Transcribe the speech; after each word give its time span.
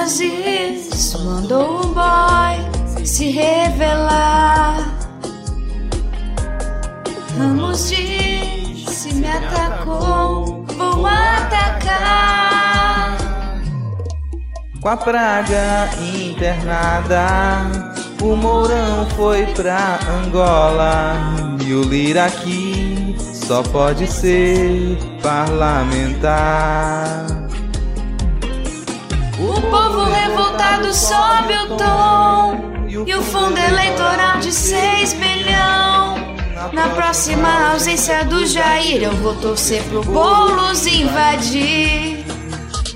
Aziz 0.00 1.14
mandou 1.24 1.84
um 1.84 1.92
boy 1.92 2.56
se 3.04 3.30
revelar. 3.30 4.96
Ramos 7.36 7.88
disse 7.88 9.12
me 9.14 9.26
atacou, 9.26 10.64
vou 10.66 11.04
atacar. 11.04 13.16
Com 14.80 14.88
a 14.88 14.96
praga 14.96 15.90
internada, 16.14 17.26
o 18.22 18.36
Mourão 18.36 19.04
foi 19.16 19.46
pra 19.46 19.98
Angola 20.24 21.16
e 21.66 21.74
o 21.74 21.82
Lira 21.82 22.26
aqui 22.26 23.16
só 23.18 23.64
pode 23.64 24.06
ser 24.06 24.96
parlamentar. 25.20 27.37
Revoltado 30.58 30.92
sobe 30.92 31.54
o 31.54 31.76
tom 31.76 33.06
e 33.06 33.14
o 33.14 33.22
fundo 33.22 33.56
eleitoral 33.58 34.38
de 34.40 34.52
6 34.52 35.14
bilhão. 35.14 36.18
Na 36.72 36.88
próxima 36.90 37.72
ausência 37.72 38.24
do 38.24 38.44
Jair, 38.44 39.02
eu 39.02 39.12
vou 39.16 39.34
torcer 39.36 39.82
pro 39.84 40.02
Boulos 40.02 40.86
invadir. 40.86 42.24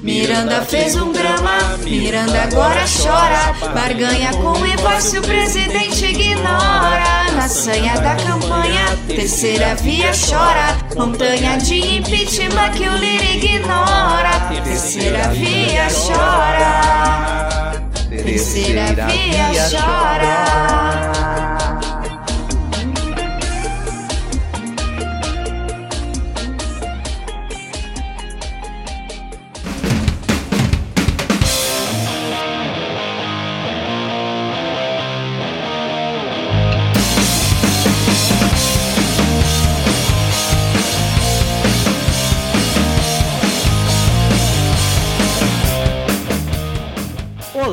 Miranda 0.03 0.63
fez 0.63 0.97
um 0.97 1.13
drama, 1.13 1.79
Miranda 1.85 2.43
agora 2.43 2.85
chora. 2.85 3.73
Barganha 3.73 4.33
com 4.33 4.53
o 4.53 5.01
se 5.01 5.19
o 5.19 5.23
presidente 5.23 6.05
ignora. 6.07 7.31
Na 7.35 7.49
sanha 7.49 7.95
da 8.01 8.17
campanha, 8.17 8.99
terceira 9.07 9.77
via 9.77 10.11
chora. 10.11 10.77
Montanha 10.97 11.57
de 11.59 11.99
impeachment 11.99 12.73
que 12.73 12.89
o 12.89 12.97
Lira 12.97 13.25
ignora. 13.25 14.63
Terceira 14.65 15.29
via 15.29 15.87
chora. 15.89 17.52
Terceira 18.25 18.87
via 19.07 19.69
chora. 19.69 21.32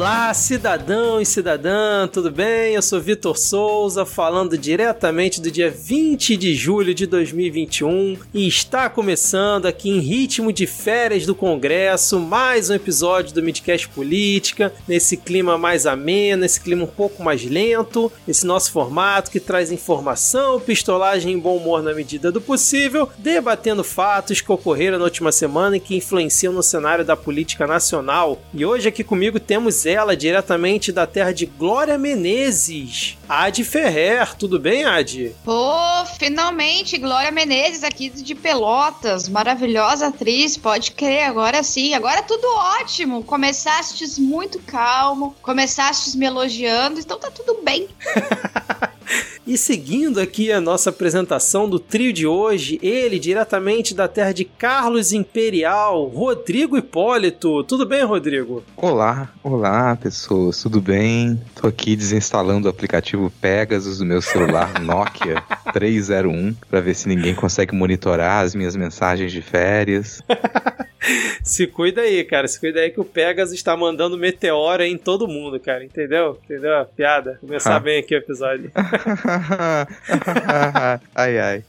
Olá, 0.09 0.33
cidadão 0.33 1.21
e 1.21 1.25
cidadã, 1.25 2.07
tudo 2.07 2.31
bem? 2.31 2.73
Eu 2.73 2.81
sou 2.81 2.99
Vitor 2.99 3.38
Souza, 3.38 4.07
falando 4.07 4.57
diretamente 4.57 5.39
do 5.39 5.51
dia 5.51 5.69
20 5.69 6.35
de 6.35 6.55
julho 6.55 6.95
de 6.95 7.05
2021 7.05 8.17
e 8.33 8.47
está 8.47 8.89
começando 8.89 9.67
aqui 9.67 9.88
em 9.88 9.99
ritmo 9.99 10.51
de 10.51 10.66
férias 10.66 11.27
do 11.27 11.35
Congresso 11.35 12.19
mais 12.19 12.71
um 12.71 12.73
episódio 12.73 13.35
do 13.35 13.43
Midcast 13.43 13.88
Política, 13.89 14.73
nesse 14.88 15.16
clima 15.16 15.59
mais 15.59 15.85
ameno, 15.85 16.44
esse 16.44 16.59
clima 16.59 16.85
um 16.85 16.88
pouco 16.88 17.21
mais 17.21 17.45
lento, 17.45 18.11
esse 18.27 18.47
nosso 18.47 18.71
formato 18.71 19.29
que 19.29 19.39
traz 19.39 19.71
informação, 19.71 20.59
pistolagem 20.59 21.38
e 21.38 21.39
bom 21.39 21.55
humor 21.55 21.84
na 21.84 21.94
medida 21.94 22.31
do 22.31 22.41
possível, 22.41 23.07
debatendo 23.19 23.84
fatos 23.84 24.41
que 24.41 24.51
ocorreram 24.51 24.97
na 24.97 25.05
última 25.05 25.31
semana 25.31 25.78
e 25.78 25.79
que 25.79 25.95
influenciam 25.95 26.51
no 26.51 26.63
cenário 26.63 27.05
da 27.05 27.16
política 27.16 27.67
nacional. 27.67 28.41
E 28.51 28.66
hoje 28.66 28.88
aqui 28.88 29.03
comigo 29.03 29.39
temos 29.39 29.85
ela 29.85 29.98
diretamente 30.15 30.91
da 30.91 31.05
terra 31.07 31.33
de 31.33 31.45
Glória 31.45 31.97
Menezes, 31.97 33.17
Adi 33.27 33.63
Ferrer. 33.63 34.35
Tudo 34.35 34.59
bem, 34.59 34.85
Adi? 34.85 35.35
Pô, 35.43 35.73
finalmente, 36.17 36.97
Glória 36.97 37.31
Menezes 37.31 37.83
aqui 37.83 38.09
de 38.09 38.35
Pelotas, 38.35 39.29
maravilhosa 39.29 40.07
atriz, 40.07 40.57
pode 40.57 40.91
crer, 40.91 41.23
agora 41.23 41.63
sim, 41.63 41.93
agora 41.93 42.21
tudo 42.21 42.45
ótimo. 42.47 43.23
Começastes 43.23 44.17
muito 44.17 44.59
calmo, 44.59 45.35
começastes 45.41 46.16
me 46.16 46.25
elogiando, 46.25 46.99
então 46.99 47.19
tá 47.19 47.31
tudo 47.31 47.61
bem. 47.63 47.87
E 49.47 49.58
seguindo 49.58 50.20
aqui 50.20 50.52
a 50.52 50.62
nossa 50.62 50.92
apresentação 50.92 51.68
do 51.68 51.80
trio 51.80 52.14
de 52.14 52.28
hoje, 52.28 52.80
ele 52.84 53.18
diretamente 53.18 53.96
da 53.96 54.08
terra 54.08 54.31
de 54.31 54.46
Carlos 54.46 55.12
Imperial, 55.12 56.06
Rodrigo 56.06 56.78
Hipólito. 56.78 57.64
Tudo 57.64 57.86
bem, 57.86 58.03
Rodrigo? 58.03 58.64
Olá, 58.78 59.30
olá 59.44 59.96
pessoas, 59.96 60.62
tudo 60.62 60.80
bem? 60.80 61.42
Tô 61.56 61.68
aqui 61.68 61.96
desinstalando 61.96 62.68
o 62.68 62.70
aplicativo 62.70 63.31
Pegasus 63.42 63.97
do 63.97 64.06
meu 64.06 64.22
celular 64.22 64.78
Nokia 64.81 65.41
301 65.74 66.53
para 66.70 66.80
ver 66.80 66.94
se 66.94 67.08
ninguém 67.08 67.34
consegue 67.34 67.76
monitorar 67.76 68.46
as 68.46 68.53
minhas 68.53 68.76
mensagens 68.76 69.31
de 69.31 69.41
férias. 69.41 70.22
se 71.43 71.67
cuida 71.67 72.01
aí, 72.01 72.23
cara. 72.23 72.47
Se 72.47 72.59
cuida 72.59 72.79
aí 72.79 72.91
que 72.91 72.99
o 72.99 73.05
Pegasus 73.05 73.53
está 73.53 73.75
mandando 73.75 74.17
meteoro 74.17 74.83
em 74.83 74.97
todo 74.97 75.27
mundo, 75.27 75.59
cara. 75.59 75.83
Entendeu? 75.83 76.39
Entendeu 76.43 76.77
a 76.77 76.85
piada? 76.85 77.37
Começar 77.41 77.75
ah. 77.75 77.79
bem 77.79 77.99
aqui 77.99 78.15
o 78.15 78.17
episódio. 78.17 78.71
ai, 81.15 81.39
ai. 81.39 81.63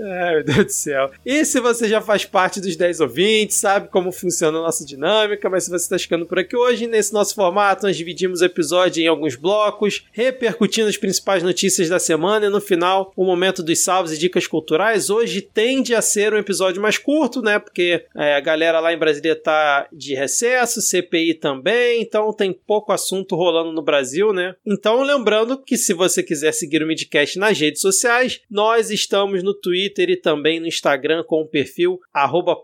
Ai, 0.00 0.34
meu 0.34 0.44
Deus 0.44 0.66
do 0.66 0.72
céu. 0.72 1.10
E 1.24 1.44
se 1.44 1.60
você 1.60 1.88
já 1.88 2.00
faz 2.00 2.24
parte 2.24 2.60
dos 2.60 2.76
10 2.76 3.00
ouvintes, 3.00 3.56
sabe 3.56 3.88
como 3.88 4.12
funciona 4.12 4.58
a 4.58 4.62
nossa 4.62 4.84
dinâmica, 4.84 5.48
mas 5.48 5.64
se 5.64 5.70
você 5.70 5.84
está 5.84 5.98
chegando 5.98 6.26
por 6.26 6.38
aqui 6.38 6.56
hoje, 6.56 6.86
nesse 6.86 7.12
nosso 7.12 7.34
formato, 7.34 7.86
nós 7.86 7.96
dividimos 7.96 8.40
o 8.40 8.44
episódio 8.44 9.02
em 9.02 9.06
alguns 9.06 9.36
blocos, 9.36 10.06
repercutindo 10.12 10.88
as 10.88 10.96
principais 10.96 11.42
notícias 11.42 11.88
da 11.88 11.98
semana 11.98 12.46
e 12.46 12.50
no 12.50 12.60
final, 12.60 13.12
o 13.16 13.24
momento 13.24 13.62
dos 13.62 13.78
salves 13.78 14.12
e 14.12 14.18
dicas 14.18 14.46
culturais. 14.46 15.10
Hoje 15.10 15.40
tende 15.40 15.94
a 15.94 16.02
ser 16.02 16.34
um 16.34 16.38
episódio 16.38 16.82
mais 16.82 16.98
curto, 16.98 17.40
né? 17.40 17.58
Porque 17.58 18.04
é, 18.14 18.34
a 18.34 18.40
galera 18.40 18.80
lá 18.80 18.92
em 18.92 18.98
Brasília 18.98 19.34
tá 19.34 19.88
de 19.92 20.14
recesso, 20.14 20.82
CPI 20.82 21.34
também, 21.34 22.02
então 22.02 22.32
tem 22.32 22.52
pouco 22.52 22.92
assunto 22.92 23.34
rolando 23.34 23.72
no 23.72 23.82
Brasil, 23.82 24.32
né? 24.32 24.54
Então, 24.66 25.02
lembrando 25.02 25.58
que 25.58 25.76
se 25.76 25.94
você 25.94 26.22
quiser 26.22 26.52
seguir 26.52 26.82
o 26.82 26.86
Midcast 26.86 27.38
nas 27.38 27.58
redes 27.58 27.80
sociais, 27.80 28.40
nós 28.50 28.90
estamos 28.90 29.42
no 29.42 29.54
Twitter 29.54 29.85
e 29.86 30.16
também 30.16 30.60
no 30.60 30.66
Instagram 30.66 31.24
com 31.26 31.40
o 31.40 31.48
perfil 31.48 31.98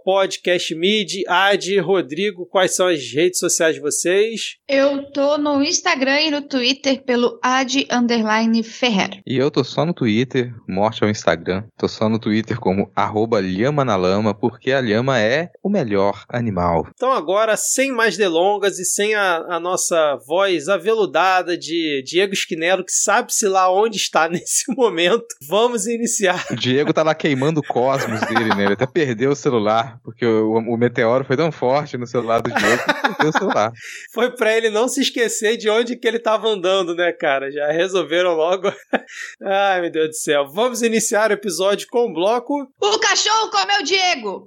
podcastmid. 0.04 1.24
Ad, 1.26 1.78
Rodrigo, 1.80 2.46
quais 2.46 2.76
são 2.76 2.86
as 2.86 3.12
redes 3.12 3.38
sociais 3.38 3.74
de 3.74 3.80
vocês? 3.80 4.56
Eu 4.68 5.10
tô 5.12 5.38
no 5.38 5.62
Instagram 5.62 6.20
e 6.20 6.30
no 6.30 6.42
Twitter 6.42 7.02
pelo 7.02 7.38
ad 7.42 7.86
underline 7.90 8.62
Ferrer. 8.62 9.22
E 9.26 9.36
eu 9.36 9.50
tô 9.50 9.64
só 9.64 9.86
no 9.86 9.94
Twitter, 9.94 10.52
morte 10.68 11.02
ao 11.02 11.10
Instagram. 11.10 11.64
Tô 11.78 11.88
só 11.88 12.08
no 12.08 12.18
Twitter 12.18 12.58
como 12.58 12.90
arroba 12.94 13.40
lhama 13.40 13.84
na 13.84 13.96
lama, 13.96 14.34
porque 14.34 14.72
a 14.72 14.80
lhama 14.80 15.18
é 15.18 15.50
o 15.62 15.70
melhor 15.70 16.24
animal. 16.28 16.86
Então 16.94 17.12
agora, 17.12 17.56
sem 17.56 17.90
mais 17.90 18.16
delongas 18.16 18.78
e 18.78 18.84
sem 18.84 19.14
a, 19.14 19.36
a 19.48 19.60
nossa 19.60 20.18
voz 20.26 20.68
aveludada 20.68 21.56
de 21.56 22.02
Diego 22.04 22.34
Esquinero, 22.34 22.84
que 22.84 22.92
sabe-se 22.92 23.48
lá 23.48 23.72
onde 23.72 23.96
está 23.96 24.28
nesse 24.30 24.64
momento, 24.76 25.26
vamos 25.48 25.86
iniciar. 25.86 26.44
Diego 26.58 26.82
Diego 26.82 26.92
tá 26.92 27.04
lá 27.12 27.14
queimando 27.14 27.60
o 27.60 27.62
cosmos 27.62 28.20
dele, 28.22 28.54
né? 28.54 28.64
Ele 28.64 28.72
até 28.72 28.86
perdeu 28.86 29.30
o 29.30 29.36
celular, 29.36 29.98
porque 30.02 30.24
o, 30.24 30.54
o 30.54 30.76
meteoro 30.76 31.24
foi 31.24 31.36
tão 31.36 31.52
forte 31.52 31.96
no 31.96 32.06
celular 32.06 32.40
do 32.40 32.50
Diego 32.50 32.82
que 32.82 32.94
perdeu 33.02 33.28
o 33.28 33.32
celular. 33.32 33.72
Foi 34.12 34.30
pra 34.30 34.56
ele 34.56 34.70
não 34.70 34.88
se 34.88 35.00
esquecer 35.00 35.56
de 35.56 35.68
onde 35.68 35.96
que 35.96 36.06
ele 36.06 36.18
tava 36.18 36.48
andando, 36.48 36.94
né, 36.94 37.12
cara? 37.12 37.50
Já 37.50 37.70
resolveram 37.70 38.34
logo. 38.34 38.72
Ai, 39.42 39.80
meu 39.80 39.90
Deus 39.90 40.08
do 40.08 40.14
céu. 40.14 40.46
Vamos 40.52 40.82
iniciar 40.82 41.30
o 41.30 41.34
episódio 41.34 41.86
com 41.90 42.10
o 42.10 42.12
bloco. 42.12 42.66
O 42.80 42.98
cachorro 42.98 43.50
comeu 43.50 43.80
o 43.80 43.84
Diego! 43.84 44.46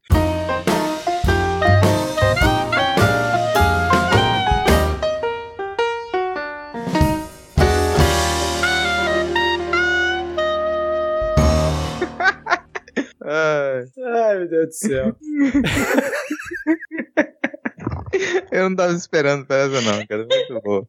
Ai, 13.28 13.86
ai, 14.04 14.38
meu 14.38 14.48
Deus 14.48 14.68
do 14.68 14.74
céu. 14.74 15.16
Eu 18.52 18.70
não 18.70 18.76
tava 18.76 18.94
esperando 18.94 19.46
pra 19.46 19.58
essa, 19.58 19.82
não, 19.82 20.06
cara. 20.06 20.26
Muito 20.26 20.62
bom. 20.64 20.88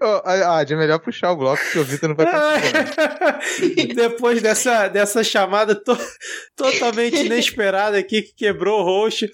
oh, 0.00 0.22
ah, 0.24 0.64
é 0.68 0.74
melhor 0.76 0.98
puxar 0.98 1.32
o 1.32 1.36
bloco 1.36 1.62
que 1.72 1.78
o 1.78 1.84
Vitor 1.84 2.08
não 2.08 2.16
vai 2.16 2.26
conseguir. 2.26 3.94
Depois 3.94 4.42
dessa, 4.42 4.88
dessa 4.88 5.22
chamada 5.24 5.74
to 5.74 5.96
totalmente 6.56 7.24
inesperada 7.24 7.98
aqui 7.98 8.22
que 8.22 8.34
quebrou 8.34 8.80
o 8.80 8.84
host. 8.84 9.30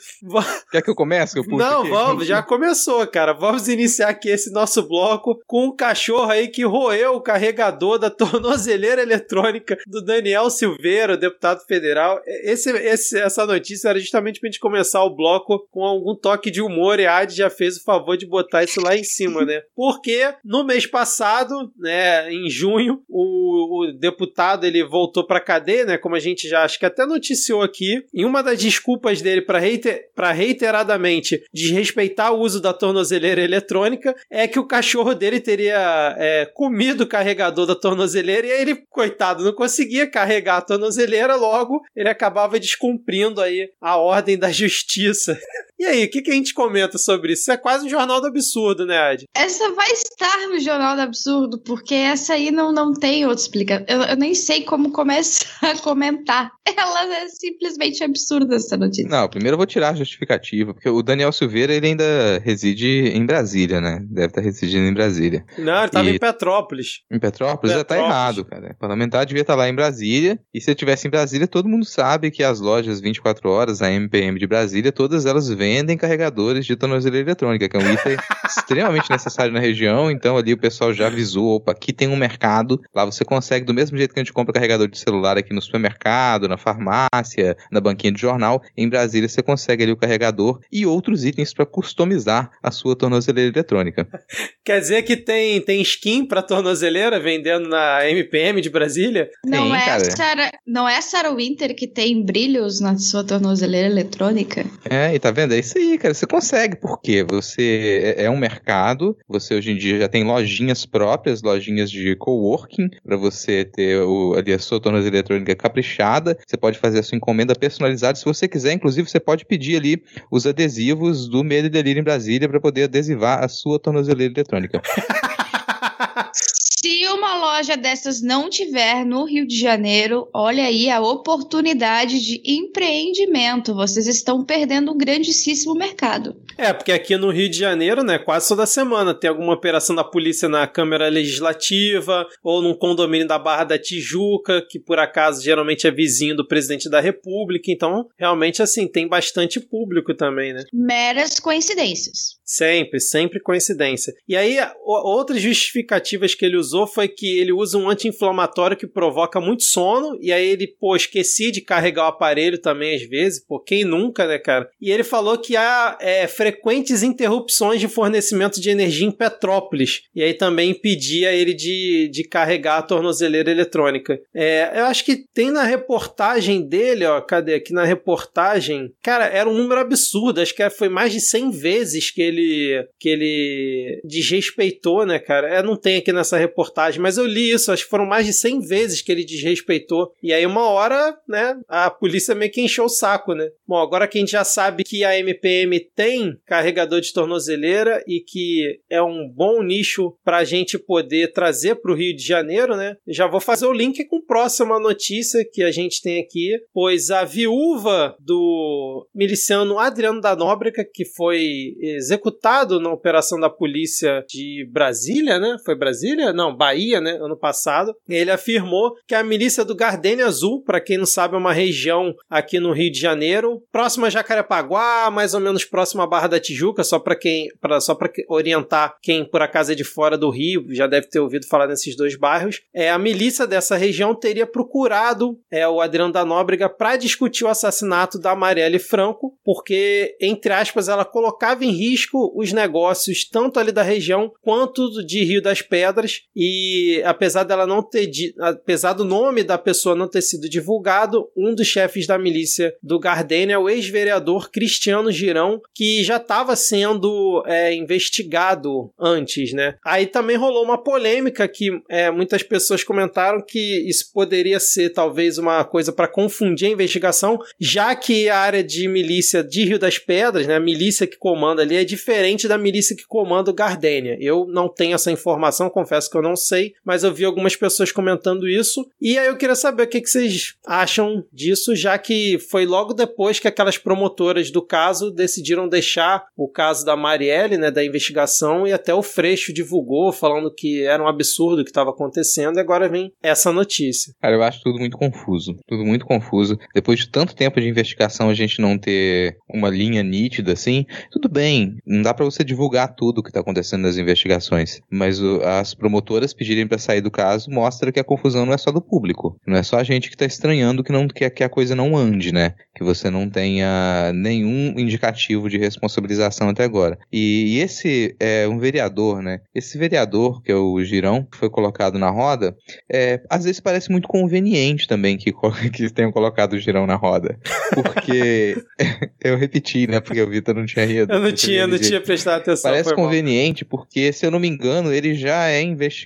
Quer 0.71 0.83
que 0.83 0.91
eu 0.91 0.95
comece? 0.95 1.39
Eu 1.39 1.45
não, 1.47 1.81
aqui? 1.81 1.91
vamos, 1.91 2.27
já 2.27 2.43
começou, 2.43 3.07
cara. 3.07 3.33
Vamos 3.33 3.69
iniciar 3.69 4.09
aqui 4.09 4.29
esse 4.31 4.51
nosso 4.53 4.87
bloco 4.87 5.41
com 5.47 5.67
um 5.67 5.77
cachorro 5.77 6.31
aí 6.31 6.49
que 6.49 6.65
roeu 6.65 7.15
o 7.15 7.23
carregador 7.23 7.99
da 7.99 8.11
tornozeleira 8.11 9.03
eletrônica 9.03 9.77
do 9.87 10.03
Daniel 10.11 10.51
Silveira, 10.51 11.17
deputado 11.17 11.65
federal. 11.67 12.21
Esse, 12.27 12.71
esse, 12.71 13.17
essa 13.17 13.47
notícia 13.47 13.91
era 13.91 13.99
justamente 14.01 14.41
pra 14.41 14.49
gente 14.49 14.59
começar 14.59 15.05
o 15.05 15.15
bloco 15.15 15.69
com 15.71 15.85
algum 15.85 16.17
toque 16.17 16.51
de 16.51 16.61
humor 16.61 16.99
e 16.99 17.07
a 17.07 17.19
Adi 17.19 17.37
já 17.37 17.49
fez 17.49 17.77
o 17.77 17.85
favor 17.85 18.17
de 18.17 18.27
botar 18.27 18.65
isso 18.65 18.81
lá 18.81 18.97
em 18.97 19.05
cima, 19.05 19.45
né? 19.45 19.63
Porque 19.75 20.35
no 20.45 20.65
mês 20.65 20.85
passado, 20.85 21.71
né, 21.79 22.29
em 22.33 22.51
junho, 22.51 23.03
o, 23.09 23.85
o 23.85 23.93
deputado 23.93 24.67
ele 24.67 24.85
voltou 24.85 25.25
pra 25.25 25.41
cadeia, 25.41 25.85
né? 25.85 25.97
Como 25.97 26.17
a 26.17 26.21
gente 26.21 26.49
já 26.49 26.65
acho 26.65 26.79
que 26.79 26.87
até 26.87 27.07
noticiou 27.07 27.63
aqui. 27.63 28.05
E 28.13 28.25
uma 28.25 28.43
das 28.43 28.59
desculpas 28.59 29.23
dele 29.23 29.43
para 29.43 29.61
reiter, 29.61 30.09
reiteradamente 30.35 31.41
desrespeitar 31.55 32.35
o 32.35 32.41
uso 32.41 32.61
da 32.61 32.73
tornozeleira 32.73 33.41
eletrônica 33.41 34.13
é 34.29 34.49
que 34.49 34.59
o 34.59 34.67
cachorro 34.67 35.15
dele 35.15 35.39
teria 35.39 36.17
é, 36.19 36.47
comido 36.47 37.03
o 37.03 37.07
carregador 37.07 37.65
da 37.65 37.77
tornozeleira 37.77 38.49
e 38.49 38.53
aí 38.53 38.63
ele, 38.63 38.77
coitado, 38.91 39.45
não 39.45 39.53
conseguia 39.91 40.07
carregar 40.07 40.59
a 40.59 40.63
tornozeleira, 40.63 41.35
logo 41.35 41.83
ele 41.97 42.09
acabava 42.09 42.59
descumprindo 42.61 43.41
aí 43.41 43.71
a 43.81 43.97
ordem 43.97 44.39
da 44.39 44.53
justiça. 44.53 45.39
E 45.81 45.87
aí, 45.87 46.05
o 46.05 46.11
que, 46.11 46.21
que, 46.21 46.31
a 46.31 46.35
gente 46.35 46.53
comenta 46.53 46.99
sobre 46.99 47.33
isso? 47.33 47.41
Isso 47.41 47.53
é 47.53 47.57
quase 47.57 47.87
um 47.87 47.89
jornal 47.89 48.21
do 48.21 48.27
absurdo, 48.27 48.85
né, 48.85 49.15
Ed? 49.15 49.25
Essa 49.35 49.73
vai 49.73 49.91
estar 49.91 50.47
no 50.51 50.61
jornal 50.61 50.95
do 50.95 51.01
absurdo, 51.01 51.59
porque 51.59 51.95
essa 51.95 52.35
aí 52.35 52.51
não, 52.51 52.71
não 52.71 52.93
tem 52.93 53.25
outra 53.25 53.41
explicação. 53.41 53.87
Eu, 53.89 54.03
eu 54.03 54.17
nem 54.17 54.35
sei 54.35 54.63
como 54.63 54.93
começar 54.93 55.49
a 55.63 55.79
comentar. 55.79 56.51
Ela 56.67 57.23
é 57.23 57.29
simplesmente 57.29 58.05
absurda, 58.05 58.57
essa 58.57 58.77
notícia. 58.77 59.09
Não, 59.09 59.27
primeiro 59.27 59.55
eu 59.55 59.57
vou 59.57 59.67
tirar 59.67 59.91
a 59.91 59.95
justificativa, 59.95 60.75
porque 60.75 60.89
o 60.89 61.03
Daniel 61.03 61.33
Silveira, 61.33 61.73
ele 61.73 61.87
ainda 61.87 62.39
reside 62.45 63.09
em 63.15 63.25
Brasília, 63.25 63.81
né? 63.81 64.01
Deve 64.11 64.27
estar 64.27 64.43
residindo 64.43 64.87
em 64.87 64.93
Brasília. 64.93 65.47
Não, 65.57 65.79
ele 65.79 65.87
estava 65.87 66.11
e... 66.11 66.17
em 66.17 66.19
Petrópolis. 66.19 67.01
Em 67.11 67.19
Petrópolis? 67.19 67.75
Já 67.75 67.85
tá 67.85 67.97
errado, 67.97 68.45
cara. 68.45 68.73
O 68.73 68.79
parlamentar 68.79 69.25
devia 69.25 69.41
estar 69.41 69.55
lá 69.55 69.67
em 69.67 69.75
Brasília, 69.75 70.39
e 70.53 70.61
se 70.61 70.69
ele 70.69 70.75
estivesse 70.75 71.09
em 71.09 71.11
Brasília, 71.11 71.49
todo 71.49 71.71
mundo 71.71 71.87
sabe 71.87 72.31
que 72.31 72.45
as 72.45 72.61
lojas 72.61 73.01
24 73.01 73.49
horas, 73.49 73.81
a 73.81 73.91
MPM 73.91 74.39
de 74.39 74.47
Brasília, 74.47 74.93
todas 74.93 75.25
elas 75.25 75.49
vendem 75.49 75.70
vendem 75.71 75.97
carregadores 75.97 76.67
de 76.67 76.75
tornozeleira 76.75 77.29
eletrônica, 77.29 77.69
que 77.69 77.77
é 77.77 77.79
um 77.79 77.93
item 77.93 78.17
extremamente 78.45 79.09
necessário 79.09 79.53
na 79.53 79.61
região. 79.61 80.11
Então 80.11 80.37
ali 80.37 80.53
o 80.53 80.59
pessoal 80.59 80.93
já 80.93 81.07
avisou: 81.07 81.57
opa, 81.57 81.71
aqui 81.71 81.93
tem 81.93 82.09
um 82.09 82.17
mercado. 82.17 82.81
Lá 82.93 83.05
você 83.05 83.25
consegue, 83.25 83.65
do 83.65 83.73
mesmo 83.73 83.97
jeito 83.97 84.13
que 84.13 84.19
a 84.19 84.23
gente 84.23 84.33
compra 84.33 84.53
carregador 84.53 84.89
de 84.89 84.99
celular 84.99 85.39
aqui 85.39 85.55
no 85.55 85.63
supermercado, 85.63 86.49
na 86.49 86.59
farmácia, 86.59 87.57
na 87.71 87.81
banquinha 87.81 88.13
de 88.13 88.21
jornal, 88.21 88.61
em 88.77 88.89
Brasília 88.89 89.29
você 89.29 89.43
consegue 89.43 89.85
ali 89.85 89.93
o 89.93 89.97
carregador 89.97 90.59
e 90.73 90.85
outros 90.85 91.25
itens 91.25 91.55
para 91.55 91.65
customizar 91.65 92.51
a 92.61 92.73
sua 92.73 92.97
tornozeleira 92.97 93.53
eletrônica. 93.53 94.09
Quer 94.65 94.81
dizer 94.81 95.03
que 95.03 95.17
tem, 95.17 95.61
tem 95.61 95.81
skin 95.83 96.27
para 96.27 96.43
tornozeleira 96.43 97.21
vendendo 97.21 97.69
na 97.69 98.09
MPM 98.09 98.61
de 98.61 98.71
Brasília? 98.71 99.31
Não, 99.45 99.69
Sim, 99.69 99.77
é, 99.77 100.01
Sarah, 100.01 100.51
não 100.67 100.89
é 100.89 100.97
a 100.97 101.03
Sarah 101.03 101.33
Winter 101.33 101.77
que 101.77 101.87
tem 101.87 102.25
brilhos 102.25 102.81
na 102.81 102.99
sua 102.99 103.23
tornozeleira 103.23 103.87
eletrônica? 103.87 104.65
É, 104.89 105.15
e 105.15 105.19
tá 105.19 105.31
vendo? 105.31 105.60
Isso 105.61 105.79
aí, 105.79 105.99
cara. 105.99 106.15
Você 106.15 106.27
consegue, 106.27 106.77
porque 106.77 107.23
você 107.23 108.15
é, 108.17 108.25
é 108.25 108.31
um 108.31 108.37
mercado, 108.37 109.17
você 109.29 109.55
hoje 109.55 109.71
em 109.71 109.77
dia 109.77 109.99
já 109.99 110.09
tem 110.09 110.25
lojinhas 110.25 110.85
próprias, 110.87 111.43
lojinhas 111.43 111.91
de 111.91 112.17
coworking, 112.17 112.89
para 113.05 113.17
você 113.17 113.65
ter 113.65 114.01
o, 114.01 114.35
ali 114.35 114.53
a 114.53 114.59
sua 114.59 114.81
tornozeleira 114.81 115.19
eletrônica 115.19 115.55
caprichada. 115.55 116.37
Você 116.47 116.57
pode 116.57 116.79
fazer 116.79 117.01
a 117.01 117.03
sua 117.03 117.17
encomenda 117.17 117.55
personalizada. 117.55 118.17
Se 118.17 118.25
você 118.25 118.49
quiser, 118.49 118.73
inclusive, 118.73 119.09
você 119.09 119.21
pode 119.21 119.45
pedir 119.45 119.77
ali 119.77 120.03
os 120.31 120.47
adesivos 120.47 121.29
do 121.29 121.45
Medo 121.45 121.67
e 121.67 121.71
Delírio 121.71 122.01
em 122.01 122.05
Brasília 122.05 122.49
para 122.49 122.61
poder 122.61 122.85
adesivar 122.85 123.45
a 123.45 123.49
sua 123.49 123.79
tornozeleira 123.79 124.33
eletrônica. 124.33 124.81
Se 126.83 127.07
uma 127.09 127.37
loja 127.37 127.77
dessas 127.77 128.23
não 128.23 128.49
tiver 128.49 129.05
no 129.05 129.27
Rio 129.27 129.47
de 129.47 129.61
Janeiro, 129.61 130.31
olha 130.33 130.65
aí 130.65 130.89
a 130.89 130.99
oportunidade 130.99 132.19
de 132.19 132.41
empreendimento. 132.43 133.75
Vocês 133.75 134.07
estão 134.07 134.43
perdendo 134.43 134.91
um 134.91 134.97
grandíssimo 134.97 135.75
mercado. 135.75 136.35
É, 136.57 136.73
porque 136.73 136.91
aqui 136.91 137.19
no 137.19 137.31
Rio 137.31 137.51
de 137.51 137.59
Janeiro, 137.59 138.03
né, 138.03 138.19
quase 138.19 138.49
toda 138.49 138.65
semana 138.65 139.13
tem 139.13 139.29
alguma 139.29 139.53
operação 139.53 139.95
da 139.95 140.03
polícia 140.03 140.49
na 140.49 140.67
Câmara 140.67 141.11
Legislativa 141.11 142.27
ou 142.43 142.63
num 142.63 142.75
condomínio 142.75 143.29
da 143.29 143.39
Barra 143.39 143.65
da 143.65 143.79
Tijuca, 143.79 144.65
que 144.67 144.79
por 144.79 144.99
acaso 144.99 145.43
geralmente 145.43 145.87
é 145.87 145.91
vizinho 145.91 146.35
do 146.35 146.49
presidente 146.49 146.89
da 146.89 147.01
República. 147.01 147.71
Então, 147.71 148.07
realmente, 148.19 148.63
assim, 148.63 148.89
tem 148.89 149.07
bastante 149.07 149.61
público 149.61 150.15
também, 150.15 150.55
né? 150.55 150.65
Meras 150.73 151.39
coincidências. 151.39 152.41
Sempre, 152.43 153.01
sempre 153.01 153.39
coincidência. 153.39 154.15
E 154.27 154.35
aí, 154.35 154.57
outras 154.83 155.41
justificativas 155.43 156.35
que 156.35 156.45
ele 156.45 156.57
usou 156.57 156.70
foi 156.87 157.09
que 157.09 157.39
ele 157.39 157.53
usa 157.53 157.79
um 157.79 157.89
anti-inflamatório 157.89 158.77
que 158.77 158.87
provoca 158.87 159.41
muito 159.41 159.63
sono, 159.63 160.19
e 160.21 160.33
aí 160.33 160.49
ele, 160.49 160.67
pô, 160.67 160.97
esquecia 160.97 161.53
de 161.53 161.61
carregar 161.61 162.05
o 162.05 162.09
aparelho 162.09 162.59
também 162.59 162.95
às 162.95 163.03
vezes, 163.03 163.45
pô, 163.45 163.61
quem 163.61 163.85
nunca, 163.85 164.27
né, 164.27 164.39
cara? 164.39 164.69
E 164.81 164.91
ele 164.91 165.05
falou 165.05 165.39
que 165.39 165.57
há 165.57 165.97
é, 166.01 166.27
frequentes 166.27 167.03
interrupções 167.03 167.81
de 167.81 167.89
fornecimento 167.89 168.61
de 168.61 168.71
energia 168.71 169.07
em 169.07 169.13
Petrópolis, 169.13 170.03
e 170.15 170.23
aí 170.23 170.35
também 170.35 170.71
impedia 170.71 171.33
ele 171.33 171.55
de, 171.55 172.09
de 172.13 172.25
carregar 172.25 172.79
a 172.79 172.83
tornozeleira 172.83 173.51
eletrônica. 173.51 174.21
É, 174.35 174.71
eu 174.75 174.85
acho 174.85 175.05
que 175.05 175.25
tem 175.33 175.51
na 175.51 175.63
reportagem 175.63 176.67
dele, 176.67 177.05
ó, 177.05 177.21
cadê 177.21 177.55
aqui 177.55 177.73
na 177.73 177.85
reportagem? 177.85 178.93
Cara, 179.03 179.27
era 179.27 179.49
um 179.49 179.55
número 179.55 179.81
absurdo, 179.81 180.41
acho 180.41 180.55
que 180.55 180.69
foi 180.71 180.89
mais 180.89 181.13
de 181.13 181.21
100 181.21 181.51
vezes 181.51 182.11
que 182.11 182.21
ele 182.21 182.41
ele 182.41 182.89
que 182.99 183.09
ele 183.09 184.01
desrespeitou, 184.05 185.05
né, 185.05 185.19
cara? 185.19 185.49
É, 185.49 185.63
não 185.63 185.77
tem 185.77 185.99
aqui 185.99 186.13
nessa 186.13 186.37
reportagem, 186.37 186.60
mas 187.01 187.17
eu 187.17 187.27
li 187.27 187.51
isso, 187.51 187.73
acho 187.73 187.85
que 187.85 187.91
foram 187.91 188.07
mais 188.07 188.27
de 188.27 188.33
100 188.33 188.61
vezes 188.61 189.03
que 189.03 189.11
ele 189.11 189.25
desrespeitou. 189.25 190.13
E 190.23 190.33
aí 190.33 190.45
uma 190.47 190.69
hora, 190.69 191.17
né, 191.29 191.57
a 191.69 191.91
polícia 191.91 192.35
meio 192.35 192.51
que 192.51 192.61
encheu 192.61 192.85
o 192.85 192.89
saco, 192.89 193.35
né? 193.35 193.49
Bom, 193.67 193.77
agora 193.77 194.09
que 194.09 194.19
a 194.19 194.21
gente 194.21 194.33
já 194.33 194.45
sabe 194.45 194.85
que 194.85 195.05
a 195.05 195.19
MPM 195.19 195.81
tem 195.95 196.37
carregador 196.47 197.01
de 197.01 197.13
tornozeleira 197.13 198.03
e 198.07 198.21
que 198.21 198.81
é 198.89 199.03
um 199.03 199.29
bom 199.29 199.63
nicho 199.63 200.15
pra 200.25 200.45
gente 200.45 200.79
poder 200.79 201.33
trazer 201.33 201.77
pro 201.77 201.95
Rio 201.95 202.15
de 202.15 202.25
Janeiro, 202.25 202.77
né? 202.77 202.97
Já 203.07 203.27
vou 203.27 203.41
fazer 203.41 203.67
o 203.67 203.73
link 203.73 204.05
com 204.07 204.17
a 204.17 204.27
próxima 204.27 204.79
notícia 204.79 205.45
que 205.45 205.63
a 205.63 205.71
gente 205.71 206.03
tem 206.03 206.21
aqui, 206.21 206.59
pois 206.73 207.11
a 207.11 207.25
viúva 207.25 208.17
do 208.21 209.07
miliciano 209.15 209.79
Adriano 209.79 210.21
da 210.21 210.37
Nóbrega, 210.37 210.85
que 210.93 211.05
foi 211.05 211.75
executado 211.81 212.81
na 212.81 212.93
operação 212.93 213.39
da 213.39 213.51
polícia 213.51 214.25
de 214.29 214.69
Brasília, 214.71 215.39
né? 215.39 215.57
Foi 215.65 215.75
Brasília? 215.75 216.33
Não, 216.33 216.50
Bahia, 216.51 217.01
né? 217.01 217.13
Ano 217.13 217.37
passado. 217.37 217.95
Ele 218.09 218.31
afirmou 218.31 218.95
que 219.07 219.15
a 219.15 219.23
milícia 219.23 219.65
do 219.65 219.75
Gardênia 219.75 220.27
Azul, 220.27 220.63
para 220.63 220.81
quem 220.81 220.99
não 220.99 221.07
sabe, 221.07 221.35
é 221.35 221.39
uma 221.39 221.53
região 221.53 222.15
aqui 222.29 222.59
no 222.59 222.73
Rio 222.73 222.91
de 222.91 223.01
Janeiro, 223.01 223.63
próxima 223.73 224.07
a 224.07 224.11
Jacarepaguá, 224.11 225.11
mais 225.11 225.35
ou 225.35 225.41
menos 225.41 225.65
próxima 225.65 226.05
à 226.05 226.07
Barra 226.07 226.29
da 226.29 226.41
Tijuca, 226.41 226.85
só 226.85 226.99
para 226.99 227.17
quem, 227.17 227.49
pra, 227.61 227.81
só 227.81 227.95
para 227.95 228.11
orientar 228.29 228.97
quem 229.03 229.25
por 229.25 229.43
acaso 229.43 229.73
é 229.73 229.75
de 229.75 229.85
fora 229.85 230.17
do 230.17 230.31
Rio, 230.31 230.67
já 230.71 230.87
deve 230.87 231.09
ter 231.09 231.21
ouvido 231.21 231.47
falar 231.47 231.67
nesses 231.67 231.97
dois 231.97 232.17
bairros. 232.17 232.61
É 232.75 232.91
a 232.91 232.99
milícia 232.99 233.47
dessa 233.47 233.77
região 233.77 234.15
teria 234.15 234.47
procurado 234.47 235.39
é 235.51 235.67
o 235.69 235.81
Adriano 235.81 236.13
da 236.13 236.25
Nóbrega 236.25 236.69
para 236.69 236.97
discutir 236.97 237.45
o 237.45 237.49
assassinato 237.49 238.19
da 238.19 238.35
Marielle 238.35 238.79
Franco, 238.79 239.35
porque 239.45 240.17
entre 240.21 240.53
aspas 240.53 240.89
ela 240.89 241.05
colocava 241.05 241.65
em 241.65 241.71
risco 241.71 242.33
os 242.35 242.53
negócios 242.53 243.29
tanto 243.29 243.59
ali 243.59 243.73
da 243.73 243.83
região 243.83 244.33
quanto 244.43 245.05
de 245.05 245.25
Rio 245.25 245.43
das 245.43 245.63
Pedras 245.63 246.23
e 246.43 247.03
apesar 247.05 247.45
dela 247.45 247.67
não 247.67 247.83
ter 247.83 248.11
apesar 248.39 248.95
do 248.95 249.05
nome 249.05 249.43
da 249.43 249.59
pessoa 249.59 249.95
não 249.95 250.09
ter 250.09 250.23
sido 250.23 250.49
divulgado, 250.49 251.29
um 251.37 251.55
dos 251.55 251.67
chefes 251.67 252.07
da 252.07 252.19
milícia 252.19 252.75
do 252.83 252.99
Gardênia 252.99 253.55
é 253.55 253.59
o 253.59 253.69
ex-vereador 253.69 254.51
Cristiano 254.51 255.13
Girão, 255.13 255.61
que 255.75 256.03
já 256.03 256.17
estava 256.17 256.57
sendo 256.57 257.45
é, 257.47 257.75
investigado 257.75 258.91
antes, 258.99 259.53
né? 259.53 259.75
Aí 259.85 260.07
também 260.07 260.37
rolou 260.37 260.65
uma 260.65 260.83
polêmica 260.83 261.47
que 261.47 261.71
é, 261.91 262.11
muitas 262.11 262.43
pessoas 262.43 262.83
comentaram 262.83 263.45
que 263.47 263.87
isso 263.87 264.11
poderia 264.11 264.59
ser 264.59 264.95
talvez 264.95 265.37
uma 265.37 265.63
coisa 265.63 265.93
para 265.93 266.09
confundir 266.09 266.69
a 266.69 266.73
investigação, 266.73 267.39
já 267.61 267.95
que 267.95 268.31
a 268.31 268.39
área 268.39 268.65
de 268.65 268.89
milícia 268.89 269.45
de 269.45 269.65
Rio 269.65 269.79
das 269.79 269.99
Pedras, 269.99 270.47
né, 270.47 270.57
a 270.57 270.61
milícia 270.61 271.07
que 271.07 271.19
comanda 271.19 271.61
ali 271.61 271.77
é 271.77 271.85
diferente 271.85 272.49
da 272.49 272.57
milícia 272.57 272.97
que 272.97 273.07
comanda 273.07 273.51
o 273.51 273.55
Gardênia. 273.55 274.17
Eu 274.19 274.47
não 274.49 274.71
tenho 274.71 274.95
essa 274.95 275.13
informação, 275.13 275.69
confesso 275.69 276.11
que 276.11 276.17
eu 276.17 276.23
não 276.23 276.30
não 276.31 276.37
sei, 276.37 276.75
mas 276.85 277.03
eu 277.03 277.13
vi 277.13 277.25
algumas 277.25 277.57
pessoas 277.57 277.91
comentando 277.93 278.49
isso. 278.49 278.89
E 279.01 279.19
aí 279.19 279.27
eu 279.27 279.37
queria 279.37 279.55
saber 279.55 279.83
o 279.83 279.87
que, 279.87 280.01
que 280.01 280.09
vocês 280.09 280.55
acham 280.67 281.25
disso, 281.33 281.75
já 281.75 281.99
que 281.99 282.39
foi 282.39 282.65
logo 282.65 282.95
depois 282.95 283.39
que 283.39 283.49
aquelas 283.49 283.77
promotoras 283.77 284.51
do 284.51 284.63
caso 284.63 285.11
decidiram 285.11 285.69
deixar 285.69 286.25
o 286.37 286.49
caso 286.49 286.85
da 286.85 286.97
Marielle, 286.97 287.59
né, 287.59 287.71
da 287.71 287.85
investigação, 287.85 288.67
e 288.67 288.73
até 288.73 288.95
o 288.95 289.03
Freixo 289.03 289.53
divulgou, 289.53 290.13
falando 290.13 290.55
que 290.55 290.83
era 290.83 291.03
um 291.03 291.09
absurdo 291.09 291.63
o 291.63 291.65
que 291.65 291.71
estava 291.71 291.91
acontecendo, 291.91 292.57
e 292.57 292.61
agora 292.61 292.89
vem 292.89 293.13
essa 293.23 293.53
notícia. 293.53 294.15
Cara, 294.21 294.37
eu 294.37 294.43
acho 294.43 294.63
tudo 294.63 294.79
muito 294.79 294.97
confuso. 294.97 295.57
Tudo 295.67 295.85
muito 295.85 296.07
confuso. 296.07 296.59
Depois 296.75 297.01
de 297.01 297.09
tanto 297.09 297.35
tempo 297.35 297.61
de 297.61 297.69
investigação, 297.69 298.31
a 298.31 298.35
gente 298.35 298.61
não 298.61 298.79
ter 298.79 299.37
uma 299.49 299.69
linha 299.69 300.03
nítida 300.03 300.53
assim, 300.53 300.87
tudo 301.11 301.29
bem, 301.29 301.77
não 301.85 302.03
dá 302.03 302.15
para 302.15 302.25
você 302.25 302.45
divulgar 302.45 302.95
tudo 302.95 303.19
o 303.19 303.23
que 303.23 303.33
tá 303.33 303.41
acontecendo 303.41 303.83
nas 303.83 303.97
investigações, 303.97 304.81
mas 304.91 305.21
as 305.43 305.75
promotoras 305.75 306.20
pedirem 306.35 306.67
para 306.67 306.79
sair 306.79 307.01
do 307.01 307.11
caso 307.11 307.51
mostra 307.51 307.93
que 307.93 308.01
a 308.01 308.05
confusão 308.05 308.47
não 308.47 308.53
é 308.53 308.59
só 308.59 308.71
do 308.71 308.81
público, 308.81 309.37
não 309.47 309.57
é 309.57 309.63
só 309.63 309.79
a 309.79 309.85
gente 309.85 310.11
que 310.11 310.17
tá 310.17 310.25
estranhando 310.25 310.83
que 310.83 310.93
não 310.93 311.09
que, 311.09 311.29
que 311.31 311.45
a 311.45 311.49
coisa 311.49 311.75
não 311.75 311.97
ande, 311.97 312.33
né? 312.33 312.55
Que 312.75 312.85
você 312.85 313.11
não 313.11 313.29
tenha 313.29 314.13
nenhum 314.15 314.79
indicativo 314.79 315.49
de 315.49 315.59
responsabilização 315.59 316.49
até 316.49 316.65
agora. 316.65 316.99
E, 317.13 317.57
e 317.57 317.61
esse 317.61 318.15
é 318.19 318.47
um 318.49 318.59
vereador, 318.59 319.23
né? 319.23 319.41
Esse 319.55 319.79
vereador, 319.79 320.43
que 320.43 320.53
é 320.53 320.55
o 320.55 320.83
Girão, 320.83 321.27
que 321.31 321.37
foi 321.37 321.51
colocado 321.51 321.99
na 321.99 322.11
roda, 322.11 322.57
é, 322.91 323.21
às 323.29 323.45
vezes 323.45 323.61
parece 323.61 323.91
muito 323.91 324.09
conveniente 324.09 324.87
também 324.87 325.17
que, 325.17 325.33
que 325.73 325.91
tenham 325.91 326.13
colocado 326.13 326.55
o 326.55 326.59
Girão 326.59 326.87
na 326.87 326.97
roda. 326.97 327.39
Porque 327.75 328.57
eu 329.23 329.37
repeti, 329.37 329.87
né? 329.87 330.01
Porque 330.01 330.21
o 330.21 330.29
Vitor 330.29 330.55
não 330.55 330.67
tinha 330.67 330.85
rido. 330.85 331.13
Eu 331.13 331.21
não 331.21 331.33
tinha, 331.33 331.67
não 331.67 331.79
tinha 331.79 332.01
prestado 332.01 332.41
atenção. 332.41 332.71
Parece 332.71 332.95
conveniente, 332.95 333.65
mal. 333.65 333.71
porque, 333.71 334.13
se 334.13 334.27
eu 334.27 334.31
não 334.31 334.41
me 334.41 334.49
engano, 334.49 334.93
ele 334.93 335.15
já 335.15 335.49
é 335.49 335.63
investigado 335.63 336.00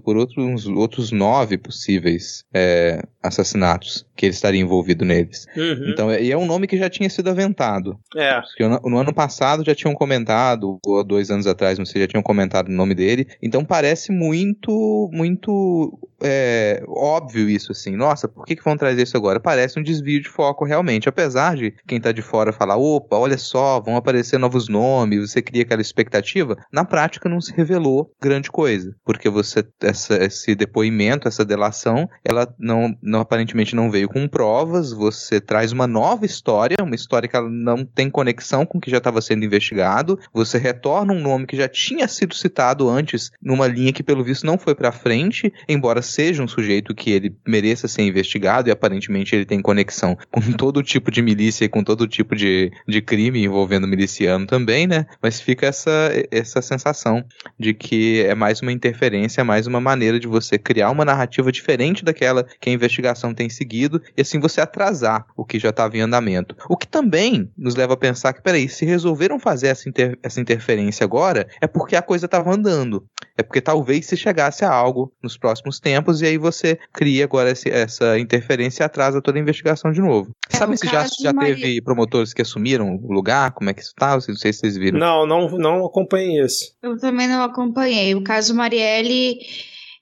por 0.00 0.16
outros, 0.16 0.66
outros 0.66 1.10
nove 1.10 1.58
possíveis 1.58 2.44
é, 2.52 3.02
assassinatos 3.22 4.06
que 4.16 4.26
ele 4.26 4.34
estaria 4.34 4.60
envolvido 4.60 5.04
neles. 5.04 5.46
Uhum. 5.56 5.90
Então, 5.90 6.12
e 6.12 6.30
é 6.30 6.36
um 6.36 6.46
nome 6.46 6.66
que 6.66 6.78
já 6.78 6.88
tinha 6.88 7.10
sido 7.10 7.28
aventado. 7.30 7.98
É. 8.16 8.40
No, 8.60 8.80
no, 8.90 8.98
ano 8.98 9.12
passado 9.12 9.64
já 9.64 9.74
tinham 9.74 9.94
comentado, 9.94 10.78
ou 10.84 11.04
dois 11.04 11.30
anos 11.30 11.46
atrás, 11.46 11.78
não 11.78 11.86
sei, 11.86 12.02
já 12.02 12.08
tinham 12.08 12.22
comentado 12.22 12.68
o 12.68 12.72
nome 12.72 12.94
dele. 12.94 13.26
Então 13.42 13.64
parece 13.64 14.12
muito, 14.12 15.10
muito 15.12 15.98
é, 16.22 16.82
óbvio 16.88 17.48
isso, 17.48 17.72
assim. 17.72 17.96
Nossa, 17.96 18.26
por 18.26 18.46
que, 18.46 18.56
que 18.56 18.64
vão 18.64 18.76
trazer 18.76 19.02
isso 19.02 19.16
agora? 19.16 19.38
Parece 19.38 19.78
um 19.78 19.82
desvio 19.82 20.22
de 20.22 20.28
foco, 20.28 20.64
realmente. 20.64 21.08
Apesar 21.08 21.56
de 21.56 21.74
quem 21.86 22.00
tá 22.00 22.12
de 22.12 22.22
fora 22.22 22.52
falar, 22.52 22.76
opa, 22.76 23.16
olha 23.16 23.36
só, 23.36 23.80
vão 23.80 23.96
aparecer 23.96 24.38
novos 24.38 24.68
nomes, 24.68 25.30
você 25.30 25.42
cria 25.42 25.62
aquela 25.62 25.82
expectativa, 25.82 26.56
na 26.72 26.84
prática 26.84 27.28
não 27.28 27.40
se 27.40 27.52
revelou 27.52 28.10
grande 28.20 28.50
coisa. 28.50 28.94
Porque 29.04 29.28
você, 29.28 29.64
essa, 29.82 30.22
esse 30.24 30.54
depoimento, 30.54 31.28
essa 31.28 31.44
delação, 31.44 32.08
ela 32.24 32.52
não, 32.58 32.94
não 33.02 33.20
aparentemente 33.20 33.76
não 33.76 33.90
veio 33.90 34.03
com 34.08 34.28
provas, 34.28 34.92
você 34.92 35.40
traz 35.40 35.72
uma 35.72 35.86
nova 35.86 36.24
história, 36.24 36.76
uma 36.82 36.94
história 36.94 37.28
que 37.28 37.36
ela 37.36 37.48
não 37.48 37.84
tem 37.84 38.10
conexão 38.10 38.66
com 38.66 38.78
o 38.78 38.80
que 38.80 38.90
já 38.90 38.98
estava 38.98 39.20
sendo 39.20 39.44
investigado, 39.44 40.18
você 40.32 40.58
retorna 40.58 41.12
um 41.12 41.20
nome 41.20 41.46
que 41.46 41.56
já 41.56 41.68
tinha 41.68 42.06
sido 42.08 42.34
citado 42.34 42.88
antes 42.88 43.30
numa 43.42 43.66
linha 43.66 43.92
que 43.92 44.02
pelo 44.02 44.24
visto 44.24 44.46
não 44.46 44.58
foi 44.58 44.74
para 44.74 44.92
frente, 44.92 45.52
embora 45.68 46.02
seja 46.02 46.42
um 46.42 46.48
sujeito 46.48 46.94
que 46.94 47.10
ele 47.10 47.36
mereça 47.46 47.88
ser 47.88 48.02
investigado 48.02 48.68
e 48.68 48.72
aparentemente 48.72 49.34
ele 49.34 49.44
tem 49.44 49.60
conexão 49.60 50.16
com 50.30 50.40
todo 50.52 50.82
tipo 50.82 51.10
de 51.10 51.22
milícia 51.22 51.64
e 51.64 51.68
com 51.68 51.82
todo 51.82 52.06
tipo 52.06 52.34
de, 52.34 52.70
de 52.86 53.02
crime 53.02 53.44
envolvendo 53.44 53.86
miliciano 53.86 54.46
também, 54.46 54.86
né? 54.86 55.06
Mas 55.22 55.40
fica 55.40 55.66
essa, 55.66 56.10
essa 56.30 56.60
sensação 56.62 57.24
de 57.58 57.74
que 57.74 58.22
é 58.22 58.34
mais 58.34 58.60
uma 58.60 58.72
interferência, 58.72 59.40
é 59.40 59.44
mais 59.44 59.66
uma 59.66 59.80
maneira 59.80 60.18
de 60.18 60.26
você 60.26 60.58
criar 60.58 60.90
uma 60.90 61.04
narrativa 61.04 61.50
diferente 61.50 62.04
daquela 62.04 62.44
que 62.60 62.70
a 62.70 62.72
investigação 62.72 63.34
tem 63.34 63.48
seguido 63.48 63.93
e 64.16 64.22
assim 64.22 64.38
você 64.38 64.60
atrasar 64.60 65.26
o 65.36 65.44
que 65.44 65.58
já 65.58 65.70
estava 65.70 65.96
em 65.96 66.00
andamento. 66.00 66.56
O 66.68 66.76
que 66.76 66.86
também 66.86 67.50
nos 67.56 67.74
leva 67.74 67.94
a 67.94 67.96
pensar 67.96 68.32
que, 68.32 68.42
peraí, 68.42 68.68
se 68.68 68.84
resolveram 68.84 69.38
fazer 69.38 69.68
essa, 69.68 69.88
inter 69.88 70.18
essa 70.22 70.40
interferência 70.40 71.04
agora, 71.04 71.46
é 71.60 71.66
porque 71.66 71.96
a 71.96 72.02
coisa 72.02 72.26
estava 72.26 72.52
andando. 72.52 73.04
É 73.36 73.42
porque 73.42 73.60
talvez 73.60 74.06
se 74.06 74.16
chegasse 74.16 74.64
a 74.64 74.72
algo 74.72 75.12
nos 75.22 75.36
próximos 75.36 75.80
tempos 75.80 76.22
e 76.22 76.26
aí 76.26 76.38
você 76.38 76.78
cria 76.92 77.24
agora 77.24 77.50
esse, 77.50 77.68
essa 77.68 78.18
interferência 78.18 78.82
e 78.82 78.84
atrasa 78.84 79.20
toda 79.20 79.38
a 79.38 79.42
investigação 79.42 79.90
de 79.90 80.00
novo. 80.00 80.30
É, 80.52 80.56
Sabe 80.56 80.76
se 80.76 80.86
já, 80.86 81.04
já 81.20 81.34
teve 81.34 81.80
promotores 81.82 82.32
que 82.32 82.42
assumiram 82.42 82.96
o 82.96 83.12
lugar? 83.12 83.52
Como 83.52 83.70
é 83.70 83.74
que 83.74 83.82
isso 83.82 83.94
tá? 83.96 84.12
Não 84.12 84.20
sei 84.20 84.52
se 84.52 84.60
vocês 84.60 84.76
viram. 84.76 84.98
Não, 84.98 85.26
não, 85.26 85.48
não 85.58 85.84
acompanhei 85.84 86.44
isso. 86.44 86.74
Eu 86.82 86.96
também 86.98 87.26
não 87.26 87.42
acompanhei. 87.42 88.14
O 88.14 88.22
caso 88.22 88.54
Marielle 88.54 89.38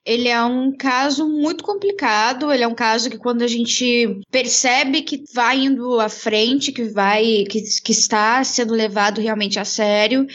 ele 0.05 0.29
é 0.29 0.43
um 0.45 0.73
caso 0.73 1.29
muito 1.29 1.63
complicado. 1.63 2.53
Ele 2.53 2.65
é 2.65 2.69
um 2.69 2.75
caso 2.75 3.09
que 3.09 3.19
quando 3.19 3.43
a 3.43 3.47
gente 3.47 4.21
percebe 4.31 5.03
que 5.03 5.23
vai 5.33 5.61
indo 5.61 6.01
à 6.01 6.09
frente, 6.09 6.73
que 6.73 6.85
vai, 6.85 7.45
que, 7.49 7.63
que 7.83 7.93
está 7.93 8.43
sendo 8.43 8.75
levado 8.75 9.21
realmente 9.21 9.59
a 9.59 9.65
sério, 9.65 10.27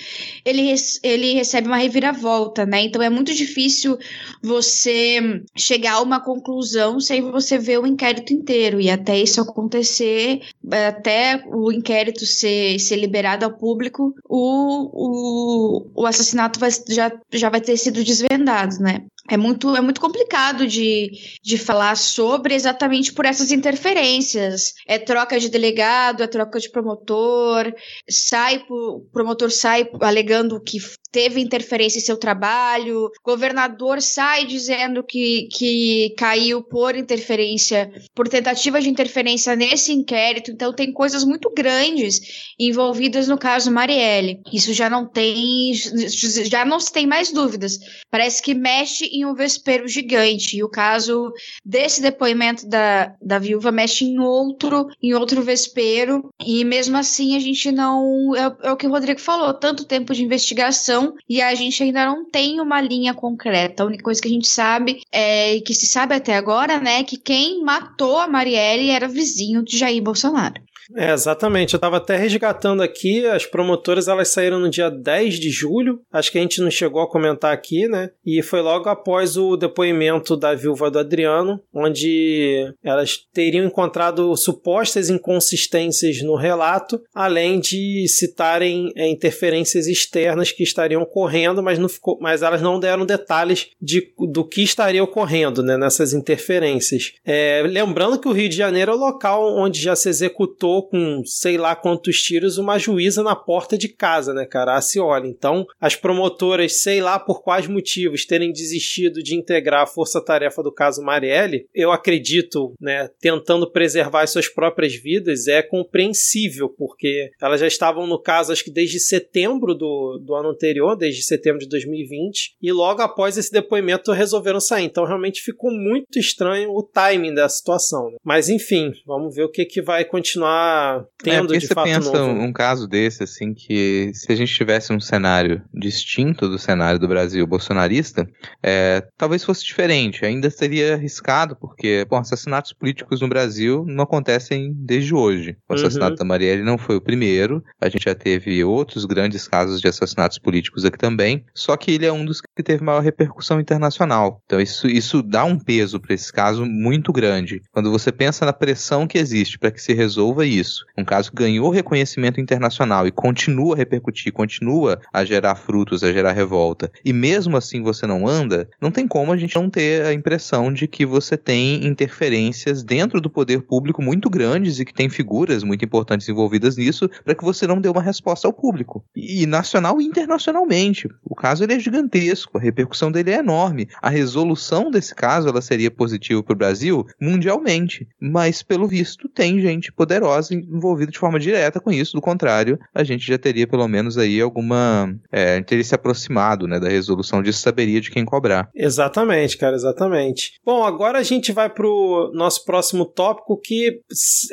ele, 0.45 0.73
ele 1.03 1.33
recebe 1.33 1.67
uma 1.67 1.77
reviravolta, 1.77 2.65
né? 2.65 2.81
Então 2.81 3.01
é 3.01 3.09
muito 3.09 3.33
difícil 3.33 3.97
você 4.41 5.43
chegar 5.55 5.93
a 5.95 6.01
uma 6.01 6.19
conclusão 6.19 6.99
sem 6.99 7.21
você 7.21 7.57
ver 7.57 7.79
o 7.79 7.87
inquérito 7.87 8.33
inteiro. 8.33 8.79
E 8.79 8.89
até 8.89 9.19
isso 9.19 9.41
acontecer, 9.41 10.41
até 10.71 11.43
o 11.45 11.71
inquérito 11.71 12.25
ser, 12.25 12.79
ser 12.79 12.95
liberado 12.95 13.43
ao 13.43 13.57
público, 13.57 14.13
o, 14.29 14.89
o, 14.93 15.91
o 15.93 16.05
assassinato 16.05 16.59
vai, 16.59 16.69
já, 16.89 17.11
já 17.33 17.49
vai 17.49 17.59
ter 17.59 17.75
sido 17.75 18.03
desvendado, 18.03 18.77
né? 18.79 19.05
É 19.29 19.37
muito, 19.37 19.75
é 19.75 19.81
muito 19.81 19.99
complicado 19.99 20.65
de, 20.65 21.11
de 21.43 21.57
falar 21.57 21.95
sobre 21.97 22.53
exatamente 22.53 23.13
por 23.13 23.25
essas 23.25 23.51
interferências. 23.51 24.73
É 24.87 24.97
troca 24.97 25.39
de 25.39 25.49
delegado, 25.49 26.23
é 26.23 26.27
troca 26.27 26.59
de 26.59 26.69
promotor, 26.69 27.73
sai, 28.09 28.63
o 28.69 29.01
promotor 29.11 29.51
sai 29.51 29.89
alegando 30.01 30.61
que 30.61 30.79
teve 31.11 31.41
interferência 31.41 31.99
em 31.99 32.01
seu 32.01 32.17
trabalho, 32.17 33.09
governador 33.23 34.01
sai 34.01 34.45
dizendo 34.45 35.03
que, 35.03 35.47
que 35.51 36.13
caiu 36.17 36.61
por 36.61 36.95
interferência, 36.95 37.91
por 38.13 38.27
tentativa 38.27 38.79
de 38.79 38.89
interferência 38.89 39.55
nesse 39.55 39.91
inquérito, 39.91 40.51
então 40.51 40.73
tem 40.73 40.91
coisas 40.91 41.23
muito 41.23 41.51
grandes 41.55 42.53
envolvidas 42.59 43.27
no 43.27 43.37
caso 43.37 43.71
Marielle. 43.71 44.41
Isso 44.53 44.73
já 44.73 44.89
não 44.89 45.07
tem, 45.07 45.73
já 45.73 46.63
não 46.63 46.79
se 46.79 46.91
tem 46.91 47.07
mais 47.07 47.31
dúvidas. 47.31 47.79
Parece 48.11 48.41
que 48.41 48.53
mexe 48.53 49.09
em 49.19 49.25
um 49.25 49.33
vespeiro 49.33 49.87
gigante, 49.87 50.57
e 50.57 50.63
o 50.63 50.69
caso 50.69 51.31
desse 51.65 52.01
depoimento 52.01 52.67
da, 52.67 53.15
da 53.21 53.39
viúva 53.39 53.71
mexe 53.71 54.05
em 54.05 54.19
outro, 54.19 54.87
em 55.01 55.13
outro 55.13 55.41
vespeiro, 55.41 56.29
e 56.43 56.63
mesmo 56.63 56.97
assim 56.97 57.35
a 57.35 57.39
gente 57.39 57.71
não, 57.71 58.35
é, 58.35 58.67
é 58.67 58.71
o 58.71 58.77
que 58.77 58.87
o 58.87 58.91
Rodrigo 58.91 59.19
falou, 59.19 59.53
tanto 59.53 59.85
tempo 59.85 60.13
de 60.13 60.23
investigação 60.23 61.15
e 61.27 61.41
a 61.41 61.53
gente 61.55 61.81
ainda 61.83 62.05
não 62.05 62.29
tem 62.29 62.59
uma 62.59 62.81
linha 62.81 63.13
concreta. 63.13 63.83
A 63.83 63.85
única 63.85 64.03
coisa 64.03 64.21
que 64.21 64.27
a 64.27 64.31
gente 64.31 64.47
sabe 64.47 65.01
é 65.11 65.59
que 65.61 65.73
se 65.73 65.87
sabe 65.87 66.15
até 66.15 66.35
agora, 66.35 66.79
né, 66.79 67.03
que 67.03 67.17
quem 67.17 67.63
matou 67.63 68.19
a 68.19 68.27
Marielle 68.27 68.89
era 68.89 69.07
vizinho 69.07 69.63
de 69.63 69.77
Jair 69.77 70.01
Bolsonaro. 70.01 70.61
É, 70.95 71.11
exatamente. 71.11 71.73
Eu 71.73 71.77
estava 71.77 71.97
até 71.97 72.15
resgatando 72.15 72.81
aqui, 72.81 73.25
as 73.25 73.45
promotoras 73.45 74.07
elas 74.07 74.29
saíram 74.29 74.59
no 74.59 74.69
dia 74.69 74.89
10 74.89 75.39
de 75.39 75.49
julho, 75.49 76.01
acho 76.11 76.31
que 76.31 76.37
a 76.37 76.41
gente 76.41 76.61
não 76.61 76.71
chegou 76.71 77.01
a 77.01 77.09
comentar 77.09 77.53
aqui, 77.53 77.87
né? 77.87 78.11
E 78.25 78.41
foi 78.41 78.61
logo 78.61 78.89
após 78.89 79.37
o 79.37 79.57
depoimento 79.57 80.37
da 80.37 80.53
viúva 80.53 80.89
do 80.89 80.99
Adriano, 80.99 81.61
onde 81.73 82.73
elas 82.83 83.19
teriam 83.33 83.65
encontrado 83.65 84.35
supostas 84.35 85.09
inconsistências 85.09 86.21
no 86.21 86.35
relato, 86.35 87.01
além 87.13 87.59
de 87.59 88.05
citarem 88.07 88.91
é, 88.95 89.09
interferências 89.09 89.87
externas 89.87 90.51
que 90.51 90.63
estariam 90.63 91.01
ocorrendo, 91.01 91.61
mas, 91.61 91.79
não 91.79 91.89
ficou, 91.89 92.17
mas 92.21 92.41
elas 92.41 92.61
não 92.61 92.79
deram 92.79 93.05
detalhes 93.05 93.69
de, 93.81 94.13
do 94.17 94.47
que 94.47 94.61
estaria 94.63 95.03
ocorrendo 95.03 95.61
né, 95.61 95.77
nessas 95.77 96.13
interferências. 96.13 97.13
É, 97.25 97.63
lembrando 97.65 98.19
que 98.19 98.27
o 98.27 98.31
Rio 98.31 98.49
de 98.49 98.55
Janeiro 98.55 98.91
é 98.91 98.95
o 98.95 98.97
local 98.97 99.55
onde 99.57 99.81
já 99.81 99.95
se 99.95 100.09
executou 100.09 100.76
com 100.83 101.23
sei 101.25 101.57
lá 101.57 101.75
quantos 101.75 102.21
tiros 102.21 102.57
uma 102.57 102.77
juíza 102.77 103.23
na 103.23 103.35
porta 103.35 103.77
de 103.77 103.87
casa, 103.87 104.33
né, 104.33 104.45
cara? 104.45 104.75
A 104.75 104.81
Cioli. 104.81 105.29
Então, 105.29 105.65
as 105.79 105.95
promotoras, 105.95 106.81
sei 106.81 107.01
lá 107.01 107.19
por 107.19 107.41
quais 107.41 107.67
motivos, 107.67 108.25
terem 108.25 108.51
desistido 108.51 109.21
de 109.21 109.35
integrar 109.35 109.83
a 109.83 109.87
força-tarefa 109.87 110.61
do 110.63 110.71
caso 110.71 111.01
Marielle, 111.01 111.67
eu 111.73 111.91
acredito, 111.91 112.73
né, 112.79 113.09
tentando 113.19 113.69
preservar 113.71 114.23
as 114.23 114.31
suas 114.31 114.47
próprias 114.47 114.95
vidas, 114.95 115.47
é 115.47 115.61
compreensível, 115.61 116.69
porque 116.69 117.29
elas 117.41 117.59
já 117.59 117.67
estavam 117.67 118.07
no 118.07 118.21
caso, 118.21 118.51
acho 118.51 118.63
que 118.63 118.71
desde 118.71 118.99
setembro 118.99 119.73
do, 119.73 120.17
do 120.17 120.35
ano 120.35 120.49
anterior, 120.49 120.95
desde 120.95 121.21
setembro 121.23 121.59
de 121.59 121.67
2020, 121.67 122.55
e 122.61 122.71
logo 122.71 123.01
após 123.01 123.37
esse 123.37 123.51
depoimento 123.51 124.11
resolveram 124.11 124.59
sair. 124.59 124.85
Então, 124.85 125.05
realmente 125.05 125.41
ficou 125.41 125.71
muito 125.71 126.17
estranho 126.17 126.71
o 126.71 126.83
timing 126.83 127.33
da 127.33 127.47
situação. 127.49 128.11
Né? 128.11 128.17
Mas, 128.23 128.49
enfim, 128.49 128.91
vamos 129.05 129.35
ver 129.35 129.43
o 129.43 129.51
que, 129.51 129.65
que 129.65 129.81
vai 129.81 130.03
continuar 130.05 130.66
continuar 130.67 131.05
tendo 131.17 131.53
é, 131.53 131.57
de 131.57 131.67
você 131.67 131.73
fato 131.73 131.85
pensa 131.85 132.11
novo. 132.11 132.31
um, 132.39 132.43
um 132.45 132.53
caso 132.53 132.87
desse, 132.87 133.23
assim, 133.23 133.53
que 133.53 134.11
se 134.13 134.31
a 134.31 134.35
gente 134.35 134.53
tivesse 134.53 134.93
um 134.93 134.99
cenário 134.99 135.61
distinto 135.73 136.47
do 136.47 136.57
cenário 136.57 136.99
do 136.99 137.07
Brasil 137.07 137.45
bolsonarista, 137.45 138.27
é, 138.61 139.03
talvez 139.17 139.43
fosse 139.43 139.63
diferente. 139.65 140.25
Ainda 140.25 140.49
seria 140.49 140.93
arriscado, 140.95 141.55
porque, 141.55 142.05
bom, 142.09 142.17
assassinatos 142.17 142.73
políticos 142.73 143.21
no 143.21 143.27
Brasil 143.27 143.83
não 143.87 144.03
acontecem 144.03 144.73
desde 144.75 145.13
hoje. 145.13 145.57
O 145.69 145.73
assassinato 145.73 146.07
Uhum. 146.11 146.15
da 146.19 146.25
Marielle 146.25 146.63
não 146.63 146.77
foi 146.77 146.95
o 146.95 147.01
primeiro. 147.01 147.63
A 147.81 147.89
gente 147.89 148.05
já 148.05 148.15
teve 148.15 148.63
outros 148.63 149.05
grandes 149.05 149.47
casos 149.47 149.81
de 149.81 149.87
assassinatos 149.87 150.39
políticos 150.39 150.85
aqui 150.85 150.97
também. 150.97 151.43
Só 151.53 151.75
que 151.75 151.91
ele 151.91 152.05
é 152.05 152.11
um 152.11 152.25
dos 152.25 152.41
que 152.41 152.63
teve 152.63 152.83
maior 152.83 153.01
repercussão 153.01 153.59
internacional. 153.59 154.41
Então 154.45 154.59
isso, 154.61 154.87
isso 154.87 155.21
dá 155.21 155.43
um 155.43 155.57
peso 155.59 155.99
para 155.99 156.13
esse 156.13 156.31
caso 156.31 156.65
muito 156.65 157.11
grande. 157.11 157.61
Quando 157.71 157.91
você 157.91 158.11
pensa 158.11 158.45
na 158.45 158.53
pressão 158.53 159.07
que 159.07 159.17
existe 159.17 159.57
para 159.59 159.71
que 159.71 159.81
se 159.81 159.93
resolva 159.93 160.45
isso, 160.45 160.56
um 160.97 161.03
caso 161.03 161.31
que 161.31 161.37
ganhou 161.37 161.69
reconhecimento 161.69 162.39
internacional 162.39 163.07
e 163.07 163.11
continua 163.11 163.75
a 163.75 163.77
repercutir, 163.77 164.31
continua 164.31 164.99
a 165.11 165.23
gerar 165.23 165.55
frutos, 165.55 166.03
a 166.03 166.11
gerar 166.11 166.31
revolta, 166.31 166.91
e 167.03 167.13
mesmo 167.13 167.57
assim 167.57 167.81
você 167.81 168.05
não 168.05 168.27
anda, 168.27 168.69
não 168.81 168.91
tem 168.91 169.07
como 169.07 169.31
a 169.31 169.37
gente 169.37 169.55
não 169.55 169.69
ter 169.69 170.05
a 170.05 170.13
impressão 170.13 170.71
de 170.71 170.87
que 170.87 171.05
você 171.05 171.37
tem 171.37 171.85
interferências 171.85 172.83
dentro 172.83 173.19
do 173.21 173.29
poder 173.29 173.61
público 173.61 174.01
muito 174.01 174.29
grandes 174.29 174.79
e 174.79 174.85
que 174.85 174.93
tem 174.93 175.09
figuras 175.09 175.63
muito 175.63 175.83
importantes 175.83 176.27
envolvidas 176.29 176.77
nisso 176.77 177.09
para 177.23 177.35
que 177.35 177.43
você 177.43 177.67
não 177.67 177.79
dê 177.79 177.89
uma 177.89 178.01
resposta 178.01 178.47
ao 178.47 178.53
público. 178.53 179.03
E 179.15 179.45
nacional 179.45 180.01
e 180.01 180.05
internacionalmente. 180.05 181.07
O 181.23 181.35
caso 181.35 181.63
ele 181.63 181.73
é 181.73 181.79
gigantesco, 181.79 182.57
a 182.57 182.61
repercussão 182.61 183.11
dele 183.11 183.31
é 183.31 183.39
enorme. 183.39 183.87
A 184.01 184.09
resolução 184.09 184.89
desse 184.89 185.13
caso 185.13 185.47
ela 185.47 185.61
seria 185.61 185.91
positiva 185.91 186.43
para 186.43 186.53
o 186.53 186.57
Brasil 186.57 187.05
mundialmente, 187.19 188.07
mas 188.19 188.63
pelo 188.63 188.87
visto 188.87 189.27
tem 189.29 189.59
gente 189.59 189.91
poderosa 189.91 190.46
envolvida 190.53 191.11
de 191.11 191.19
forma 191.19 191.39
direta 191.39 191.79
com 191.79 191.91
isso. 191.91 192.13
Do 192.13 192.21
contrário, 192.21 192.79
a 192.93 193.03
gente 193.03 193.25
já 193.25 193.37
teria 193.37 193.67
pelo 193.67 193.87
menos 193.87 194.17
aí 194.17 194.39
alguma 194.41 195.13
é, 195.31 195.61
teria 195.61 195.83
se 195.83 195.95
aproximado 195.95 196.67
né, 196.67 196.79
da 196.79 196.89
resolução 196.89 197.41
disso, 197.41 197.61
saberia 197.61 198.01
de 198.01 198.11
quem 198.11 198.25
cobrar. 198.25 198.69
Exatamente, 198.75 199.57
cara, 199.57 199.75
exatamente. 199.75 200.53
Bom, 200.65 200.83
agora 200.83 201.19
a 201.19 201.23
gente 201.23 201.51
vai 201.51 201.69
pro 201.69 202.31
nosso 202.33 202.63
próximo 202.65 203.05
tópico 203.05 203.59
que, 203.59 204.01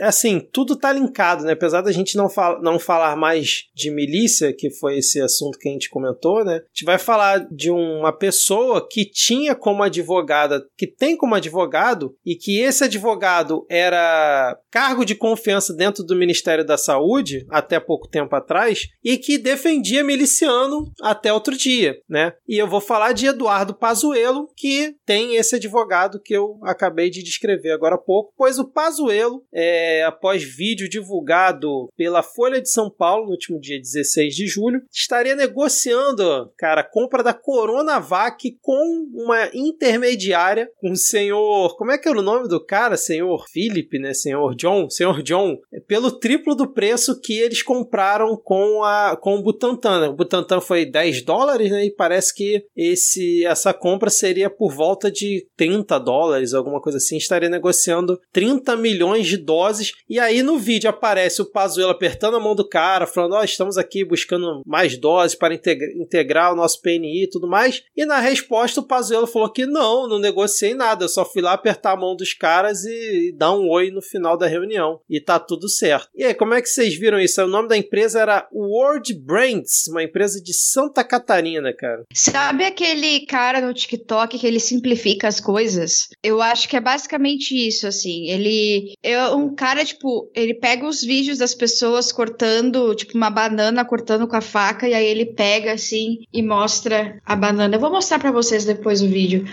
assim, 0.01 0.41
tudo 0.53 0.77
tá 0.77 0.93
linkado, 0.93 1.45
né? 1.45 1.53
Apesar 1.53 1.81
da 1.81 1.93
gente 1.93 2.17
não, 2.17 2.29
fal 2.29 2.61
não 2.63 2.79
falar 2.79 3.17
mais 3.17 3.65
de 3.75 3.91
milícia, 3.91 4.53
que 4.53 4.71
foi 4.71 4.99
esse 4.99 5.21
assunto 5.21 5.59
que 5.59 5.69
a 5.69 5.73
gente 5.73 5.91
comentou, 5.91 6.45
né? 6.45 6.55
A 6.55 6.69
gente 6.73 6.85
vai 6.85 6.99
falar 6.99 7.47
de 7.51 7.71
uma 7.71 8.13
pessoa 8.13 8.87
que 8.91 9.05
tinha 9.05 9.55
como 9.55 9.83
advogada, 9.83 10.65
que 10.77 10.87
tem 10.87 11.17
como 11.17 11.35
advogado, 11.35 12.15
e 12.25 12.35
que 12.35 12.61
esse 12.61 12.85
advogado 12.85 13.67
era 13.71 14.59
cargo 14.71 15.05
de 15.05 15.15
confiança 15.15 15.75
dentro 15.75 15.84
do 15.93 16.17
Ministério 16.17 16.65
da 16.65 16.79
Saúde, 16.79 17.45
até 17.51 17.79
pouco 17.79 18.09
tempo 18.09 18.35
atrás, 18.35 18.89
e 19.03 19.19
que 19.19 19.37
defendia 19.37 20.03
miliciano 20.05 20.91
até 21.03 21.33
outro 21.33 21.57
dia, 21.57 21.99
né? 22.09 22.33
E 22.49 22.57
eu 22.57 22.69
vou 22.69 22.81
falar 22.81 23.13
de 23.13 23.27
Eduardo 23.27 23.75
Pazuello, 23.75 24.49
que 24.57 24.97
tem 25.05 25.37
esse 25.37 25.57
advogado 25.57 26.21
que 26.21 26.35
eu 26.35 26.59
acabei 26.63 27.11
de 27.11 27.23
descrever 27.23 27.73
agora 27.73 27.97
há 27.97 27.99
pouco, 27.99 28.33
pois 28.37 28.59
o 28.59 28.71
Pazuello, 28.71 29.43
é, 29.53 30.03
após 30.05 30.43
vídeo 30.43 30.89
divulgado 30.89 31.89
pela 31.97 32.23
Folha 32.23 32.61
de 32.61 32.71
São 32.71 32.91
Paulo 32.91 33.27
no 33.27 33.33
último 33.33 33.61
dia 33.61 33.81
16 33.81 34.35
de 34.35 34.47
julho, 34.47 34.83
estaria 34.93 35.37
negociando, 35.37 36.51
cara, 36.57 36.81
a 36.81 36.89
compra 36.89 37.23
da 37.23 37.35
Coronavac 37.35 38.57
com 38.61 39.09
uma 39.13 39.51
intermediária, 39.53 40.69
o 40.83 40.95
senhor, 40.97 41.77
como 41.77 41.91
é 41.91 41.99
que 41.99 42.09
era 42.09 42.19
o 42.19 42.23
nome 42.23 42.49
do 42.49 42.65
cara? 42.65 42.97
Senhor 42.97 43.45
Philip, 43.49 43.99
né? 43.99 44.15
Senhor 44.15 44.55
John, 44.55 44.89
senhor 44.89 45.23
John, 45.23 45.59
pelo 45.81 46.11
triplo 46.11 46.55
do 46.55 46.67
preço 46.67 47.21
que 47.21 47.39
eles 47.39 47.63
compraram 47.63 48.37
com 48.37 48.83
a 48.83 49.17
com 49.17 49.37
o 49.37 49.43
Butantan. 49.43 50.01
né? 50.01 50.09
O 50.09 50.13
Butantan 50.15 50.61
foi 50.61 50.85
10 50.85 51.23
dólares, 51.23 51.71
né? 51.71 51.87
E 51.87 51.91
parece 51.91 52.35
que 52.35 52.65
esse 52.77 53.45
essa 53.45 53.73
compra 53.73 54.11
seria 54.11 54.49
por 54.51 54.73
volta 54.73 55.11
de 55.11 55.47
30 55.57 55.99
dólares, 55.99 56.55
alguma 56.55 56.81
coisa 56.81 56.99
assim. 56.99 57.17
Estaria 57.17 57.49
negociando 57.49 58.21
30 58.33 58.77
milhões 58.77 59.27
de 59.27 59.37
doses. 59.37 59.93
E 60.09 60.19
aí 60.19 60.43
no 60.43 60.59
vídeo 60.59 60.89
aparece 60.89 61.43
o 61.43 61.47
Pazuello 61.47 61.91
apertando 61.91 62.37
a 62.37 62.41
mão 62.41 62.55
do 62.55 62.69
cara, 62.69 63.07
falando: 63.07 63.35
Ó, 63.35 63.45
estamos 63.45 63.77
aqui 63.77 64.05
buscando 64.05 64.63
mais 64.67 64.97
doses 64.97 65.37
para 65.37 65.55
integra 65.55 65.87
integrar 65.97 66.53
o 66.53 66.57
nosso 66.57 66.81
PNI 66.81 67.25
e 67.25 67.31
tudo 67.31 67.49
mais. 67.49 67.83
E 67.97 68.05
na 68.05 68.21
resposta 68.21 68.81
o 68.81 68.87
Pazuello 68.87 69.27
falou 69.27 69.51
que 69.51 69.67
não, 69.67 70.09
não 70.09 70.19
negociei 70.19 70.75
nada, 70.75 71.05
eu 71.05 71.09
só 71.09 71.25
fui 71.25 71.43
lá 71.43 71.53
apertar 71.53 71.93
a 71.93 71.97
mão 71.97 72.17
dos 72.17 72.33
caras 72.33 72.85
e, 72.85 73.29
e 73.29 73.33
dar 73.33 73.53
um 73.53 73.69
oi 73.69 73.91
no 73.91 74.03
final 74.03 74.37
da 74.37 74.47
reunião. 74.47 75.01
E 75.09 75.21
tá 75.21 75.39
tudo 75.39 75.64
certo. 75.69 76.09
E 76.15 76.25
aí, 76.25 76.35
como 76.35 76.55
é 76.55 76.63
que 76.63 76.69
vocês 76.69 76.99
viram 76.99 77.19
isso? 77.19 77.43
O 77.43 77.49
nome 77.49 77.69
da 77.69 77.77
empresa 77.77 78.21
era 78.21 78.47
World 78.53 79.15
Brands, 79.15 79.87
uma 79.89 80.03
empresa 80.03 80.41
de 80.41 80.53
Santa 80.53 81.03
Catarina, 81.03 81.73
cara. 81.73 82.05
Sabe 82.13 82.65
aquele 82.65 83.27
cara 83.27 83.61
no 83.61 83.75
TikTok 83.75 84.39
que 84.39 84.47
ele 84.47 84.61
simplifica 84.61 85.29
as 85.29 85.41
coisas? 85.41 86.09
Eu 86.23 86.41
acho 86.41 86.69
que 86.69 86.77
é 86.77 86.81
basicamente 86.81 87.55
isso, 87.55 87.87
assim. 87.87 88.29
Ele 88.29 88.95
é 89.03 89.27
um 89.29 89.55
cara, 89.55 89.85
tipo, 89.85 90.31
ele 90.35 90.55
pega 90.55 90.87
os 90.87 91.03
vídeos 91.03 91.39
das 91.39 91.55
pessoas 91.55 92.13
cortando, 92.13 92.95
tipo, 92.95 93.17
uma 93.17 93.31
banana 93.31 93.85
cortando 93.85 94.27
com 94.27 94.37
a 94.37 94.41
faca, 94.41 94.89
e 94.89 94.95
aí 94.95 95.07
ele 95.07 95.27
pega, 95.27 95.73
assim, 95.73 96.19
e 96.33 96.43
mostra 96.43 97.21
a 97.25 97.37
banana. 97.37 97.77
Eu 97.77 97.81
vou 97.81 97.91
mostrar 97.91 98.19
pra 98.19 98.31
vocês 98.31 98.65
depois 98.65 99.03
o 99.03 99.09
vídeo. 99.09 99.45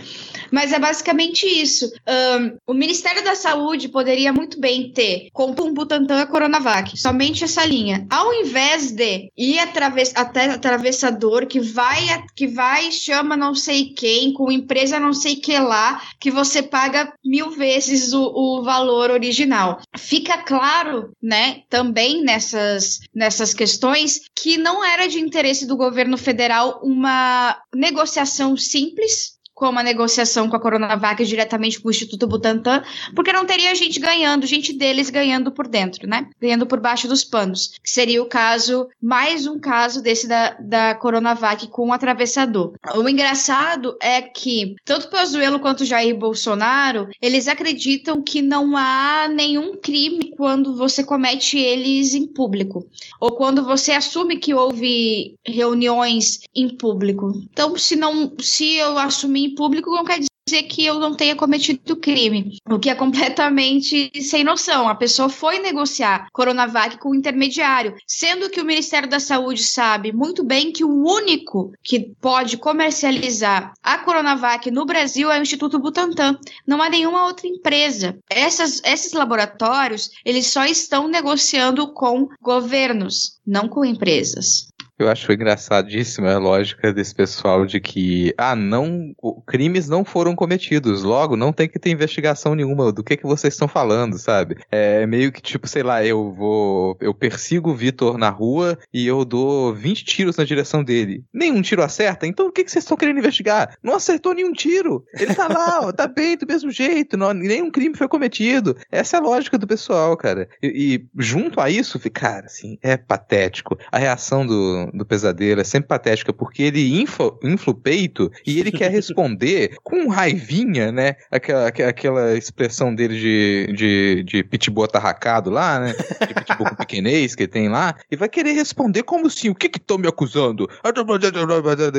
Mas 0.52 0.74
é 0.74 0.80
basicamente 0.80 1.46
isso. 1.46 1.92
Um, 2.08 2.58
o 2.68 2.74
Ministério 2.74 3.24
da 3.24 3.36
Saúde 3.36 3.88
poderia 3.88 4.34
muito 4.34 4.60
bem 4.60 4.92
ter 4.92 5.30
compra 5.32 5.64
um 5.64 5.74
Butantan 5.74 6.01
e 6.10 6.26
Coronavac. 6.26 6.98
Somente 6.98 7.44
essa 7.44 7.66
linha. 7.66 8.06
Ao 8.10 8.34
invés 8.34 8.92
de 8.92 9.32
ir 9.38 9.60
atraves 9.60 10.14
até 10.16 10.46
atravessador 10.46 11.46
que 11.46 11.60
vai, 11.60 12.00
que 12.36 12.48
vai 12.48 12.92
chama 12.92 13.38
não 13.38 13.54
sei 13.54 13.94
quem, 13.94 14.34
com 14.34 14.52
empresa 14.52 15.00
não 15.00 15.14
sei 15.14 15.36
que 15.36 15.58
lá, 15.60 16.02
que 16.20 16.32
você 16.32 16.64
paga 16.64 17.14
mil 17.24 17.52
vezes 17.52 18.14
o, 18.14 18.24
o 18.24 18.64
valor 18.64 19.12
original. 19.12 19.80
Fica 19.98 20.38
claro, 20.38 21.12
né, 21.22 21.62
também 21.70 22.24
nessas, 22.24 23.00
nessas 23.14 23.54
questões, 23.54 24.22
que 24.36 24.58
não 24.58 24.84
era 24.84 25.08
de 25.08 25.20
interesse 25.20 25.66
do 25.66 25.78
governo 25.78 26.18
federal 26.18 26.80
uma 26.84 27.58
negociação 27.74 28.56
simples 28.58 29.41
como 29.62 29.78
a 29.78 29.84
negociação 29.84 30.50
com 30.50 30.56
a 30.56 30.60
Coronavac 30.60 31.24
diretamente 31.24 31.80
com 31.80 31.88
o 31.88 31.92
Instituto 31.92 32.26
Butantan, 32.26 32.82
porque 33.16 33.32
não 33.32 33.46
teria 33.46 33.76
gente 33.76 34.00
ganhando, 34.00 34.48
gente 34.48 34.74
deles 34.74 35.12
ganhando 35.12 35.52
por 35.52 35.68
dentro, 35.68 36.08
né? 36.08 36.28
Ganhando 36.42 36.66
por 36.66 36.80
baixo 36.80 37.08
dos 37.08 37.24
panos. 37.24 37.74
Que 37.84 37.92
seria 37.92 38.24
o 38.24 38.26
caso, 38.26 38.90
mais 39.00 39.46
um 39.46 39.60
caso 39.60 40.02
desse 40.02 40.28
da, 40.28 40.58
da 40.60 40.96
Coronavac 40.96 41.68
com 41.68 41.90
o 41.90 41.94
atravessador. 41.94 42.74
O 42.96 43.08
engraçado 43.08 43.96
é 44.02 44.20
que 44.20 44.74
tanto 44.84 45.12
Pazuello 45.12 45.60
quanto 45.60 45.86
Jair 45.86 46.18
Bolsonaro, 46.18 47.10
eles 47.22 47.48
acreditam 47.48 48.20
que 48.20 48.42
não 48.42 48.76
há 48.76 49.28
nenhum 49.28 49.78
crime 49.78 50.34
quando 50.36 50.76
você 50.76 51.04
comete 51.04 51.60
eles 51.60 52.16
em 52.16 52.26
público. 52.26 52.88
Ou 53.20 53.34
quando 53.34 53.64
você 53.64 53.92
assume 53.92 54.38
que 54.38 54.56
houve 54.56 55.36
reuniões 55.46 56.40
em 56.56 56.68
público. 56.68 57.32
Então, 57.52 57.78
se 57.78 57.96
não, 57.96 58.34
se 58.40 58.74
eu 58.74 58.98
assumir 58.98 59.51
público, 59.56 59.92
não 59.92 60.04
quer 60.04 60.20
dizer 60.20 60.64
que 60.64 60.86
eu 60.86 61.00
não 61.00 61.16
tenha 61.16 61.36
cometido 61.36 61.96
crime, 61.96 62.58
o 62.70 62.80
que 62.80 62.90
é 62.90 62.96
completamente 62.96 64.12
sem 64.22 64.44
noção. 64.44 64.88
A 64.88 64.96
pessoa 64.96 65.30
foi 65.30 65.60
negociar 65.60 66.28
Coronavac 66.34 66.98
com 66.98 67.10
o 67.10 67.16
intermediário, 67.16 67.96
sendo 68.08 68.50
que 68.50 68.60
o 68.60 68.66
Ministério 68.66 69.10
da 69.10 69.20
Saúde 69.20 69.64
sabe 69.64 70.12
muito 70.12 70.44
bem 70.44 70.72
que 70.72 70.84
o 70.84 71.06
único 71.06 71.72
que 71.84 72.00
pode 72.20 72.58
comercializar 72.58 73.74
a 73.84 73.98
Coronavac 74.00 74.70
no 74.72 74.86
Brasil 74.86 75.32
é 75.32 75.40
o 75.40 75.42
Instituto 75.42 75.80
Butantan. 75.80 76.38
Não 76.66 76.82
há 76.82 76.90
nenhuma 76.90 77.26
outra 77.26 77.48
empresa. 77.48 78.18
Essas, 78.30 78.82
esses 78.84 79.14
laboratórios, 79.14 80.10
eles 80.26 80.48
só 80.48 80.66
estão 80.66 81.08
negociando 81.08 81.94
com 81.94 82.28
governos, 82.42 83.40
não 83.46 83.68
com 83.68 83.86
empresas. 83.86 84.71
Eu 85.02 85.10
acho 85.10 85.34
engraçadíssima 85.34 86.32
a 86.32 86.38
lógica 86.38 86.94
desse 86.94 87.16
pessoal 87.16 87.66
de 87.66 87.80
que, 87.80 88.36
ah, 88.38 88.56
não, 88.56 89.16
crimes 89.48 89.90
não 89.90 90.06
foram 90.06 90.36
cometidos, 90.36 91.02
logo 91.02 91.36
não 91.36 91.52
tem 91.52 91.68
que 91.68 91.80
ter 91.80 91.90
investigação 91.90 92.54
nenhuma 92.54 92.92
do 92.92 93.04
que 93.04 93.18
que 93.18 93.26
vocês 93.26 93.56
estão 93.56 93.68
falando, 93.68 94.20
sabe? 94.20 94.58
É 94.72 95.08
meio 95.08 95.32
que 95.32 95.42
tipo, 95.42 95.68
sei 95.68 95.82
lá, 95.82 96.06
eu 96.06 96.32
vou, 96.32 96.96
eu 97.02 97.16
persigo 97.16 97.72
o 97.72 97.76
Vitor 97.76 98.16
na 98.16 98.30
rua 98.30 98.78
e 98.94 99.08
eu 99.08 99.26
dou 99.26 99.74
20 99.74 100.06
tiros 100.06 100.38
na 100.38 100.44
direção 100.44 100.84
dele. 100.84 101.24
Nenhum 101.34 101.64
tiro 101.64 101.82
acerta, 101.82 102.28
então 102.28 102.46
o 102.46 102.52
que 102.52 102.64
que 102.64 102.72
vocês 102.72 102.84
estão 102.84 102.96
querendo 102.96 103.18
investigar? 103.18 103.76
Não 103.82 103.96
acertou 103.96 104.36
nenhum 104.36 104.54
tiro. 104.54 105.04
Ele 105.16 105.34
tá 105.34 105.48
lá, 105.48 105.80
ó, 105.88 105.92
tá 105.92 106.08
bem 106.08 106.38
do 106.38 106.46
mesmo 106.46 106.70
jeito, 106.70 107.18
não, 107.18 107.34
nenhum 107.34 107.72
crime 107.72 107.98
foi 107.98 108.08
cometido. 108.08 108.78
Essa 108.92 109.18
é 109.18 109.20
a 109.20 109.24
lógica 109.24 109.58
do 109.58 109.66
pessoal, 109.66 110.16
cara. 110.16 110.48
E, 110.62 110.68
e 110.94 111.24
junto 111.24 111.60
a 111.60 111.72
isso, 111.72 112.00
cara, 112.12 112.46
assim, 112.46 112.78
é 112.84 112.96
patético. 112.98 113.80
A 113.92 113.98
reação 113.98 114.46
do 114.46 114.91
do 114.94 115.06
pesadelo 115.06 115.62
é 115.62 115.64
sempre 115.64 115.88
patética 115.88 116.34
porque 116.34 116.64
ele 116.64 117.02
infla, 117.02 117.32
infla 117.44 117.74
o 117.74 117.76
peito 117.76 118.32
e 118.46 118.60
ele 118.60 118.72
quer 118.72 118.90
responder 118.92 119.78
com 119.84 120.08
raivinha, 120.08 120.92
né? 120.92 121.16
Aquela, 121.30 121.68
aquela 121.68 122.38
expressão 122.38 122.94
dele 122.94 123.20
de, 123.20 123.74
de, 123.76 124.24
de 124.24 124.44
pitbull 124.44 124.86
atarracado 124.86 125.50
lá, 125.50 125.80
né? 125.80 125.94
De 126.28 126.34
pitbull 126.34 126.70
com 126.70 126.76
pequenês 126.76 127.36
que 127.36 127.48
tem 127.48 127.70
lá. 127.70 127.96
E 128.10 128.16
vai 128.16 128.30
querer 128.30 128.54
responder 128.54 129.04
como 129.04 129.28
assim? 129.28 129.50
O 129.50 129.56
que 129.56 129.70
que 129.70 129.78
estão 129.78 129.98
me 129.98 130.08
acusando? 130.08 130.70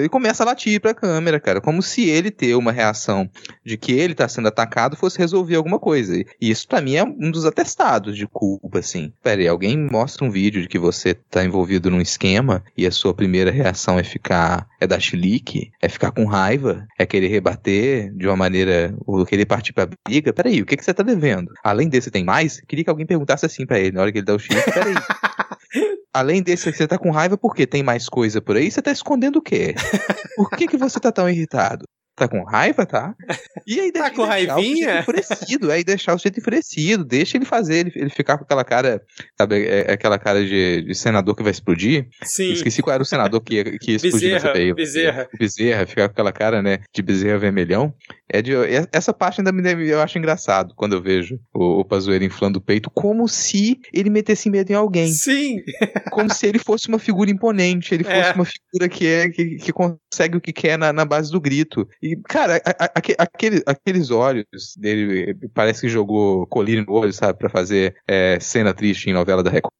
E 0.03 0.09
começa 0.09 0.43
a 0.43 0.47
latir 0.47 0.81
pra 0.81 0.95
câmera, 0.95 1.41
cara. 1.41 1.61
Como 1.61 1.83
se 1.83 2.09
ele 2.09 2.31
ter 2.31 2.55
uma 2.55 2.73
reação 2.73 3.29
de 3.65 3.77
que 3.77 3.93
ele 3.93 4.15
tá 4.15 4.29
sendo 4.29 4.49
atacado 4.49 4.97
fosse 4.97 5.19
resolver 5.19 5.57
alguma 5.57 5.79
coisa. 5.79 6.17
E 6.17 6.27
isso 6.41 6.67
para 6.69 6.81
mim 6.81 6.97
é 6.97 7.05
um 7.05 7.31
dos 7.31 7.45
atestados 7.45 8.17
de 8.17 8.27
culpa, 8.27 8.79
assim. 8.79 9.13
Pera 9.23 9.41
aí, 9.41 9.49
alguém 9.49 9.77
mostra 9.77 10.25
um 10.25 10.31
vídeo 10.31 10.63
de 10.63 10.69
que 10.69 10.79
você 10.79 11.15
tá 11.15 11.45
envolvido 11.45 11.91
num 11.91 12.01
esquema 12.01 12.63
e 12.77 12.82
a 12.87 12.91
sua 12.91 13.15
primeira 13.15 13.51
reação 13.51 13.99
é 13.99 14.05
ficar, 14.05 14.67
é 14.81 14.87
dar 14.87 15.01
chilique, 15.01 15.71
é 15.81 15.89
ficar 15.89 16.11
com 16.11 16.25
raiva, 16.25 16.87
é 16.99 17.07
querer 17.07 17.29
rebater 17.29 18.13
de 18.15 18.27
uma 18.27 18.37
maneira, 18.37 18.95
ou 19.07 19.25
querer 19.25 19.47
partir 19.47 19.73
pra 19.73 19.89
briga. 20.07 20.33
Peraí, 20.33 20.61
o 20.63 20.67
que, 20.67 20.77
que 20.77 20.85
você 20.85 20.95
tá 20.95 21.03
devendo? 21.03 21.53
Além 21.65 21.89
desse, 21.89 22.11
tem 22.11 22.25
mais? 22.25 22.61
Queria 22.67 22.85
que 22.85 22.91
alguém 22.91 23.07
perguntasse 23.07 23.47
assim 23.47 23.67
para 23.67 23.79
ele 23.79 23.93
na 23.93 24.03
hora 24.03 24.13
que 24.13 24.19
ele 24.19 24.27
dá 24.27 24.35
o 24.35 24.39
chilique. 24.39 24.73
Peraí. 24.73 24.95
Além 26.15 26.43
desse, 26.43 26.71
você 26.71 26.87
tá 26.87 26.99
com 26.99 27.11
raiva 27.11 27.39
porque 27.39 27.67
tem 27.67 27.83
mais 27.83 28.07
coisa 28.07 28.41
por 28.41 28.57
aí? 28.57 28.71
Você 28.71 28.83
tá 28.83 28.93
escondendo 28.93 29.39
o 29.39 29.43
quê? 29.43 29.75
Por 30.37 30.51
que, 30.51 30.67
que 30.67 30.77
você 30.77 31.01
tá 31.01 31.11
tão 31.11 31.29
irritado? 31.29 31.87
Tá 32.15 32.29
com 32.29 32.45
raiva, 32.45 32.85
tá? 32.85 33.15
E 33.67 33.81
aí 33.81 33.91
tá 33.91 34.11
com 34.11 34.25
raivinha? 34.25 35.01
enfurecido, 35.01 35.71
aí 35.71 35.83
deixar 35.83 36.15
o 36.15 36.19
jeito 36.19 36.39
enfurecido, 36.41 37.05
deixa 37.05 37.39
ele 37.39 37.47
fazer, 37.47 37.87
ele, 37.87 37.93
ele 37.95 38.11
ficar 38.11 38.37
com 38.37 38.45
aquela 38.45 38.65
cara, 38.65 39.03
sabe, 39.39 39.65
é, 39.67 39.87
é, 39.89 39.93
aquela 39.93 40.19
cara 40.19 40.45
de, 40.45 40.83
de, 40.83 40.95
senador 40.95 41.35
que 41.35 41.43
vai 41.43 41.53
explodir. 41.53 42.09
Sim. 42.23 42.53
Esqueci 42.53 42.83
qual 42.83 42.95
era 42.95 43.03
o 43.03 43.07
senador 43.07 43.41
que 43.41 43.55
ia, 43.55 43.65
que 43.65 43.93
explodir 43.93 44.33
Bezerra, 44.33 44.55
nessa 44.55 44.75
Bezerra. 44.75 45.29
Bezerra, 45.39 45.87
ficar 45.87 46.09
com 46.09 46.13
aquela 46.13 46.33
cara, 46.33 46.61
né, 46.61 46.81
de 46.95 47.03
bezerra 47.03 47.39
vermelhão. 47.39 47.95
É 48.29 48.43
de, 48.43 48.53
essa 48.93 49.13
parte 49.13 49.41
ainda 49.41 49.53
me, 49.53 49.89
eu 49.89 50.01
acho 50.01 50.19
engraçado 50.19 50.75
quando 50.75 50.95
eu 50.95 51.03
vejo 51.03 51.39
o, 51.55 51.81
o 51.81 51.85
Pazuello 51.85 52.25
inflando 52.25 52.59
o 52.59 52.63
peito, 52.63 52.91
como 52.91 53.27
se 53.29 53.79
ele 53.93 54.11
metesse 54.11 54.51
medo 54.51 54.71
em 54.71 54.75
alguém. 54.75 55.09
Sim. 55.09 55.61
Como 56.11 56.33
se 56.33 56.47
ele 56.47 56.59
fosse 56.59 56.89
uma 56.89 56.99
figura 56.99 57.31
imponente, 57.31 57.95
ele 57.95 58.05
fosse 58.05 58.17
é. 58.17 58.33
uma 58.33 58.45
figura 58.45 58.89
que 58.89 59.07
é 59.07 59.29
que, 59.29 59.57
que 59.57 59.73
consegue 59.73 60.37
o 60.37 60.41
que 60.41 60.53
quer 60.53 60.79
na, 60.79 60.93
na 60.93 61.05
base 61.05 61.31
do 61.31 61.41
grito. 61.41 61.89
E, 62.03 62.17
cara, 62.17 62.61
a, 62.65 62.85
a, 62.85 62.91
aquele, 63.19 63.63
aqueles 63.65 64.11
olhos 64.11 64.75
dele, 64.77 65.37
parece 65.55 65.83
que 65.83 65.89
jogou 65.89 66.47
colírio 66.49 66.85
no 66.85 66.93
olho, 66.93 67.13
sabe, 67.13 67.39
pra 67.39 67.49
fazer 67.49 67.95
é, 68.09 68.39
cena 68.41 68.75
triste 68.75 69.09
em 69.09 69.13
novela 69.13 69.43
da 69.43 69.51
Record. 69.51 69.73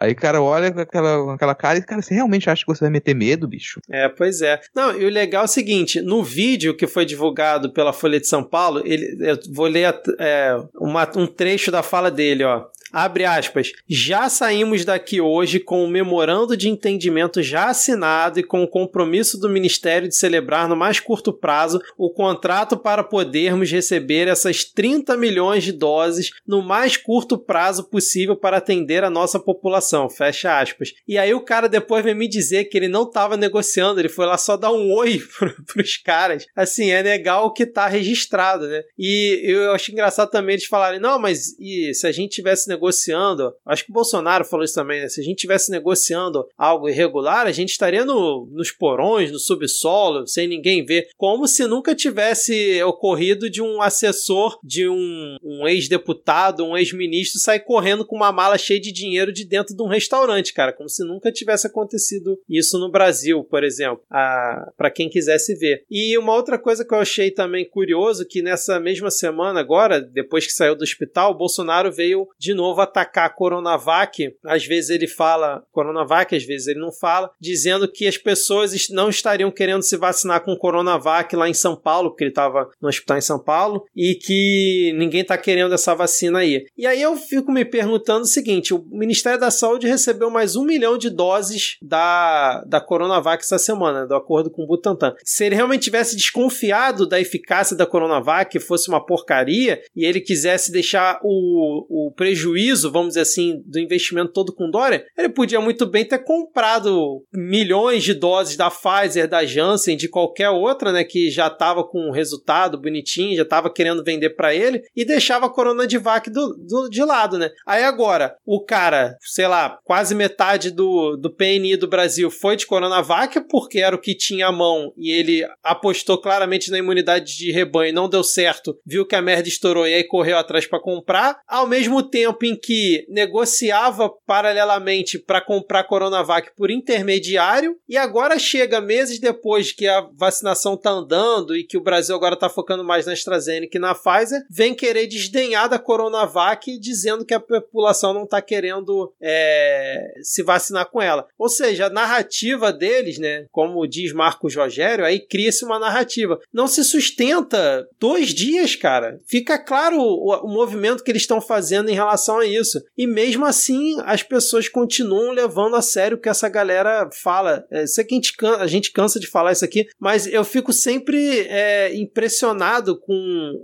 Aí, 0.00 0.14
cara, 0.14 0.40
olha 0.40 0.68
aquela, 0.68 1.34
aquela 1.34 1.54
cara 1.54 1.78
e, 1.78 1.82
cara, 1.82 2.00
você 2.00 2.14
realmente 2.14 2.48
acha 2.48 2.64
que 2.64 2.72
você 2.72 2.84
vai 2.84 2.90
meter 2.90 3.14
medo, 3.14 3.46
bicho? 3.48 3.80
É, 3.90 4.08
pois 4.08 4.40
é. 4.40 4.60
Não, 4.74 4.96
e 4.96 5.04
o 5.04 5.10
legal 5.10 5.42
é 5.42 5.44
o 5.44 5.48
seguinte: 5.48 6.00
no 6.00 6.22
vídeo 6.22 6.76
que 6.76 6.86
foi 6.86 7.04
divulgado 7.04 7.72
pela 7.72 7.92
Folha 7.92 8.20
de 8.20 8.26
São 8.26 8.42
Paulo, 8.42 8.82
ele, 8.84 9.16
eu 9.20 9.38
vou 9.52 9.66
ler 9.66 9.94
é, 10.18 10.56
uma, 10.74 11.10
um 11.16 11.26
trecho 11.26 11.70
da 11.70 11.82
fala 11.82 12.10
dele, 12.10 12.44
ó. 12.44 12.64
Abre 12.96 13.26
aspas. 13.26 13.72
Já 13.86 14.26
saímos 14.30 14.82
daqui 14.82 15.20
hoje 15.20 15.60
com 15.60 15.84
o 15.84 15.86
memorando 15.86 16.56
de 16.56 16.70
entendimento 16.70 17.42
já 17.42 17.68
assinado 17.68 18.40
e 18.40 18.42
com 18.42 18.62
o 18.62 18.66
compromisso 18.66 19.38
do 19.38 19.50
Ministério 19.50 20.08
de 20.08 20.16
celebrar 20.16 20.66
no 20.66 20.74
mais 20.74 20.98
curto 20.98 21.30
prazo 21.30 21.78
o 21.98 22.08
contrato 22.08 22.74
para 22.74 23.04
podermos 23.04 23.70
receber 23.70 24.28
essas 24.28 24.64
30 24.64 25.14
milhões 25.14 25.62
de 25.62 25.72
doses 25.72 26.30
no 26.46 26.62
mais 26.62 26.96
curto 26.96 27.36
prazo 27.36 27.84
possível 27.84 28.34
para 28.34 28.56
atender 28.56 29.04
a 29.04 29.10
nossa 29.10 29.38
população. 29.38 30.08
Fecha 30.08 30.58
aspas. 30.58 30.94
E 31.06 31.18
aí 31.18 31.34
o 31.34 31.44
cara 31.44 31.68
depois 31.68 32.02
vem 32.02 32.14
me 32.14 32.26
dizer 32.26 32.64
que 32.64 32.78
ele 32.78 32.88
não 32.88 33.02
estava 33.02 33.36
negociando, 33.36 34.00
ele 34.00 34.08
foi 34.08 34.24
lá 34.24 34.38
só 34.38 34.56
dar 34.56 34.72
um 34.72 34.90
oi 34.96 35.20
para 35.38 35.82
os 35.82 35.98
caras. 35.98 36.46
Assim, 36.56 36.92
é 36.92 37.02
legal 37.02 37.52
que 37.52 37.66
tá 37.66 37.88
registrado, 37.88 38.66
né? 38.66 38.82
E 38.98 39.42
eu 39.44 39.72
acho 39.72 39.92
engraçado 39.92 40.30
também 40.30 40.54
eles 40.54 40.64
falarem, 40.64 40.98
não, 40.98 41.18
mas 41.18 41.54
e 41.60 41.92
se 41.92 42.06
a 42.06 42.10
gente 42.10 42.36
tivesse 42.36 42.66
negociando, 42.86 43.52
acho 43.64 43.84
que 43.84 43.90
o 43.90 43.94
Bolsonaro 43.94 44.44
falou 44.44 44.64
isso 44.64 44.74
também, 44.74 45.00
né? 45.00 45.08
Se 45.08 45.20
a 45.20 45.24
gente 45.24 45.38
tivesse 45.38 45.70
negociando 45.70 46.46
algo 46.56 46.88
irregular, 46.88 47.46
a 47.46 47.52
gente 47.52 47.70
estaria 47.70 48.04
no, 48.04 48.48
nos 48.52 48.70
porões, 48.70 49.32
no 49.32 49.38
subsolo, 49.38 50.26
sem 50.26 50.46
ninguém 50.46 50.84
ver, 50.84 51.08
como 51.16 51.48
se 51.48 51.66
nunca 51.66 51.94
tivesse 51.94 52.82
ocorrido 52.84 53.50
de 53.50 53.60
um 53.60 53.82
assessor 53.82 54.58
de 54.62 54.88
um, 54.88 55.36
um 55.42 55.66
ex-deputado, 55.66 56.64
um 56.64 56.76
ex-ministro 56.76 57.40
sair 57.40 57.60
correndo 57.60 58.04
com 58.04 58.16
uma 58.16 58.32
mala 58.32 58.58
cheia 58.58 58.80
de 58.80 58.92
dinheiro 58.92 59.32
de 59.32 59.44
dentro 59.44 59.74
de 59.74 59.82
um 59.82 59.88
restaurante, 59.88 60.52
cara, 60.52 60.72
como 60.72 60.88
se 60.88 61.04
nunca 61.04 61.32
tivesse 61.32 61.66
acontecido 61.66 62.38
isso 62.48 62.78
no 62.78 62.90
Brasil, 62.90 63.42
por 63.44 63.64
exemplo, 63.64 64.02
para 64.08 64.90
quem 64.94 65.08
quisesse 65.08 65.54
ver. 65.54 65.84
E 65.90 66.16
uma 66.18 66.34
outra 66.34 66.58
coisa 66.58 66.84
que 66.84 66.94
eu 66.94 66.98
achei 66.98 67.30
também 67.30 67.68
curioso 67.68 68.26
que 68.26 68.42
nessa 68.42 68.78
mesma 68.78 69.10
semana 69.10 69.60
agora, 69.60 70.00
depois 70.00 70.46
que 70.46 70.52
saiu 70.52 70.76
do 70.76 70.82
hospital, 70.82 71.32
o 71.32 71.36
Bolsonaro 71.36 71.90
veio 71.90 72.28
de 72.38 72.54
novo 72.54 72.65
novo 72.66 72.80
atacar 72.80 73.26
a 73.26 73.30
Coronavac. 73.30 74.34
Às 74.44 74.66
vezes 74.66 74.90
ele 74.90 75.06
fala 75.06 75.62
Coronavac, 75.72 76.34
às 76.34 76.44
vezes 76.44 76.66
ele 76.66 76.80
não 76.80 76.92
fala, 76.92 77.30
dizendo 77.40 77.90
que 77.90 78.06
as 78.06 78.18
pessoas 78.18 78.88
não 78.90 79.08
estariam 79.08 79.50
querendo 79.50 79.82
se 79.82 79.96
vacinar 79.96 80.44
com 80.44 80.56
Coronavac 80.56 81.34
lá 81.36 81.48
em 81.48 81.54
São 81.54 81.76
Paulo, 81.76 82.10
porque 82.10 82.24
ele 82.24 82.30
estava 82.30 82.68
no 82.80 82.88
hospital 82.88 83.18
em 83.18 83.22
São 83.22 83.38
Paulo, 83.38 83.84
e 83.94 84.14
que 84.14 84.92
ninguém 84.96 85.20
está 85.20 85.38
querendo 85.38 85.74
essa 85.74 85.94
vacina 85.94 86.40
aí. 86.40 86.66
E 86.76 86.86
aí 86.86 87.00
eu 87.00 87.16
fico 87.16 87.52
me 87.52 87.64
perguntando 87.64 88.22
o 88.22 88.26
seguinte: 88.26 88.74
o 88.74 88.84
Ministério 88.90 89.38
da 89.38 89.50
Saúde 89.50 89.86
recebeu 89.86 90.30
mais 90.30 90.56
um 90.56 90.64
milhão 90.64 90.98
de 90.98 91.10
doses 91.10 91.76
da, 91.80 92.62
da 92.66 92.80
Coronavac 92.80 93.42
essa 93.42 93.58
semana, 93.58 94.06
do 94.06 94.14
acordo 94.14 94.50
com 94.50 94.62
o 94.62 94.66
Butantan. 94.66 95.14
Se 95.24 95.44
ele 95.44 95.54
realmente 95.54 95.84
tivesse 95.84 96.16
desconfiado 96.16 97.06
da 97.06 97.20
eficácia 97.20 97.76
da 97.76 97.86
Coronavac, 97.86 98.58
fosse 98.58 98.88
uma 98.88 99.04
porcaria, 99.04 99.80
e 99.94 100.04
ele 100.04 100.20
quisesse 100.20 100.72
deixar 100.72 101.20
o, 101.22 102.08
o 102.08 102.12
prejuízo 102.12 102.55
prejuízo, 102.56 102.90
vamos 102.90 103.08
dizer 103.08 103.20
assim, 103.20 103.62
do 103.66 103.78
investimento 103.78 104.32
todo 104.32 104.54
com 104.54 104.70
Dória, 104.70 105.04
ele 105.16 105.28
podia 105.28 105.60
muito 105.60 105.86
bem 105.86 106.04
ter 106.04 106.18
comprado 106.18 107.22
milhões 107.32 108.02
de 108.02 108.14
doses 108.14 108.56
da 108.56 108.70
Pfizer, 108.70 109.28
da 109.28 109.44
Janssen, 109.44 109.96
de 109.96 110.08
qualquer 110.08 110.48
outra, 110.48 110.90
né, 110.90 111.04
que 111.04 111.30
já 111.30 111.48
estava 111.48 111.84
com 111.84 112.08
um 112.08 112.10
resultado 112.10 112.80
bonitinho, 112.80 113.36
já 113.36 113.42
estava 113.42 113.72
querendo 113.72 114.02
vender 114.02 114.30
para 114.30 114.54
ele 114.54 114.82
e 114.96 115.04
deixava 115.04 115.46
a 115.46 115.50
Corona 115.50 115.86
de 115.86 115.98
Vac 115.98 116.28
do, 116.28 116.56
do, 116.56 116.88
de 116.88 117.04
lado, 117.04 117.38
né? 117.38 117.50
Aí 117.66 117.84
agora, 117.84 118.34
o 118.44 118.64
cara, 118.64 119.16
sei 119.20 119.46
lá, 119.46 119.78
quase 119.84 120.14
metade 120.14 120.70
do, 120.70 121.16
do 121.16 121.30
PNI 121.30 121.76
do 121.76 121.88
Brasil 121.88 122.30
foi 122.30 122.56
de 122.56 122.66
Coronavac 122.66 123.40
porque 123.48 123.80
era 123.80 123.94
o 123.94 124.00
que 124.00 124.14
tinha 124.14 124.48
à 124.48 124.52
mão 124.52 124.92
e 124.96 125.10
ele 125.12 125.46
apostou 125.62 126.18
claramente 126.18 126.70
na 126.70 126.78
imunidade 126.78 127.36
de 127.36 127.52
rebanho, 127.52 127.94
não 127.94 128.08
deu 128.08 128.24
certo, 128.24 128.78
viu 128.84 129.06
que 129.06 129.14
a 129.14 129.22
merda 129.22 129.48
estourou 129.48 129.86
e 129.86 129.94
aí 129.94 130.04
correu 130.04 130.38
atrás 130.38 130.66
para 130.66 130.80
comprar. 130.80 131.38
Ao 131.46 131.66
mesmo 131.66 132.02
tempo 132.02 132.45
em 132.46 132.56
que 132.56 133.06
negociava 133.08 134.08
paralelamente 134.26 135.18
para 135.18 135.40
comprar 135.40 135.84
Coronavac 135.84 136.50
por 136.56 136.70
intermediário 136.70 137.76
e 137.88 137.96
agora 137.96 138.38
chega 138.38 138.80
meses 138.80 139.18
depois 139.18 139.72
que 139.72 139.86
a 139.86 140.08
vacinação 140.14 140.76
tá 140.76 140.90
andando 140.90 141.56
e 141.56 141.64
que 141.64 141.76
o 141.76 141.82
Brasil 141.82 142.14
agora 142.14 142.36
tá 142.36 142.48
focando 142.48 142.84
mais 142.84 143.06
na 143.06 143.12
AstraZeneca 143.12 143.76
e 143.76 143.80
na 143.80 143.94
Pfizer, 143.94 144.44
vem 144.50 144.74
querer 144.74 145.06
desdenhar 145.06 145.68
da 145.68 145.78
Coronavac 145.78 146.78
dizendo 146.78 147.24
que 147.24 147.34
a 147.34 147.40
população 147.40 148.12
não 148.12 148.26
tá 148.26 148.40
querendo 148.40 149.12
é, 149.20 150.14
se 150.22 150.42
vacinar 150.42 150.86
com 150.86 151.00
ela. 151.00 151.26
Ou 151.38 151.48
seja, 151.48 151.86
a 151.86 151.90
narrativa 151.90 152.72
deles, 152.72 153.18
né, 153.18 153.46
como 153.50 153.86
diz 153.86 154.12
Marcos 154.12 154.54
Rogério, 154.54 155.04
aí 155.04 155.20
cria-se 155.20 155.64
uma 155.64 155.78
narrativa. 155.78 156.40
Não 156.52 156.66
se 156.66 156.84
sustenta 156.84 157.88
dois 157.98 158.30
dias, 158.34 158.76
cara. 158.76 159.18
Fica 159.26 159.58
claro 159.58 159.98
o, 159.98 160.34
o 160.34 160.48
movimento 160.48 161.02
que 161.02 161.10
eles 161.10 161.22
estão 161.22 161.40
fazendo 161.40 161.90
em 161.90 161.94
relação 161.94 162.35
a 162.38 162.46
isso. 162.46 162.80
E 162.96 163.06
mesmo 163.06 163.44
assim, 163.44 163.96
as 164.04 164.22
pessoas 164.22 164.68
continuam 164.68 165.32
levando 165.32 165.76
a 165.76 165.82
sério 165.82 166.16
o 166.16 166.20
que 166.20 166.28
essa 166.28 166.48
galera 166.48 167.08
fala. 167.22 167.64
É, 167.70 167.86
sei 167.86 168.04
que 168.04 168.14
a 168.14 168.16
gente, 168.16 168.36
cansa, 168.36 168.62
a 168.62 168.66
gente 168.66 168.92
cansa 168.92 169.20
de 169.20 169.26
falar 169.26 169.52
isso 169.52 169.64
aqui, 169.64 169.86
mas 170.00 170.26
eu 170.26 170.44
fico 170.44 170.72
sempre 170.72 171.40
é, 171.48 171.94
impressionado 171.96 172.98
com 173.00 173.14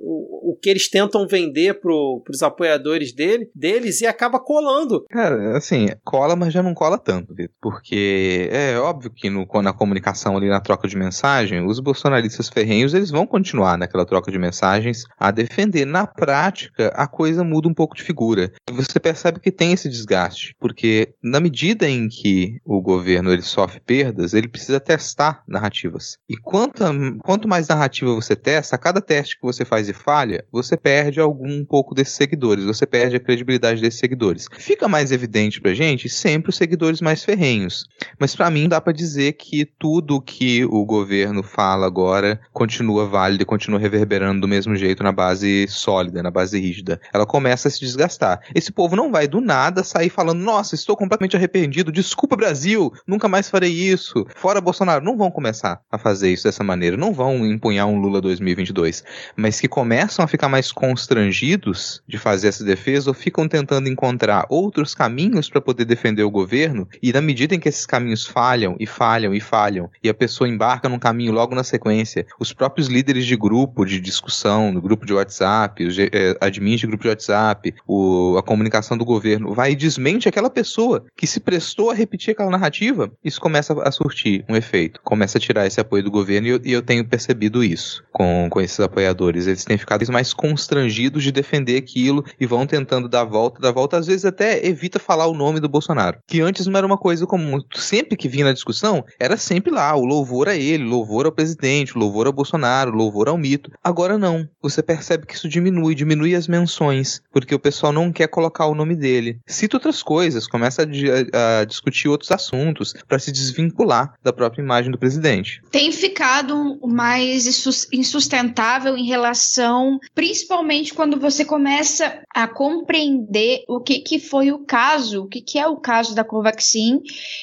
o, 0.00 0.52
o, 0.52 0.58
que 0.61 0.70
eles 0.70 0.88
tentam 0.88 1.26
vender 1.26 1.80
pro, 1.80 2.22
pros 2.24 2.42
apoiadores 2.42 3.12
dele, 3.12 3.50
deles 3.54 4.00
e 4.00 4.06
acaba 4.06 4.38
colando. 4.38 5.04
Cara, 5.11 5.56
assim, 5.56 5.88
cola, 6.04 6.37
mas 6.37 6.52
já 6.52 6.62
não 6.62 6.74
cola 6.74 6.98
tanto, 6.98 7.35
Vitor. 7.35 7.54
Porque 7.61 8.48
é 8.50 8.78
óbvio 8.78 9.11
que 9.11 9.30
no, 9.30 9.46
na 9.62 9.72
comunicação 9.72 10.37
ali, 10.37 10.48
na 10.48 10.61
troca 10.61 10.88
de 10.88 10.96
mensagem, 10.96 11.64
os 11.64 11.80
bolsonaristas 11.80 12.48
ferrenhos, 12.48 12.94
eles 12.94 13.11
vão 13.11 13.26
continuar 13.26 13.76
naquela 13.78 14.06
troca 14.06 14.30
de 14.30 14.38
mensagens 14.38 15.04
a 15.18 15.30
defender. 15.30 15.85
Na 15.85 16.06
prática, 16.06 16.88
a 16.94 17.06
coisa 17.06 17.44
muda 17.44 17.68
um 17.68 17.74
pouco 17.74 17.96
de 17.96 18.02
figura. 18.02 18.52
Você 18.70 19.01
percebe 19.01 19.40
que 19.40 19.51
tem 19.51 19.72
esse 19.72 19.88
desgaste, 19.88 20.55
porque 20.61 21.14
na 21.22 21.40
medida 21.40 21.88
em 21.88 22.09
que 22.09 22.61
o 22.64 22.81
governo 22.81 23.33
ele 23.33 23.42
sofre 23.42 23.81
perdas, 23.81 24.35
ele 24.35 24.48
precisa 24.48 24.79
testar 24.79 25.42
narrativas. 25.48 26.16
E 26.29 26.37
quanto, 26.37 26.85
quanto 27.22 27.48
mais 27.48 27.66
narrativa 27.66 28.14
você 28.14 28.37
testa, 28.37 28.77
a 28.77 28.79
cada 28.79 29.01
teste 29.01 29.37
que 29.37 29.42
você 29.42 29.64
faz 29.64 29.88
e 29.88 29.92
falha, 29.92 30.44
você 30.53 30.77
perde 30.77 31.20
algum 31.20 31.64
pouco 31.64 31.94
desses 31.94 32.14
seguidores, 32.14 32.64
você 32.64 32.87
perde 32.87 33.16
a 33.16 33.20
credibilidade 33.20 33.81
desses 33.81 33.98
seguidores. 33.98 34.46
Fica 34.59 34.87
mais 34.87 35.11
evidente 35.11 35.61
pra 35.61 35.75
gente 35.75 36.09
sempre 36.09 36.51
os 36.51 36.57
seguidores 36.57 37.01
mais 37.01 37.25
ferrenhos. 37.25 37.85
Mas 38.18 38.37
para 38.37 38.51
mim 38.51 38.68
dá 38.68 38.81
para 38.81 38.92
dizer 38.92 39.33
que 39.33 39.64
tudo 39.64 40.20
que 40.20 40.64
o 40.66 40.85
governo 40.85 41.42
fala 41.42 41.87
agora 41.87 42.40
continua 42.53 43.07
válido 43.07 43.42
e 43.42 43.46
continua 43.46 43.81
reverberando 43.81 44.42
do 44.42 44.48
mesmo 44.48 44.77
jeito 44.77 45.03
na 45.03 45.12
base 45.12 45.66
sólida, 45.68 46.22
na 46.22 46.31
base 46.31 46.61
rígida. 46.61 47.01
Ela 47.12 47.27
começa 47.27 47.66
a 47.66 47.70
se 47.70 47.81
desgastar. 47.81 48.40
Esse 48.55 48.73
povo 48.73 48.97
não 48.97 49.11
vai 49.11 49.27
do 49.27 49.41
nada 49.41 49.83
sair 49.85 50.11
falando: 50.11 50.41
"Nossa, 50.41 50.75
estou 50.75 50.97
completamente 50.97 51.37
arrependido, 51.37 51.93
desculpa 51.93 52.37
Brasil, 52.37 52.93
nunca 53.07 53.29
mais 53.29 53.49
farei 53.49 53.73
isso". 53.73 54.27
Fora 54.37 54.61
Bolsonaro, 54.61 55.05
não 55.05 55.17
vão 55.17 55.31
começar 55.31 55.81
a 55.91 55.99
fazer 55.99 56.31
isso 56.31 56.45
dessa 56.45 56.65
maneira, 56.65 56.97
não 56.97 57.12
vão 57.12 57.47
empunhar 57.47 57.87
um 57.87 58.01
Lula 58.01 58.21
2022, 58.21 59.05
mas 59.37 59.61
que 59.61 59.69
começam 59.69 60.25
a 60.25 60.29
ficar 60.29 60.49
mais 60.49 60.73
constrangidos 60.73 62.03
de 62.07 62.19
fazer 62.19 62.49
essa 62.49 62.65
defesa 62.65 63.11
ou 63.11 63.15
ficam 63.15 63.49
tentando 63.49 63.88
encontrar 63.88 64.47
outros 64.49 64.95
caminhos 64.95 65.49
para 65.49 65.61
poder 65.61 65.85
defender 65.85 66.23
o 66.23 66.31
governo 66.31 66.88
e 67.03 67.12
na 67.12 67.21
medida 67.21 67.55
em 67.55 67.61
que 67.61 67.69
esses 67.69 67.87
caminhos 67.87 68.27
falham 68.27 68.77
e 68.79 68.87
falham 68.87 69.35
e 69.35 69.41
falham 69.41 69.91
e 70.03 70.09
a 70.09 70.15
pessoa 70.15 70.49
embarca 70.49 70.88
num 70.88 70.99
caminho 70.99 71.33
logo 71.33 71.55
na 71.55 71.65
sequência, 71.65 72.27
os 72.38 72.53
próprios 72.53 72.88
líderes 72.88 73.27
de 73.27 73.37
grupo 73.37 73.85
de 73.85 74.01
discussão, 74.01 74.73
no 74.73 74.81
grupo 74.81 75.07
de 75.07 75.12
WhatsApp, 75.12 75.85
os 75.85 75.99
eh, 75.99 76.37
admins 76.41 76.81
de 76.81 76.87
grupo 76.87 77.03
de 77.03 77.09
WhatsApp, 77.09 77.75
o, 77.87 78.37
a 78.42 78.46
comunicação 78.46 78.98
do 78.98 79.05
governo 79.05 79.55
vai 79.55 79.72
e 79.72 79.76
desmente 79.76 80.28
aquela 80.28 80.50
pessoa 80.50 81.05
que 81.16 81.26
se 81.26 81.40
prestou 81.40 81.90
a 81.90 81.94
repetir 81.94 82.33
aquela 82.33 82.50
narrativa, 82.50 83.11
isso 83.24 83.40
começa 83.40 83.72
a 83.83 83.90
surtir 83.90 84.44
um 84.48 84.57
efeito, 84.57 85.00
começa 85.02 85.38
a 85.38 85.40
tirar 85.40 85.66
esse 85.66 85.81
apoio 85.81 86.02
do 86.02 86.11
governo 86.11 86.48
e 86.48 86.50
eu, 86.50 86.61
e 86.64 86.72
eu 86.72 86.83
tenho 86.83 87.05
percebido 87.05 87.64
isso 87.64 88.05
com, 88.12 88.48
com 88.50 88.61
esses 88.61 88.78
apoiadores. 88.81 89.46
Eles 89.46 89.64
têm 89.64 89.78
ficado 89.78 90.02
mais 90.11 90.33
constrangidos 90.35 91.22
de 91.22 91.31
defender 91.31 91.76
aquilo 91.76 92.24
e 92.40 92.46
vão 92.46 92.66
tentando 92.66 93.09
dar 93.09 93.24
volta, 93.24 93.61
dar 93.61 93.70
volta, 93.70 93.96
às 93.96 94.07
vezes 94.07 94.24
até 94.24 94.66
evita 94.66 94.98
falar 94.98 95.26
o 95.26 95.35
nome 95.35 95.61
do 95.61 95.68
Bolsonaro, 95.68 96.18
que 96.26 96.40
antes 96.40 96.66
não 96.66 96.76
era 96.76 96.87
uma 96.87 96.98
coisa 96.98 97.26
comum. 97.26 97.61
Sempre 97.74 98.16
que 98.16 98.28
vinha 98.28 98.46
na 98.46 98.52
discussão, 98.52 99.05
era 99.20 99.37
sempre 99.37 99.70
lá, 99.70 99.94
o 99.94 100.05
louvor 100.05 100.48
a 100.48 100.57
ele, 100.57 100.83
louvor 100.83 101.26
ao 101.26 101.33
presidente, 101.33 101.96
louvor 101.96 102.26
ao 102.26 102.33
Bolsonaro, 102.33 102.90
louvor 102.90 103.28
ao 103.28 103.38
mito. 103.38 103.70
Agora 103.85 104.18
não. 104.18 104.48
Você 104.61 104.83
percebe 104.83 105.26
que 105.26 105.35
isso 105.35 105.48
diminui, 105.48 105.94
diminui 105.94 106.35
as 106.35 106.48
menções, 106.48 107.20
porque 107.33 107.55
o 107.55 107.61
pessoal 107.61 107.92
não 107.92 108.11
quer 108.11 108.28
colocar 108.33 108.66
o 108.66 108.75
nome 108.75 108.97
dele. 108.97 109.38
Cita 109.47 109.77
outras 109.77 110.03
coisas, 110.03 110.49
começa 110.49 110.83
a, 110.83 111.61
a 111.61 111.64
discutir 111.64 112.09
outros 112.09 112.33
assuntos 112.33 112.95
para 113.07 113.18
se 113.18 113.31
desvincular 113.31 114.14
da 114.23 114.33
própria 114.33 114.62
imagem 114.62 114.90
do 114.90 114.99
presidente. 114.99 115.61
Tem 115.71 115.92
ficado 115.92 116.81
mais 116.83 117.47
insustentável 117.92 118.97
em 118.97 119.07
relação, 119.07 120.01
principalmente 120.14 120.95
quando 120.95 121.21
você 121.21 121.45
começa 121.45 122.23
a 122.35 122.49
compreender 122.49 123.64
o 123.68 123.81
que, 123.81 124.01
que 124.01 124.18
foi 124.18 124.51
o 124.51 124.61
caso, 124.61 125.25
o 125.25 125.29
que, 125.29 125.42
que 125.42 125.59
é 125.59 125.66
o 125.66 125.77
caso 125.77 126.14
da 126.14 126.25
Covaxin 126.25 127.01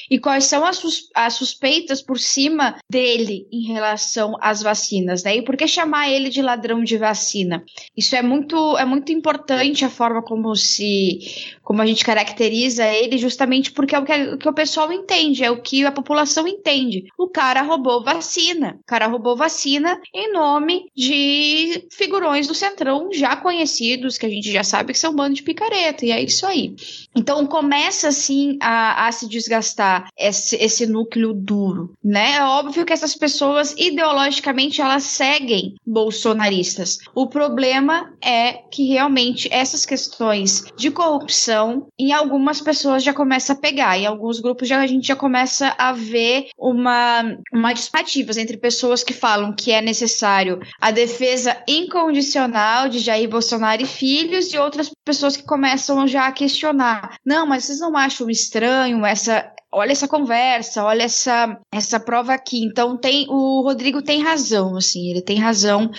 e 0.10 0.18
quais 0.20 0.46
são 0.46 0.66
as, 0.66 0.78
sus 0.78 1.10
as 1.16 1.36
suspeitas 1.36 2.02
por 2.02 2.18
cima 2.18 2.76
dele 2.90 3.48
em 3.52 3.68
relação 3.72 4.36
às 4.42 4.64
vacinas, 4.64 5.24
né? 5.24 5.38
E 5.38 5.44
por 5.44 5.56
que 5.56 5.68
chamar 5.68 6.10
ele 6.10 6.30
de 6.30 6.42
ladrão 6.42 6.84
de 6.84 6.98
vacina? 6.98 7.64
Isso 7.96 8.16
é 8.16 8.24
muito, 8.24 8.78
é 8.78 8.86
muito 8.86 9.12
importante 9.12 9.86
a 9.86 9.90
forma 9.90 10.24
como 10.24 10.56
se 10.56 10.79
como 11.64 11.82
a 11.82 11.86
gente 11.86 12.04
caracteriza 12.04 12.86
ele, 12.86 13.18
justamente 13.18 13.72
porque 13.72 13.96
é 13.96 14.00
o 14.00 14.04
que, 14.04 14.14
o 14.14 14.38
que 14.38 14.50
o 14.50 14.54
pessoal 14.54 14.92
entende, 14.92 15.44
é 15.44 15.52
o 15.52 15.62
que 15.62 15.86
a 15.86 15.92
população 15.92 16.48
entende. 16.48 17.06
O 17.18 17.28
cara 17.28 17.62
roubou 17.62 18.04
vacina. 18.04 18.80
O 18.82 18.86
cara 18.88 19.08
roubou 19.08 19.36
vacina 19.36 20.00
em 20.14 20.34
nome 20.34 20.88
de 20.96 21.86
figurões 21.92 22.48
do 22.48 22.56
Centrão 22.56 23.10
já 23.14 23.36
conhecidos, 23.36 24.18
que 24.18 24.26
a 24.26 24.30
gente 24.30 24.52
já 24.52 24.64
sabe 24.64 24.94
que 24.94 25.00
são 25.00 25.12
um 25.12 25.16
bando 25.16 25.36
de 25.36 25.44
picareta, 25.44 26.06
e 26.06 26.12
é 26.12 26.22
isso 26.22 26.46
aí. 26.46 26.76
Então 27.16 27.46
começa 27.46 28.08
assim 28.08 28.58
a, 28.62 29.08
a 29.08 29.12
se 29.12 29.28
desgastar 29.28 30.10
esse, 30.18 30.56
esse 30.56 30.86
núcleo 30.86 31.34
duro, 31.34 31.94
né? 32.04 32.38
É 32.38 32.44
óbvio 32.44 32.86
que 32.86 32.94
essas 32.94 33.16
pessoas 33.16 33.76
ideologicamente 33.78 34.82
elas 34.82 35.04
seguem 35.04 35.76
bolsonaristas. 35.86 36.98
O 37.14 37.28
problema 37.28 38.14
é 38.24 38.54
que 38.54 38.88
realmente 38.88 39.48
essas 39.52 39.86
questões 39.86 40.64
de 40.76 40.92
corrupção 40.92 41.88
em 41.98 42.14
algumas 42.14 42.62
pessoas 42.62 43.04
já 43.04 43.14
começa 43.14 43.54
a 43.54 43.56
pegar, 43.56 43.98
em 43.98 44.06
alguns 44.06 44.40
grupos 44.40 44.68
já, 44.68 44.80
a 44.80 44.88
gente 44.88 45.08
já 45.08 45.16
começa 45.16 45.76
a 45.78 45.92
ver 45.92 46.50
uma, 46.58 47.24
uma 47.54 47.74
dispativas 47.74 48.38
entre 48.38 48.58
pessoas 48.58 49.04
que 49.04 49.14
falam 49.14 49.54
que 49.54 49.72
é 49.72 49.82
necessário 49.82 50.60
a 50.80 50.92
defesa 50.92 51.62
incondicional 51.68 52.90
de 52.90 53.00
Jair 53.00 53.30
Bolsonaro 53.30 53.82
e 53.82 53.86
filhos, 53.86 54.54
e 54.54 54.58
outras 54.58 54.90
pessoas 55.06 55.36
que 55.36 55.44
começam 55.44 56.08
já 56.08 56.28
a 56.28 56.32
questionar. 56.32 57.16
Não, 57.26 57.46
mas 57.46 57.66
vocês 57.66 57.80
não 57.80 57.96
acham 57.96 58.30
estranho 58.30 59.06
essa, 59.06 59.52
olha 59.72 59.92
essa 59.92 60.08
conversa, 60.08 60.84
olha 60.84 61.04
essa, 61.04 61.60
essa 61.72 62.00
prova 62.00 62.34
aqui. 62.34 62.64
Então 62.64 62.98
tem 62.98 63.28
o 63.30 63.62
Rodrigo 63.62 64.02
tem 64.02 64.22
razão, 64.22 64.76
assim, 64.76 65.10
ele 65.10 65.22
tem 65.22 65.38
razão. 65.38 65.92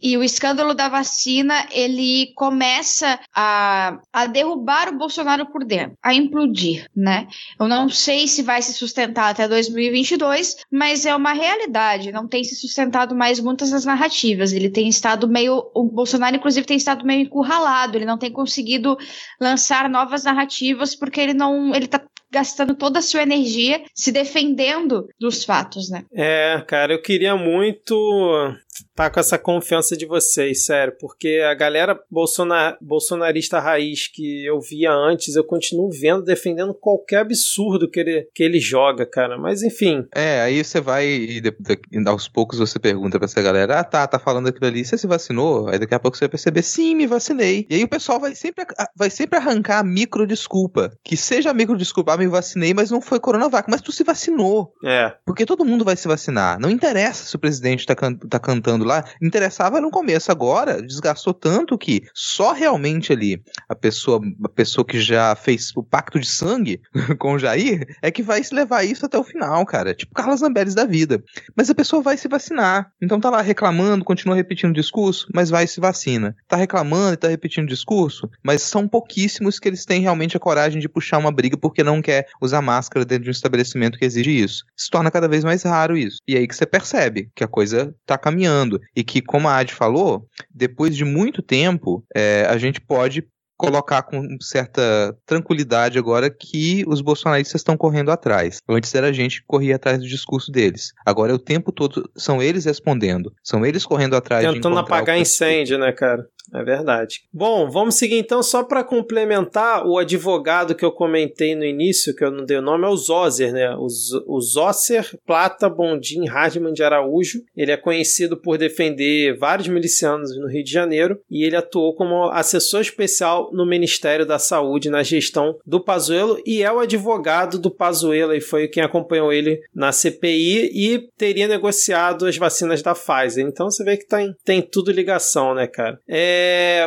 E 0.00 0.16
o 0.16 0.24
escândalo 0.24 0.74
da 0.74 0.88
vacina, 0.88 1.66
ele 1.70 2.32
começa 2.34 3.18
a, 3.34 3.98
a 4.12 4.26
derrubar 4.26 4.88
o 4.88 4.98
Bolsonaro 4.98 5.46
por 5.46 5.64
dentro, 5.64 5.96
a 6.02 6.12
implodir, 6.12 6.88
né? 6.94 7.28
Eu 7.58 7.68
não 7.68 7.88
sei 7.88 8.26
se 8.26 8.42
vai 8.42 8.60
se 8.60 8.72
sustentar 8.72 9.30
até 9.30 9.46
2022, 9.46 10.56
mas 10.70 11.06
é 11.06 11.14
uma 11.14 11.32
realidade, 11.32 12.12
não 12.12 12.26
tem 12.26 12.42
se 12.42 12.56
sustentado 12.56 13.14
mais 13.14 13.38
muitas 13.38 13.70
das 13.70 13.84
narrativas. 13.84 14.52
Ele 14.52 14.70
tem 14.70 14.88
estado 14.88 15.28
meio 15.28 15.70
o 15.74 15.84
Bolsonaro 15.84 16.36
inclusive 16.36 16.66
tem 16.66 16.76
estado 16.76 17.04
meio 17.04 17.22
encurralado, 17.22 17.96
ele 17.96 18.04
não 18.04 18.18
tem 18.18 18.30
conseguido 18.30 18.96
lançar 19.40 19.88
novas 19.88 20.24
narrativas 20.24 20.94
porque 20.94 21.20
ele 21.20 21.34
não, 21.34 21.74
ele 21.74 21.86
tá 21.86 22.00
gastando 22.32 22.74
toda 22.74 22.98
a 22.98 23.02
sua 23.02 23.22
energia 23.22 23.82
se 23.94 24.10
defendendo 24.10 25.08
dos 25.20 25.44
fatos, 25.44 25.90
né? 25.90 26.04
É, 26.12 26.62
cara, 26.66 26.94
eu 26.94 27.02
queria 27.02 27.36
muito 27.36 28.54
tá 28.94 29.10
com 29.10 29.20
essa 29.20 29.38
confiança 29.38 29.96
de 29.96 30.06
vocês, 30.06 30.64
sério, 30.64 30.94
porque 30.98 31.42
a 31.44 31.54
galera 31.54 31.98
bolsonar, 32.10 32.76
bolsonarista 32.80 33.58
raiz 33.58 34.08
que 34.08 34.44
eu 34.44 34.60
via 34.60 34.92
antes, 34.92 35.36
eu 35.36 35.44
continuo 35.44 35.90
vendo 35.90 36.22
defendendo 36.22 36.74
qualquer 36.74 37.18
absurdo 37.18 37.90
que 37.90 38.00
ele, 38.00 38.28
que 38.34 38.42
ele 38.42 38.58
joga, 38.58 39.06
cara. 39.06 39.38
Mas 39.38 39.62
enfim. 39.62 40.06
É, 40.14 40.40
aí 40.40 40.62
você 40.62 40.80
vai 40.80 41.06
e 41.06 41.40
de, 41.40 41.50
de, 41.50 42.08
aos 42.08 42.28
poucos 42.28 42.58
você 42.58 42.78
pergunta 42.78 43.18
pra 43.18 43.26
essa 43.26 43.42
galera: 43.42 43.80
ah, 43.80 43.84
tá, 43.84 44.06
tá 44.06 44.18
falando 44.18 44.48
aquilo 44.48 44.66
ali, 44.66 44.84
você 44.84 44.96
se 44.96 45.06
vacinou? 45.06 45.68
Aí 45.68 45.78
daqui 45.78 45.94
a 45.94 46.00
pouco 46.00 46.16
você 46.16 46.24
vai 46.24 46.30
perceber: 46.30 46.62
sim, 46.62 46.94
me 46.94 47.06
vacinei. 47.06 47.66
E 47.68 47.76
aí 47.76 47.84
o 47.84 47.88
pessoal 47.88 48.18
vai 48.18 48.34
sempre, 48.34 48.64
vai 48.96 49.10
sempre 49.10 49.38
arrancar 49.38 49.80
a 49.80 49.84
micro 49.84 50.26
desculpa. 50.26 50.92
Que 51.04 51.16
seja 51.16 51.50
a 51.50 51.54
micro 51.54 51.76
desculpa, 51.76 52.14
ah, 52.14 52.16
me 52.16 52.26
vacinei, 52.26 52.72
mas 52.74 52.90
não 52.90 53.00
foi 53.00 53.20
Coronavac, 53.20 53.70
mas 53.70 53.80
tu 53.80 53.92
se 53.92 54.04
vacinou. 54.04 54.72
É. 54.84 55.12
Porque 55.24 55.44
todo 55.44 55.64
mundo 55.64 55.84
vai 55.84 55.96
se 55.96 56.08
vacinar. 56.08 56.58
Não 56.58 56.70
interessa 56.70 57.24
se 57.24 57.36
o 57.36 57.38
presidente 57.38 57.86
tá, 57.86 57.94
can, 57.94 58.14
tá 58.14 58.38
cantando 58.38 58.61
lá, 58.84 59.04
interessava 59.20 59.80
no 59.80 59.90
começo. 59.90 60.30
Agora, 60.30 60.82
desgastou 60.82 61.34
tanto 61.34 61.78
que 61.78 62.02
só 62.14 62.52
realmente 62.52 63.12
ali 63.12 63.42
a 63.68 63.74
pessoa, 63.74 64.20
a 64.44 64.48
pessoa 64.48 64.84
que 64.84 65.00
já 65.00 65.34
fez 65.34 65.72
o 65.76 65.82
pacto 65.82 66.18
de 66.18 66.26
sangue 66.26 66.80
com 67.18 67.34
o 67.34 67.38
Jair 67.38 67.86
é 68.00 68.10
que 68.10 68.22
vai 68.22 68.42
se 68.42 68.54
levar 68.54 68.84
isso 68.84 69.06
até 69.06 69.18
o 69.18 69.24
final, 69.24 69.64
cara. 69.66 69.94
Tipo 69.94 70.14
Carlos 70.14 70.40
Lamberes 70.40 70.74
da 70.74 70.84
vida. 70.84 71.22
Mas 71.56 71.70
a 71.70 71.74
pessoa 71.74 72.02
vai 72.02 72.16
se 72.16 72.28
vacinar. 72.28 72.90
Então 73.00 73.20
tá 73.20 73.30
lá 73.30 73.40
reclamando, 73.40 74.04
continua 74.04 74.36
repetindo 74.36 74.70
o 74.70 74.74
discurso, 74.74 75.26
mas 75.34 75.50
vai 75.50 75.64
e 75.64 75.68
se 75.68 75.80
vacina. 75.80 76.36
Tá 76.48 76.56
reclamando 76.56 77.14
e 77.14 77.16
tá 77.16 77.28
repetindo 77.28 77.64
o 77.64 77.68
discurso, 77.68 78.28
mas 78.42 78.62
são 78.62 78.86
pouquíssimos 78.86 79.58
que 79.58 79.68
eles 79.68 79.84
têm 79.84 80.00
realmente 80.00 80.36
a 80.36 80.40
coragem 80.40 80.80
de 80.80 80.88
puxar 80.88 81.18
uma 81.18 81.32
briga 81.32 81.56
porque 81.56 81.82
não 81.82 82.02
quer 82.02 82.26
usar 82.40 82.62
máscara 82.62 83.04
dentro 83.04 83.24
de 83.24 83.30
um 83.30 83.32
estabelecimento 83.32 83.98
que 83.98 84.04
exige 84.04 84.30
isso. 84.30 84.64
Se 84.76 84.90
torna 84.90 85.10
cada 85.10 85.28
vez 85.28 85.44
mais 85.44 85.62
raro 85.62 85.96
isso. 85.96 86.18
E 86.26 86.36
aí 86.36 86.46
que 86.46 86.54
você 86.54 86.66
percebe 86.66 87.30
que 87.34 87.44
a 87.44 87.48
coisa 87.48 87.94
tá 88.06 88.16
caminhando 88.18 88.51
e 88.94 89.04
que, 89.04 89.20
como 89.20 89.48
a 89.48 89.56
Ad 89.56 89.72
falou, 89.72 90.26
depois 90.50 90.96
de 90.96 91.04
muito 91.04 91.42
tempo, 91.42 92.04
é, 92.14 92.46
a 92.48 92.56
gente 92.58 92.80
pode 92.80 93.24
colocar 93.62 94.02
com 94.02 94.36
certa 94.40 95.16
tranquilidade 95.24 95.96
agora 95.96 96.28
que 96.28 96.84
os 96.88 97.00
bolsonaristas 97.00 97.60
estão 97.60 97.76
correndo 97.76 98.10
atrás. 98.10 98.58
Antes 98.68 98.92
era 98.92 99.08
a 99.08 99.12
gente 99.12 99.40
que 99.40 99.46
corria 99.46 99.76
atrás 99.76 100.00
do 100.00 100.08
discurso 100.08 100.50
deles. 100.50 100.92
Agora 101.06 101.30
é 101.30 101.34
o 101.34 101.38
tempo 101.38 101.70
todo 101.70 102.10
são 102.16 102.42
eles 102.42 102.64
respondendo, 102.64 103.32
são 103.42 103.64
eles 103.64 103.86
correndo 103.86 104.16
atrás 104.16 104.44
Tentando 104.52 104.78
apagar 104.78 105.16
incêndio, 105.16 105.78
né, 105.78 105.92
cara? 105.92 106.26
É 106.54 106.62
verdade. 106.62 107.22
Bom, 107.32 107.70
vamos 107.70 107.94
seguir 107.94 108.16
então, 108.16 108.42
só 108.42 108.62
para 108.62 108.84
complementar, 108.84 109.86
o 109.86 109.98
advogado 109.98 110.74
que 110.74 110.84
eu 110.84 110.92
comentei 110.92 111.54
no 111.54 111.64
início, 111.64 112.14
que 112.14 112.24
eu 112.24 112.30
não 112.30 112.44
dei 112.44 112.58
o 112.58 112.62
nome, 112.62 112.84
é 112.84 112.88
o 112.88 112.96
Zoser, 112.96 113.52
né? 113.52 113.74
O, 113.76 113.88
Z 113.88 114.22
o 114.26 114.40
Zosser 114.40 115.18
Plata 115.26 115.68
Bondim 115.68 116.26
Hardman 116.26 116.72
de 116.72 116.82
Araújo. 116.82 117.40
Ele 117.56 117.72
é 117.72 117.76
conhecido 117.76 118.36
por 118.36 118.58
defender 118.58 119.36
vários 119.38 119.68
milicianos 119.68 120.36
no 120.38 120.48
Rio 120.48 120.64
de 120.64 120.70
Janeiro 120.70 121.18
e 121.30 121.44
ele 121.44 121.56
atuou 121.56 121.94
como 121.94 122.30
assessor 122.30 122.80
especial 122.80 123.50
no 123.52 123.66
Ministério 123.66 124.26
da 124.26 124.38
Saúde 124.38 124.90
na 124.90 125.02
gestão 125.02 125.56
do 125.66 125.82
Pazuello 125.82 126.40
e 126.44 126.62
é 126.62 126.72
o 126.72 126.80
advogado 126.80 127.58
do 127.58 127.70
Pazuello 127.70 128.34
e 128.34 128.40
foi 128.40 128.68
quem 128.68 128.82
acompanhou 128.82 129.32
ele 129.32 129.60
na 129.74 129.92
CPI 129.92 130.70
e 130.74 131.08
teria 131.16 131.48
negociado 131.48 132.26
as 132.26 132.36
vacinas 132.36 132.82
da 132.82 132.94
Pfizer. 132.94 133.46
Então 133.46 133.70
você 133.70 133.82
vê 133.84 133.96
que 133.96 134.06
tem, 134.06 134.34
tem 134.44 134.62
tudo 134.62 134.92
ligação, 134.92 135.54
né, 135.54 135.66
cara? 135.66 135.98
É, 136.08 136.31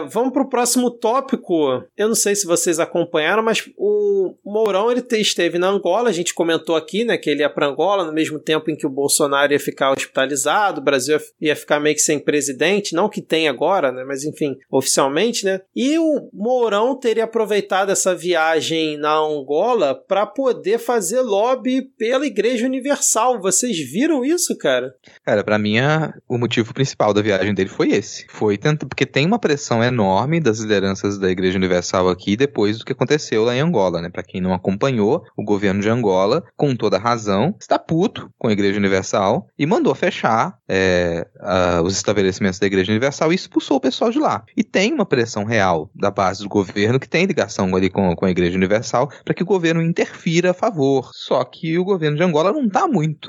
vamos 0.09 0.33
pro 0.33 0.49
próximo 0.49 0.91
tópico. 0.91 1.83
Eu 1.97 2.07
não 2.07 2.15
sei 2.15 2.35
se 2.35 2.45
vocês 2.45 2.79
acompanharam, 2.79 3.43
mas 3.43 3.69
o 3.77 4.35
Mourão 4.43 4.91
ele 4.91 5.03
esteve 5.13 5.57
na 5.57 5.67
Angola. 5.67 6.09
A 6.09 6.13
gente 6.13 6.33
comentou 6.33 6.75
aqui, 6.75 7.03
né, 7.03 7.17
que 7.17 7.29
ele 7.29 7.41
ia 7.41 7.49
para 7.49 7.67
Angola 7.67 8.05
no 8.05 8.13
mesmo 8.13 8.39
tempo 8.39 8.69
em 8.69 8.75
que 8.75 8.85
o 8.85 8.89
Bolsonaro 8.89 9.53
ia 9.53 9.59
ficar 9.59 9.91
hospitalizado, 9.91 10.81
o 10.81 10.83
Brasil 10.83 11.17
ia 11.39 11.55
ficar 11.55 11.79
meio 11.79 11.95
que 11.95 12.01
sem 12.01 12.19
presidente, 12.19 12.95
não 12.95 13.09
que 13.09 13.21
tem 13.21 13.47
agora, 13.47 13.91
né, 13.91 14.03
mas 14.05 14.23
enfim, 14.23 14.57
oficialmente, 14.71 15.45
né? 15.45 15.61
E 15.75 15.97
o 15.97 16.29
Mourão 16.33 16.97
teria 16.97 17.23
aproveitado 17.25 17.91
essa 17.91 18.15
viagem 18.15 18.97
na 18.97 19.15
Angola 19.15 19.95
para 19.95 20.25
poder 20.25 20.77
fazer 20.77 21.21
lobby 21.21 21.81
pela 21.97 22.25
Igreja 22.25 22.65
Universal. 22.65 23.41
Vocês 23.41 23.77
viram 23.79 24.23
isso, 24.23 24.57
cara? 24.57 24.93
Cara, 25.23 25.43
para 25.43 25.59
mim 25.59 25.75
o 26.27 26.37
motivo 26.37 26.73
principal 26.73 27.13
da 27.13 27.21
viagem 27.21 27.53
dele 27.53 27.69
foi 27.69 27.89
esse. 27.89 28.25
Foi 28.29 28.57
tanto 28.57 28.87
porque 28.87 29.05
tem 29.05 29.25
uma 29.25 29.34
pressão 29.39 29.83
enorme 29.83 30.39
das 30.39 30.59
lideranças 30.59 31.17
da 31.17 31.29
Igreja 31.29 31.57
Universal 31.57 32.09
aqui 32.09 32.35
depois 32.35 32.77
do 32.77 32.85
que 32.85 32.91
aconteceu 32.91 33.43
lá 33.43 33.55
em 33.55 33.59
Angola, 33.59 34.01
né? 34.01 34.09
Para 34.09 34.23
quem 34.23 34.41
não 34.41 34.53
acompanhou, 34.53 35.23
o 35.37 35.43
governo 35.43 35.81
de 35.81 35.89
Angola, 35.89 36.43
com 36.55 36.75
toda 36.75 36.97
razão, 36.97 37.55
está 37.59 37.77
puto 37.77 38.29
com 38.37 38.47
a 38.47 38.51
Igreja 38.51 38.79
Universal 38.79 39.47
e 39.57 39.65
mandou 39.65 39.93
fechar 39.95 40.57
é, 40.67 41.27
uh, 41.37 41.83
os 41.83 41.95
estabelecimentos 41.95 42.59
da 42.59 42.67
Igreja 42.67 42.91
Universal 42.91 43.31
e 43.31 43.35
expulsou 43.35 43.77
o 43.77 43.81
pessoal 43.81 44.11
de 44.11 44.19
lá. 44.19 44.43
E 44.55 44.63
tem 44.63 44.93
uma 44.93 45.05
pressão 45.05 45.43
real 45.43 45.89
da 45.95 46.11
base 46.11 46.43
do 46.43 46.49
governo 46.49 46.99
que 46.99 47.09
tem 47.09 47.25
ligação 47.25 47.75
ali 47.75 47.89
com, 47.89 48.15
com 48.15 48.25
a 48.25 48.31
Igreja 48.31 48.57
Universal 48.57 49.09
para 49.23 49.33
que 49.33 49.43
o 49.43 49.45
governo 49.45 49.81
interfira 49.81 50.51
a 50.51 50.53
favor. 50.53 51.09
Só 51.13 51.43
que 51.43 51.77
o 51.77 51.83
governo 51.83 52.17
de 52.17 52.23
Angola 52.23 52.51
não 52.51 52.65
está 52.65 52.87
muito 52.87 53.27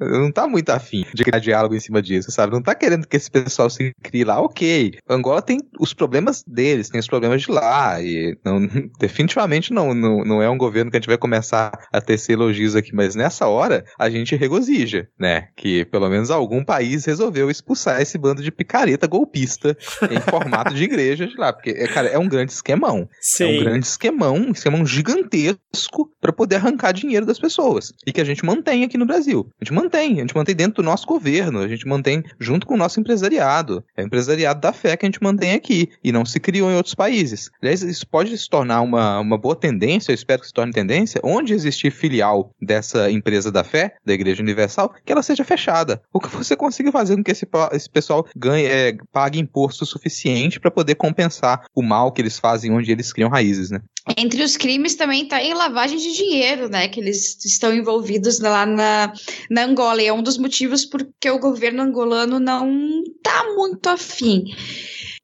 não 0.00 0.32
tá 0.32 0.48
muito 0.48 0.70
afim 0.70 1.04
de 1.14 1.24
criar 1.24 1.38
diálogo 1.38 1.74
em 1.74 1.80
cima 1.80 2.02
disso, 2.02 2.30
sabe? 2.30 2.52
Não 2.52 2.62
tá 2.62 2.74
querendo 2.74 3.06
que 3.06 3.16
esse 3.16 3.30
pessoal 3.30 3.70
se 3.70 3.92
crie 4.02 4.24
lá, 4.24 4.40
ok. 4.40 4.94
Angola 5.08 5.40
tem 5.40 5.60
os 5.78 5.94
problemas 5.94 6.42
deles, 6.46 6.88
tem 6.88 6.98
os 6.98 7.06
problemas 7.06 7.42
de 7.42 7.50
lá, 7.50 8.00
e 8.02 8.36
não, 8.44 8.60
definitivamente 8.98 9.72
não, 9.72 9.94
não, 9.94 10.24
não 10.24 10.42
é 10.42 10.50
um 10.50 10.58
governo 10.58 10.90
que 10.90 10.96
a 10.96 11.00
gente 11.00 11.08
vai 11.08 11.18
começar 11.18 11.72
a 11.92 12.00
tecer 12.00 12.32
elogios 12.32 12.74
aqui, 12.74 12.94
mas 12.94 13.14
nessa 13.14 13.46
hora 13.46 13.84
a 13.98 14.10
gente 14.10 14.34
regozija, 14.34 15.08
né? 15.18 15.48
Que 15.56 15.84
pelo 15.84 16.08
menos 16.08 16.30
algum 16.30 16.64
país 16.64 17.04
resolveu 17.04 17.50
expulsar 17.50 18.00
esse 18.00 18.18
bando 18.18 18.42
de 18.42 18.50
picareta 18.50 19.06
golpista 19.06 19.76
em 20.10 20.20
formato 20.20 20.74
de 20.74 20.84
igreja 20.84 21.26
de 21.26 21.36
lá, 21.36 21.52
porque, 21.52 21.70
é, 21.70 21.86
cara, 21.86 22.08
é 22.08 22.18
um 22.18 22.28
grande 22.28 22.52
esquemão. 22.52 23.08
Sim. 23.20 23.44
É 23.44 23.60
um 23.60 23.64
grande 23.64 23.86
esquemão, 23.86 24.34
um 24.34 24.52
esquemão 24.52 24.84
gigantesco 24.84 26.10
para 26.20 26.32
poder 26.32 26.56
arrancar 26.56 26.92
dinheiro 26.92 27.24
das 27.24 27.38
pessoas, 27.38 27.92
e 28.06 28.12
que 28.12 28.20
a 28.20 28.24
gente 28.24 28.44
mantém 28.44 28.84
aqui 28.84 28.98
no 28.98 29.06
Brasil. 29.06 29.43
A 29.60 29.64
gente 29.64 29.72
mantém, 29.72 30.14
a 30.14 30.20
gente 30.20 30.34
mantém 30.34 30.54
dentro 30.54 30.82
do 30.82 30.82
nosso 30.82 31.06
governo, 31.06 31.60
a 31.60 31.68
gente 31.68 31.86
mantém 31.86 32.22
junto 32.38 32.66
com 32.66 32.74
o 32.74 32.76
nosso 32.76 33.00
empresariado. 33.00 33.84
É 33.96 34.02
o 34.02 34.06
empresariado 34.06 34.60
da 34.60 34.72
fé 34.72 34.96
que 34.96 35.06
a 35.06 35.08
gente 35.08 35.22
mantém 35.22 35.52
aqui 35.52 35.90
e 36.02 36.12
não 36.12 36.24
se 36.24 36.40
criou 36.40 36.70
em 36.70 36.76
outros 36.76 36.94
países. 36.94 37.50
Aliás, 37.60 37.82
isso 37.82 38.06
pode 38.06 38.36
se 38.36 38.48
tornar 38.48 38.80
uma, 38.82 39.20
uma 39.20 39.38
boa 39.38 39.56
tendência, 39.56 40.12
eu 40.12 40.14
espero 40.14 40.40
que 40.40 40.46
se 40.46 40.52
torne 40.52 40.72
tendência, 40.72 41.20
onde 41.22 41.52
existir 41.52 41.90
filial 41.90 42.50
dessa 42.60 43.10
empresa 43.10 43.50
da 43.50 43.64
fé, 43.64 43.96
da 44.04 44.12
Igreja 44.12 44.42
Universal, 44.42 44.94
que 45.04 45.12
ela 45.12 45.22
seja 45.22 45.44
fechada. 45.44 46.02
O 46.12 46.20
que 46.20 46.28
você 46.28 46.56
consiga 46.56 46.92
fazer 46.92 47.16
com 47.16 47.24
que 47.24 47.32
esse, 47.32 47.46
esse 47.72 47.90
pessoal 47.90 48.26
ganhe, 48.36 48.66
é, 48.66 48.96
pague 49.12 49.38
imposto 49.38 49.86
suficiente 49.86 50.60
para 50.60 50.70
poder 50.70 50.94
compensar 50.94 51.66
o 51.74 51.82
mal 51.82 52.12
que 52.12 52.20
eles 52.20 52.38
fazem 52.38 52.72
onde 52.72 52.90
eles 52.90 53.12
criam 53.12 53.30
raízes, 53.30 53.70
né? 53.70 53.80
Entre 54.18 54.42
os 54.42 54.56
crimes 54.56 54.96
também 54.96 55.22
está 55.22 55.42
em 55.42 55.54
lavagem 55.54 55.96
de 55.96 56.12
dinheiro, 56.12 56.68
né? 56.68 56.88
Que 56.88 57.00
eles 57.00 57.42
estão 57.44 57.74
envolvidos 57.74 58.38
lá 58.38 58.66
na, 58.66 59.12
na 59.50 59.64
Angola. 59.64 60.02
E 60.02 60.06
é 60.06 60.12
um 60.12 60.22
dos 60.22 60.36
motivos 60.36 60.84
porque 60.84 61.30
o 61.30 61.38
governo 61.38 61.82
angolano 61.82 62.38
não 62.38 63.02
está 63.16 63.54
muito 63.54 63.88
afim. 63.88 64.44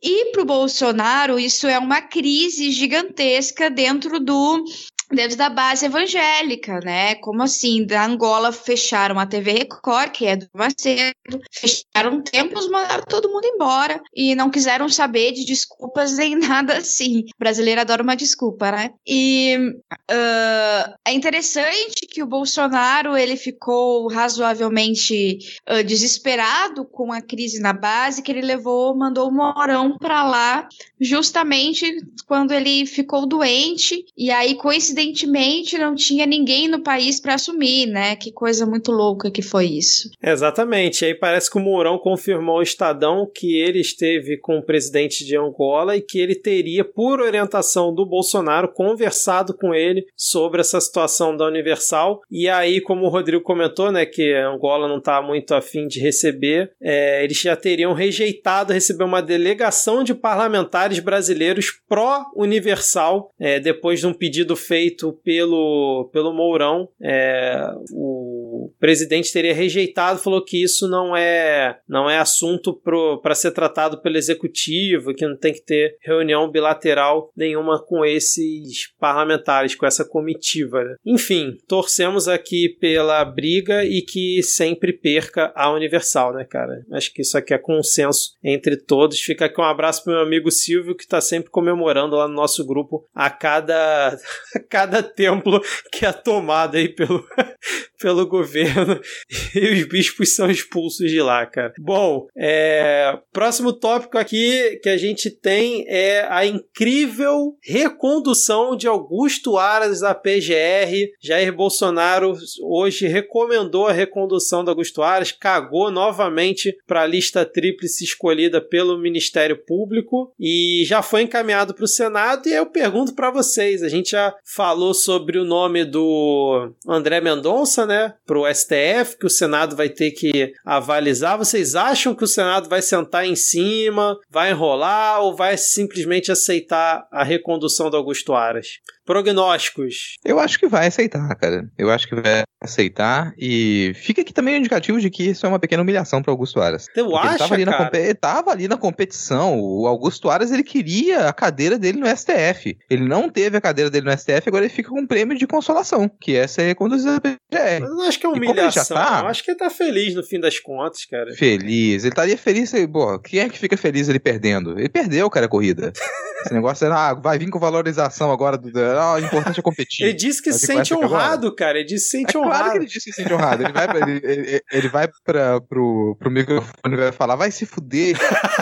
E 0.02 0.32
para 0.32 0.42
o 0.42 0.46
Bolsonaro, 0.46 1.38
isso 1.38 1.66
é 1.66 1.78
uma 1.78 2.00
crise 2.00 2.70
gigantesca 2.70 3.68
dentro 3.68 4.18
do 4.18 4.64
dentro 5.12 5.36
da 5.36 5.48
base 5.48 5.86
evangélica, 5.86 6.78
né? 6.80 7.16
Como 7.16 7.42
assim? 7.42 7.84
Da 7.84 8.04
Angola 8.04 8.52
fecharam 8.52 9.18
a 9.18 9.26
TV 9.26 9.52
Record, 9.52 10.10
que 10.12 10.26
é 10.26 10.36
do 10.36 10.48
Macedo, 10.54 11.40
fecharam 11.52 12.22
templos, 12.22 12.68
mandaram 12.68 13.04
todo 13.08 13.30
mundo 13.30 13.44
embora 13.44 14.00
e 14.14 14.34
não 14.34 14.50
quiseram 14.50 14.88
saber 14.88 15.32
de 15.32 15.44
desculpas 15.44 16.16
nem 16.16 16.36
nada 16.38 16.78
assim. 16.78 17.20
O 17.20 17.38
brasileiro 17.38 17.80
adora 17.80 18.02
uma 18.02 18.16
desculpa, 18.16 18.70
né? 18.70 18.90
E 19.06 19.56
uh, 19.92 20.94
é 21.06 21.12
interessante 21.12 22.06
que 22.06 22.22
o 22.22 22.26
Bolsonaro 22.26 23.16
ele 23.16 23.36
ficou 23.36 24.08
razoavelmente 24.08 25.38
uh, 25.68 25.82
desesperado 25.84 26.84
com 26.84 27.12
a 27.12 27.20
crise 27.20 27.60
na 27.60 27.72
base, 27.72 28.22
que 28.22 28.30
ele 28.30 28.42
levou, 28.42 28.96
mandou 28.96 29.28
o 29.28 29.32
Morão 29.32 29.96
para 29.98 30.22
lá 30.22 30.68
justamente 31.00 31.84
quando 32.26 32.52
ele 32.52 32.86
ficou 32.86 33.26
doente 33.26 34.04
e 34.16 34.30
aí 34.30 34.54
coincidentemente 34.54 34.99
coincidentemente 35.00 35.78
não 35.78 35.94
tinha 35.94 36.26
ninguém 36.26 36.68
no 36.68 36.82
país 36.82 37.18
para 37.18 37.34
assumir, 37.34 37.86
né? 37.86 38.14
Que 38.16 38.30
coisa 38.30 38.66
muito 38.66 38.92
louca 38.92 39.30
que 39.30 39.40
foi 39.40 39.66
isso. 39.66 40.10
Exatamente. 40.22 41.04
Aí 41.04 41.14
parece 41.14 41.50
que 41.50 41.58
o 41.58 41.60
Mourão 41.60 41.98
confirmou 41.98 42.56
ao 42.56 42.62
Estadão 42.62 43.28
que 43.32 43.56
ele 43.56 43.80
esteve 43.80 44.36
com 44.36 44.58
o 44.58 44.62
presidente 44.62 45.24
de 45.24 45.36
Angola 45.36 45.96
e 45.96 46.02
que 46.02 46.18
ele 46.18 46.34
teria, 46.34 46.84
por 46.84 47.20
orientação 47.20 47.94
do 47.94 48.04
Bolsonaro, 48.04 48.68
conversado 48.68 49.54
com 49.54 49.74
ele 49.74 50.06
sobre 50.14 50.60
essa 50.60 50.80
situação 50.80 51.36
da 51.36 51.46
Universal. 51.46 52.20
E 52.30 52.48
aí, 52.48 52.80
como 52.80 53.06
o 53.06 53.08
Rodrigo 53.08 53.42
comentou, 53.42 53.90
né, 53.90 54.04
que 54.04 54.34
Angola 54.34 54.86
não 54.86 54.98
está 54.98 55.22
muito 55.22 55.54
afim 55.54 55.86
de 55.86 56.00
receber, 56.00 56.72
é, 56.80 57.24
eles 57.24 57.38
já 57.40 57.56
teriam 57.56 57.92
rejeitado 57.92 58.72
receber 58.72 59.04
uma 59.04 59.22
delegação 59.22 60.04
de 60.04 60.14
parlamentares 60.14 60.98
brasileiros 60.98 61.72
pró-Universal 61.88 63.32
é, 63.38 63.58
depois 63.58 64.00
de 64.00 64.06
um 64.06 64.12
pedido 64.12 64.54
feito 64.54 64.89
feito 64.90 65.12
pelo, 65.24 66.10
pelo 66.12 66.32
Mourão. 66.32 66.88
É, 67.00 67.72
o 67.92 68.29
presidente 68.78 69.32
teria 69.32 69.54
rejeitado, 69.54 70.20
falou 70.20 70.44
que 70.44 70.62
isso 70.62 70.88
não 70.88 71.16
é, 71.16 71.78
não 71.88 72.08
é 72.08 72.18
assunto 72.18 72.74
para 73.22 73.34
ser 73.34 73.50
tratado 73.52 74.00
pelo 74.00 74.16
executivo, 74.16 75.14
que 75.14 75.26
não 75.26 75.36
tem 75.36 75.52
que 75.52 75.64
ter 75.64 75.96
reunião 76.02 76.50
bilateral 76.50 77.30
nenhuma 77.36 77.82
com 77.84 78.04
esses 78.04 78.92
parlamentares, 78.98 79.74
com 79.74 79.86
essa 79.86 80.04
comitiva. 80.04 80.84
Né? 80.84 80.94
Enfim, 81.04 81.56
torcemos 81.66 82.28
aqui 82.28 82.68
pela 82.80 83.24
briga 83.24 83.84
e 83.84 84.02
que 84.02 84.42
sempre 84.42 84.92
perca 84.92 85.52
a 85.54 85.72
Universal, 85.72 86.34
né, 86.34 86.44
cara? 86.44 86.84
Acho 86.92 87.12
que 87.12 87.22
isso 87.22 87.36
aqui 87.36 87.54
é 87.54 87.58
consenso 87.58 88.32
entre 88.42 88.76
todos. 88.76 89.20
Fica 89.20 89.46
aqui 89.46 89.60
um 89.60 89.64
abraço 89.64 90.04
pro 90.04 90.12
meu 90.12 90.22
amigo 90.22 90.50
Silvio, 90.50 90.94
que 90.94 91.04
está 91.04 91.20
sempre 91.20 91.50
comemorando 91.50 92.16
lá 92.16 92.28
no 92.28 92.34
nosso 92.34 92.66
grupo 92.66 93.06
a 93.14 93.30
cada, 93.30 94.16
cada 94.68 95.02
templo 95.02 95.60
que 95.92 96.04
é 96.04 96.12
tomado 96.12 96.76
aí 96.76 96.88
pelo, 96.88 97.24
pelo 98.00 98.26
governo 98.26 98.59
e 99.54 99.72
os 99.72 99.88
bispos 99.88 100.34
são 100.34 100.50
expulsos 100.50 101.10
de 101.10 101.20
lá, 101.20 101.46
cara. 101.46 101.72
Bom, 101.78 102.26
é, 102.36 103.18
próximo 103.32 103.72
tópico 103.72 104.18
aqui 104.18 104.78
que 104.82 104.88
a 104.88 104.96
gente 104.96 105.30
tem 105.30 105.84
é 105.88 106.26
a 106.28 106.44
incrível 106.44 107.56
recondução 107.62 108.76
de 108.76 108.86
Augusto 108.86 109.56
Aras 109.56 110.00
da 110.00 110.14
PGR. 110.14 111.10
Jair 111.20 111.52
Bolsonaro 111.52 112.34
hoje 112.62 113.06
recomendou 113.06 113.86
a 113.86 113.92
recondução 113.92 114.64
do 114.64 114.70
Augusto 114.70 115.02
Aras, 115.02 115.32
cagou 115.32 115.90
novamente 115.90 116.76
para 116.86 117.02
a 117.02 117.06
lista 117.06 117.44
tríplice 117.44 118.04
escolhida 118.04 118.60
pelo 118.60 118.98
Ministério 118.98 119.56
Público 119.56 120.32
e 120.38 120.84
já 120.86 121.02
foi 121.02 121.22
encaminhado 121.22 121.74
para 121.74 121.84
o 121.84 121.88
Senado. 121.88 122.48
E 122.48 122.52
eu 122.52 122.66
pergunto 122.66 123.14
para 123.14 123.30
vocês: 123.30 123.82
a 123.82 123.88
gente 123.88 124.10
já 124.10 124.34
falou 124.44 124.94
sobre 124.94 125.38
o 125.38 125.44
nome 125.44 125.84
do 125.84 126.72
André 126.86 127.20
Mendonça, 127.20 127.86
né, 127.86 128.14
pro 128.26 128.39
STF, 128.46 129.18
que 129.18 129.26
o 129.26 129.30
Senado 129.30 129.76
vai 129.76 129.88
ter 129.88 130.10
que 130.10 130.52
avalizar. 130.64 131.38
Vocês 131.38 131.74
acham 131.74 132.14
que 132.14 132.24
o 132.24 132.28
Senado 132.28 132.68
vai 132.68 132.82
sentar 132.82 133.24
em 133.24 133.36
cima, 133.36 134.18
vai 134.28 134.50
enrolar 134.50 135.22
ou 135.22 135.34
vai 135.34 135.56
simplesmente 135.56 136.30
aceitar 136.30 137.06
a 137.10 137.24
recondução 137.24 137.90
do 137.90 137.96
Augusto 137.96 138.34
Aras? 138.34 138.66
Prognósticos. 139.06 140.16
Eu 140.24 140.38
acho 140.38 140.58
que 140.58 140.66
vai 140.66 140.86
aceitar, 140.86 141.34
cara. 141.36 141.64
Eu 141.78 141.90
acho 141.90 142.08
que 142.08 142.14
vai 142.14 142.42
aceitar 142.62 143.32
e 143.38 143.92
fica 143.94 144.20
aqui 144.20 144.32
também 144.34 144.54
o 144.54 144.58
indicativo 144.58 145.00
de 145.00 145.08
que 145.08 145.30
isso 145.30 145.46
é 145.46 145.48
uma 145.48 145.58
pequena 145.58 145.82
humilhação 145.82 146.20
para 146.22 146.30
Augusto 146.30 146.60
Aras. 146.60 146.86
Eu 146.94 147.16
acho, 147.16 147.28
ele 147.28 147.38
tava 147.38 147.54
ali, 147.54 147.64
cara? 147.64 147.98
ele 147.98 148.14
tava 148.14 148.50
ali 148.50 148.68
na 148.68 148.76
competição. 148.76 149.58
O 149.58 149.86
Augusto 149.86 150.28
Aras 150.28 150.50
ele 150.52 150.62
queria 150.62 151.28
a 151.28 151.32
cadeira 151.32 151.78
dele 151.78 151.98
no 151.98 152.06
STF. 152.06 152.76
Ele 152.90 153.06
não 153.08 153.28
teve 153.30 153.56
a 153.56 153.60
cadeira 153.60 153.90
dele 153.90 154.06
no 154.06 154.12
STF, 154.16 154.42
agora 154.48 154.64
ele 154.64 154.72
fica 154.74 154.90
com 154.90 155.00
um 155.00 155.06
prêmio 155.06 155.36
de 155.38 155.46
consolação, 155.46 156.08
que 156.20 156.36
é 156.36 156.46
ser 156.46 156.62
reconduzido 156.64 157.12
à 157.16 157.20
PGR. 157.20 157.80
Mas 157.80 157.90
eu 157.90 158.00
acho 158.02 158.20
que 158.20 158.26
é 158.26 158.28
humilhação. 158.28 158.96
tá- 158.96 159.20
Eu 159.22 159.28
acho 159.28 159.42
que 159.44 159.50
ele 159.52 159.58
tá 159.58 159.70
feliz 159.70 160.14
no 160.14 160.22
fim 160.22 160.38
das 160.38 160.58
contas, 160.58 161.04
cara. 161.06 161.32
Feliz, 161.34 162.02
ele 162.04 162.12
estaria 162.12 162.36
feliz. 162.36 162.70
se- 162.70 162.86
Pô, 162.86 163.18
quem 163.18 163.40
é 163.40 163.48
que 163.48 163.58
fica 163.58 163.76
feliz 163.76 164.08
ele 164.08 164.18
perdendo? 164.20 164.78
Ele 164.78 164.88
perdeu, 164.88 165.28
cara, 165.30 165.46
a 165.46 165.48
corrida. 165.48 165.92
Esse 166.44 166.54
negócio 166.54 166.86
era, 166.86 167.10
ah, 167.10 167.14
vai 167.14 167.38
vir 167.38 167.50
com 167.50 167.58
valorização 167.58 168.32
agora. 168.32 168.56
Do, 168.56 168.70
ah, 169.00 169.14
o 169.14 169.18
importante 169.18 169.58
é 169.58 169.62
competir. 169.62 170.04
Ele 170.04 170.12
disse 170.14 170.42
que 170.42 170.52
se 170.52 170.66
sente 170.66 170.94
honrado, 170.94 171.54
cara. 171.54 171.78
Ele 171.78 171.86
disse 171.86 172.04
que 172.04 172.10
se 172.10 172.16
É 172.16 172.20
sente 172.20 172.32
claro 172.32 172.48
honrado. 172.48 172.70
que 172.72 172.76
ele 172.78 172.86
disse 172.86 173.04
que 173.06 173.12
se 173.12 173.22
sente 173.22 173.32
honrado. 173.34 173.62
Ele 173.62 173.72
vai, 173.72 173.86
ele, 174.02 174.20
ele, 174.24 174.62
ele 174.72 174.88
vai 174.88 175.08
pra, 175.24 175.60
pro, 175.60 176.16
pro 176.18 176.30
microfone 176.30 176.72
e 176.94 176.96
vai 176.96 177.12
falar, 177.12 177.36
vai 177.36 177.50
se 177.50 177.66
fuder, 177.66 178.16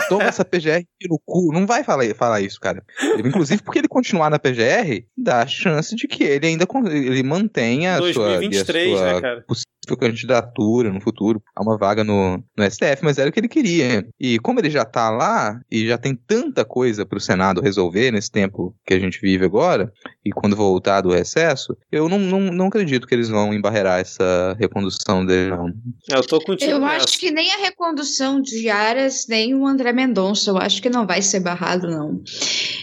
toma 0.09 0.23
essa 0.25 0.45
PGR 0.45 0.83
no 1.09 1.19
cu. 1.25 1.51
Não 1.53 1.65
vai 1.65 1.83
falar, 1.83 2.03
falar 2.15 2.41
isso, 2.41 2.59
cara. 2.59 2.83
Ele, 3.01 3.27
inclusive, 3.27 3.61
porque 3.61 3.79
ele 3.79 3.87
continuar 3.87 4.29
na 4.29 4.39
PGR, 4.39 5.05
dá 5.17 5.41
a 5.41 5.47
chance 5.47 5.95
de 5.95 6.07
que 6.07 6.23
ele 6.23 6.47
ainda 6.47 6.65
ele 6.91 7.23
mantenha 7.23 7.95
a 7.95 7.97
sua, 7.97 8.13
2023, 8.13 8.93
a 8.93 8.97
sua 8.97 9.13
né, 9.13 9.21
cara? 9.21 9.45
Possível 9.89 9.97
candidatura 9.97 10.91
no 10.91 11.01
futuro 11.01 11.41
a 11.55 11.61
uma 11.61 11.77
vaga 11.77 12.03
no, 12.03 12.43
no 12.55 12.71
STF, 12.71 13.03
mas 13.03 13.17
era 13.17 13.29
o 13.29 13.33
que 13.33 13.39
ele 13.39 13.47
queria. 13.47 14.05
E 14.19 14.39
como 14.39 14.59
ele 14.59 14.69
já 14.69 14.85
tá 14.85 15.09
lá 15.09 15.59
e 15.71 15.87
já 15.87 15.97
tem 15.97 16.15
tanta 16.15 16.63
coisa 16.63 17.05
pro 17.05 17.19
Senado 17.19 17.61
resolver 17.61 18.11
nesse 18.11 18.31
tempo 18.31 18.75
que 18.85 18.93
a 18.93 18.99
gente 18.99 19.19
vive 19.21 19.45
agora, 19.45 19.91
e 20.23 20.31
quando 20.31 20.55
voltar 20.55 21.01
do 21.01 21.11
recesso, 21.11 21.75
eu 21.91 22.07
não, 22.07 22.19
não, 22.19 22.39
não 22.39 22.67
acredito 22.67 23.07
que 23.07 23.15
eles 23.15 23.29
vão 23.29 23.53
embarrear 23.53 23.99
essa 23.99 24.55
recondução 24.59 25.25
dele, 25.25 25.51
não. 25.51 25.73
Eu 26.09 26.21
tô 26.25 26.39
contigo 26.39 26.71
Eu 26.71 26.79
nessa. 26.79 27.05
acho 27.05 27.19
que 27.19 27.31
nem 27.31 27.51
a 27.53 27.57
recondução 27.57 28.41
de 28.41 28.69
Aras, 28.69 29.25
nem 29.27 29.55
o 29.55 29.65
André 29.65 29.93
Mendonça, 29.93 30.49
eu 30.49 30.57
acho 30.57 30.81
que 30.81 30.89
não 30.89 31.07
vai 31.07 31.21
ser 31.21 31.39
barrado, 31.39 31.87
não. 31.87 32.21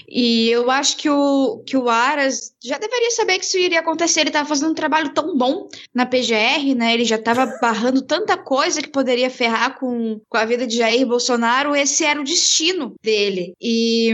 E 0.08 0.48
eu 0.50 0.70
acho 0.70 0.96
que 0.96 1.10
o, 1.10 1.62
que 1.66 1.76
o 1.76 1.88
Aras 1.88 2.52
já 2.64 2.78
deveria 2.78 3.10
saber 3.10 3.38
que 3.38 3.44
isso 3.44 3.58
iria 3.58 3.80
acontecer. 3.80 4.20
Ele 4.20 4.30
estava 4.30 4.48
fazendo 4.48 4.70
um 4.70 4.74
trabalho 4.74 5.12
tão 5.12 5.36
bom 5.36 5.68
na 5.94 6.06
PGR, 6.06 6.74
né? 6.76 6.92
Ele 6.96 7.04
já 7.04 7.16
estava 7.16 7.46
barrando 7.60 8.00
tanta 8.00 8.38
coisa 8.38 8.80
que 8.80 8.88
poderia 8.88 9.28
ferrar 9.28 9.78
com, 9.78 10.18
com 10.28 10.36
a 10.38 10.46
vida 10.46 10.66
de 10.66 10.78
Jair 10.78 11.06
Bolsonaro. 11.06 11.76
Esse 11.76 12.04
era 12.04 12.18
o 12.18 12.24
destino 12.24 12.94
dele. 13.02 13.52
E 13.60 14.10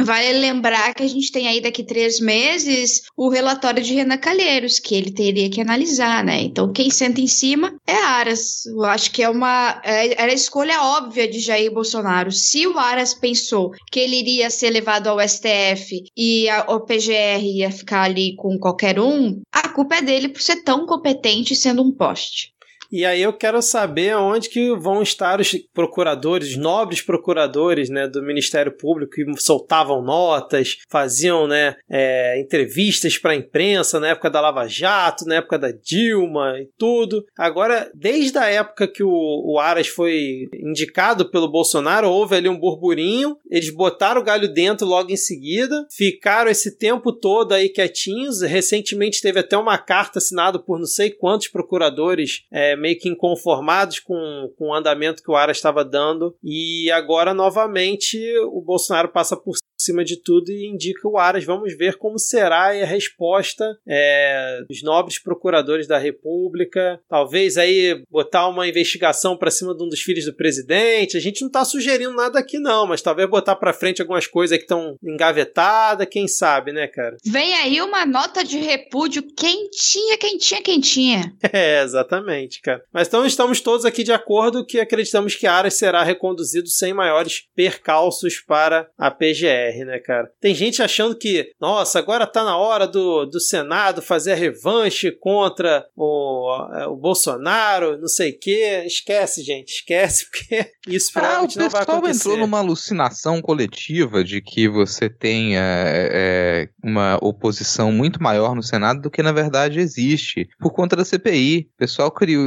vale 0.00 0.32
lembrar 0.38 0.94
que 0.94 1.02
a 1.02 1.08
gente 1.08 1.30
tem 1.30 1.48
aí 1.48 1.60
daqui 1.60 1.84
três 1.84 2.20
meses 2.20 3.02
o 3.16 3.28
relatório 3.28 3.82
de 3.82 3.94
Renan 3.94 4.18
Calheiros, 4.18 4.78
que 4.78 4.94
ele 4.94 5.10
teria 5.12 5.50
que 5.50 5.60
analisar, 5.60 6.24
né? 6.24 6.42
Então 6.42 6.72
quem 6.72 6.90
senta 6.90 7.20
em 7.20 7.26
cima 7.26 7.74
é 7.86 7.94
Aras. 7.94 8.66
Eu 8.66 8.84
acho 8.84 9.10
que 9.10 9.22
é 9.22 9.28
uma 9.28 9.80
é- 9.84 10.20
era 10.20 10.30
a 10.32 10.34
escolha 10.34 10.82
óbvia 10.82 11.28
de 11.28 11.40
Jair 11.40 11.72
Bolsonaro. 11.72 12.32
Se 12.32 12.66
o 12.66 12.78
Aras 12.78 13.14
pensou 13.14 13.72
que 13.90 14.00
ele 14.00 14.16
iria 14.16 14.50
ser 14.50 14.70
levado 14.70 15.08
ao 15.08 15.20
STF 15.20 16.04
e 16.16 16.48
a, 16.48 16.64
o 16.68 16.80
PGR 16.80 17.44
ia 17.44 17.70
ficar 17.70 18.02
ali 18.02 18.34
com 18.36 18.58
qualquer 18.58 18.98
um, 18.98 19.40
a 19.52 19.68
culpa 19.68 19.96
é 19.96 20.02
dele 20.02 20.28
por 20.28 20.40
ser 20.42 20.62
tão 20.62 20.86
competente 20.86 21.54
sendo 21.56 21.82
um 21.82 21.92
poste. 21.92 22.51
E 22.92 23.06
aí 23.06 23.22
eu 23.22 23.32
quero 23.32 23.62
saber 23.62 24.14
onde 24.16 24.50
que 24.50 24.76
vão 24.76 25.02
estar 25.02 25.40
os 25.40 25.52
procuradores, 25.72 26.50
os 26.50 26.56
nobres 26.58 27.00
procuradores, 27.00 27.88
né, 27.88 28.06
do 28.06 28.22
Ministério 28.22 28.70
Público 28.70 29.12
que 29.12 29.24
soltavam 29.40 30.02
notas, 30.02 30.76
faziam, 30.90 31.48
né, 31.48 31.74
é, 31.90 32.38
entrevistas 32.38 33.16
para 33.16 33.32
a 33.32 33.36
imprensa 33.36 33.98
na 33.98 34.08
época 34.08 34.28
da 34.28 34.42
Lava 34.42 34.68
Jato, 34.68 35.24
na 35.24 35.36
época 35.36 35.58
da 35.58 35.70
Dilma 35.70 36.60
e 36.60 36.68
tudo. 36.76 37.24
Agora, 37.34 37.90
desde 37.94 38.36
a 38.36 38.50
época 38.50 38.86
que 38.86 39.02
o, 39.02 39.08
o 39.10 39.58
Aras 39.58 39.88
foi 39.88 40.50
indicado 40.52 41.30
pelo 41.30 41.50
Bolsonaro, 41.50 42.10
houve 42.10 42.36
ali 42.36 42.48
um 42.48 42.58
burburinho, 42.58 43.38
eles 43.50 43.70
botaram 43.70 44.20
o 44.20 44.24
galho 44.24 44.52
dentro 44.52 44.86
logo 44.86 45.10
em 45.10 45.16
seguida, 45.16 45.86
ficaram 45.90 46.50
esse 46.50 46.76
tempo 46.76 47.10
todo 47.10 47.52
aí 47.52 47.70
quietinhos. 47.70 48.42
Recentemente 48.42 49.22
teve 49.22 49.40
até 49.40 49.56
uma 49.56 49.78
carta 49.78 50.18
assinada 50.18 50.58
por 50.58 50.78
não 50.78 50.86
sei 50.86 51.10
quantos 51.10 51.48
procuradores 51.48 52.44
é, 52.52 52.76
meio 52.82 52.98
que 52.98 53.08
inconformados 53.08 54.00
com, 54.00 54.52
com 54.58 54.68
o 54.68 54.74
andamento 54.74 55.22
que 55.22 55.30
o 55.30 55.36
Aras 55.36 55.56
estava 55.56 55.84
dando. 55.84 56.36
E 56.42 56.90
agora, 56.90 57.32
novamente, 57.32 58.18
o 58.46 58.60
Bolsonaro 58.60 59.08
passa 59.08 59.36
por 59.36 59.54
cima 59.82 60.04
de 60.04 60.16
tudo 60.16 60.50
e 60.50 60.66
indica 60.66 61.08
o 61.08 61.18
Aras. 61.18 61.44
Vamos 61.44 61.76
ver 61.76 61.96
como 61.96 62.18
será 62.18 62.70
a 62.70 62.84
resposta 62.84 63.64
é, 63.86 64.60
dos 64.68 64.82
nobres 64.82 65.18
procuradores 65.18 65.86
da 65.86 65.98
República. 65.98 67.00
Talvez 67.08 67.56
aí 67.56 68.02
botar 68.10 68.48
uma 68.48 68.68
investigação 68.68 69.36
para 69.36 69.50
cima 69.50 69.74
de 69.74 69.82
um 69.82 69.88
dos 69.88 70.00
filhos 70.00 70.24
do 70.24 70.34
presidente. 70.34 71.16
A 71.16 71.20
gente 71.20 71.40
não 71.40 71.48
está 71.48 71.64
sugerindo 71.64 72.14
nada 72.14 72.38
aqui, 72.38 72.58
não, 72.58 72.86
mas 72.86 73.02
talvez 73.02 73.28
botar 73.28 73.56
para 73.56 73.72
frente 73.72 74.00
algumas 74.00 74.26
coisas 74.26 74.56
que 74.56 74.64
estão 74.64 74.96
engavetadas, 75.02 76.06
quem 76.10 76.28
sabe, 76.28 76.72
né, 76.72 76.86
cara? 76.86 77.16
Vem 77.24 77.54
aí 77.54 77.80
uma 77.80 78.06
nota 78.06 78.44
de 78.44 78.58
repúdio 78.58 79.22
quentinha, 79.36 80.18
quentinha, 80.18 80.62
quentinha. 80.62 81.32
É, 81.54 81.82
exatamente, 81.82 82.62
cara. 82.62 82.82
Mas 82.92 83.08
então 83.08 83.26
estamos 83.26 83.60
todos 83.60 83.84
aqui 83.84 84.02
de 84.02 84.12
acordo 84.12 84.64
que 84.64 84.80
acreditamos 84.80 85.34
que 85.34 85.46
Aras 85.46 85.74
será 85.74 86.02
reconduzido 86.02 86.66
sem 86.68 86.94
maiores 86.94 87.42
percalços 87.54 88.40
para 88.40 88.88
a 88.96 89.10
PGR, 89.10 89.71
né, 89.84 89.98
cara? 89.98 90.30
Tem 90.40 90.54
gente 90.54 90.82
achando 90.82 91.16
que, 91.16 91.50
nossa, 91.60 91.98
agora 91.98 92.26
tá 92.26 92.44
na 92.44 92.56
hora 92.56 92.86
do, 92.86 93.24
do 93.26 93.40
Senado 93.40 94.02
fazer 94.02 94.32
a 94.32 94.36
revanche 94.36 95.10
contra 95.10 95.86
o, 95.96 96.50
o 96.90 96.96
Bolsonaro, 96.96 97.98
não 97.98 98.08
sei 98.08 98.30
o 98.30 98.38
quê. 98.38 98.82
Esquece, 98.86 99.42
gente, 99.42 99.70
esquece, 99.70 100.26
porque 100.30 100.70
isso 100.88 101.10
Ah, 101.14 101.20
o 101.20 101.22
provavelmente 101.22 101.58
não 101.58 101.70
vai 101.70 101.80
pessoal 101.80 101.98
acontecer. 101.98 102.18
entrou 102.20 102.36
numa 102.36 102.58
alucinação 102.58 103.40
coletiva 103.40 104.24
de 104.24 104.40
que 104.40 104.68
você 104.68 105.08
tenha 105.08 105.60
é, 105.62 106.68
uma 106.82 107.18
oposição 107.22 107.92
muito 107.92 108.22
maior 108.22 108.54
no 108.54 108.62
Senado 108.62 109.02
do 109.02 109.10
que 109.10 109.22
na 109.22 109.32
verdade 109.32 109.78
existe, 109.80 110.48
por 110.58 110.72
conta 110.72 110.96
da 110.96 111.04
CPI. 111.04 111.68
O 111.74 111.78
pessoal 111.78 112.10
criou, 112.10 112.44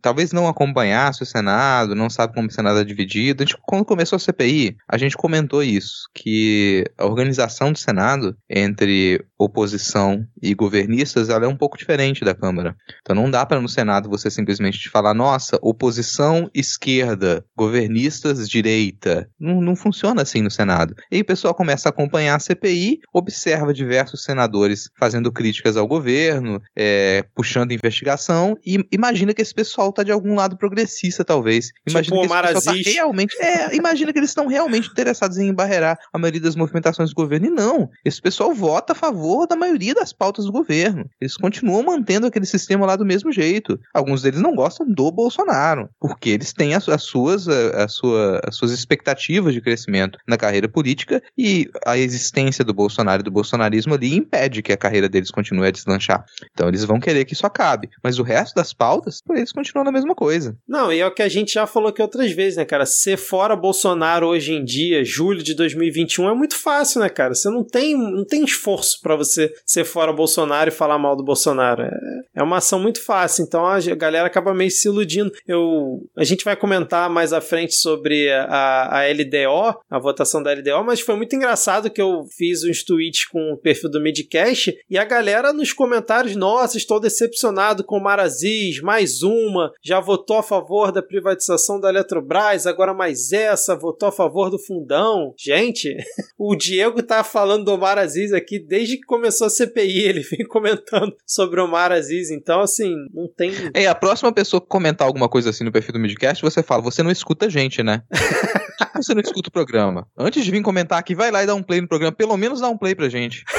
talvez 0.00 0.32
não 0.32 0.48
acompanhasse 0.48 1.22
o 1.22 1.26
Senado, 1.26 1.94
não 1.94 2.08
sabe 2.10 2.34
como 2.34 2.48
o 2.48 2.52
Senado 2.52 2.80
é 2.80 2.84
dividido. 2.84 3.42
A 3.42 3.46
gente, 3.46 3.58
quando 3.62 3.84
começou 3.84 4.16
a 4.16 4.20
CPI, 4.20 4.76
a 4.88 4.98
gente 4.98 5.16
comentou 5.16 5.62
isso, 5.62 6.08
que 6.14 6.61
a 6.98 7.06
organização 7.06 7.72
do 7.72 7.78
Senado 7.78 8.36
entre 8.48 9.24
oposição 9.38 10.24
e 10.40 10.54
governistas 10.54 11.28
ela 11.28 11.44
é 11.44 11.48
um 11.48 11.56
pouco 11.56 11.76
diferente 11.76 12.24
da 12.24 12.34
Câmara. 12.34 12.76
Então 13.00 13.14
não 13.16 13.30
dá 13.30 13.44
para 13.44 13.60
no 13.60 13.68
Senado 13.68 14.08
você 14.08 14.30
simplesmente 14.30 14.88
falar, 14.88 15.14
nossa, 15.14 15.58
oposição 15.60 16.50
esquerda, 16.54 17.44
governistas 17.56 18.48
direita. 18.48 19.28
Não, 19.38 19.60
não 19.60 19.76
funciona 19.76 20.22
assim 20.22 20.42
no 20.42 20.50
Senado. 20.50 20.94
E 21.10 21.16
aí 21.16 21.22
o 21.22 21.24
pessoal 21.24 21.54
começa 21.54 21.88
a 21.88 21.90
acompanhar 21.90 22.36
a 22.36 22.40
CPI, 22.40 23.00
observa 23.12 23.72
diversos 23.72 24.24
senadores 24.24 24.90
fazendo 24.98 25.32
críticas 25.32 25.76
ao 25.76 25.86
governo, 25.86 26.60
é, 26.76 27.24
puxando 27.34 27.72
investigação, 27.72 28.56
e 28.64 28.84
imagina 28.92 29.34
que 29.34 29.42
esse 29.42 29.54
pessoal 29.54 29.92
tá 29.92 30.02
de 30.02 30.12
algum 30.12 30.34
lado 30.34 30.56
progressista, 30.56 31.24
talvez. 31.24 31.70
Imagina 31.86 32.16
Tipo 32.16 32.28
que 32.28 32.34
esse 32.34 32.54
pessoal 32.54 32.76
tá 32.76 32.90
realmente. 32.90 33.36
É, 33.40 33.74
imagina 33.74 34.12
que 34.12 34.18
eles 34.18 34.30
estão 34.30 34.46
realmente 34.46 34.88
interessados 34.88 35.38
em 35.38 35.48
embarrear 35.48 35.98
a 36.12 36.18
maioria 36.18 36.40
das 36.42 36.56
movimentações 36.56 37.10
do 37.10 37.16
governo. 37.16 37.46
E 37.46 37.50
não. 37.50 37.90
Esse 38.04 38.20
pessoal 38.20 38.54
vota 38.54 38.92
a 38.92 38.96
favor 38.96 39.46
da 39.46 39.56
maioria 39.56 39.94
das 39.94 40.12
pautas 40.12 40.44
do 40.44 40.52
governo. 40.52 41.08
Eles 41.20 41.36
continuam 41.36 41.82
mantendo 41.82 42.26
aquele 42.26 42.46
sistema 42.46 42.86
lá 42.86 42.96
do 42.96 43.04
mesmo 43.04 43.32
jeito. 43.32 43.78
Alguns 43.94 44.22
deles 44.22 44.40
não 44.40 44.54
gostam 44.54 44.86
do 44.86 45.10
Bolsonaro, 45.10 45.88
porque 46.00 46.30
eles 46.30 46.52
têm 46.52 46.74
as, 46.74 46.88
as 46.88 47.02
suas, 47.02 47.48
a, 47.48 47.84
a 47.84 47.88
sua, 47.88 48.40
as 48.46 48.56
suas 48.56 48.72
expectativas 48.72 49.54
de 49.54 49.60
crescimento 49.60 50.18
na 50.26 50.36
carreira 50.36 50.68
política 50.68 51.22
e 51.36 51.68
a 51.86 51.96
existência 51.96 52.64
do 52.64 52.74
Bolsonaro 52.74 53.22
e 53.22 53.24
do 53.24 53.30
bolsonarismo 53.30 53.94
ali 53.94 54.14
impede 54.14 54.62
que 54.62 54.72
a 54.72 54.76
carreira 54.76 55.08
deles 55.08 55.30
continue 55.30 55.66
a 55.66 55.70
deslanchar. 55.70 56.24
Então 56.52 56.68
eles 56.68 56.84
vão 56.84 57.00
querer 57.00 57.24
que 57.24 57.34
isso 57.34 57.46
acabe. 57.46 57.88
Mas 58.02 58.18
o 58.18 58.22
resto 58.22 58.54
das 58.54 58.72
pautas, 58.72 59.22
eles 59.30 59.52
continuam 59.52 59.88
a 59.88 59.92
mesma 59.92 60.14
coisa. 60.14 60.56
Não, 60.66 60.92
e 60.92 61.00
é 61.00 61.06
o 61.06 61.14
que 61.14 61.22
a 61.22 61.28
gente 61.28 61.52
já 61.52 61.66
falou 61.66 61.88
aqui 61.88 62.02
outras 62.02 62.32
vezes, 62.32 62.56
né, 62.56 62.64
cara? 62.64 62.86
Ser 62.86 63.16
fora 63.16 63.56
Bolsonaro 63.56 64.26
hoje 64.26 64.52
em 64.52 64.64
dia, 64.64 65.04
julho 65.04 65.42
de 65.42 65.54
2021, 65.54 66.26
é 66.32 66.36
muito 66.36 66.56
fácil, 66.56 67.00
né, 67.00 67.08
cara? 67.08 67.34
Você 67.34 67.48
não 67.48 67.64
tem, 67.64 67.96
não 67.96 68.24
tem 68.24 68.44
esforço 68.44 69.00
para 69.00 69.16
você 69.16 69.52
ser 69.64 69.84
fora 69.84 70.12
Bolsonaro 70.12 70.68
e 70.68 70.72
falar 70.72 70.98
mal 70.98 71.16
do 71.16 71.24
Bolsonaro. 71.24 71.82
É, 71.82 71.90
é 72.36 72.42
uma 72.42 72.58
ação 72.58 72.80
muito 72.80 73.02
fácil, 73.02 73.44
então 73.44 73.64
a 73.66 73.78
galera 73.94 74.26
acaba 74.26 74.54
meio 74.54 74.70
se 74.70 74.88
iludindo. 74.88 75.32
Eu, 75.46 76.08
a 76.16 76.24
gente 76.24 76.44
vai 76.44 76.56
comentar 76.56 77.08
mais 77.10 77.32
à 77.32 77.40
frente 77.40 77.74
sobre 77.74 78.30
a, 78.30 79.00
a 79.00 79.12
LDO, 79.12 79.80
a 79.90 79.98
votação 79.98 80.42
da 80.42 80.52
LDO, 80.52 80.84
mas 80.84 81.00
foi 81.00 81.16
muito 81.16 81.34
engraçado 81.34 81.90
que 81.90 82.00
eu 82.00 82.24
fiz 82.36 82.64
uns 82.64 82.82
tweets 82.82 83.26
com 83.26 83.52
o 83.52 83.56
perfil 83.56 83.90
do 83.90 84.00
Midcast 84.00 84.76
e 84.88 84.98
a 84.98 85.04
galera 85.04 85.52
nos 85.52 85.72
comentários, 85.72 86.36
nossa, 86.36 86.76
estou 86.76 87.00
decepcionado 87.00 87.84
com 87.84 87.96
o 87.96 88.02
Maraziz, 88.02 88.80
mais 88.80 89.22
uma, 89.22 89.72
já 89.82 90.00
votou 90.00 90.38
a 90.38 90.42
favor 90.42 90.92
da 90.92 91.02
privatização 91.02 91.80
da 91.80 91.88
Eletrobras, 91.88 92.66
agora 92.66 92.94
mais 92.94 93.32
essa, 93.32 93.76
votou 93.76 94.08
a 94.08 94.12
favor 94.12 94.50
do 94.50 94.58
fundão. 94.58 95.34
Gente, 95.36 95.96
o 96.38 96.54
Diego 96.54 97.02
tá 97.02 97.22
falando 97.24 97.64
do 97.64 97.72
Omar 97.72 97.98
Aziz 97.98 98.32
aqui 98.32 98.58
desde 98.58 98.96
que 98.96 99.02
começou 99.02 99.46
a 99.46 99.50
CPI, 99.50 100.02
ele 100.08 100.20
vem 100.20 100.46
comentando 100.46 101.14
sobre 101.26 101.60
o 101.60 101.64
Omar 101.64 101.92
Aziz, 101.92 102.30
então 102.30 102.60
assim, 102.60 102.94
não 103.12 103.28
tem... 103.28 103.52
É, 103.74 103.86
a 103.86 103.94
próxima 103.94 104.32
pessoa 104.32 104.60
que 104.60 104.68
comentar 104.68 105.06
alguma 105.06 105.28
coisa 105.28 105.50
assim 105.50 105.64
no 105.64 105.72
perfil 105.72 105.92
do 105.92 105.98
Midcast, 105.98 106.42
você 106.42 106.62
fala, 106.62 106.82
você 106.82 107.02
não 107.02 107.10
escuta 107.10 107.46
a 107.46 107.48
gente, 107.48 107.82
né? 107.82 108.02
você 108.96 109.14
não 109.14 109.20
escuta 109.20 109.48
o 109.48 109.52
programa. 109.52 110.06
Antes 110.16 110.44
de 110.44 110.50
vir 110.50 110.62
comentar 110.62 110.98
aqui, 110.98 111.14
vai 111.14 111.30
lá 111.30 111.42
e 111.42 111.46
dá 111.46 111.54
um 111.54 111.62
play 111.62 111.80
no 111.80 111.88
programa, 111.88 112.12
pelo 112.12 112.36
menos 112.36 112.60
dá 112.60 112.68
um 112.68 112.76
play 112.76 112.94
pra 112.94 113.08
gente. 113.08 113.44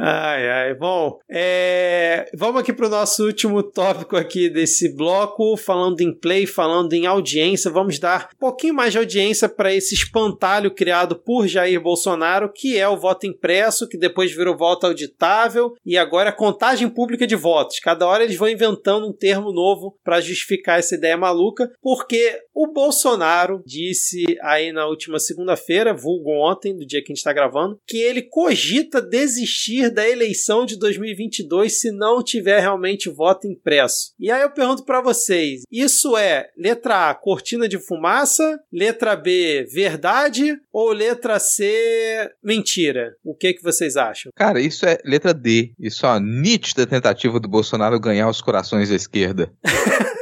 Ai, 0.00 0.48
ai. 0.48 0.74
Bom, 0.74 1.18
é... 1.28 2.30
vamos 2.32 2.60
aqui 2.60 2.72
para 2.72 2.86
o 2.86 2.90
nosso 2.90 3.26
último 3.26 3.64
tópico 3.64 4.16
aqui 4.16 4.48
desse 4.48 4.94
bloco, 4.94 5.56
falando 5.56 6.00
em 6.00 6.14
play, 6.14 6.46
falando 6.46 6.92
em 6.92 7.04
audiência. 7.04 7.68
Vamos 7.68 7.98
dar 7.98 8.30
um 8.32 8.38
pouquinho 8.38 8.74
mais 8.74 8.92
de 8.92 8.98
audiência 8.98 9.48
para 9.48 9.74
esse 9.74 9.96
espantalho 9.96 10.70
criado 10.70 11.16
por 11.16 11.48
Jair 11.48 11.80
Bolsonaro, 11.80 12.52
que 12.54 12.78
é 12.78 12.88
o 12.88 12.96
voto 12.96 13.26
impresso, 13.26 13.88
que 13.88 13.98
depois 13.98 14.32
virou 14.32 14.56
voto 14.56 14.86
auditável 14.86 15.74
e 15.84 15.98
agora 15.98 16.28
é 16.28 16.32
contagem 16.32 16.88
pública 16.88 17.26
de 17.26 17.34
votos. 17.34 17.80
Cada 17.80 18.06
hora 18.06 18.22
eles 18.22 18.36
vão 18.36 18.48
inventando 18.48 19.08
um 19.08 19.12
termo 19.12 19.52
novo 19.52 19.98
para 20.04 20.20
justificar 20.20 20.78
essa 20.78 20.94
ideia 20.94 21.16
maluca, 21.16 21.68
porque 21.82 22.40
o 22.54 22.72
Bolsonaro 22.72 23.62
disse 23.66 24.24
aí 24.42 24.70
na 24.70 24.86
última 24.86 25.18
segunda-feira, 25.18 25.92
vulgo 25.92 26.30
ontem, 26.30 26.76
do 26.76 26.86
dia 26.86 27.00
que 27.00 27.10
a 27.10 27.14
gente 27.14 27.18
está 27.18 27.32
gravando, 27.32 27.80
que 27.84 27.98
ele 27.98 28.22
cogita 28.22 29.02
desistir 29.02 29.87
da 29.90 30.08
eleição 30.08 30.64
de 30.64 30.78
2022 30.78 31.80
se 31.80 31.90
não 31.90 32.22
tiver 32.22 32.60
realmente 32.60 33.08
voto 33.08 33.46
impresso. 33.46 34.12
E 34.18 34.30
aí 34.30 34.42
eu 34.42 34.50
pergunto 34.50 34.84
para 34.84 35.00
vocês: 35.00 35.62
isso 35.70 36.16
é 36.16 36.48
letra 36.56 37.10
A, 37.10 37.14
cortina 37.14 37.68
de 37.68 37.78
fumaça, 37.78 38.58
letra 38.72 39.16
B, 39.16 39.66
verdade 39.72 40.58
ou 40.72 40.92
letra 40.92 41.38
C, 41.38 42.30
mentira? 42.42 43.14
O 43.24 43.34
que 43.34 43.54
que 43.54 43.62
vocês 43.62 43.96
acham? 43.96 44.30
Cara, 44.34 44.60
isso 44.60 44.86
é 44.86 44.98
letra 45.04 45.32
D. 45.32 45.72
Isso 45.78 46.06
é 46.06 46.08
uma 46.08 46.20
nítida 46.20 46.86
tentativa 46.86 47.40
do 47.40 47.48
Bolsonaro 47.48 48.00
ganhar 48.00 48.28
os 48.28 48.40
corações 48.40 48.88
da 48.88 48.94
esquerda. 48.94 49.52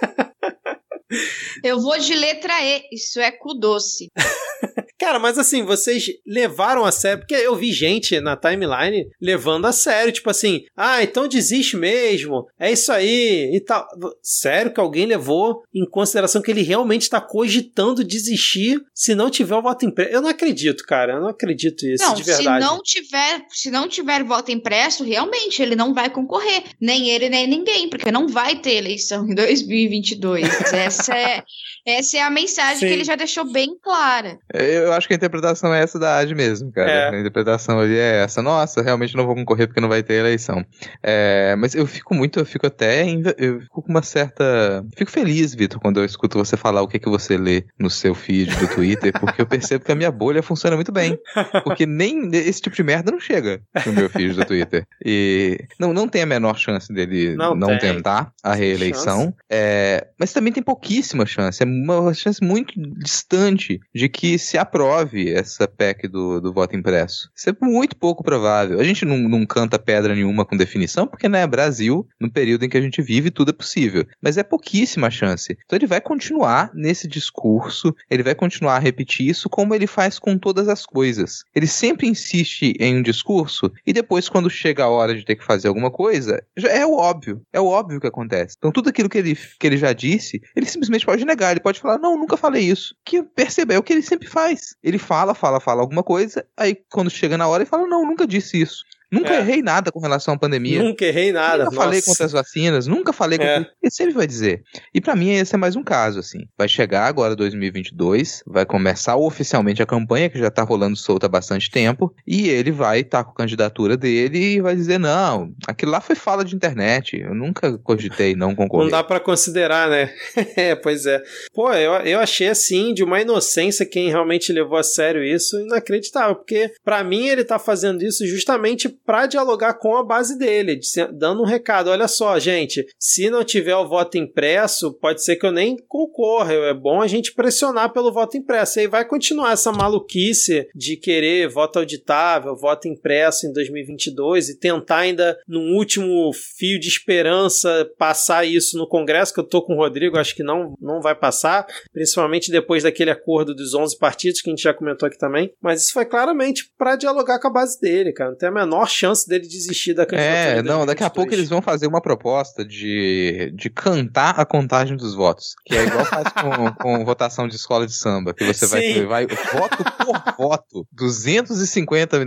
Eu 1.62 1.80
vou 1.80 1.98
de 1.98 2.14
letra 2.14 2.54
E, 2.62 2.88
isso 2.92 3.20
é 3.20 3.30
cu 3.30 3.54
doce. 3.54 4.08
Cara, 5.06 5.20
mas 5.20 5.38
assim, 5.38 5.62
vocês 5.62 6.06
levaram 6.26 6.84
a 6.84 6.90
sério, 6.90 7.20
porque 7.20 7.36
eu 7.36 7.54
vi 7.54 7.72
gente 7.72 8.18
na 8.18 8.36
timeline 8.36 9.08
levando 9.22 9.66
a 9.66 9.70
sério, 9.70 10.12
tipo 10.12 10.28
assim, 10.28 10.64
ah, 10.76 11.00
então 11.00 11.28
desiste 11.28 11.76
mesmo, 11.76 12.44
é 12.58 12.72
isso 12.72 12.90
aí 12.90 13.52
e 13.54 13.60
tal. 13.60 13.86
Sério 14.20 14.74
que 14.74 14.80
alguém 14.80 15.06
levou 15.06 15.62
em 15.72 15.88
consideração 15.88 16.42
que 16.42 16.50
ele 16.50 16.62
realmente 16.62 17.02
está 17.02 17.20
cogitando 17.20 18.02
desistir 18.02 18.82
se 18.92 19.14
não 19.14 19.30
tiver 19.30 19.54
o 19.54 19.62
voto 19.62 19.86
impresso? 19.86 20.10
Eu 20.10 20.20
não 20.20 20.28
acredito, 20.28 20.82
cara, 20.84 21.12
eu 21.12 21.20
não 21.20 21.28
acredito 21.28 21.86
isso, 21.86 22.02
não, 22.02 22.14
de 22.14 22.24
verdade. 22.24 22.64
Se 22.64 22.68
não 22.68 22.82
tiver, 22.82 23.46
se 23.48 23.70
não 23.70 23.88
tiver 23.88 24.24
voto 24.24 24.50
impresso, 24.50 25.04
realmente 25.04 25.62
ele 25.62 25.76
não 25.76 25.94
vai 25.94 26.10
concorrer, 26.10 26.64
nem 26.80 27.10
ele 27.10 27.28
nem 27.28 27.46
ninguém, 27.46 27.88
porque 27.88 28.10
não 28.10 28.26
vai 28.26 28.56
ter 28.56 28.74
eleição 28.74 29.24
em 29.24 29.36
2022. 29.36 30.48
Essa 30.72 31.16
é 31.16 31.44
essa 31.86 32.16
é 32.16 32.22
a 32.22 32.30
mensagem 32.30 32.80
Sim. 32.80 32.88
que 32.88 32.92
ele 32.92 33.04
já 33.04 33.14
deixou 33.14 33.44
bem 33.44 33.78
clara. 33.80 34.36
Eu 34.52 34.95
acho 34.96 35.06
que 35.06 35.14
a 35.14 35.16
interpretação 35.16 35.72
é 35.72 35.82
essa 35.82 35.98
da 35.98 36.18
AD 36.18 36.34
mesmo, 36.34 36.72
cara. 36.72 36.90
É. 36.90 37.08
A 37.10 37.20
interpretação 37.20 37.78
ali 37.78 37.96
é 37.96 38.22
essa. 38.22 38.42
Nossa, 38.42 38.82
realmente 38.82 39.16
não 39.16 39.26
vou 39.26 39.34
concorrer 39.34 39.66
porque 39.66 39.80
não 39.80 39.88
vai 39.88 40.02
ter 40.02 40.14
eleição. 40.14 40.64
É, 41.02 41.54
mas 41.56 41.74
eu 41.74 41.86
fico 41.86 42.14
muito, 42.14 42.38
eu 42.38 42.46
fico 42.46 42.66
até. 42.66 43.06
Eu 43.38 43.60
fico 43.60 43.82
com 43.82 43.90
uma 43.90 44.02
certa. 44.02 44.84
Fico 44.96 45.10
feliz, 45.10 45.54
Vitor, 45.54 45.80
quando 45.80 46.00
eu 46.00 46.04
escuto 46.04 46.38
você 46.38 46.56
falar 46.56 46.82
o 46.82 46.88
que, 46.88 46.98
que 46.98 47.08
você 47.08 47.36
lê 47.36 47.64
no 47.78 47.90
seu 47.90 48.14
feed 48.14 48.54
do 48.56 48.68
Twitter, 48.68 49.12
porque 49.18 49.42
eu 49.42 49.46
percebo 49.46 49.84
que 49.84 49.92
a 49.92 49.94
minha 49.94 50.10
bolha 50.10 50.42
funciona 50.42 50.76
muito 50.76 50.92
bem. 50.92 51.18
Porque 51.64 51.86
nem 51.86 52.30
esse 52.32 52.60
tipo 52.60 52.74
de 52.74 52.82
merda 52.82 53.10
não 53.10 53.20
chega 53.20 53.60
no 53.84 53.92
meu 53.92 54.08
feed 54.08 54.34
do 54.34 54.44
Twitter. 54.44 54.84
E 55.04 55.58
não, 55.78 55.92
não 55.92 56.08
tem 56.08 56.22
a 56.22 56.26
menor 56.26 56.56
chance 56.56 56.92
dele 56.92 57.34
não, 57.36 57.54
não 57.54 57.78
tentar 57.78 58.32
a 58.42 58.54
reeleição. 58.54 59.34
É, 59.50 60.06
mas 60.18 60.32
também 60.32 60.52
tem 60.52 60.62
pouquíssima 60.62 61.26
chance. 61.26 61.62
É 61.62 61.66
uma 61.66 62.14
chance 62.14 62.42
muito 62.42 62.74
distante 62.98 63.80
de 63.94 64.08
que 64.08 64.38
se 64.38 64.56
aprove 64.58 64.85
essa 65.28 65.66
PEC 65.66 66.08
do, 66.08 66.40
do 66.40 66.52
voto 66.52 66.76
impresso. 66.76 67.30
Isso 67.34 67.50
é 67.50 67.56
muito 67.60 67.96
pouco 67.96 68.22
provável. 68.22 68.80
A 68.80 68.84
gente 68.84 69.04
não, 69.04 69.18
não 69.18 69.46
canta 69.46 69.78
pedra 69.78 70.14
nenhuma 70.14 70.44
com 70.44 70.56
definição, 70.56 71.06
porque, 71.06 71.28
né, 71.28 71.46
Brasil, 71.46 72.06
no 72.20 72.30
período 72.30 72.64
em 72.64 72.68
que 72.68 72.76
a 72.76 72.80
gente 72.80 73.02
vive, 73.02 73.30
tudo 73.30 73.50
é 73.50 73.52
possível. 73.52 74.06
Mas 74.20 74.36
é 74.36 74.42
pouquíssima 74.42 75.10
chance. 75.10 75.56
Então 75.64 75.76
ele 75.76 75.86
vai 75.86 76.00
continuar 76.00 76.70
nesse 76.74 77.06
discurso, 77.08 77.94
ele 78.10 78.22
vai 78.22 78.34
continuar 78.34 78.76
a 78.76 78.80
repetir 78.80 79.28
isso 79.28 79.48
como 79.48 79.74
ele 79.74 79.86
faz 79.86 80.18
com 80.18 80.38
todas 80.38 80.68
as 80.68 80.84
coisas. 80.84 81.44
Ele 81.54 81.66
sempre 81.66 82.06
insiste 82.06 82.74
em 82.78 82.96
um 82.96 83.02
discurso 83.02 83.70
e 83.86 83.92
depois, 83.92 84.28
quando 84.28 84.50
chega 84.50 84.84
a 84.84 84.88
hora 84.88 85.14
de 85.14 85.24
ter 85.24 85.36
que 85.36 85.44
fazer 85.44 85.68
alguma 85.68 85.90
coisa, 85.90 86.42
já 86.56 86.68
é 86.68 86.84
o 86.84 86.94
óbvio. 86.94 87.42
É 87.52 87.60
o 87.60 87.66
óbvio 87.66 88.00
que 88.00 88.06
acontece. 88.06 88.56
Então 88.58 88.72
tudo 88.72 88.88
aquilo 88.88 89.08
que 89.08 89.18
ele, 89.18 89.38
que 89.58 89.66
ele 89.66 89.76
já 89.76 89.92
disse, 89.92 90.40
ele 90.54 90.66
simplesmente 90.66 91.06
pode 91.06 91.24
negar. 91.24 91.52
Ele 91.52 91.60
pode 91.60 91.80
falar, 91.80 91.98
não, 91.98 92.16
nunca 92.16 92.36
falei 92.36 92.64
isso. 92.64 92.94
Que 93.04 93.22
perceba, 93.22 93.74
é 93.74 93.78
o 93.78 93.82
que 93.82 93.92
ele 93.92 94.02
sempre 94.02 94.28
faz. 94.28 94.65
Ele 94.82 94.98
fala, 94.98 95.34
fala, 95.34 95.60
fala 95.60 95.80
alguma 95.80 96.02
coisa, 96.02 96.46
aí 96.56 96.74
quando 96.90 97.10
chega 97.10 97.36
na 97.36 97.46
hora 97.48 97.62
ele 97.62 97.70
fala, 97.70 97.86
não, 97.86 98.04
nunca 98.04 98.26
disse 98.26 98.60
isso. 98.60 98.84
Nunca 99.10 99.34
é. 99.34 99.38
errei 99.38 99.62
nada 99.62 99.92
com 99.92 100.00
relação 100.00 100.34
à 100.34 100.38
pandemia. 100.38 100.82
Nunca 100.82 101.04
errei 101.04 101.32
nada. 101.32 101.64
Nunca 101.64 101.76
falei 101.76 102.02
contra 102.02 102.26
as 102.26 102.32
vacinas, 102.32 102.86
nunca 102.86 103.12
falei 103.12 103.38
é. 103.40 103.56
contra. 103.56 103.72
Ele 103.82 103.90
sempre 103.90 104.14
vai 104.14 104.26
dizer. 104.26 104.62
E 104.92 105.00
para 105.00 105.14
mim 105.14 105.30
esse 105.30 105.54
é 105.54 105.58
mais 105.58 105.76
um 105.76 105.82
caso, 105.82 106.18
assim. 106.18 106.40
Vai 106.58 106.68
chegar 106.68 107.06
agora 107.06 107.36
2022, 107.36 108.42
vai 108.46 108.66
começar 108.66 109.16
oficialmente 109.16 109.82
a 109.82 109.86
campanha, 109.86 110.28
que 110.28 110.38
já 110.38 110.50
tá 110.50 110.62
rolando 110.62 110.96
solta 110.96 111.26
há 111.26 111.28
bastante 111.28 111.70
tempo, 111.70 112.14
e 112.26 112.48
ele 112.48 112.70
vai 112.70 113.00
estar 113.00 113.18
tá 113.18 113.24
com 113.24 113.30
a 113.30 113.34
candidatura 113.34 113.96
dele 113.96 114.56
e 114.56 114.60
vai 114.60 114.74
dizer: 114.74 114.98
não, 114.98 115.52
aquilo 115.66 115.92
lá 115.92 116.00
foi 116.00 116.16
fala 116.16 116.44
de 116.44 116.56
internet, 116.56 117.16
eu 117.16 117.34
nunca 117.34 117.78
cogitei 117.78 118.34
não 118.34 118.54
concorrer. 118.54 118.90
Não 118.90 118.98
dá 118.98 119.04
para 119.04 119.20
considerar, 119.20 119.88
né? 119.88 120.12
é, 120.56 120.74
pois 120.74 121.06
é. 121.06 121.22
Pô, 121.54 121.72
eu, 121.72 121.92
eu 122.00 122.18
achei 122.18 122.48
assim, 122.48 122.92
de 122.92 123.04
uma 123.04 123.20
inocência 123.20 123.86
quem 123.86 124.08
realmente 124.08 124.52
levou 124.52 124.78
a 124.78 124.82
sério 124.82 125.22
isso, 125.22 125.58
inacreditável, 125.60 126.34
porque 126.34 126.72
para 126.84 127.02
mim 127.04 127.28
ele 127.28 127.44
tá 127.44 127.58
fazendo 127.58 128.02
isso 128.02 128.26
justamente 128.26 128.88
para 129.06 129.26
dialogar 129.26 129.74
com 129.74 129.96
a 129.96 130.04
base 130.04 130.36
dele, 130.36 130.80
dando 131.14 131.42
um 131.42 131.46
recado: 131.46 131.88
olha 131.88 132.08
só, 132.08 132.38
gente, 132.38 132.84
se 132.98 133.30
não 133.30 133.44
tiver 133.44 133.76
o 133.76 133.88
voto 133.88 134.18
impresso, 134.18 134.92
pode 134.92 135.22
ser 135.22 135.36
que 135.36 135.46
eu 135.46 135.52
nem 135.52 135.76
concorra. 135.88 136.52
É 136.52 136.74
bom 136.74 137.00
a 137.00 137.06
gente 137.06 137.32
pressionar 137.32 137.92
pelo 137.92 138.12
voto 138.12 138.36
impresso. 138.36 138.80
Aí 138.80 138.88
vai 138.88 139.04
continuar 139.04 139.52
essa 139.52 139.70
maluquice 139.70 140.68
de 140.74 140.96
querer 140.96 141.48
voto 141.48 141.78
auditável, 141.78 142.56
voto 142.56 142.88
impresso 142.88 143.46
em 143.46 143.52
2022 143.52 144.48
e 144.48 144.58
tentar 144.58 144.98
ainda, 144.98 145.38
num 145.46 145.76
último 145.76 146.32
fio 146.32 146.80
de 146.80 146.88
esperança, 146.88 147.88
passar 147.96 148.44
isso 148.44 148.76
no 148.76 148.88
Congresso, 148.88 149.32
que 149.32 149.40
eu 149.40 149.44
tô 149.44 149.62
com 149.62 149.74
o 149.74 149.76
Rodrigo, 149.76 150.18
acho 150.18 150.34
que 150.34 150.42
não, 150.42 150.74
não 150.80 151.00
vai 151.00 151.14
passar, 151.14 151.66
principalmente 151.92 152.50
depois 152.50 152.82
daquele 152.82 153.10
acordo 153.10 153.54
dos 153.54 153.74
11 153.74 153.96
partidos 153.98 154.40
que 154.40 154.50
a 154.50 154.52
gente 154.52 154.62
já 154.62 154.74
comentou 154.74 155.06
aqui 155.06 155.18
também. 155.18 155.52
Mas 155.60 155.82
isso 155.82 155.92
foi 155.92 156.04
claramente 156.04 156.70
para 156.76 156.96
dialogar 156.96 157.38
com 157.38 157.48
a 157.48 157.52
base 157.52 157.80
dele, 157.80 158.12
cara. 158.12 158.30
Não 158.30 158.38
tem 158.38 158.48
a 158.48 158.52
menor 158.52 158.88
chance 158.96 159.28
dele 159.28 159.46
desistir 159.46 159.94
da 159.94 160.06
candidatura. 160.06 160.58
É, 160.58 160.62
não, 160.62 160.86
daqui 160.86 161.04
a 161.04 161.10
pouco 161.10 161.32
eles 161.32 161.48
vão 161.48 161.60
fazer 161.60 161.86
uma 161.86 162.00
proposta 162.00 162.64
de, 162.64 163.52
de 163.54 163.68
cantar 163.68 164.40
a 164.40 164.46
contagem 164.46 164.96
dos 164.96 165.14
votos. 165.14 165.54
Que 165.64 165.76
é 165.76 165.84
igual 165.84 166.04
faz 166.04 166.32
com, 166.32 166.72
com 166.80 167.04
votação 167.04 167.46
de 167.46 167.56
escola 167.56 167.86
de 167.86 167.92
samba, 167.92 168.32
que 168.32 168.44
você 168.44 168.66
vai, 168.66 169.04
vai 169.04 169.26
voto 169.26 169.84
por 170.04 170.22
voto, 170.38 170.86
250, 170.92 172.18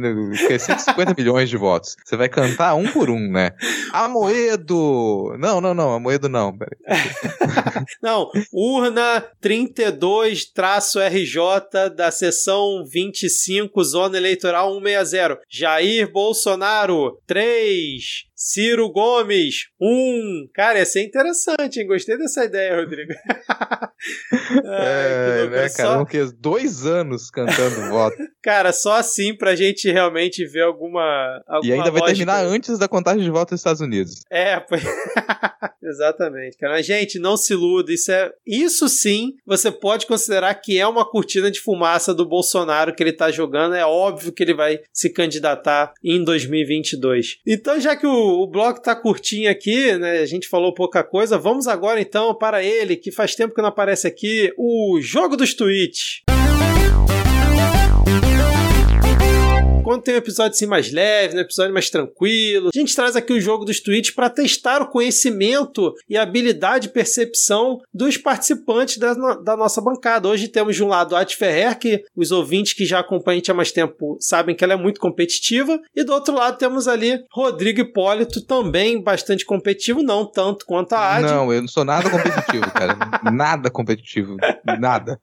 150 0.60 1.16
milhões 1.18 1.50
de 1.50 1.58
votos. 1.58 1.96
Você 2.06 2.16
vai 2.16 2.30
cantar 2.30 2.76
um 2.76 2.88
por 2.92 3.10
um, 3.10 3.32
né? 3.32 3.52
Amoedo! 3.92 5.36
Não, 5.40 5.60
não, 5.60 5.74
não, 5.74 5.94
Amoedo 5.94 6.30
não, 6.30 6.56
peraí. 6.56 6.78
não, 8.02 8.30
urna 8.54 9.26
32-RJ 9.42 11.90
da 11.96 12.12
seção 12.12 12.86
25, 12.86 13.84
zona 13.84 14.18
eleitoral 14.18 14.74
160. 14.74 15.40
Jair 15.50 16.12
Bolsonaro 16.12 16.59
Bolsonaro. 16.60 17.22
3, 17.26 18.29
Ciro 18.42 18.90
Gomes, 18.90 19.66
um. 19.82 20.48
Cara, 20.54 20.80
ia 20.80 20.86
ser 20.86 21.04
interessante, 21.04 21.82
hein? 21.82 21.86
Gostei 21.86 22.18
dessa 22.18 22.46
ideia, 22.46 22.78
Rodrigo. 22.78 23.12
Ai, 24.66 25.44
é, 25.44 25.50
né, 25.50 25.70
cara? 25.70 26.06
Só... 26.08 26.32
Dois 26.40 26.86
anos 26.86 27.30
cantando 27.30 27.90
voto. 27.90 28.16
Cara, 28.42 28.72
só 28.72 28.94
assim 28.94 29.36
pra 29.36 29.58
gente 29.58 29.92
realmente 29.92 30.46
ver 30.46 30.62
alguma. 30.62 31.44
alguma 31.46 31.66
e 31.66 31.78
ainda 31.78 31.92
vai 31.92 32.02
terminar 32.04 32.46
antes 32.46 32.80
da 32.80 32.88
contagem 32.88 33.22
de 33.22 33.30
voto 33.30 33.50
dos 33.50 33.60
Estados 33.60 33.82
Unidos. 33.82 34.22
É, 34.32 34.58
pois. 34.62 34.82
Exatamente, 35.84 36.58
cara. 36.58 36.74
Mas, 36.74 36.86
gente, 36.86 37.20
não 37.20 37.36
se 37.36 37.54
iluda. 37.54 37.92
Isso, 37.92 38.12
é... 38.12 38.32
isso 38.46 38.88
sim 38.88 39.34
você 39.46 39.72
pode 39.72 40.06
considerar 40.06 40.54
que 40.54 40.78
é 40.78 40.88
uma 40.88 41.10
cortina 41.10 41.50
de 41.50 41.60
fumaça 41.60 42.14
do 42.14 42.28
Bolsonaro 42.28 42.94
que 42.94 43.02
ele 43.02 43.12
tá 43.12 43.32
jogando. 43.32 43.76
É 43.76 43.86
óbvio 43.86 44.32
que 44.32 44.44
ele 44.44 44.54
vai 44.54 44.80
se 44.94 45.12
candidatar 45.12 45.92
em 46.04 46.24
2022. 46.24 47.40
Então, 47.46 47.80
já 47.80 47.96
que 47.96 48.06
o, 48.06 48.29
o 48.30 48.48
bloco 48.48 48.82
tá 48.82 48.96
curtinho 48.96 49.50
aqui, 49.50 49.94
né? 49.98 50.20
A 50.20 50.26
gente 50.26 50.48
falou 50.48 50.74
pouca 50.74 51.04
coisa. 51.04 51.38
Vamos 51.38 51.68
agora 51.68 52.00
então 52.00 52.34
para 52.36 52.64
ele, 52.64 52.96
que 52.96 53.12
faz 53.12 53.36
tempo 53.36 53.54
que 53.54 53.62
não 53.62 53.70
aparece 53.70 54.08
aqui, 54.08 54.52
o 54.58 55.00
jogo 55.02 55.36
dos 55.36 55.54
tweets. 55.54 56.22
Quando 59.90 60.04
tem 60.04 60.14
um 60.14 60.18
episódio 60.18 60.52
assim 60.52 60.68
mais 60.68 60.92
leve, 60.92 61.36
um 61.36 61.40
episódio 61.40 61.74
mais 61.74 61.90
tranquilo, 61.90 62.70
a 62.72 62.78
gente 62.78 62.96
traz 62.96 63.16
aqui 63.16 63.34
o 63.34 63.42
jogo 63.42 63.66
dos 63.66 63.80
tweets 63.80 64.12
para 64.12 64.30
testar 64.30 64.84
o 64.84 64.88
conhecimento 64.88 65.96
e 66.08 66.16
habilidade 66.16 66.86
de 66.86 66.94
percepção 66.94 67.80
dos 67.92 68.16
participantes 68.16 69.00
da, 69.00 69.16
da, 69.16 69.58
nossa 69.58 69.82
bancada. 69.82 70.28
Hoje 70.28 70.48
temos 70.48 70.76
de 70.76 70.84
um 70.84 70.88
lado 70.88 71.16
a 71.16 71.22
Ati 71.22 71.36
Ferrer, 71.36 71.76
que 71.80 72.04
os 72.16 72.30
ouvintes 72.32 72.74
que 72.74 72.86
já 72.86 73.00
acompanham 73.00 73.38
a 73.38 73.40
gente 73.40 73.50
há 73.50 73.54
mais 73.56 73.72
tempo 73.72 74.16
sabem 74.20 74.56
que 74.56 74.64
ela 74.64 74.74
é 74.74 74.78
muito 74.78 75.00
competitiva, 75.00 75.80
e 75.96 76.04
do 76.04 76.14
outro 76.14 76.36
lado 76.36 76.60
temos 76.60 76.88
ali 76.88 77.24
Rodrigo 77.32 77.82
Hipólito, 77.82 78.46
também 78.46 79.02
bastante 79.02 79.44
competitivo, 79.44 80.04
não 80.04 80.24
tanto 80.24 80.68
quanto 80.68 80.94
a 80.94 81.16
Adi. 81.16 81.26
Não, 81.26 81.52
eu 81.52 81.62
não 81.62 81.68
sou 81.68 81.84
nada 81.84 82.12
competitivo, 82.12 82.72
cara. 82.72 82.96
nada 83.34 83.72
competitivo. 83.72 84.38
Nada. 84.80 85.20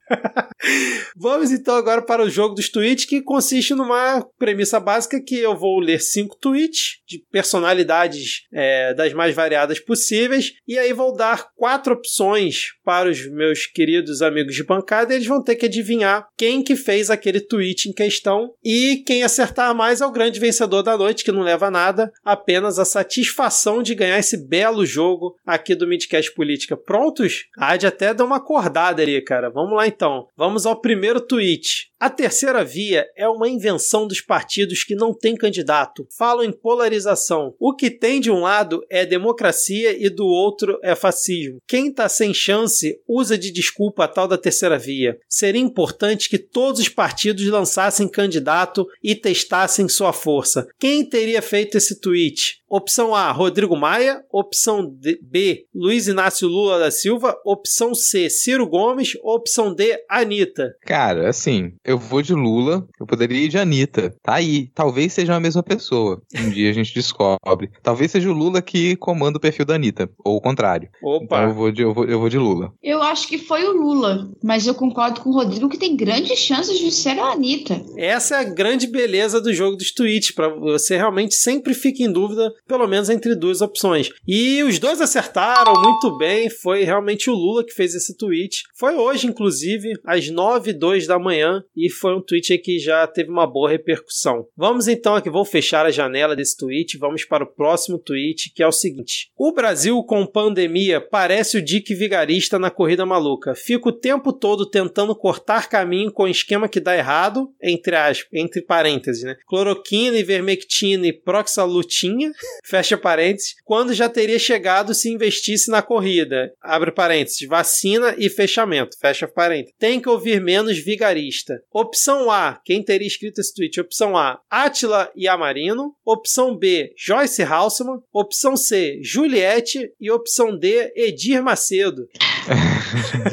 Vamos 1.16 1.52
então 1.52 1.76
agora 1.76 2.02
para 2.02 2.24
o 2.24 2.28
jogo 2.28 2.56
dos 2.56 2.68
tweets, 2.68 3.04
que 3.04 3.22
consiste 3.22 3.72
numa 3.72 4.26
premissa 4.36 4.55
básica 4.80 5.20
que 5.20 5.38
eu 5.38 5.56
vou 5.56 5.78
ler 5.78 6.00
cinco 6.00 6.36
tweets 6.40 7.00
de 7.06 7.18
personalidades 7.30 8.46
é, 8.52 8.94
das 8.94 9.12
mais 9.12 9.34
variadas 9.34 9.78
possíveis 9.80 10.54
e 10.66 10.78
aí 10.78 10.92
vou 10.92 11.14
dar 11.14 11.48
quatro 11.54 11.94
opções 11.94 12.74
para 12.84 13.08
os 13.08 13.26
meus 13.30 13.66
queridos 13.66 14.22
amigos 14.22 14.54
de 14.54 14.64
bancada 14.64 15.12
e 15.12 15.16
eles 15.16 15.26
vão 15.26 15.42
ter 15.42 15.56
que 15.56 15.66
adivinhar 15.66 16.26
quem 16.36 16.62
que 16.62 16.76
fez 16.76 17.10
aquele 17.10 17.40
tweet 17.40 17.88
em 17.88 17.92
questão 17.92 18.52
e 18.64 19.02
quem 19.06 19.22
acertar 19.22 19.74
mais 19.74 20.00
é 20.00 20.06
o 20.06 20.12
grande 20.12 20.40
vencedor 20.40 20.82
da 20.82 20.96
noite 20.96 21.24
que 21.24 21.32
não 21.32 21.42
leva 21.42 21.70
nada, 21.70 22.12
apenas 22.24 22.78
a 22.78 22.84
satisfação 22.84 23.82
de 23.82 23.94
ganhar 23.94 24.18
esse 24.18 24.36
belo 24.36 24.84
jogo 24.84 25.36
aqui 25.44 25.74
do 25.74 25.86
Midcast 25.86 26.32
Política. 26.34 26.76
Prontos? 26.76 27.46
Há 27.56 27.76
de 27.76 27.86
até 27.86 28.14
dar 28.14 28.24
uma 28.24 28.36
acordada 28.36 29.02
ali, 29.02 29.20
cara. 29.22 29.50
Vamos 29.50 29.76
lá 29.76 29.86
então. 29.86 30.28
Vamos 30.36 30.66
ao 30.66 30.80
primeiro 30.80 31.20
tweet. 31.20 31.90
A 31.98 32.10
terceira 32.10 32.62
via 32.62 33.06
é 33.16 33.26
uma 33.26 33.48
invenção 33.48 34.06
dos 34.06 34.20
partidos 34.20 34.84
que 34.84 34.94
não 34.94 35.14
têm 35.14 35.34
candidato. 35.34 36.06
Falam 36.10 36.44
em 36.44 36.52
polarização. 36.52 37.54
O 37.58 37.74
que 37.74 37.90
tem 37.90 38.20
de 38.20 38.30
um 38.30 38.40
lado 38.40 38.84
é 38.90 39.06
democracia 39.06 39.96
e 39.98 40.10
do 40.10 40.26
outro 40.26 40.78
é 40.82 40.94
fascismo. 40.94 41.58
Quem 41.66 41.88
está 41.88 42.06
sem 42.06 42.34
chance 42.34 43.00
usa 43.08 43.38
de 43.38 43.50
desculpa 43.50 44.04
a 44.04 44.08
tal 44.08 44.28
da 44.28 44.36
terceira 44.36 44.78
via. 44.78 45.18
Seria 45.26 45.62
importante 45.62 46.28
que 46.28 46.38
todos 46.38 46.82
os 46.82 46.88
partidos 46.90 47.46
lançassem 47.46 48.06
candidato 48.06 48.86
e 49.02 49.14
testassem 49.14 49.88
sua 49.88 50.12
força. 50.12 50.68
Quem 50.78 51.02
teria 51.02 51.40
feito 51.40 51.78
esse 51.78 51.98
tweet? 51.98 52.60
Opção 52.68 53.14
A, 53.14 53.30
Rodrigo 53.30 53.76
Maia. 53.76 54.22
Opção 54.32 54.84
D, 54.84 55.20
B, 55.22 55.66
Luiz 55.72 56.08
Inácio 56.08 56.48
Lula 56.48 56.80
da 56.80 56.90
Silva. 56.90 57.36
Opção 57.44 57.94
C, 57.94 58.28
Ciro 58.28 58.66
Gomes. 58.66 59.12
Opção 59.22 59.72
D, 59.72 59.96
Anitta. 60.10 60.74
Cara, 60.84 61.28
assim, 61.28 61.72
eu 61.84 61.96
vou 61.96 62.22
de 62.22 62.34
Lula, 62.34 62.86
eu 62.98 63.06
poderia 63.06 63.44
ir 63.44 63.48
de 63.48 63.56
Anitta. 63.56 64.14
Tá 64.20 64.34
aí. 64.34 64.68
Talvez 64.74 65.12
seja 65.12 65.34
a 65.34 65.40
mesma 65.40 65.62
pessoa. 65.62 66.20
Um 66.34 66.50
dia 66.50 66.68
a 66.68 66.72
gente 66.72 66.92
descobre. 66.92 67.70
Talvez 67.82 68.10
seja 68.10 68.28
o 68.28 68.34
Lula 68.34 68.60
que 68.60 68.96
comanda 68.96 69.38
o 69.38 69.40
perfil 69.40 69.64
da 69.64 69.76
Anitta. 69.76 70.10
Ou 70.24 70.36
o 70.36 70.40
contrário. 70.40 70.88
Opa. 71.00 71.24
Então 71.24 71.42
eu 71.44 71.54
vou, 71.54 71.70
de, 71.70 71.82
eu, 71.82 71.94
vou, 71.94 72.04
eu 72.04 72.18
vou 72.18 72.28
de 72.28 72.38
Lula. 72.38 72.72
Eu 72.82 73.00
acho 73.00 73.28
que 73.28 73.38
foi 73.38 73.64
o 73.64 73.72
Lula. 73.72 74.28
Mas 74.42 74.66
eu 74.66 74.74
concordo 74.74 75.20
com 75.20 75.30
o 75.30 75.34
Rodrigo 75.34 75.68
que 75.68 75.78
tem 75.78 75.96
grandes 75.96 76.38
chances 76.40 76.78
de 76.78 76.90
ser 76.90 77.16
a 77.18 77.32
Anitta. 77.32 77.80
Essa 77.96 78.36
é 78.36 78.40
a 78.40 78.44
grande 78.44 78.88
beleza 78.88 79.40
do 79.40 79.54
jogo 79.54 79.76
dos 79.76 79.92
tweets. 79.92 80.32
Pra 80.32 80.48
você 80.48 80.96
realmente 80.96 81.36
sempre 81.36 81.72
fica 81.72 82.02
em 82.02 82.10
dúvida 82.10 82.52
pelo 82.66 82.86
menos 82.86 83.08
entre 83.08 83.34
duas 83.34 83.60
opções. 83.60 84.10
E 84.26 84.62
os 84.62 84.78
dois 84.78 85.00
acertaram 85.00 85.72
muito 85.74 86.16
bem, 86.16 86.50
foi 86.50 86.84
realmente 86.84 87.30
o 87.30 87.34
Lula 87.34 87.64
que 87.64 87.72
fez 87.72 87.94
esse 87.94 88.16
tweet. 88.16 88.64
Foi 88.74 88.94
hoje, 88.94 89.26
inclusive, 89.26 89.92
às 90.04 90.28
9 90.28 90.70
e 90.70 90.72
2 90.72 91.06
da 91.06 91.18
manhã, 91.18 91.62
e 91.76 91.90
foi 91.90 92.14
um 92.14 92.20
tweet 92.20 92.56
que 92.58 92.78
já 92.78 93.06
teve 93.06 93.30
uma 93.30 93.46
boa 93.46 93.70
repercussão. 93.70 94.46
Vamos 94.56 94.88
então 94.88 95.14
aqui, 95.14 95.30
vou 95.30 95.44
fechar 95.44 95.86
a 95.86 95.90
janela 95.90 96.36
desse 96.36 96.56
tweet, 96.56 96.98
vamos 96.98 97.24
para 97.24 97.44
o 97.44 97.46
próximo 97.46 97.98
tweet, 97.98 98.52
que 98.54 98.62
é 98.62 98.66
o 98.66 98.72
seguinte: 98.72 99.30
O 99.36 99.52
Brasil 99.52 100.02
com 100.04 100.26
pandemia 100.26 101.00
parece 101.00 101.58
o 101.58 101.62
Dick 101.62 101.94
Vigarista 101.94 102.58
na 102.58 102.70
corrida 102.70 103.06
maluca. 103.06 103.54
Fica 103.54 103.88
o 103.88 103.92
tempo 103.92 104.32
todo 104.32 104.68
tentando 104.68 105.14
cortar 105.14 105.68
caminho 105.68 106.12
com 106.12 106.28
esquema 106.28 106.68
que 106.68 106.80
dá 106.80 106.96
errado, 106.96 107.50
entre 107.62 107.96
as, 107.96 108.24
entre 108.32 108.62
parênteses, 108.62 109.22
né? 109.22 109.36
Cloroquina, 109.46 110.18
ivermectina 110.18 111.06
e 111.06 111.12
proxalutinha 111.12 112.32
fecha 112.64 112.96
parênteses, 112.96 113.54
quando 113.64 113.94
já 113.94 114.08
teria 114.08 114.38
chegado 114.38 114.94
se 114.94 115.10
investisse 115.10 115.70
na 115.70 115.82
corrida, 115.82 116.52
abre 116.60 116.90
parênteses, 116.90 117.46
vacina 117.48 118.14
e 118.18 118.28
fechamento, 118.28 118.96
fecha 119.00 119.26
parênteses. 119.28 119.74
Tem 119.78 120.00
que 120.00 120.08
ouvir 120.08 120.40
menos 120.40 120.78
vigarista. 120.78 121.60
Opção 121.72 122.30
A, 122.30 122.60
quem 122.64 122.82
teria 122.82 123.06
escrito 123.06 123.40
esse 123.40 123.54
tweet? 123.54 123.80
Opção 123.80 124.16
A, 124.16 124.40
Atila 124.50 125.10
Yamarino. 125.16 125.94
Opção 126.04 126.56
B, 126.56 126.92
Joyce 126.96 127.42
Halseman. 127.42 128.00
Opção 128.12 128.56
C, 128.56 128.98
Juliette. 129.02 129.90
E 130.00 130.10
opção 130.10 130.56
D, 130.56 130.92
Edir 130.96 131.42
Macedo. 131.42 132.06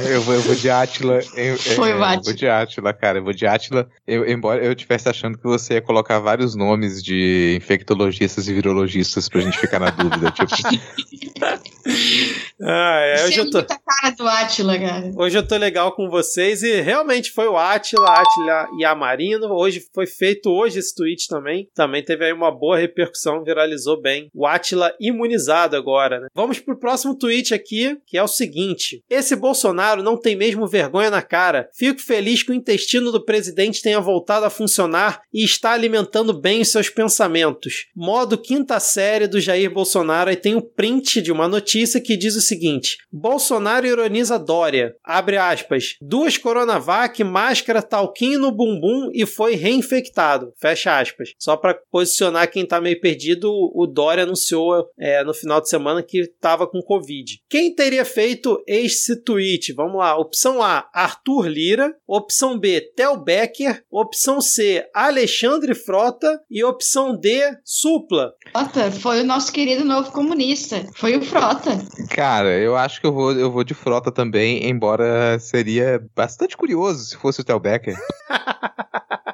Eu, 0.10 0.22
vou, 0.22 0.34
eu 0.34 0.42
vou 0.42 0.56
de 0.56 0.70
Atila. 0.70 1.20
Eu, 1.36 1.58
Foi 1.58 1.92
eu, 1.92 1.98
eu 2.00 2.22
vou 2.22 2.34
de 2.34 2.48
Atila, 2.48 2.94
cara. 2.94 3.20
Eu 3.20 3.24
vou 3.24 3.34
de 3.34 3.46
Atila. 3.46 3.88
Eu, 4.08 4.28
embora 4.30 4.64
eu 4.64 4.72
estivesse 4.72 5.10
achando 5.10 5.38
que 5.38 5.44
você 5.44 5.76
ia 5.76 5.82
colocar 5.82 6.20
vários 6.20 6.56
nomes 6.56 7.04
de 7.04 7.56
infectologistas 7.58 8.48
e 8.48 8.54
virologistas 8.54 9.30
pra 9.30 9.42
gente 9.42 9.58
ficar 9.58 9.80
na 9.80 9.90
dúvida. 9.90 10.32
tipo. 10.32 10.54
ah, 12.66 13.00
é, 13.02 13.26
hoje 13.26 13.40
eu 13.40 13.50
tô... 13.50 13.64
cara 13.64 14.16
do 14.16 14.28
Atila, 14.28 14.80
cara. 14.80 15.12
Hoje 15.18 15.38
eu 15.38 15.48
tô 15.48 15.58
legal 15.58 15.92
com 15.94 16.10
vocês 16.10 16.64
e 16.64 16.80
realmente 16.82 17.32
foi 17.32 17.48
o 17.48 17.58
Atila, 17.58 18.06
Atila 18.06 18.68
e 18.80 18.86
a 18.86 18.96
Marino. 18.96 19.48
Hoje 19.54 19.86
foi 19.94 20.08
feito 20.08 20.50
hoje 20.50 20.80
esse 20.80 20.96
tweet 20.96 21.28
também. 21.28 21.68
Também 21.76 22.04
teve 22.04 22.26
aí 22.26 22.34
uma 22.34 22.52
boa 22.52 22.78
repercussão, 22.78 23.44
viralizou 23.44 24.02
bem. 24.02 24.30
O 24.34 24.48
Atila 24.48 24.94
imunizado 25.00 25.76
agora, 25.76 26.22
né? 26.22 26.28
Vamos 26.34 26.60
pro 26.60 26.80
próximo 26.80 27.18
tweet 27.18 27.54
aqui, 27.54 27.98
que 28.06 28.18
é 28.18 28.24
o 28.24 28.28
seguinte: 28.28 29.04
esse 29.10 29.36
Bolsonaro 29.36 30.02
não 30.02 30.18
tem 30.18 30.36
mesmo 30.36 30.68
vergonha 30.68 31.10
na 31.10 31.22
cara. 31.22 31.70
Fico 31.74 32.02
feliz 32.02 32.44
que 32.44 32.52
o 32.52 32.56
intestino 32.56 33.12
do 33.12 33.24
presidente 33.24 33.82
tenha 33.82 34.00
voltado 34.00 34.46
a 34.46 34.50
funcionar 34.50 35.22
e 35.34 35.44
está 35.44 35.72
alimentando 35.72 36.34
bem 36.34 36.62
os 36.62 36.72
seus 36.72 36.90
pensamentos. 36.90 37.88
Modo 37.96 38.38
quinta 38.38 38.80
série 38.80 39.28
do 39.28 39.42
Jair 39.42 39.72
Bolsonaro 39.72 40.32
e 40.32 40.36
tem 40.36 40.56
o 40.56 40.60
um 40.60 40.62
print 40.62 41.22
de 41.22 41.32
uma 41.32 41.48
notícia 41.48 42.00
que 42.00 42.16
diz 42.16 42.36
o 42.36 42.42
seguinte: 42.42 42.53
Bolsonaro 43.12 43.86
ironiza 43.86 44.40
Dória. 44.40 44.96
Abre 45.04 45.38
aspas. 45.38 45.96
Duas 46.02 46.38
Coronavac, 46.38 47.24
máscara, 47.24 47.82
talquinho 47.82 48.40
no 48.40 48.52
bumbum 48.52 49.10
e 49.14 49.26
foi 49.26 49.56
reinfectado. 49.56 50.54
Fecha 50.60 51.00
aspas. 51.00 51.34
Só 51.40 51.56
para 51.56 51.80
posicionar 51.92 52.50
quem 52.50 52.66
tá 52.66 52.82
meio 52.82 53.00
perdido, 53.00 53.52
o 53.52 53.86
Dória 53.86 54.24
anunciou 54.24 54.88
é, 54.98 55.24
no 55.24 55.34
final 55.34 55.62
de 55.62 55.70
semana 55.70 56.02
que 56.02 56.20
estava 56.20 56.68
com 56.68 56.82
Covid. 56.82 57.40
Quem 57.50 57.74
teria 57.74 58.06
feito 58.06 58.62
esse 58.68 59.04
esse 59.04 59.16
tweet. 59.18 59.74
Vamos 59.74 59.98
lá. 59.98 60.18
Opção 60.18 60.62
A, 60.62 60.88
Arthur 60.94 61.48
Lira. 61.48 61.94
Opção 62.08 62.58
B, 62.58 62.82
Tel 62.96 63.18
Becker. 63.18 63.84
Opção 63.92 64.42
C, 64.42 64.86
Alexandre 64.94 65.76
Frota. 65.76 66.40
E 66.50 66.64
opção 66.64 67.18
D, 67.18 67.58
Supla. 67.64 68.34
Frota, 68.52 68.92
foi 68.92 69.22
o 69.22 69.26
nosso 69.26 69.52
querido 69.52 69.84
novo 69.84 70.12
comunista. 70.12 70.86
Foi 70.96 71.18
o 71.18 71.22
Frota. 71.22 71.78
Cara, 72.10 72.43
eu 72.50 72.76
acho 72.76 73.00
que 73.00 73.08
eu 73.08 73.14
vou, 73.14 73.32
eu 73.32 73.52
vou 73.52 73.64
de 73.64 73.74
Frota 73.74 74.12
também, 74.12 74.70
embora 74.70 75.38
seria 75.40 76.04
bastante 76.16 76.56
curioso 76.58 77.06
se 77.06 77.18
fosse 77.18 77.42
o 77.42 77.44
Tel 77.44 77.60
Becker. 77.60 77.98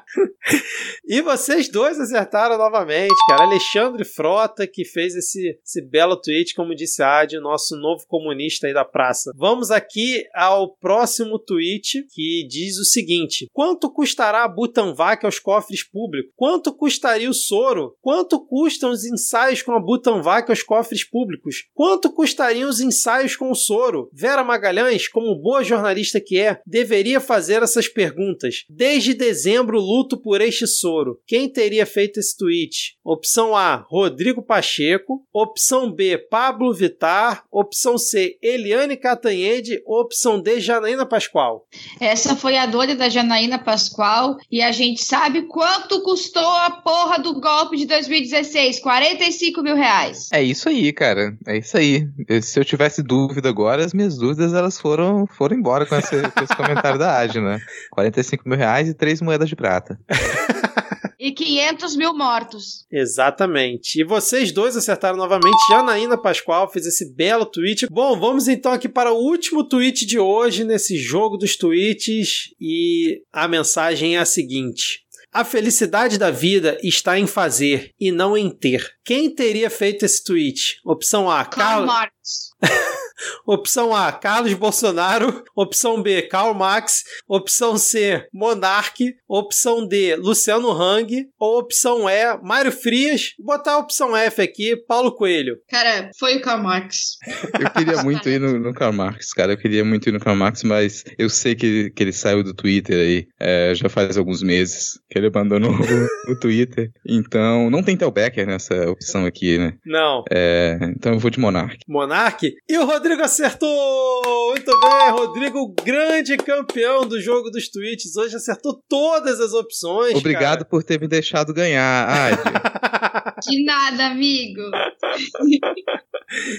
e 1.06 1.20
vocês 1.22 1.68
dois 1.68 1.98
acertaram 2.00 2.58
novamente, 2.58 3.14
cara. 3.28 3.44
Alexandre 3.44 4.04
Frota, 4.04 4.66
que 4.66 4.84
fez 4.84 5.14
esse, 5.14 5.58
esse 5.64 5.82
belo 5.82 6.16
tweet, 6.16 6.54
como 6.54 6.74
disse 6.74 7.02
a 7.02 7.20
Adi, 7.20 7.38
nosso 7.38 7.76
novo 7.76 8.04
comunista 8.06 8.66
aí 8.66 8.74
da 8.74 8.84
praça. 8.84 9.32
Vamos 9.36 9.70
aqui 9.70 10.24
ao 10.34 10.74
próximo 10.76 11.38
tweet, 11.38 12.04
que 12.12 12.46
diz 12.48 12.78
o 12.78 12.84
seguinte: 12.84 13.48
Quanto 13.52 13.90
custará 13.92 14.44
a 14.44 14.48
Butanvac 14.48 15.24
aos 15.24 15.38
cofres 15.38 15.82
públicos? 15.82 16.32
Quanto 16.36 16.74
custaria 16.74 17.30
o 17.30 17.34
soro? 17.34 17.94
Quanto 18.00 18.44
custam 18.44 18.90
os 18.90 19.04
ensaios 19.04 19.62
com 19.62 19.72
a 19.72 19.80
Butanvac 19.80 20.50
aos 20.50 20.62
cofres 20.62 21.08
públicos? 21.08 21.64
Quanto 21.74 22.12
custariam 22.12 22.68
os 22.68 22.80
ensaios 22.80 23.36
com 23.36 23.50
o 23.50 23.54
soro? 23.54 24.08
Vera 24.12 24.44
Magalhães, 24.44 25.08
como 25.08 25.40
boa 25.40 25.62
jornalista 25.62 26.20
que 26.20 26.38
é, 26.38 26.60
deveria 26.66 27.20
fazer 27.20 27.62
essas 27.62 27.88
perguntas. 27.88 28.64
Desde 28.68 29.14
dezembro 29.14 29.78
luto 30.00 30.16
por 30.16 30.40
este 30.40 30.66
soro. 30.66 31.18
Quem 31.26 31.48
teria 31.48 31.84
feito 31.84 32.18
esse 32.18 32.36
tweet? 32.36 32.96
Opção 33.04 33.54
A, 33.54 33.84
Rodrigo 33.88 34.42
Pacheco. 34.42 35.22
Opção 35.32 35.92
B, 35.92 36.16
Pablo 36.16 36.72
Vitar. 36.72 37.44
Opção 37.50 37.98
C, 37.98 38.38
Eliane 38.42 38.96
Catanhede. 38.96 39.82
Opção 39.86 40.40
D, 40.40 40.58
Janaína 40.60 41.04
Pascoal. 41.04 41.66
Essa 42.00 42.34
foi 42.34 42.56
a 42.56 42.66
dor 42.66 42.86
da 42.96 43.08
Janaína 43.08 43.58
Pascoal 43.58 44.36
e 44.50 44.62
a 44.62 44.72
gente 44.72 45.04
sabe 45.04 45.42
quanto 45.42 46.02
custou 46.02 46.42
a 46.42 46.70
porra 46.70 47.18
do 47.18 47.38
golpe 47.38 47.76
de 47.76 47.86
2016, 47.86 48.80
45 48.80 49.62
mil 49.62 49.76
reais. 49.76 50.28
É 50.32 50.42
isso 50.42 50.68
aí, 50.68 50.92
cara. 50.92 51.36
É 51.46 51.58
isso 51.58 51.76
aí. 51.76 52.08
Se 52.40 52.58
eu 52.58 52.64
tivesse 52.64 53.02
dúvida 53.02 53.48
agora, 53.48 53.84
as 53.84 53.92
minhas 53.92 54.16
dúvidas 54.16 54.54
elas 54.54 54.80
foram, 54.80 55.26
foram 55.26 55.56
embora 55.56 55.84
com 55.84 55.94
esse, 55.96 56.22
com 56.30 56.42
esse 56.42 56.56
comentário 56.56 56.98
da 56.98 57.20
né? 57.20 57.60
45 57.90 58.48
mil 58.48 58.56
reais 58.56 58.88
e 58.88 58.94
três 58.94 59.20
moedas 59.20 59.48
de 59.48 59.56
prata. 59.56 59.89
e 61.18 61.32
500 61.32 61.96
mil 61.96 62.16
mortos. 62.16 62.86
Exatamente. 62.90 64.00
E 64.00 64.04
vocês 64.04 64.50
dois 64.50 64.76
acertaram 64.76 65.18
novamente. 65.18 65.56
Janaína 65.68 66.16
Pascoal 66.16 66.70
fez 66.70 66.86
esse 66.86 67.14
belo 67.14 67.44
tweet. 67.44 67.86
Bom, 67.90 68.18
vamos 68.18 68.48
então 68.48 68.72
aqui 68.72 68.88
para 68.88 69.12
o 69.12 69.18
último 69.18 69.62
tweet 69.62 70.06
de 70.06 70.18
hoje 70.18 70.64
nesse 70.64 70.96
jogo 70.96 71.36
dos 71.36 71.56
tweets. 71.56 72.54
E 72.60 73.22
a 73.32 73.46
mensagem 73.46 74.16
é 74.16 74.20
a 74.20 74.24
seguinte. 74.24 75.04
A 75.32 75.44
felicidade 75.44 76.18
da 76.18 76.30
vida 76.30 76.76
está 76.82 77.18
em 77.18 77.26
fazer 77.26 77.94
e 78.00 78.10
não 78.10 78.36
em 78.36 78.50
ter. 78.50 78.84
Quem 79.04 79.32
teria 79.32 79.70
feito 79.70 80.04
esse 80.04 80.24
tweet? 80.24 80.80
Opção 80.84 81.30
A, 81.30 81.44
Karl 81.44 81.86
Marx. 81.86 82.50
Opção 83.46 83.94
A, 83.94 84.12
Carlos 84.12 84.54
Bolsonaro. 84.54 85.44
Opção 85.54 86.02
B, 86.02 86.22
Karl 86.22 86.54
Marx. 86.54 87.04
Opção 87.28 87.76
C, 87.76 88.26
Monarque. 88.32 89.14
Opção 89.28 89.86
D, 89.86 90.16
Luciano 90.16 90.70
Hang. 90.70 91.28
Ou 91.38 91.58
opção 91.58 92.08
E, 92.08 92.38
Mário 92.42 92.72
Frias. 92.72 93.34
Vou 93.38 93.56
botar 93.56 93.72
a 93.72 93.78
opção 93.78 94.16
F 94.16 94.40
aqui, 94.42 94.76
Paulo 94.76 95.12
Coelho. 95.12 95.56
Cara, 95.68 96.10
foi 96.18 96.36
o 96.36 96.40
Karl 96.40 96.62
Marx. 96.62 97.16
Eu 97.58 97.70
queria 97.70 98.02
muito 98.02 98.28
ir 98.28 98.40
no, 98.40 98.58
no 98.58 98.72
Karl 98.72 98.92
Marx, 98.92 99.32
cara. 99.32 99.52
Eu 99.52 99.58
queria 99.58 99.84
muito 99.84 100.08
ir 100.08 100.12
no 100.12 100.20
Karl 100.20 100.36
Marx, 100.36 100.62
mas 100.62 101.04
eu 101.18 101.28
sei 101.28 101.54
que, 101.54 101.90
que 101.90 102.02
ele 102.02 102.12
saiu 102.12 102.42
do 102.42 102.54
Twitter 102.54 102.96
aí 102.96 103.26
é, 103.38 103.74
já 103.74 103.88
faz 103.88 104.16
alguns 104.16 104.42
meses 104.42 105.00
que 105.08 105.18
ele 105.18 105.26
abandonou 105.26 105.72
o, 105.72 106.32
o, 106.32 106.38
Twitter. 106.38 106.90
Então, 107.06 107.70
não 107.70 107.82
tem 107.82 107.96
Tel 107.96 108.10
Becker 108.10 108.46
nessa 108.46 108.90
opção 108.90 109.26
aqui, 109.26 109.58
né? 109.58 109.74
Não. 109.84 110.24
É, 110.30 110.78
então 110.96 111.12
eu 111.12 111.18
vou 111.18 111.30
de 111.30 111.40
Monarque. 111.40 111.84
Monarque? 111.88 112.54
E 112.68 112.78
o 112.78 112.84
Rodrigo 112.84 113.09
Rodrigo 113.10 113.24
acertou! 113.24 114.50
Muito 114.50 114.80
bem, 114.80 115.10
Rodrigo, 115.10 115.74
grande 115.84 116.36
campeão 116.36 117.04
do 117.04 117.20
jogo 117.20 117.50
dos 117.50 117.68
tweets. 117.68 118.16
Hoje 118.16 118.36
acertou 118.36 118.80
todas 118.88 119.40
as 119.40 119.52
opções. 119.52 120.14
Obrigado 120.14 120.58
cara. 120.58 120.64
por 120.64 120.84
ter 120.84 121.00
me 121.00 121.08
deixado 121.08 121.52
ganhar, 121.52 122.06
De 123.42 123.64
nada, 123.64 124.06
amigo. 124.06 124.60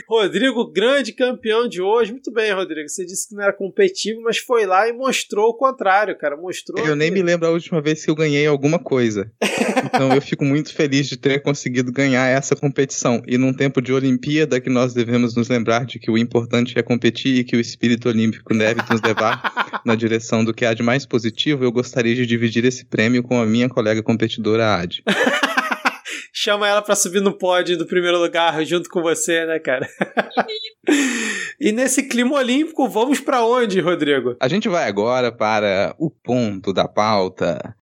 Rodrigo, 0.10 0.70
grande 0.70 1.14
campeão 1.14 1.68
de 1.68 1.82
hoje. 1.82 2.12
Muito 2.12 2.32
bem, 2.32 2.52
Rodrigo. 2.52 2.89
Você 2.89 3.06
disse 3.06 3.30
que 3.30 3.36
não 3.36 3.43
era 3.43 3.54
competitivo, 3.54 4.22
mas 4.22 4.38
foi 4.38 4.66
lá 4.66 4.88
e 4.89 4.93
mostrou 4.93 5.49
o 5.49 5.54
contrário, 5.54 6.18
cara. 6.18 6.36
Mostrou. 6.36 6.80
Eu 6.80 6.93
que... 6.93 6.95
nem 6.95 7.12
me 7.12 7.22
lembro 7.22 7.47
a 7.47 7.52
última 7.52 7.82
vez 7.82 8.04
que 8.04 8.12
eu 8.12 8.16
ganhei 8.16 8.45
alguma 8.45 8.80
coisa. 8.80 9.32
então 9.86 10.14
eu 10.14 10.22
fico 10.22 10.43
muito 10.43 10.74
feliz 10.74 11.08
de 11.08 11.16
ter 11.16 11.41
conseguido 11.41 11.91
ganhar 11.91 12.28
essa 12.28 12.56
competição. 12.56 13.22
E 13.26 13.38
num 13.38 13.54
tempo 13.54 13.82
de 13.82 13.93
Olimpíada 13.93 14.60
que 14.60 14.70
nós 14.70 14.93
devemos 14.93 15.36
nos 15.36 15.47
lembrar 15.47 15.86
de 15.86 15.99
que 15.99 16.12
o 16.12 16.18
importante 16.18 16.41
é 16.76 16.82
competir 16.82 17.39
e 17.39 17.44
que 17.44 17.56
o 17.56 17.60
espírito 17.60 18.10
olímpico 18.10 18.58
deve 18.58 18.82
nos 18.89 19.02
levar 19.02 19.82
na 19.86 19.96
direção 19.96 20.44
do 20.44 20.54
que 20.54 20.66
há 20.66 20.74
de 20.74 20.84
mais 20.84 21.06
positivo, 21.06 21.64
eu 21.64 21.72
gostaria 21.72 22.16
de 22.16 22.26
dividir 22.26 22.66
esse 22.66 22.86
prêmio 22.86 23.24
com 23.24 23.39
a 23.42 23.46
minha 23.46 23.68
colega 23.68 24.02
competidora 24.02 24.76
Ad. 24.76 25.04
chama 26.34 26.68
ela 26.68 26.82
para 26.82 26.96
subir 26.96 27.22
no 27.22 27.34
pódio 27.34 27.78
do 27.78 27.86
primeiro 27.86 28.18
lugar 28.18 28.64
junto 28.66 28.89
com 28.89 29.02
você, 29.02 29.46
né, 29.46 29.60
cara? 29.60 29.88
e 31.60 31.72
nesse 31.72 32.04
clima 32.04 32.36
olímpico, 32.36 32.89
vamos 32.89 33.20
para 33.20 33.46
onde, 33.46 33.80
Rodrigo? 33.80 34.36
A 34.39 34.48
gente 34.48 34.68
vai 34.68 34.88
agora 34.88 35.32
para 35.32 35.94
o 36.00 36.10
ponto 36.10 36.74
da 36.74 36.88
pauta. 36.88 37.76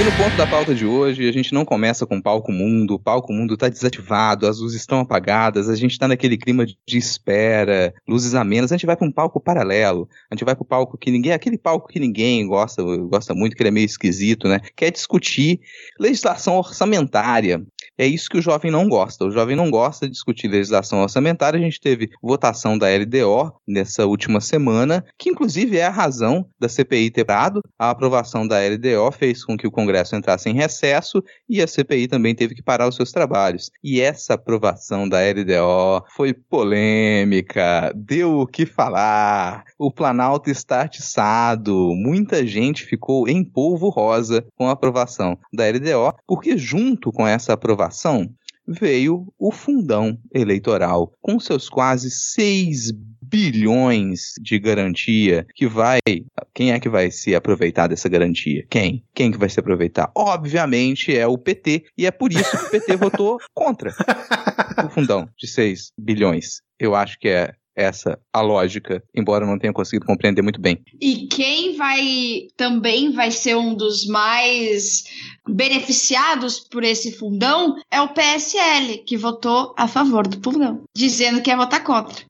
E 0.00 0.04
no 0.04 0.12
ponto 0.12 0.36
da 0.36 0.46
pauta 0.46 0.72
de 0.72 0.86
hoje, 0.86 1.28
a 1.28 1.32
gente 1.32 1.52
não 1.52 1.64
começa 1.64 2.06
com 2.06 2.22
palco 2.22 2.52
mundo, 2.52 2.94
o 2.94 2.98
palco 3.00 3.32
mundo 3.32 3.54
está 3.54 3.68
desativado, 3.68 4.46
as 4.46 4.60
luzes 4.60 4.80
estão 4.80 5.00
apagadas, 5.00 5.68
a 5.68 5.74
gente 5.74 5.90
está 5.90 6.06
naquele 6.06 6.38
clima 6.38 6.64
de 6.64 6.76
espera, 6.86 7.92
luzes 8.06 8.32
amenas, 8.32 8.70
a 8.70 8.76
gente 8.76 8.86
vai 8.86 8.96
para 8.96 9.08
um 9.08 9.10
palco 9.10 9.40
paralelo, 9.40 10.08
a 10.30 10.36
gente 10.36 10.44
vai 10.44 10.54
para 10.54 10.62
o 10.62 10.64
palco 10.64 10.96
que 10.96 11.10
ninguém, 11.10 11.32
aquele 11.32 11.58
palco 11.58 11.88
que 11.88 11.98
ninguém 11.98 12.46
gosta, 12.46 12.80
gosta 13.08 13.34
muito, 13.34 13.56
que 13.56 13.62
ele 13.62 13.70
é 13.70 13.72
meio 13.72 13.86
esquisito, 13.86 14.46
né? 14.46 14.60
Quer 14.76 14.92
discutir 14.92 15.58
legislação 15.98 16.56
orçamentária. 16.58 17.60
É 17.98 18.06
isso 18.06 18.30
que 18.30 18.38
o 18.38 18.42
jovem 18.42 18.70
não 18.70 18.88
gosta. 18.88 19.24
O 19.24 19.30
jovem 19.32 19.56
não 19.56 19.68
gosta 19.68 20.06
de 20.06 20.12
discutir 20.12 20.46
legislação 20.46 21.02
orçamentária. 21.02 21.58
A 21.58 21.62
gente 21.62 21.80
teve 21.80 22.10
votação 22.22 22.78
da 22.78 22.86
LDO 22.86 23.52
nessa 23.66 24.06
última 24.06 24.40
semana, 24.40 25.04
que 25.18 25.30
inclusive 25.30 25.76
é 25.76 25.84
a 25.84 25.90
razão 25.90 26.48
da 26.60 26.68
CPI 26.68 27.10
ter 27.10 27.24
parado. 27.24 27.60
A 27.76 27.90
aprovação 27.90 28.46
da 28.46 28.58
LDO 28.60 29.10
fez 29.10 29.44
com 29.44 29.56
que 29.56 29.66
o 29.66 29.70
Congresso 29.70 29.87
entrasse 30.16 30.48
em 30.48 30.54
recesso 30.54 31.22
e 31.48 31.62
a 31.62 31.66
CPI 31.66 32.08
também 32.08 32.34
teve 32.34 32.54
que 32.54 32.62
parar 32.62 32.88
os 32.88 32.96
seus 32.96 33.12
trabalhos. 33.12 33.70
E 33.82 34.00
essa 34.00 34.34
aprovação 34.34 35.08
da 35.08 35.18
LDO 35.18 36.04
foi 36.14 36.32
polêmica, 36.32 37.92
deu 37.94 38.40
o 38.40 38.46
que 38.46 38.66
falar. 38.66 39.64
O 39.78 39.90
Planalto 39.90 40.50
está 40.50 40.82
atiçado. 40.82 41.92
Muita 41.94 42.46
gente 42.46 42.84
ficou 42.84 43.28
em 43.28 43.44
polvo 43.44 43.88
rosa 43.88 44.44
com 44.56 44.68
a 44.68 44.72
aprovação 44.72 45.38
da 45.52 45.68
LDO, 45.68 46.14
porque 46.26 46.56
junto 46.56 47.12
com 47.12 47.26
essa 47.26 47.52
aprovação 47.52 48.28
veio 48.68 49.32
o 49.38 49.50
fundão 49.50 50.18
eleitoral, 50.34 51.12
com 51.20 51.40
seus 51.40 51.68
quase 51.68 52.10
6 52.10 52.92
bilhões 53.22 54.32
de 54.40 54.58
garantia 54.58 55.46
que 55.54 55.66
vai. 55.66 55.98
Quem 56.54 56.72
é 56.72 56.80
que 56.80 56.88
vai 56.88 57.10
se 57.10 57.34
aproveitar 57.34 57.86
dessa 57.86 58.08
garantia? 58.08 58.66
Quem? 58.70 59.04
Quem 59.14 59.30
que 59.30 59.38
vai 59.38 59.48
se 59.48 59.60
aproveitar? 59.60 60.10
Obviamente 60.14 61.16
é 61.16 61.26
o 61.26 61.38
PT, 61.38 61.84
e 61.96 62.06
é 62.06 62.10
por 62.10 62.32
isso 62.32 62.50
que 62.50 62.64
o 62.64 62.70
PT 62.70 62.96
votou 62.96 63.38
contra 63.54 63.94
o 64.84 64.90
fundão 64.90 65.28
de 65.36 65.46
6 65.46 65.92
bilhões. 65.98 66.62
Eu 66.78 66.94
acho 66.94 67.18
que 67.18 67.28
é 67.28 67.54
essa 67.78 68.18
a 68.32 68.40
lógica, 68.40 69.02
embora 69.14 69.44
eu 69.44 69.48
não 69.48 69.58
tenha 69.58 69.72
conseguido 69.72 70.04
compreender 70.04 70.42
muito 70.42 70.60
bem. 70.60 70.82
E 71.00 71.28
quem 71.28 71.76
vai 71.76 72.48
também 72.56 73.12
vai 73.12 73.30
ser 73.30 73.56
um 73.56 73.74
dos 73.74 74.06
mais 74.06 75.04
beneficiados 75.48 76.60
por 76.60 76.84
esse 76.84 77.12
fundão 77.12 77.76
é 77.90 78.00
o 78.00 78.08
PSL, 78.08 78.98
que 79.06 79.16
votou 79.16 79.74
a 79.78 79.88
favor 79.88 80.26
do 80.26 80.38
fundão, 80.42 80.84
dizendo 80.94 81.40
que 81.40 81.50
ia 81.50 81.56
votar 81.56 81.82
contra. 81.82 82.24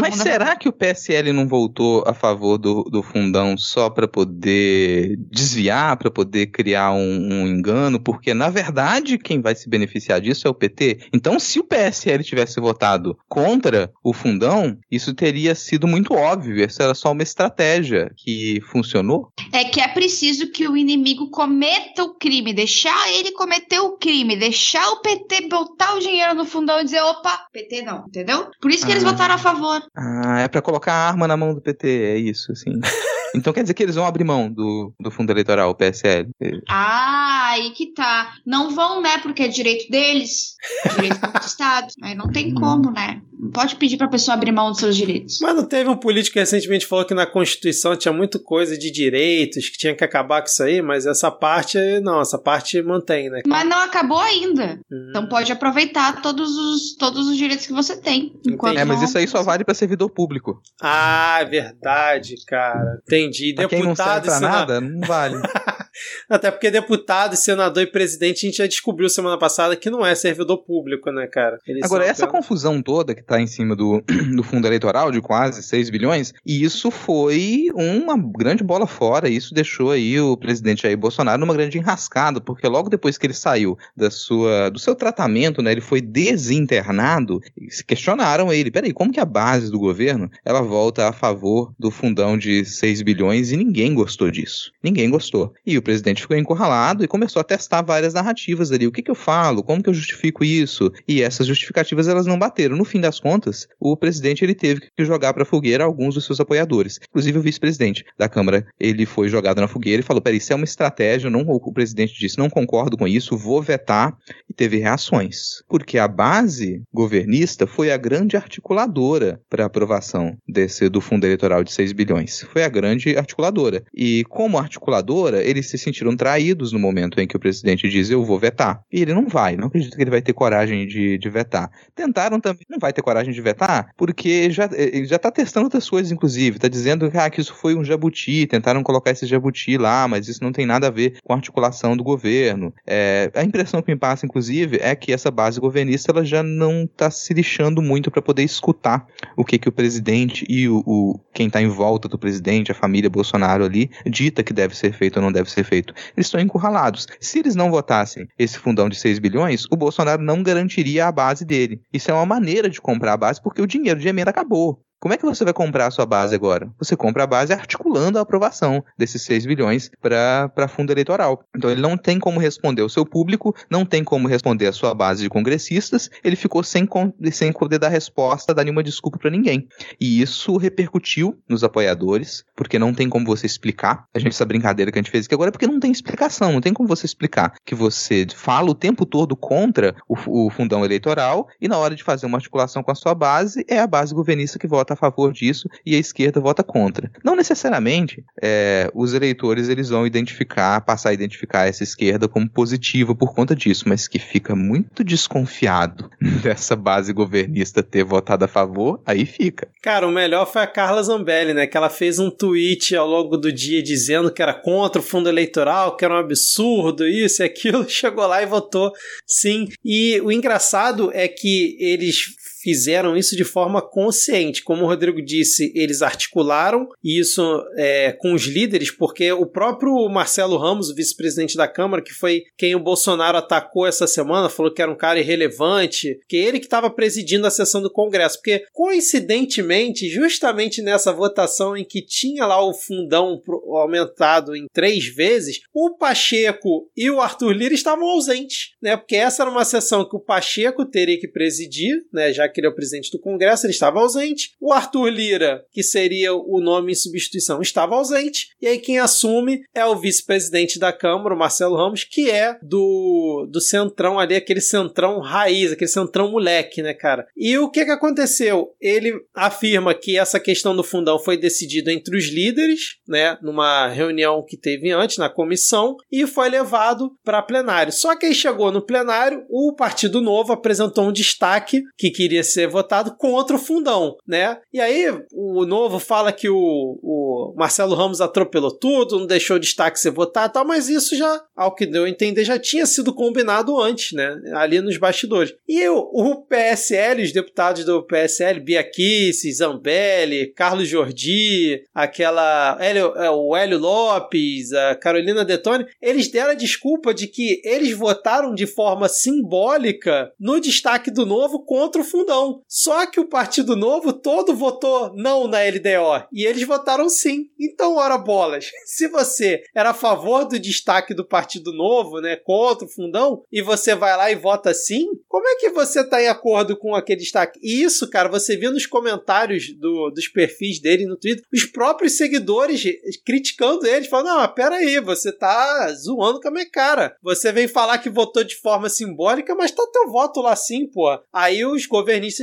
Mas 0.00 0.16
será 0.16 0.56
que 0.56 0.68
o 0.68 0.72
PSL 0.72 1.32
não 1.32 1.46
votou 1.46 2.04
a 2.06 2.14
favor 2.14 2.56
do, 2.56 2.84
do 2.84 3.02
fundão 3.02 3.56
só 3.56 3.90
para 3.90 4.08
poder 4.08 5.16
desviar, 5.30 5.96
para 5.96 6.10
poder 6.10 6.46
criar 6.46 6.92
um, 6.92 7.32
um, 7.32 7.46
engano? 7.46 8.00
Porque, 8.00 8.32
na 8.32 8.48
verdade, 8.48 9.18
quem 9.18 9.40
vai 9.40 9.54
se 9.54 9.68
beneficiar 9.68 10.20
disso 10.20 10.46
é 10.46 10.50
o 10.50 10.54
PT. 10.54 11.08
Então, 11.12 11.38
se 11.38 11.58
o 11.58 11.64
PSL 11.64 12.24
tivesse 12.24 12.60
votado 12.60 13.18
contra 13.28 13.92
o 14.02 14.12
fundão, 14.12 14.76
isso 14.90 15.14
teria 15.14 15.54
sido 15.54 15.86
muito 15.86 16.14
óbvio. 16.14 16.62
Essa 16.62 16.84
era 16.84 16.94
só 16.94 17.12
uma 17.12 17.22
estratégia 17.22 18.10
que 18.16 18.60
funcionou. 18.70 19.30
É 19.52 19.64
que 19.64 19.80
é 19.80 19.88
preciso 19.88 20.50
que 20.50 20.68
o 20.68 20.76
inimigo 20.76 21.30
cometa 21.30 22.02
o 22.02 22.14
crime 22.14 22.52
deixar 22.52 23.10
ele 23.12 23.32
cometer 23.32 23.80
o 23.80 23.96
crime, 23.96 24.36
deixar 24.36 24.86
o 24.90 25.00
PT 25.00 25.48
botar 25.48 25.94
o 25.94 26.00
dinheiro 26.00 26.34
no 26.34 26.44
fundão 26.44 26.80
e 26.80 26.84
dizer, 26.84 27.02
opa, 27.02 27.46
PT 27.52 27.82
não, 27.82 28.04
entendeu? 28.06 28.50
Por 28.60 28.70
isso 28.70 28.84
que 28.84 28.92
ah. 28.92 28.94
eles 28.94 29.04
votaram 29.04 29.34
a 29.34 29.38
favor. 29.38 29.82
Ah, 29.96 30.40
é 30.40 30.48
para 30.48 30.62
colocar 30.62 30.92
a 30.92 31.08
arma 31.08 31.26
na 31.26 31.36
mão 31.36 31.54
do 31.54 31.60
PT, 31.60 31.88
é 31.88 32.18
isso, 32.18 32.52
assim. 32.52 32.72
Então 33.34 33.52
quer 33.52 33.62
dizer 33.62 33.74
que 33.74 33.82
eles 33.82 33.94
vão 33.96 34.04
abrir 34.04 34.24
mão 34.24 34.50
do, 34.50 34.92
do 35.00 35.10
fundo 35.10 35.30
eleitoral, 35.30 35.70
o 35.70 35.74
PSL? 35.74 36.28
Ah, 36.68 37.34
Aí 37.54 37.70
que 37.70 37.92
tá. 37.92 38.34
Não 38.44 38.74
vão, 38.74 39.00
né? 39.00 39.18
Porque 39.18 39.44
é 39.44 39.48
direito 39.48 39.88
deles, 39.88 40.56
direito 40.96 41.20
do 41.20 41.38
Estado. 41.46 41.86
Aí 42.02 42.14
não 42.14 42.30
tem 42.30 42.52
como, 42.52 42.90
né? 42.90 43.22
Não 43.38 43.50
pode 43.50 43.76
pedir 43.76 43.96
pra 43.96 44.08
pessoa 44.08 44.34
abrir 44.34 44.50
mão 44.50 44.70
dos 44.70 44.80
seus 44.80 44.96
direitos. 44.96 45.38
Mas 45.40 45.54
não 45.54 45.64
teve 45.64 45.88
um 45.88 45.96
político 45.96 46.34
que 46.34 46.40
recentemente 46.40 46.86
falou 46.86 47.04
que 47.04 47.14
na 47.14 47.26
Constituição 47.26 47.96
tinha 47.96 48.12
muita 48.12 48.40
coisa 48.40 48.76
de 48.76 48.90
direitos, 48.90 49.68
que 49.68 49.78
tinha 49.78 49.94
que 49.94 50.02
acabar 50.02 50.40
com 50.40 50.48
isso 50.48 50.62
aí, 50.64 50.82
mas 50.82 51.06
essa 51.06 51.30
parte, 51.30 51.78
não, 52.00 52.20
essa 52.20 52.38
parte 52.38 52.82
mantém, 52.82 53.30
né? 53.30 53.42
Mas 53.46 53.68
não 53.68 53.78
acabou 53.78 54.18
ainda. 54.18 54.80
Hum. 54.90 55.06
Então 55.10 55.28
pode 55.28 55.52
aproveitar 55.52 56.20
todos 56.22 56.56
os, 56.56 56.96
todos 56.96 57.28
os 57.28 57.36
direitos 57.36 57.66
que 57.66 57.72
você 57.72 57.96
tem. 57.96 58.34
É, 58.76 58.84
mas 58.84 59.00
isso 59.02 59.16
aí 59.16 59.28
só 59.28 59.42
vale 59.44 59.64
para 59.64 59.74
servidor 59.74 60.10
público. 60.10 60.60
Ah, 60.82 61.38
é 61.40 61.44
verdade, 61.44 62.34
cara. 62.48 63.00
Entendi. 63.24 63.54
Pra 63.54 63.68
quem 63.68 63.82
não 63.82 63.94
serve 63.96 64.26
pra 64.26 64.40
nada, 64.40 64.80
não 64.80 65.00
vale. 65.06 65.36
Até 66.28 66.50
porque 66.50 66.70
deputado, 66.70 67.36
senador 67.36 67.82
e 67.82 67.86
presidente, 67.86 68.46
a 68.46 68.48
gente 68.48 68.58
já 68.58 68.66
descobriu 68.66 69.08
semana 69.08 69.38
passada 69.38 69.76
que 69.76 69.90
não 69.90 70.04
é 70.04 70.14
servidor 70.14 70.58
público, 70.58 71.10
né, 71.10 71.26
cara? 71.26 71.58
Eles 71.66 71.84
Agora, 71.84 72.04
essa 72.04 72.26
confusão 72.26 72.82
toda 72.82 73.14
que 73.14 73.22
tá 73.22 73.40
em 73.40 73.46
cima 73.46 73.76
do, 73.76 74.02
do 74.34 74.42
fundo 74.42 74.66
eleitoral 74.66 75.10
de 75.10 75.20
quase 75.20 75.62
6 75.62 75.90
bilhões, 75.90 76.32
e 76.44 76.64
isso 76.64 76.90
foi 76.90 77.68
uma 77.74 78.16
grande 78.16 78.64
bola 78.64 78.86
fora. 78.86 79.28
Isso 79.28 79.54
deixou 79.54 79.90
aí 79.90 80.20
o 80.20 80.36
presidente 80.36 80.82
Jair 80.82 80.96
Bolsonaro 80.96 81.40
numa 81.40 81.54
grande 81.54 81.78
enrascada, 81.78 82.40
porque 82.40 82.66
logo 82.66 82.88
depois 82.88 83.16
que 83.16 83.26
ele 83.26 83.34
saiu 83.34 83.76
da 83.96 84.10
sua, 84.10 84.70
do 84.70 84.78
seu 84.78 84.94
tratamento, 84.94 85.62
né, 85.62 85.72
ele 85.72 85.80
foi 85.80 86.00
desinternado, 86.00 87.40
se 87.68 87.84
questionaram 87.84 88.52
ele, 88.52 88.70
peraí, 88.70 88.92
como 88.92 89.12
que 89.12 89.20
a 89.20 89.24
base 89.24 89.70
do 89.70 89.78
governo, 89.78 90.30
ela 90.44 90.62
volta 90.62 91.08
a 91.08 91.12
favor 91.12 91.72
do 91.78 91.90
fundão 91.90 92.36
de 92.36 92.64
6 92.64 93.02
bilhões 93.02 93.52
e 93.52 93.56
ninguém 93.56 93.94
gostou 93.94 94.30
disso. 94.30 94.72
Ninguém 94.82 95.10
gostou. 95.10 95.52
E 95.66 95.76
o 95.78 95.82
presidente 95.84 96.22
ficou 96.22 96.36
encurralado 96.36 97.04
e 97.04 97.08
começou 97.08 97.40
a 97.40 97.44
testar 97.44 97.82
várias 97.82 98.14
narrativas 98.14 98.72
ali. 98.72 98.86
O 98.86 98.92
que, 98.92 99.02
que 99.02 99.10
eu 99.10 99.14
falo? 99.14 99.62
Como 99.62 99.82
que 99.82 99.88
eu 99.88 99.94
justifico 99.94 100.44
isso? 100.44 100.90
E 101.06 101.22
essas 101.22 101.46
justificativas 101.46 102.08
elas 102.08 102.26
não 102.26 102.38
bateram. 102.38 102.76
No 102.76 102.84
fim 102.84 103.00
das 103.00 103.20
contas, 103.20 103.68
o 103.78 103.96
presidente 103.96 104.44
ele 104.44 104.54
teve 104.54 104.80
que 104.96 105.04
jogar 105.04 105.32
para 105.32 105.44
fogueira 105.44 105.84
alguns 105.84 106.14
dos 106.14 106.24
seus 106.24 106.40
apoiadores. 106.40 106.98
Inclusive 107.08 107.38
o 107.38 107.42
vice-presidente 107.42 108.04
da 108.18 108.28
Câmara, 108.28 108.66
ele 108.80 109.06
foi 109.06 109.28
jogado 109.28 109.60
na 109.60 109.68
fogueira 109.68 110.00
e 110.00 110.04
falou: 110.04 110.22
"Peraí, 110.22 110.38
isso 110.38 110.52
é 110.52 110.56
uma 110.56 110.64
estratégia, 110.64 111.30
não 111.30 111.42
o 111.46 111.72
presidente 111.72 112.18
disse: 112.18 112.38
"Não 112.38 112.50
concordo 112.50 112.96
com 112.96 113.06
isso, 113.06 113.36
vou 113.36 113.62
vetar". 113.62 114.16
E 114.48 114.54
teve 114.54 114.78
reações, 114.78 115.62
porque 115.68 115.98
a 115.98 116.08
base 116.08 116.82
governista 116.92 117.66
foi 117.66 117.92
a 117.92 117.96
grande 117.96 118.36
articuladora 118.36 119.40
para 119.48 119.64
a 119.64 119.66
aprovação 119.66 120.36
desse 120.48 120.88
do 120.88 121.00
fundo 121.00 121.24
eleitoral 121.24 121.62
de 121.62 121.72
6 121.72 121.92
bilhões. 121.92 122.46
Foi 122.52 122.62
a 122.62 122.68
grande 122.68 123.16
articuladora. 123.16 123.82
E 123.94 124.24
como 124.28 124.58
articuladora, 124.58 125.42
eles 125.42 125.68
se 125.78 125.84
sentiram 125.84 126.16
traídos 126.16 126.72
no 126.72 126.78
momento 126.78 127.20
em 127.20 127.26
que 127.26 127.36
o 127.36 127.40
presidente 127.40 127.88
diz 127.88 128.10
eu 128.10 128.24
vou 128.24 128.38
vetar. 128.38 128.80
E 128.92 129.02
ele 129.02 129.14
não 129.14 129.28
vai, 129.28 129.56
não 129.56 129.68
acredito 129.68 129.96
que 129.96 130.02
ele 130.02 130.10
vai 130.10 130.22
ter 130.22 130.32
coragem 130.32 130.86
de, 130.86 131.18
de 131.18 131.30
vetar. 131.30 131.70
Tentaram 131.94 132.40
também, 132.40 132.64
não 132.68 132.78
vai 132.78 132.92
ter 132.92 133.02
coragem 133.02 133.32
de 133.32 133.40
vetar, 133.40 133.90
porque 133.96 134.50
já, 134.50 134.68
ele 134.72 135.06
já 135.06 135.16
está 135.16 135.30
testando 135.30 135.66
outras 135.66 135.88
coisas, 135.88 136.12
inclusive. 136.12 136.56
Está 136.56 136.68
dizendo 136.68 137.10
ah, 137.14 137.30
que 137.30 137.40
isso 137.40 137.54
foi 137.54 137.74
um 137.74 137.84
jabuti, 137.84 138.46
tentaram 138.46 138.82
colocar 138.82 139.10
esse 139.10 139.26
jabuti 139.26 139.76
lá, 139.76 140.06
mas 140.08 140.28
isso 140.28 140.42
não 140.42 140.52
tem 140.52 140.66
nada 140.66 140.88
a 140.88 140.90
ver 140.90 141.18
com 141.24 141.32
a 141.32 141.36
articulação 141.36 141.96
do 141.96 142.04
governo. 142.04 142.72
É, 142.86 143.30
a 143.34 143.42
impressão 143.42 143.82
que 143.82 143.92
me 143.92 143.98
passa, 143.98 144.26
inclusive, 144.26 144.78
é 144.80 144.94
que 144.94 145.12
essa 145.12 145.30
base 145.30 145.60
governista 145.60 146.12
ela 146.12 146.24
já 146.24 146.42
não 146.42 146.84
está 146.84 147.10
se 147.10 147.32
lixando 147.34 147.82
muito 147.82 148.10
para 148.10 148.22
poder 148.22 148.42
escutar 148.42 149.06
o 149.36 149.44
que, 149.44 149.58
que 149.58 149.68
o 149.68 149.72
presidente 149.72 150.44
e 150.48 150.68
o, 150.68 150.82
o 150.86 151.20
quem 151.32 151.46
está 151.46 151.60
em 151.60 151.68
volta 151.68 152.08
do 152.08 152.18
presidente, 152.18 152.70
a 152.70 152.74
família 152.74 153.10
Bolsonaro 153.10 153.64
ali, 153.64 153.90
dita 154.06 154.42
que 154.42 154.52
deve 154.52 154.76
ser 154.76 154.92
feito 154.92 155.16
ou 155.16 155.22
não 155.22 155.32
deve 155.32 155.50
ser 155.50 155.63
feito. 155.64 155.94
Eles 156.16 156.26
estão 156.26 156.40
encurralados. 156.40 157.06
Se 157.20 157.38
eles 157.38 157.54
não 157.54 157.70
votassem 157.70 158.26
esse 158.38 158.58
fundão 158.58 158.88
de 158.88 158.96
6 158.96 159.18
bilhões, 159.18 159.64
o 159.70 159.76
Bolsonaro 159.76 160.22
não 160.22 160.42
garantiria 160.42 161.06
a 161.06 161.12
base 161.12 161.44
dele. 161.44 161.80
Isso 161.92 162.10
é 162.10 162.14
uma 162.14 162.26
maneira 162.26 162.68
de 162.68 162.80
comprar 162.80 163.14
a 163.14 163.16
base 163.16 163.42
porque 163.42 163.62
o 163.62 163.66
dinheiro 163.66 163.98
de 163.98 164.08
emenda 164.08 164.30
acabou. 164.30 164.80
Como 165.04 165.12
é 165.12 165.18
que 165.18 165.26
você 165.26 165.44
vai 165.44 165.52
comprar 165.52 165.86
a 165.86 165.90
sua 165.90 166.06
base 166.06 166.34
agora? 166.34 166.66
Você 166.78 166.96
compra 166.96 167.24
a 167.24 167.26
base 167.26 167.52
articulando 167.52 168.18
a 168.18 168.22
aprovação 168.22 168.82
desses 168.96 169.20
6 169.20 169.44
bilhões 169.44 169.90
para 170.00 170.66
fundo 170.66 170.90
eleitoral. 170.92 171.44
Então 171.54 171.68
ele 171.68 171.82
não 171.82 171.94
tem 171.94 172.18
como 172.18 172.40
responder 172.40 172.80
ao 172.80 172.88
seu 172.88 173.04
público, 173.04 173.54
não 173.68 173.84
tem 173.84 174.02
como 174.02 174.26
responder 174.26 174.66
à 174.66 174.72
sua 174.72 174.94
base 174.94 175.22
de 175.22 175.28
congressistas, 175.28 176.08
ele 176.24 176.36
ficou 176.36 176.62
sem, 176.62 176.88
sem 177.30 177.52
poder 177.52 177.78
dar 177.78 177.90
resposta, 177.90 178.54
dar 178.54 178.64
nenhuma 178.64 178.82
desculpa 178.82 179.18
para 179.18 179.30
ninguém. 179.30 179.68
E 180.00 180.22
isso 180.22 180.56
repercutiu 180.56 181.38
nos 181.46 181.62
apoiadores, 181.62 182.42
porque 182.56 182.78
não 182.78 182.94
tem 182.94 183.06
como 183.06 183.26
você 183.26 183.44
explicar. 183.44 184.06
A 184.14 184.18
gente, 184.18 184.32
essa 184.32 184.46
brincadeira 184.46 184.90
que 184.90 184.98
a 184.98 185.02
gente 185.02 185.10
fez 185.10 185.26
aqui 185.26 185.34
agora 185.34 185.50
é 185.50 185.52
porque 185.52 185.66
não 185.66 185.80
tem 185.80 185.92
explicação, 185.92 186.50
não 186.50 186.62
tem 186.62 186.72
como 186.72 186.88
você 186.88 187.04
explicar 187.04 187.52
que 187.62 187.74
você 187.74 188.26
fala 188.34 188.70
o 188.70 188.74
tempo 188.74 189.04
todo 189.04 189.36
contra 189.36 189.94
o, 190.08 190.46
o 190.46 190.48
fundão 190.48 190.82
eleitoral 190.82 191.46
e 191.60 191.68
na 191.68 191.76
hora 191.76 191.94
de 191.94 192.02
fazer 192.02 192.24
uma 192.24 192.38
articulação 192.38 192.82
com 192.82 192.90
a 192.90 192.94
sua 192.94 193.14
base, 193.14 193.66
é 193.68 193.78
a 193.78 193.86
base 193.86 194.14
governista 194.14 194.58
que 194.58 194.66
vota 194.66 194.93
a 194.94 194.96
favor 194.96 195.32
disso 195.32 195.68
e 195.84 195.94
a 195.94 195.98
esquerda 195.98 196.40
vota 196.40 196.62
contra. 196.62 197.10
Não 197.22 197.36
necessariamente 197.36 198.24
é, 198.40 198.90
os 198.94 199.14
eleitores 199.14 199.68
eles 199.68 199.90
vão 199.90 200.06
identificar, 200.06 200.80
passar 200.80 201.10
a 201.10 201.14
identificar 201.14 201.66
essa 201.66 201.82
esquerda 201.82 202.26
como 202.28 202.48
positiva 202.48 203.14
por 203.14 203.34
conta 203.34 203.54
disso, 203.54 203.84
mas 203.86 204.08
que 204.08 204.18
fica 204.18 204.54
muito 204.56 205.04
desconfiado 205.04 206.10
dessa 206.42 206.74
base 206.74 207.12
governista 207.12 207.82
ter 207.82 208.04
votado 208.04 208.44
a 208.44 208.48
favor, 208.48 209.00
aí 209.04 209.26
fica. 209.26 209.68
Cara, 209.82 210.06
o 210.06 210.12
melhor 210.12 210.50
foi 210.50 210.62
a 210.62 210.66
Carla 210.66 211.02
Zambelli, 211.02 211.52
né? 211.52 211.66
Que 211.66 211.76
ela 211.76 211.90
fez 211.90 212.18
um 212.18 212.30
tweet 212.30 212.96
ao 212.96 213.06
longo 213.06 213.36
do 213.36 213.52
dia 213.52 213.82
dizendo 213.82 214.32
que 214.32 214.42
era 214.42 214.54
contra 214.54 215.00
o 215.00 215.04
fundo 215.04 215.28
eleitoral, 215.28 215.96
que 215.96 216.04
era 216.04 216.14
um 216.14 216.18
absurdo, 216.18 217.06
isso 217.06 217.42
e 217.42 217.44
aquilo. 217.44 217.86
Chegou 217.88 218.26
lá 218.26 218.42
e 218.42 218.46
votou 218.46 218.92
sim. 219.26 219.68
E 219.84 220.20
o 220.22 220.32
engraçado 220.32 221.10
é 221.12 221.28
que 221.28 221.76
eles 221.80 222.34
fizeram 222.64 223.14
isso 223.14 223.36
de 223.36 223.44
forma 223.44 223.82
consciente. 223.82 224.64
Como 224.64 224.84
o 224.84 224.86
Rodrigo 224.86 225.22
disse, 225.22 225.70
eles 225.76 226.00
articularam 226.00 226.88
isso 227.04 227.62
é, 227.76 228.12
com 228.12 228.32
os 228.32 228.46
líderes, 228.46 228.90
porque 228.90 229.30
o 229.32 229.44
próprio 229.44 230.08
Marcelo 230.08 230.56
Ramos, 230.56 230.88
o 230.88 230.94
vice-presidente 230.94 231.58
da 231.58 231.68
Câmara, 231.68 232.02
que 232.02 232.14
foi 232.14 232.44
quem 232.56 232.74
o 232.74 232.80
Bolsonaro 232.80 233.36
atacou 233.36 233.86
essa 233.86 234.06
semana, 234.06 234.48
falou 234.48 234.72
que 234.72 234.80
era 234.80 234.90
um 234.90 234.96
cara 234.96 235.20
irrelevante, 235.20 236.18
que 236.26 236.36
ele 236.36 236.58
que 236.58 236.64
estava 236.64 236.88
presidindo 236.88 237.46
a 237.46 237.50
sessão 237.50 237.82
do 237.82 237.92
Congresso. 237.92 238.38
Porque, 238.38 238.64
coincidentemente, 238.72 240.08
justamente 240.08 240.80
nessa 240.80 241.12
votação 241.12 241.76
em 241.76 241.84
que 241.84 242.00
tinha 242.00 242.46
lá 242.46 242.66
o 242.66 242.72
fundão 242.72 243.42
aumentado 243.78 244.56
em 244.56 244.66
três 244.72 245.04
vezes, 245.06 245.60
o 245.74 245.98
Pacheco 245.98 246.90
e 246.96 247.10
o 247.10 247.20
Arthur 247.20 247.52
Lira 247.52 247.74
estavam 247.74 248.08
ausentes, 248.08 248.70
né? 248.80 248.96
Porque 248.96 249.16
essa 249.16 249.42
era 249.42 249.50
uma 249.50 249.66
sessão 249.66 250.08
que 250.08 250.16
o 250.16 250.20
Pacheco 250.20 250.86
teria 250.86 251.20
que 251.20 251.28
presidir, 251.28 251.94
né? 252.10 252.32
Já 252.32 252.48
que 252.54 252.60
ele 252.60 252.68
é 252.68 252.70
o 252.70 252.74
presidente 252.74 253.10
do 253.10 253.18
Congresso, 253.18 253.66
ele 253.66 253.72
estava 253.72 253.98
ausente. 253.98 254.52
O 254.60 254.72
Arthur 254.72 255.08
Lira, 255.08 255.64
que 255.72 255.82
seria 255.82 256.32
o 256.32 256.60
nome 256.60 256.92
em 256.92 256.94
substituição, 256.94 257.60
estava 257.60 257.96
ausente. 257.96 258.48
E 258.62 258.66
aí 258.66 258.78
quem 258.78 258.98
assume 258.98 259.62
é 259.74 259.84
o 259.84 259.96
vice-presidente 259.96 260.78
da 260.78 260.92
Câmara, 260.92 261.34
o 261.34 261.38
Marcelo 261.38 261.76
Ramos, 261.76 262.04
que 262.04 262.30
é 262.30 262.56
do, 262.62 263.46
do 263.50 263.60
centrão 263.60 264.18
ali, 264.18 264.36
aquele 264.36 264.60
centrão 264.60 265.18
raiz, 265.20 265.72
aquele 265.72 265.90
centrão 265.90 266.30
moleque, 266.30 266.82
né, 266.82 266.94
cara? 266.94 267.26
E 267.36 267.58
o 267.58 267.68
que 267.68 267.84
que 267.84 267.90
aconteceu? 267.90 268.74
Ele 268.80 269.12
afirma 269.34 269.94
que 269.94 270.16
essa 270.16 270.38
questão 270.38 270.74
do 270.76 270.84
fundão 270.84 271.18
foi 271.18 271.36
decidida 271.36 271.92
entre 271.92 272.16
os 272.16 272.26
líderes, 272.28 272.98
né, 273.06 273.36
numa 273.42 273.88
reunião 273.88 274.44
que 274.46 274.56
teve 274.56 274.90
antes 274.90 275.18
na 275.18 275.28
comissão 275.28 275.96
e 276.10 276.26
foi 276.26 276.48
levado 276.48 277.10
para 277.24 277.42
plenário. 277.42 277.92
Só 277.92 278.14
que 278.14 278.26
aí 278.26 278.34
chegou 278.34 278.70
no 278.70 278.84
plenário, 278.84 279.44
o 279.48 279.74
Partido 279.74 280.20
Novo 280.20 280.52
apresentou 280.52 281.08
um 281.08 281.12
destaque 281.12 281.82
que 281.96 282.10
queria 282.10 282.43
ser 282.44 282.68
votado 282.68 283.16
contra 283.16 283.56
o 283.56 283.58
fundão, 283.58 284.16
né? 284.26 284.58
E 284.72 284.80
aí 284.80 285.06
o 285.32 285.64
Novo 285.64 285.98
fala 285.98 286.32
que 286.32 286.48
o, 286.48 286.56
o 287.02 287.54
Marcelo 287.56 287.94
Ramos 287.94 288.20
atropelou 288.20 288.70
tudo, 288.70 289.18
não 289.18 289.26
deixou 289.26 289.56
o 289.56 289.60
destaque 289.60 289.98
ser 289.98 290.10
votado 290.10 290.52
tal, 290.52 290.64
mas 290.64 290.88
isso 290.88 291.16
já, 291.16 291.42
ao 291.56 291.74
que 291.74 291.86
deu 291.86 292.04
a 292.04 292.08
entender, 292.08 292.44
já 292.44 292.58
tinha 292.58 292.86
sido 292.86 293.14
combinado 293.14 293.80
antes, 293.80 294.12
né? 294.12 294.36
Ali 294.54 294.80
nos 294.80 294.96
bastidores. 294.96 295.54
E 295.68 295.88
o, 295.88 295.98
o 296.12 296.42
PSL, 296.42 297.22
os 297.22 297.32
deputados 297.32 297.84
do 297.84 298.02
PSL, 298.02 298.60
Bia 298.60 298.84
Kicis, 298.84 299.58
Zambelli, 299.58 300.52
Carlos 300.54 300.88
Jordi, 300.88 301.82
aquela 301.94 302.76
Hélio, 302.80 303.14
é, 303.16 303.30
o 303.30 303.56
Hélio 303.56 303.78
Lopes, 303.78 304.72
a 304.72 304.94
Carolina 304.94 305.44
Detone, 305.44 305.86
eles 306.00 306.28
deram 306.28 306.50
a 306.50 306.54
desculpa 306.54 307.14
de 307.14 307.26
que 307.26 307.60
eles 307.64 307.96
votaram 307.96 308.54
de 308.54 308.66
forma 308.66 309.08
simbólica 309.08 310.32
no 310.38 310.60
destaque 310.60 311.10
do 311.10 311.26
Novo 311.26 311.64
contra 311.64 312.00
o 312.00 312.04
fundão 312.04 312.33
fundão. 312.34 312.62
Só 312.68 313.06
que 313.06 313.20
o 313.20 313.28
Partido 313.28 313.76
Novo 313.76 314.12
todo 314.12 314.54
votou 314.54 315.14
não 315.14 315.46
na 315.46 315.58
LDO 315.62 316.26
e 316.32 316.44
eles 316.44 316.66
votaram 316.66 317.08
sim. 317.08 317.46
Então, 317.58 317.96
ora 317.96 318.18
bolas, 318.18 318.70
se 318.84 319.08
você 319.08 319.62
era 319.74 319.90
a 319.90 319.94
favor 319.94 320.44
do 320.44 320.58
destaque 320.58 321.14
do 321.14 321.26
Partido 321.26 321.72
Novo, 321.72 322.20
né, 322.20 322.36
contra 322.36 322.86
o 322.86 322.90
fundão, 322.90 323.42
e 323.52 323.62
você 323.62 323.94
vai 323.94 324.16
lá 324.16 324.30
e 324.30 324.34
vota 324.34 324.74
sim, 324.74 325.06
como 325.28 325.46
é 325.48 325.56
que 325.56 325.70
você 325.70 326.04
tá 326.04 326.22
em 326.22 326.28
acordo 326.28 326.76
com 326.76 326.94
aquele 326.94 327.20
destaque? 327.20 327.58
E 327.62 327.82
isso, 327.82 328.08
cara, 328.10 328.28
você 328.28 328.56
viu 328.56 328.72
nos 328.72 328.86
comentários 328.86 329.72
do, 329.78 330.10
dos 330.10 330.28
perfis 330.28 330.80
dele 330.80 331.06
no 331.06 331.16
Twitter, 331.16 331.44
os 331.52 331.64
próprios 331.64 332.16
seguidores 332.16 332.82
criticando 333.24 333.86
ele, 333.86 334.06
falando, 334.06 334.26
não, 334.26 334.48
pera 334.48 334.76
aí, 334.76 335.00
você 335.00 335.32
tá 335.32 335.92
zoando 335.94 336.40
com 336.40 336.48
a 336.48 336.50
minha 336.50 336.70
cara. 336.70 337.16
Você 337.22 337.52
vem 337.52 337.68
falar 337.68 337.98
que 337.98 338.10
votou 338.10 338.42
de 338.44 338.56
forma 338.56 338.88
simbólica, 338.88 339.54
mas 339.54 339.70
tá 339.70 339.84
teu 339.92 340.10
voto 340.10 340.40
lá 340.40 340.56
sim, 340.56 340.86
pô. 340.86 341.18
Aí 341.32 341.64
os 341.64 341.86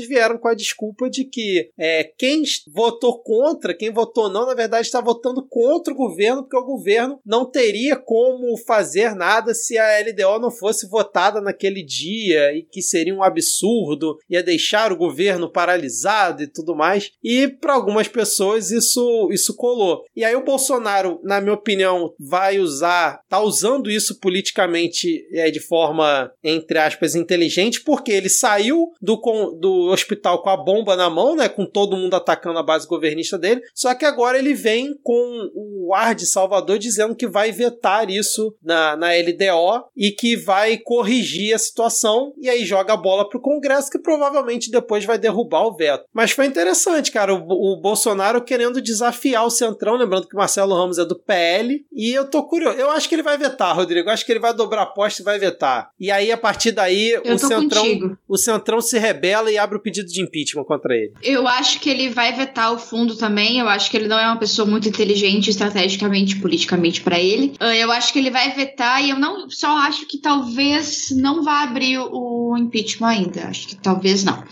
vieram 0.07 0.37
com 0.37 0.47
a 0.47 0.53
desculpa 0.53 1.09
de 1.09 1.25
que 1.25 1.69
é, 1.77 2.03
quem 2.03 2.43
votou 2.73 3.21
contra, 3.21 3.73
quem 3.73 3.91
votou 3.91 4.29
não, 4.29 4.45
na 4.45 4.53
verdade 4.53 4.85
está 4.85 5.01
votando 5.01 5.45
contra 5.47 5.93
o 5.93 5.97
governo, 5.97 6.43
porque 6.43 6.57
o 6.57 6.65
governo 6.65 7.19
não 7.25 7.45
teria 7.45 7.95
como 7.95 8.57
fazer 8.57 9.15
nada 9.15 9.53
se 9.53 9.77
a 9.77 9.99
LDO 9.99 10.39
não 10.39 10.51
fosse 10.51 10.87
votada 10.87 11.41
naquele 11.41 11.83
dia 11.83 12.53
e 12.55 12.63
que 12.63 12.81
seria 12.81 13.15
um 13.15 13.23
absurdo, 13.23 14.17
ia 14.29 14.43
deixar 14.43 14.91
o 14.91 14.97
governo 14.97 15.51
paralisado 15.51 16.43
e 16.43 16.47
tudo 16.47 16.75
mais. 16.75 17.11
E 17.23 17.47
para 17.47 17.73
algumas 17.73 18.07
pessoas 18.07 18.71
isso, 18.71 19.29
isso 19.31 19.55
colou. 19.55 20.03
E 20.15 20.23
aí 20.23 20.35
o 20.35 20.43
Bolsonaro, 20.43 21.19
na 21.23 21.41
minha 21.41 21.53
opinião, 21.53 22.13
vai 22.19 22.59
usar, 22.59 23.21
tá 23.29 23.39
usando 23.39 23.89
isso 23.89 24.19
politicamente 24.19 25.25
é, 25.31 25.49
de 25.49 25.59
forma, 25.59 26.31
entre 26.43 26.77
aspas, 26.77 27.15
inteligente, 27.15 27.81
porque 27.81 28.11
ele 28.11 28.29
saiu 28.29 28.91
do, 29.01 29.19
do 29.61 29.91
hospital 29.91 30.41
com 30.41 30.49
a 30.49 30.57
bomba 30.57 30.95
na 30.95 31.09
mão, 31.09 31.35
né? 31.35 31.47
Com 31.47 31.65
todo 31.65 31.95
mundo 31.95 32.15
atacando 32.15 32.59
a 32.59 32.63
base 32.63 32.87
governista 32.87 33.37
dele. 33.37 33.61
Só 33.73 33.93
que 33.93 34.03
agora 34.03 34.37
ele 34.37 34.53
vem 34.53 34.97
com 35.03 35.49
o 35.53 35.93
ar 35.93 36.15
de 36.15 36.25
Salvador 36.25 36.79
dizendo 36.79 37.15
que 37.15 37.27
vai 37.27 37.51
vetar 37.51 38.09
isso 38.09 38.53
na, 38.61 38.95
na 38.95 39.09
LDO 39.09 39.85
e 39.95 40.11
que 40.11 40.35
vai 40.35 40.77
corrigir 40.77 41.53
a 41.53 41.59
situação. 41.59 42.33
E 42.39 42.49
aí 42.49 42.65
joga 42.65 42.93
a 42.93 42.97
bola 42.97 43.29
pro 43.29 43.39
Congresso, 43.39 43.91
que 43.91 43.99
provavelmente 43.99 44.71
depois 44.71 45.05
vai 45.05 45.17
derrubar 45.17 45.67
o 45.67 45.75
veto. 45.75 46.05
Mas 46.11 46.31
foi 46.31 46.47
interessante, 46.47 47.11
cara. 47.11 47.33
O, 47.33 47.73
o 47.73 47.79
Bolsonaro 47.79 48.41
querendo 48.41 48.81
desafiar 48.81 49.45
o 49.45 49.51
Centrão, 49.51 49.95
lembrando 49.95 50.27
que 50.27 50.35
o 50.35 50.39
Marcelo 50.39 50.75
Ramos 50.75 50.97
é 50.97 51.05
do 51.05 51.15
PL. 51.17 51.85
E 51.93 52.11
eu 52.11 52.27
tô 52.27 52.43
curioso. 52.43 52.77
Eu 52.77 52.89
acho 52.89 53.07
que 53.07 53.15
ele 53.15 53.23
vai 53.23 53.37
vetar, 53.37 53.75
Rodrigo. 53.75 54.09
Eu 54.09 54.13
acho 54.13 54.25
que 54.25 54.31
ele 54.31 54.39
vai 54.39 54.53
dobrar 54.53 54.81
a 54.81 54.83
aposta 54.83 55.21
e 55.21 55.25
vai 55.25 55.37
vetar. 55.37 55.91
E 55.99 56.09
aí, 56.09 56.31
a 56.31 56.37
partir 56.37 56.71
daí, 56.71 57.11
eu 57.11 57.35
o 57.35 57.37
Centrão, 57.37 58.17
o 58.27 58.37
Centrão 58.37 58.81
se 58.81 58.97
rebela 58.97 59.50
e 59.51 59.57
abre 59.57 59.77
o 59.77 59.81
pedido 59.81 60.07
de 60.07 60.21
impeachment 60.21 60.63
contra 60.63 60.95
ele. 60.95 61.13
Eu 61.21 61.47
acho 61.47 61.79
que 61.79 61.89
ele 61.89 62.09
vai 62.09 62.33
vetar 62.33 62.73
o 62.73 62.79
fundo 62.79 63.15
também. 63.15 63.59
Eu 63.59 63.67
acho 63.67 63.89
que 63.89 63.97
ele 63.97 64.07
não 64.07 64.19
é 64.19 64.25
uma 64.25 64.37
pessoa 64.37 64.67
muito 64.67 64.87
inteligente 64.87 65.49
estrategicamente, 65.49 66.37
politicamente 66.37 67.01
para 67.01 67.19
ele. 67.19 67.53
Ah, 67.59 67.75
eu 67.75 67.91
acho 67.91 68.13
que 68.13 68.19
ele 68.19 68.31
vai 68.31 68.51
vetar 68.51 69.03
e 69.03 69.09
eu 69.09 69.19
não 69.19 69.49
só 69.49 69.77
acho 69.79 70.05
que 70.07 70.17
talvez 70.17 71.11
não 71.11 71.43
vá 71.43 71.63
abrir 71.63 71.99
o 71.99 72.55
impeachment 72.57 73.09
ainda. 73.09 73.47
Acho 73.47 73.67
que 73.67 73.75
talvez 73.75 74.23
não. 74.23 74.43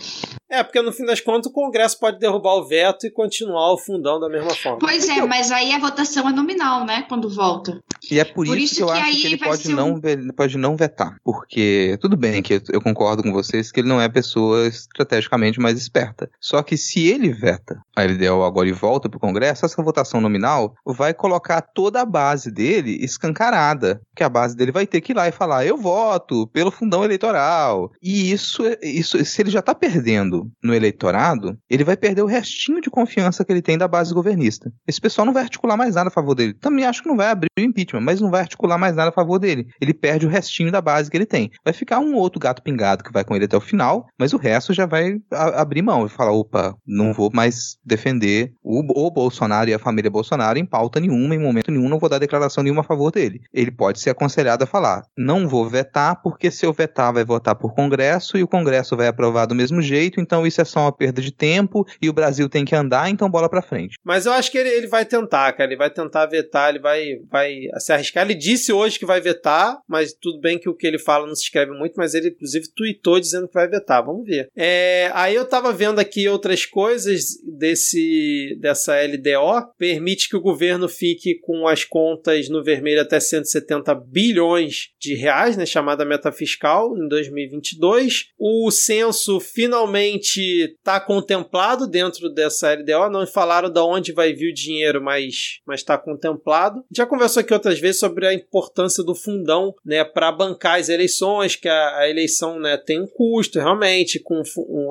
É, 0.50 0.64
porque 0.64 0.82
no 0.82 0.92
fim 0.92 1.04
das 1.04 1.20
contas 1.20 1.46
o 1.46 1.54
Congresso 1.54 1.98
pode 1.98 2.18
derrubar 2.18 2.54
o 2.54 2.66
veto 2.66 3.06
e 3.06 3.10
continuar 3.10 3.72
o 3.72 3.78
fundão 3.78 4.18
da 4.18 4.28
mesma 4.28 4.50
forma. 4.50 4.80
Pois 4.80 5.08
é, 5.08 5.24
mas 5.24 5.52
aí 5.52 5.72
a 5.72 5.78
votação 5.78 6.28
é 6.28 6.32
nominal, 6.32 6.84
né? 6.84 7.06
Quando 7.08 7.30
volta. 7.30 7.80
E 8.10 8.18
é 8.18 8.24
por, 8.24 8.46
por 8.46 8.58
isso, 8.58 8.74
isso, 8.74 8.76
que 8.76 8.82
eu 8.82 8.86
que 8.88 8.92
acho 8.92 9.20
que 9.20 9.26
ele 9.26 9.38
pode 9.38 9.68
não, 9.68 9.94
um... 9.94 10.00
pode 10.34 10.58
não 10.58 10.76
vetar. 10.76 11.16
Porque, 11.22 11.96
tudo 12.00 12.16
bem 12.16 12.42
que 12.42 12.60
eu 12.72 12.80
concordo 12.82 13.22
com 13.22 13.32
vocês 13.32 13.70
que 13.70 13.78
ele 13.78 13.88
não 13.88 14.00
é 14.00 14.06
a 14.06 14.10
pessoa 14.10 14.66
estrategicamente 14.66 15.60
mais 15.60 15.78
esperta. 15.78 16.28
Só 16.40 16.62
que 16.64 16.76
se 16.76 17.06
ele 17.08 17.32
veta 17.32 17.80
a 17.94 18.02
LDO 18.02 18.42
agora 18.42 18.68
e 18.68 18.72
volta 18.72 19.08
pro 19.08 19.20
Congresso, 19.20 19.64
essa 19.64 19.82
votação 19.82 20.20
nominal 20.20 20.74
vai 20.84 21.14
colocar 21.14 21.60
toda 21.60 22.00
a 22.00 22.06
base 22.06 22.50
dele 22.50 22.98
escancarada. 23.00 24.00
Que 24.16 24.24
a 24.24 24.28
base 24.28 24.56
dele 24.56 24.72
vai 24.72 24.86
ter 24.86 25.00
que 25.00 25.12
ir 25.12 25.16
lá 25.16 25.28
e 25.28 25.32
falar: 25.32 25.64
eu 25.64 25.76
voto 25.76 26.48
pelo 26.48 26.72
fundão 26.72 27.04
eleitoral. 27.04 27.92
E 28.02 28.32
isso, 28.32 28.62
isso 28.82 29.24
se 29.24 29.42
ele 29.42 29.50
já 29.50 29.62
tá 29.62 29.74
perdendo 29.74 30.39
no 30.62 30.74
eleitorado, 30.74 31.58
ele 31.68 31.84
vai 31.84 31.96
perder 31.96 32.22
o 32.22 32.26
restinho 32.26 32.80
de 32.80 32.90
confiança 32.90 33.44
que 33.44 33.52
ele 33.52 33.62
tem 33.62 33.78
da 33.78 33.88
base 33.88 34.14
governista. 34.14 34.72
Esse 34.86 35.00
pessoal 35.00 35.26
não 35.26 35.32
vai 35.32 35.42
articular 35.42 35.76
mais 35.76 35.94
nada 35.94 36.08
a 36.08 36.12
favor 36.12 36.34
dele. 36.34 36.54
Também 36.54 36.84
acho 36.84 37.02
que 37.02 37.08
não 37.08 37.16
vai 37.16 37.28
abrir 37.28 37.48
o 37.58 37.62
impeachment, 37.62 38.00
mas 38.00 38.20
não 38.20 38.30
vai 38.30 38.40
articular 38.40 38.78
mais 38.78 38.96
nada 38.96 39.10
a 39.10 39.12
favor 39.12 39.38
dele. 39.38 39.66
Ele 39.80 39.94
perde 39.94 40.26
o 40.26 40.28
restinho 40.28 40.70
da 40.70 40.80
base 40.80 41.10
que 41.10 41.16
ele 41.16 41.26
tem. 41.26 41.50
Vai 41.64 41.72
ficar 41.72 41.98
um 41.98 42.14
outro 42.14 42.40
gato 42.40 42.62
pingado 42.62 43.04
que 43.04 43.12
vai 43.12 43.24
com 43.24 43.34
ele 43.34 43.44
até 43.44 43.56
o 43.56 43.60
final, 43.60 44.06
mas 44.18 44.32
o 44.32 44.36
resto 44.38 44.72
já 44.72 44.86
vai 44.86 45.18
abrir 45.30 45.82
mão 45.82 46.06
e 46.06 46.08
falar: 46.08 46.32
opa, 46.32 46.74
não 46.86 47.12
vou 47.12 47.30
mais 47.32 47.76
defender 47.84 48.52
o, 48.62 49.06
o 49.06 49.10
Bolsonaro 49.10 49.70
e 49.70 49.74
a 49.74 49.78
família 49.78 50.10
Bolsonaro 50.10 50.58
em 50.58 50.66
pauta 50.66 51.00
nenhuma, 51.00 51.34
em 51.34 51.38
momento 51.38 51.70
nenhum, 51.70 51.88
não 51.88 51.98
vou 51.98 52.08
dar 52.08 52.18
declaração 52.18 52.62
nenhuma 52.62 52.82
a 52.82 52.84
favor 52.84 53.10
dele. 53.10 53.40
Ele 53.52 53.70
pode 53.70 54.00
ser 54.00 54.10
aconselhado 54.10 54.64
a 54.64 54.66
falar: 54.66 55.02
não 55.16 55.48
vou 55.48 55.68
vetar, 55.68 56.20
porque 56.22 56.50
se 56.50 56.66
eu 56.66 56.72
vetar, 56.72 57.12
vai 57.12 57.24
votar 57.24 57.54
por 57.54 57.74
Congresso 57.74 58.36
e 58.36 58.42
o 58.42 58.48
Congresso 58.48 58.96
vai 58.96 59.08
aprovar 59.08 59.46
do 59.46 59.54
mesmo 59.54 59.80
jeito, 59.82 60.20
então 60.30 60.46
isso 60.46 60.60
é 60.60 60.64
só 60.64 60.82
uma 60.82 60.92
perda 60.92 61.20
de 61.20 61.32
tempo 61.32 61.84
e 62.00 62.08
o 62.08 62.12
Brasil 62.12 62.48
tem 62.48 62.64
que 62.64 62.76
andar, 62.76 63.10
então 63.10 63.28
bola 63.28 63.48
pra 63.48 63.60
frente. 63.60 63.96
Mas 64.04 64.26
eu 64.26 64.32
acho 64.32 64.48
que 64.48 64.56
ele, 64.56 64.68
ele 64.68 64.86
vai 64.86 65.04
tentar, 65.04 65.52
cara. 65.54 65.68
Ele 65.68 65.76
vai 65.76 65.90
tentar 65.90 66.26
vetar, 66.26 66.70
ele 66.70 66.78
vai, 66.78 67.16
vai 67.28 67.62
se 67.78 67.92
arriscar. 67.92 68.24
Ele 68.24 68.36
disse 68.36 68.72
hoje 68.72 68.96
que 68.96 69.04
vai 69.04 69.20
vetar, 69.20 69.76
mas 69.88 70.12
tudo 70.12 70.40
bem 70.40 70.56
que 70.56 70.68
o 70.68 70.74
que 70.74 70.86
ele 70.86 71.00
fala 71.00 71.26
não 71.26 71.34
se 71.34 71.42
escreve 71.42 71.72
muito, 71.72 71.94
mas 71.96 72.14
ele 72.14 72.28
inclusive 72.28 72.72
tweetou 72.76 73.18
dizendo 73.18 73.48
que 73.48 73.54
vai 73.54 73.66
vetar. 73.66 74.04
Vamos 74.04 74.24
ver. 74.24 74.48
É, 74.56 75.10
aí 75.14 75.34
eu 75.34 75.44
tava 75.44 75.72
vendo 75.72 75.98
aqui 75.98 76.28
outras 76.28 76.64
coisas 76.64 77.24
desse 77.58 78.56
dessa 78.60 78.94
LDO. 79.02 79.74
Permite 79.76 80.28
que 80.28 80.36
o 80.36 80.40
governo 80.40 80.88
fique 80.88 81.40
com 81.40 81.66
as 81.66 81.82
contas 81.82 82.48
no 82.48 82.62
vermelho 82.62 83.00
até 83.00 83.18
170 83.18 83.92
bilhões 83.96 84.90
de 85.00 85.14
reais, 85.14 85.56
né, 85.56 85.66
chamada 85.66 86.04
meta 86.04 86.30
fiscal, 86.30 86.96
em 86.96 87.08
2022. 87.08 88.26
O 88.38 88.70
censo 88.70 89.40
finalmente 89.40 90.19
realmente 90.20 90.76
está 90.78 91.00
contemplado 91.00 91.86
dentro 91.86 92.28
dessa 92.32 92.72
LDO. 92.74 93.10
Não 93.10 93.26
falaram 93.26 93.70
de 93.70 93.80
onde 93.80 94.12
vai 94.12 94.32
vir 94.32 94.50
o 94.50 94.54
dinheiro, 94.54 95.02
mas 95.02 95.60
está 95.72 95.96
contemplado. 95.96 96.84
Já 96.94 97.06
conversou 97.06 97.40
aqui 97.40 97.52
outras 97.52 97.80
vezes 97.80 97.98
sobre 97.98 98.26
a 98.26 98.34
importância 98.34 99.02
do 99.02 99.14
fundão 99.14 99.74
né, 99.84 100.04
para 100.04 100.30
bancar 100.30 100.78
as 100.78 100.88
eleições, 100.88 101.56
que 101.56 101.68
a, 101.68 101.98
a, 101.98 102.08
eleição 102.08 102.58
né, 102.58 102.76
tem 102.76 103.00
um 103.00 103.06
custo, 103.06 103.58
realmente, 103.58 104.20
com 104.20 104.42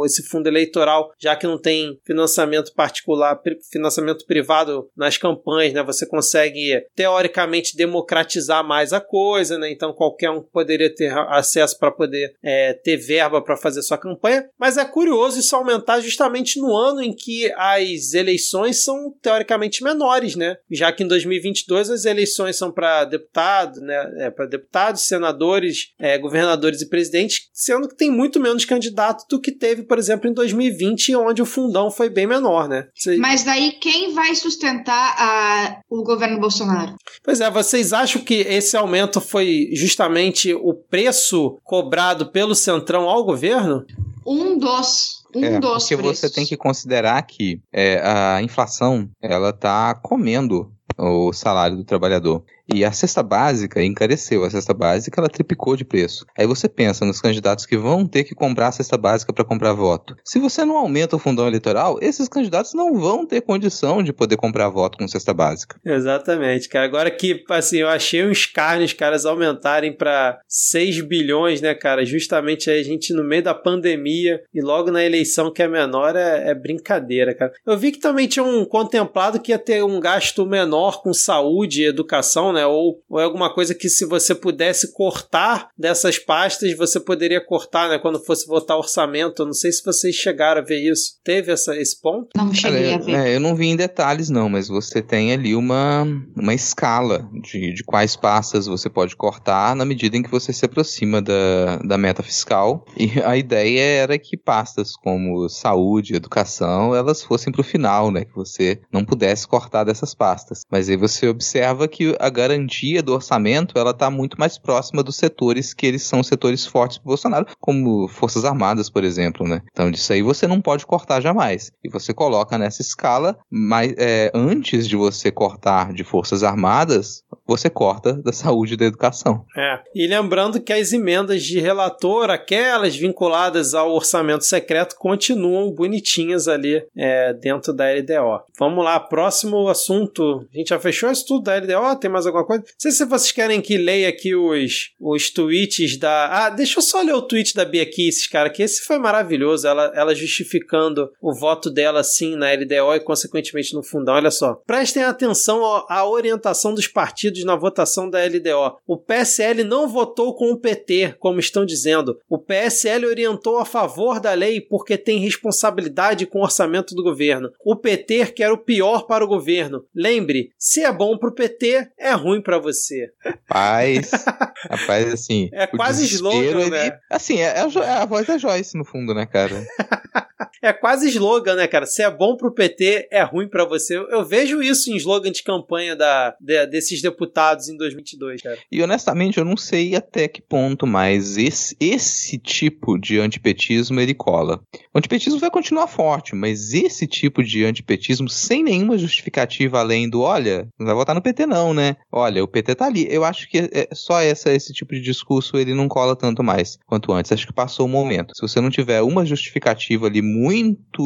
esse 0.06 0.24
fundo 0.24 0.48
eleitoral, 0.48 1.12
já 1.20 1.36
que 1.36 1.48
não 1.48 1.60
tem 1.60 2.00
financiamento 2.06 2.74
particular, 2.74 3.40
financiamento 3.72 4.26
privado 4.26 4.90
nas 4.96 5.18
campanhas, 5.18 5.74
né, 5.74 5.84
você 5.84 6.06
consegue 6.06 6.84
teoricamente 6.96 7.76
democratizar 7.76 8.64
mais 8.66 8.94
a 8.94 9.02
coisa, 9.02 9.58
né, 9.58 9.72
então 9.72 9.94
qualquer 9.94 10.32
um 10.32 10.42
poderia 10.42 10.94
ter 10.94 11.12
acesso 11.30 11.78
para 11.78 11.92
poder 11.92 12.34
é, 12.44 12.74
ter 12.74 12.98
verba 12.98 13.42
para 13.42 13.58
fazer 13.58 13.82
sua 13.82 13.98
campanha. 13.98 14.50
Mas 14.58 14.78
é 14.78 14.86
curioso 14.86 15.19
curioso 15.20 15.40
isso 15.40 15.56
aumentar 15.56 16.00
justamente 16.00 16.60
no 16.60 16.76
ano 16.76 17.02
em 17.02 17.14
que 17.14 17.52
as 17.56 18.14
eleições 18.14 18.84
são 18.84 19.14
teoricamente 19.22 19.84
menores, 19.84 20.36
né? 20.36 20.56
Já 20.72 20.92
que 20.92 21.04
em 21.04 21.08
2022 21.08 21.90
as 21.90 22.06
eleições 22.06 22.58
são 22.58 22.72
para 22.72 23.04
deputado, 23.06 23.82
né? 23.82 24.12
É, 24.18 24.32
para 24.32 24.46
deputados, 24.46 25.02
senadores, 25.02 25.94
é, 26.00 26.18
governadores 26.18 26.82
e 26.82 26.90
presidentes, 26.90 27.50
sendo 27.54 27.88
que 27.88 27.96
tem 27.96 28.10
muito 28.10 28.40
menos 28.40 28.64
candidato 28.66 29.26
do 29.30 29.42
que 29.42 29.52
teve, 29.52 29.84
por 29.84 29.98
exemplo, 29.98 30.30
em 30.30 30.34
2020, 30.34 31.16
onde 31.16 31.42
o 31.42 31.46
fundão 31.46 31.92
foi 31.92 32.10
bem 32.10 32.28
menor, 32.28 32.70
né? 32.70 32.88
Você... 32.96 33.18
Mas 33.18 33.44
daí 33.44 33.74
quem 33.74 34.14
vai 34.14 34.34
sustentar 34.36 35.16
a... 35.18 35.82
o 35.90 36.04
governo 36.04 36.40
Bolsonaro? 36.40 36.96
Pois 37.24 37.42
é, 37.42 37.50
vocês 37.50 37.92
acham 37.92 38.22
que 38.22 38.36
esse 38.36 38.78
aumento 38.78 39.20
foi 39.20 39.70
justamente 39.74 40.54
o 40.54 40.74
preço 40.74 41.60
cobrado 41.64 42.32
pelo 42.32 42.56
Centrão 42.56 43.10
ao 43.10 43.26
governo? 43.26 43.86
Um 44.26 44.58
dos 44.58 45.20
um 45.36 45.44
é, 45.44 45.60
dos 45.60 45.84
porque 45.84 45.98
preços. 45.98 46.20
você 46.20 46.30
tem 46.30 46.46
que 46.46 46.58
considerar 46.58 47.22
que 47.24 47.62
é, 47.72 48.02
a 48.04 48.42
inflação 48.42 49.10
ela 49.22 49.50
está 49.50 49.94
comendo 49.96 50.74
o 50.98 51.32
salário 51.32 51.78
do 51.78 51.84
trabalhador. 51.84 52.44
E 52.74 52.86
a 52.86 52.92
cesta 52.92 53.24
básica 53.24 53.84
encareceu, 53.84 54.44
a 54.44 54.50
cesta 54.50 54.74
básica 54.74 55.20
ela 55.20 55.30
triplicou 55.30 55.76
de 55.76 55.84
preço. 55.84 56.26
Aí 56.38 56.46
você 56.46 56.70
pensa 56.70 57.04
nos 57.04 57.20
candidatos 57.20 57.66
que 57.66 57.78
vão 57.78 58.06
ter 58.06 58.24
que 58.24 58.36
comprar 58.36 58.68
a 58.68 58.72
cesta 58.72 58.98
básica 58.98 59.34
para 59.34 59.44
comprar 59.44 59.74
voto. 59.74 60.16
Se 60.24 60.40
você 60.40 60.64
não 60.64 60.78
aumenta 60.78 61.16
o 61.16 61.20
fundão 61.20 61.48
eleitoral, 61.48 61.98
esses 62.02 62.28
candidatos 62.28 62.74
não 62.74 62.96
vão 62.96 63.26
ter 63.26 63.42
condição 63.42 64.04
de 64.04 64.14
poder 64.14 64.38
comprar 64.38 64.70
voto 64.70 64.98
com 64.98 65.08
cesta 65.08 65.34
básica. 65.34 65.80
Exatamente, 65.84 66.70
cara. 66.70 66.86
Agora 66.86 67.10
que, 67.10 67.44
assim, 67.50 67.78
eu 67.78 67.90
achei 67.90 68.24
uns 68.24 68.46
carnes, 68.46 68.94
caras 68.94 69.26
aumentarem 69.26 69.92
para 69.92 70.40
6 70.48 71.02
bilhões, 71.02 71.62
né, 71.62 71.74
cara? 71.74 72.06
Justamente 72.06 72.70
aí 72.70 72.80
a 72.80 72.84
gente 72.84 73.14
no 73.14 73.24
meio 73.24 73.44
da 73.44 73.54
pandemia 73.54 74.42
e 74.54 74.62
logo 74.62 74.92
na 74.92 75.04
eleição 75.04 75.52
que 75.52 75.64
é 75.64 75.68
menor 75.68 76.16
é, 76.16 76.50
é 76.50 76.54
brincadeira, 76.54 77.34
cara. 77.34 77.52
Eu 77.66 77.78
vi 77.78 77.92
que 77.92 78.00
também 78.00 78.28
tinha 78.28 78.44
um 78.44 78.64
contemplado 78.64 79.40
que 79.40 79.52
ia 79.52 79.60
ter 79.60 79.84
um 79.84 80.00
gasto 80.00 80.46
menor 80.46 81.02
com 81.02 81.14
saúde 81.14 81.82
e 81.82 81.88
educação, 81.88 82.54
né? 82.54 82.59
Né? 82.60 82.66
Ou, 82.66 83.02
ou 83.10 83.20
é 83.20 83.24
alguma 83.24 83.54
coisa 83.54 83.74
que 83.74 83.88
se 83.88 84.06
você 84.06 84.36
pudesse 84.36 84.94
cortar 84.94 85.70
dessas 85.78 86.20
pastas, 86.20 86.76
você 86.76 87.00
poderia 87.00 87.44
cortar, 87.44 87.90
né? 87.90 87.98
Quando 87.98 88.20
fosse 88.20 88.46
votar 88.46 88.78
orçamento. 88.78 89.42
Eu 89.42 89.48
não 89.48 89.54
sei 89.54 89.72
se 89.72 89.84
vocês 89.84 90.16
chegaram 90.16 90.62
a 90.62 90.64
ver 90.64 90.80
isso. 90.80 91.14
Teve 91.24 91.52
essa, 91.52 91.76
esse 91.76 92.00
ponto? 92.00 92.30
Não 92.36 92.54
cheguei 92.54 92.92
Cara, 92.92 92.96
a 92.96 93.06
ver. 93.06 93.16
é, 93.16 93.36
eu 93.36 93.40
não 93.40 93.56
vi 93.56 93.68
em 93.68 93.76
detalhes, 93.76 94.30
não, 94.30 94.50
mas 94.50 94.68
você 94.68 95.02
tem 95.02 95.32
ali 95.32 95.56
uma, 95.56 96.06
uma 96.36 96.54
escala 96.54 97.30
de, 97.42 97.74
de 97.74 97.84
quais 97.84 98.16
pastas 98.16 98.66
você 98.66 98.90
pode 98.90 99.16
cortar 99.16 99.76
na 99.76 99.86
medida 99.86 100.18
em 100.18 100.24
que 100.24 100.32
você 100.32 100.52
se 100.52 100.66
aproxima 100.66 101.22
da, 101.22 101.78
da 101.86 101.98
meta 101.98 102.22
fiscal. 102.22 102.86
E 102.98 103.20
a 103.24 103.38
ideia 103.38 103.82
era 103.82 104.20
que 104.20 104.36
pastas 104.36 104.94
como 104.96 105.48
saúde, 105.48 106.16
educação, 106.16 106.94
elas 106.94 107.24
fossem 107.24 107.52
para 107.52 107.62
o 107.62 107.64
final, 107.64 108.12
né? 108.12 108.26
Que 108.26 108.36
você 108.36 108.82
não 108.92 109.06
pudesse 109.06 109.48
cortar 109.48 109.84
dessas 109.84 110.14
pastas. 110.14 110.64
Mas 110.70 110.90
aí 110.90 110.98
você 110.98 111.28
observa 111.28 111.88
que 111.88 112.16
a 112.20 112.30
garantia 112.50 113.04
do 113.04 113.14
orçamento 113.14 113.78
ela 113.78 113.92
está 113.92 114.10
muito 114.10 114.40
mais 114.40 114.58
próxima 114.58 115.04
dos 115.04 115.16
setores 115.16 115.74
que 115.74 115.86
eles 115.86 116.04
são 116.04 116.24
setores 116.24 116.66
fortes 116.66 116.98
para 116.98 117.08
Bolsonaro, 117.08 117.46
como 117.60 118.08
Forças 118.08 118.44
Armadas, 118.44 118.90
por 118.90 119.04
exemplo, 119.04 119.48
né? 119.48 119.62
Então 119.72 119.92
disso 119.92 120.12
aí 120.12 120.22
você 120.22 120.48
não 120.48 120.62
pode 120.62 120.86
cortar 120.86 121.22
jamais. 121.22 121.72
E 121.84 121.90
você 121.90 122.14
coloca 122.14 122.58
nessa 122.58 122.82
escala, 122.82 123.38
mas 123.50 123.94
é, 123.98 124.32
antes 124.34 124.88
de 124.88 124.96
você 124.96 125.32
cortar 125.32 125.94
de 125.94 126.04
Forças 126.04 126.44
Armadas, 126.44 127.24
você 127.46 127.70
corta 127.70 128.14
da 128.14 128.32
saúde 128.32 128.74
e 128.74 128.78
da 128.78 128.86
educação. 128.86 129.46
É. 129.56 129.80
E 129.96 130.08
lembrando 130.08 130.62
que 130.62 130.74
as 130.74 130.94
emendas 130.94 131.44
de 131.44 131.60
relator, 131.60 132.30
aquelas 132.30 132.96
vinculadas 132.96 133.74
ao 133.74 133.94
orçamento 133.94 134.46
secreto, 134.46 134.96
continuam 134.96 135.72
bonitinhas 135.72 136.48
ali 136.48 136.84
é, 136.96 137.34
dentro 137.34 137.74
da 137.74 137.86
LDO. 137.92 138.44
Vamos 138.58 138.84
lá, 138.84 139.00
próximo 139.00 139.68
assunto. 139.68 140.46
A 140.54 140.58
gente 140.58 140.70
já 140.70 140.80
fechou 140.80 141.12
isso 141.12 141.26
tudo 141.26 141.44
da 141.44 141.58
LDO? 141.58 142.00
Tem 142.00 142.10
mais 142.10 142.26
alguma 142.26 142.39
coisa? 142.46 142.64
Não 142.64 142.74
sei 142.78 142.92
se 142.92 143.06
vocês 143.06 143.32
querem 143.32 143.62
que 143.62 143.78
leia 143.78 144.10
aqui 144.10 144.36
os, 144.36 144.92
os 145.00 145.30
tweets 145.30 145.98
da. 145.98 146.46
Ah, 146.46 146.50
deixa 146.50 146.80
eu 146.80 146.84
só 146.84 147.02
ler 147.02 147.14
o 147.14 147.22
tweet 147.22 147.56
da 147.56 147.66
Bia 147.66 147.86
Kisses, 147.86 148.28
cara, 148.28 148.50
que 148.50 148.64
esse 148.64 148.82
foi 148.82 148.98
maravilhoso. 148.98 149.68
Ela, 149.68 149.92
ela 149.96 150.16
justificando 150.16 151.12
o 151.22 151.34
voto 151.34 151.70
dela, 151.70 152.04
sim, 152.04 152.36
na 152.36 152.52
LDO 152.52 152.96
e, 152.96 153.00
consequentemente, 153.00 153.74
no 153.74 153.84
fundão. 153.84 154.16
Olha 154.16 154.32
só. 154.32 154.56
Prestem 154.66 155.04
atenção 155.04 155.64
à 155.88 156.08
orientação 156.08 156.74
dos 156.74 156.88
partidos 156.88 157.44
na 157.44 157.56
votação 157.56 158.10
da 158.10 158.20
LDO. 158.24 158.80
O 158.88 158.98
PSL 158.98 159.64
não 159.64 159.88
votou 159.88 160.36
com 160.36 160.52
o 160.52 160.58
PT, 160.58 161.16
como 161.20 161.40
estão 161.40 161.66
dizendo. 161.66 162.20
O 162.30 162.38
PSL 162.38 163.06
orientou 163.06 163.58
a 163.58 163.66
favor 163.66 164.20
da 164.20 164.34
lei 164.34 164.62
porque 164.62 164.98
tem 164.98 165.20
responsabilidade 165.20 166.26
com 166.26 166.40
o 166.40 166.44
orçamento 166.44 166.94
do 166.96 167.04
governo. 167.04 167.52
O 167.64 167.76
PT 167.76 168.28
quer 168.28 168.52
o 168.52 168.58
pior 168.58 169.08
para 169.08 169.24
o 169.24 169.28
governo. 169.28 169.86
Lembre, 169.96 170.52
se 170.58 170.84
é 170.84 170.92
bom 170.92 171.18
para 171.18 171.30
o 171.30 171.34
PT, 171.34 171.90
é 171.98 172.12
ruim 172.12 172.29
para 172.42 172.60
você. 172.60 173.10
Rapaz, 173.26 174.12
rapaz, 174.70 175.14
assim. 175.14 175.50
É 175.54 175.66
quase 175.68 176.06
slogan, 176.06 176.62
ele- 176.62 176.70
né? 176.70 176.98
Assim, 177.10 177.40
é, 177.40 177.56
é 177.60 177.80
é 177.84 177.90
a 177.92 178.06
voz 178.06 178.28
da 178.28 178.38
Joyce, 178.38 178.78
no 178.78 178.86
fundo, 178.86 179.14
né, 179.14 179.26
cara? 179.26 179.66
É 180.62 180.74
quase 180.74 181.08
slogan, 181.10 181.56
né, 181.56 181.68
cara? 181.68 181.86
Se 181.86 182.02
é 182.02 182.10
bom 182.12 182.36
pro 182.36 182.52
PT, 182.54 183.08
é 183.12 183.24
ruim 183.24 183.48
pra 183.48 183.66
você. 183.66 183.98
Eu, 183.98 184.10
eu 184.10 184.26
vejo 184.26 184.62
isso 184.62 184.92
em 184.92 184.96
slogan 184.98 185.32
de 185.32 185.42
campanha 185.44 185.96
da, 185.96 186.36
de- 186.40 186.66
desses 186.68 187.02
deputados 187.02 187.70
em 187.70 187.78
2022, 187.78 188.42
cara. 188.42 188.58
E 188.72 188.82
honestamente, 188.84 189.38
eu 189.38 189.46
não 189.46 189.56
sei 189.56 189.96
até 189.96 190.28
que 190.28 190.42
ponto 190.42 190.86
mais 190.86 191.38
esse, 191.38 191.76
esse 191.80 192.38
tipo 192.38 192.98
de 193.00 193.20
antipetismo 193.20 194.00
ele 194.02 194.14
cola. 194.14 194.60
O 194.94 194.98
antipetismo 194.98 195.40
vai 195.40 195.50
continuar 195.50 195.88
forte, 195.88 196.36
mas 196.36 196.74
esse 196.74 197.08
tipo 197.08 197.42
de 197.44 197.64
antipetismo, 197.64 198.28
sem 198.28 198.62
nenhuma 198.64 198.98
justificativa 198.98 199.80
além 199.80 200.10
do 200.10 200.22
olha, 200.22 200.68
não 200.78 200.86
vai 200.88 200.96
votar 200.96 201.16
no 201.16 201.22
PT, 201.22 201.46
não, 201.46 201.74
né? 201.74 201.96
Olha, 202.12 202.44
o 202.44 202.48
PT 202.48 202.76
tá 202.76 202.86
ali. 202.86 203.08
Eu 203.10 203.24
acho 203.24 203.48
que 203.50 203.58
é 203.72 203.88
só 203.94 204.20
essa, 204.20 204.52
esse 204.52 204.74
tipo 204.74 204.94
de 204.94 205.02
discurso 205.02 205.56
ele 205.58 205.74
não 205.74 205.88
cola 205.88 206.16
tanto 206.16 206.44
mais 206.44 206.78
quanto 206.86 207.14
antes. 207.14 207.32
Acho 207.32 207.48
que 207.48 207.54
passou 207.54 207.86
o 207.86 207.90
momento. 207.90 208.36
Se 208.36 208.42
você 208.42 208.60
não 208.60 208.70
tiver 208.70 209.02
uma 209.02 209.26
justificativa 209.26 210.08
ali 210.08 210.22
muito 210.22 210.49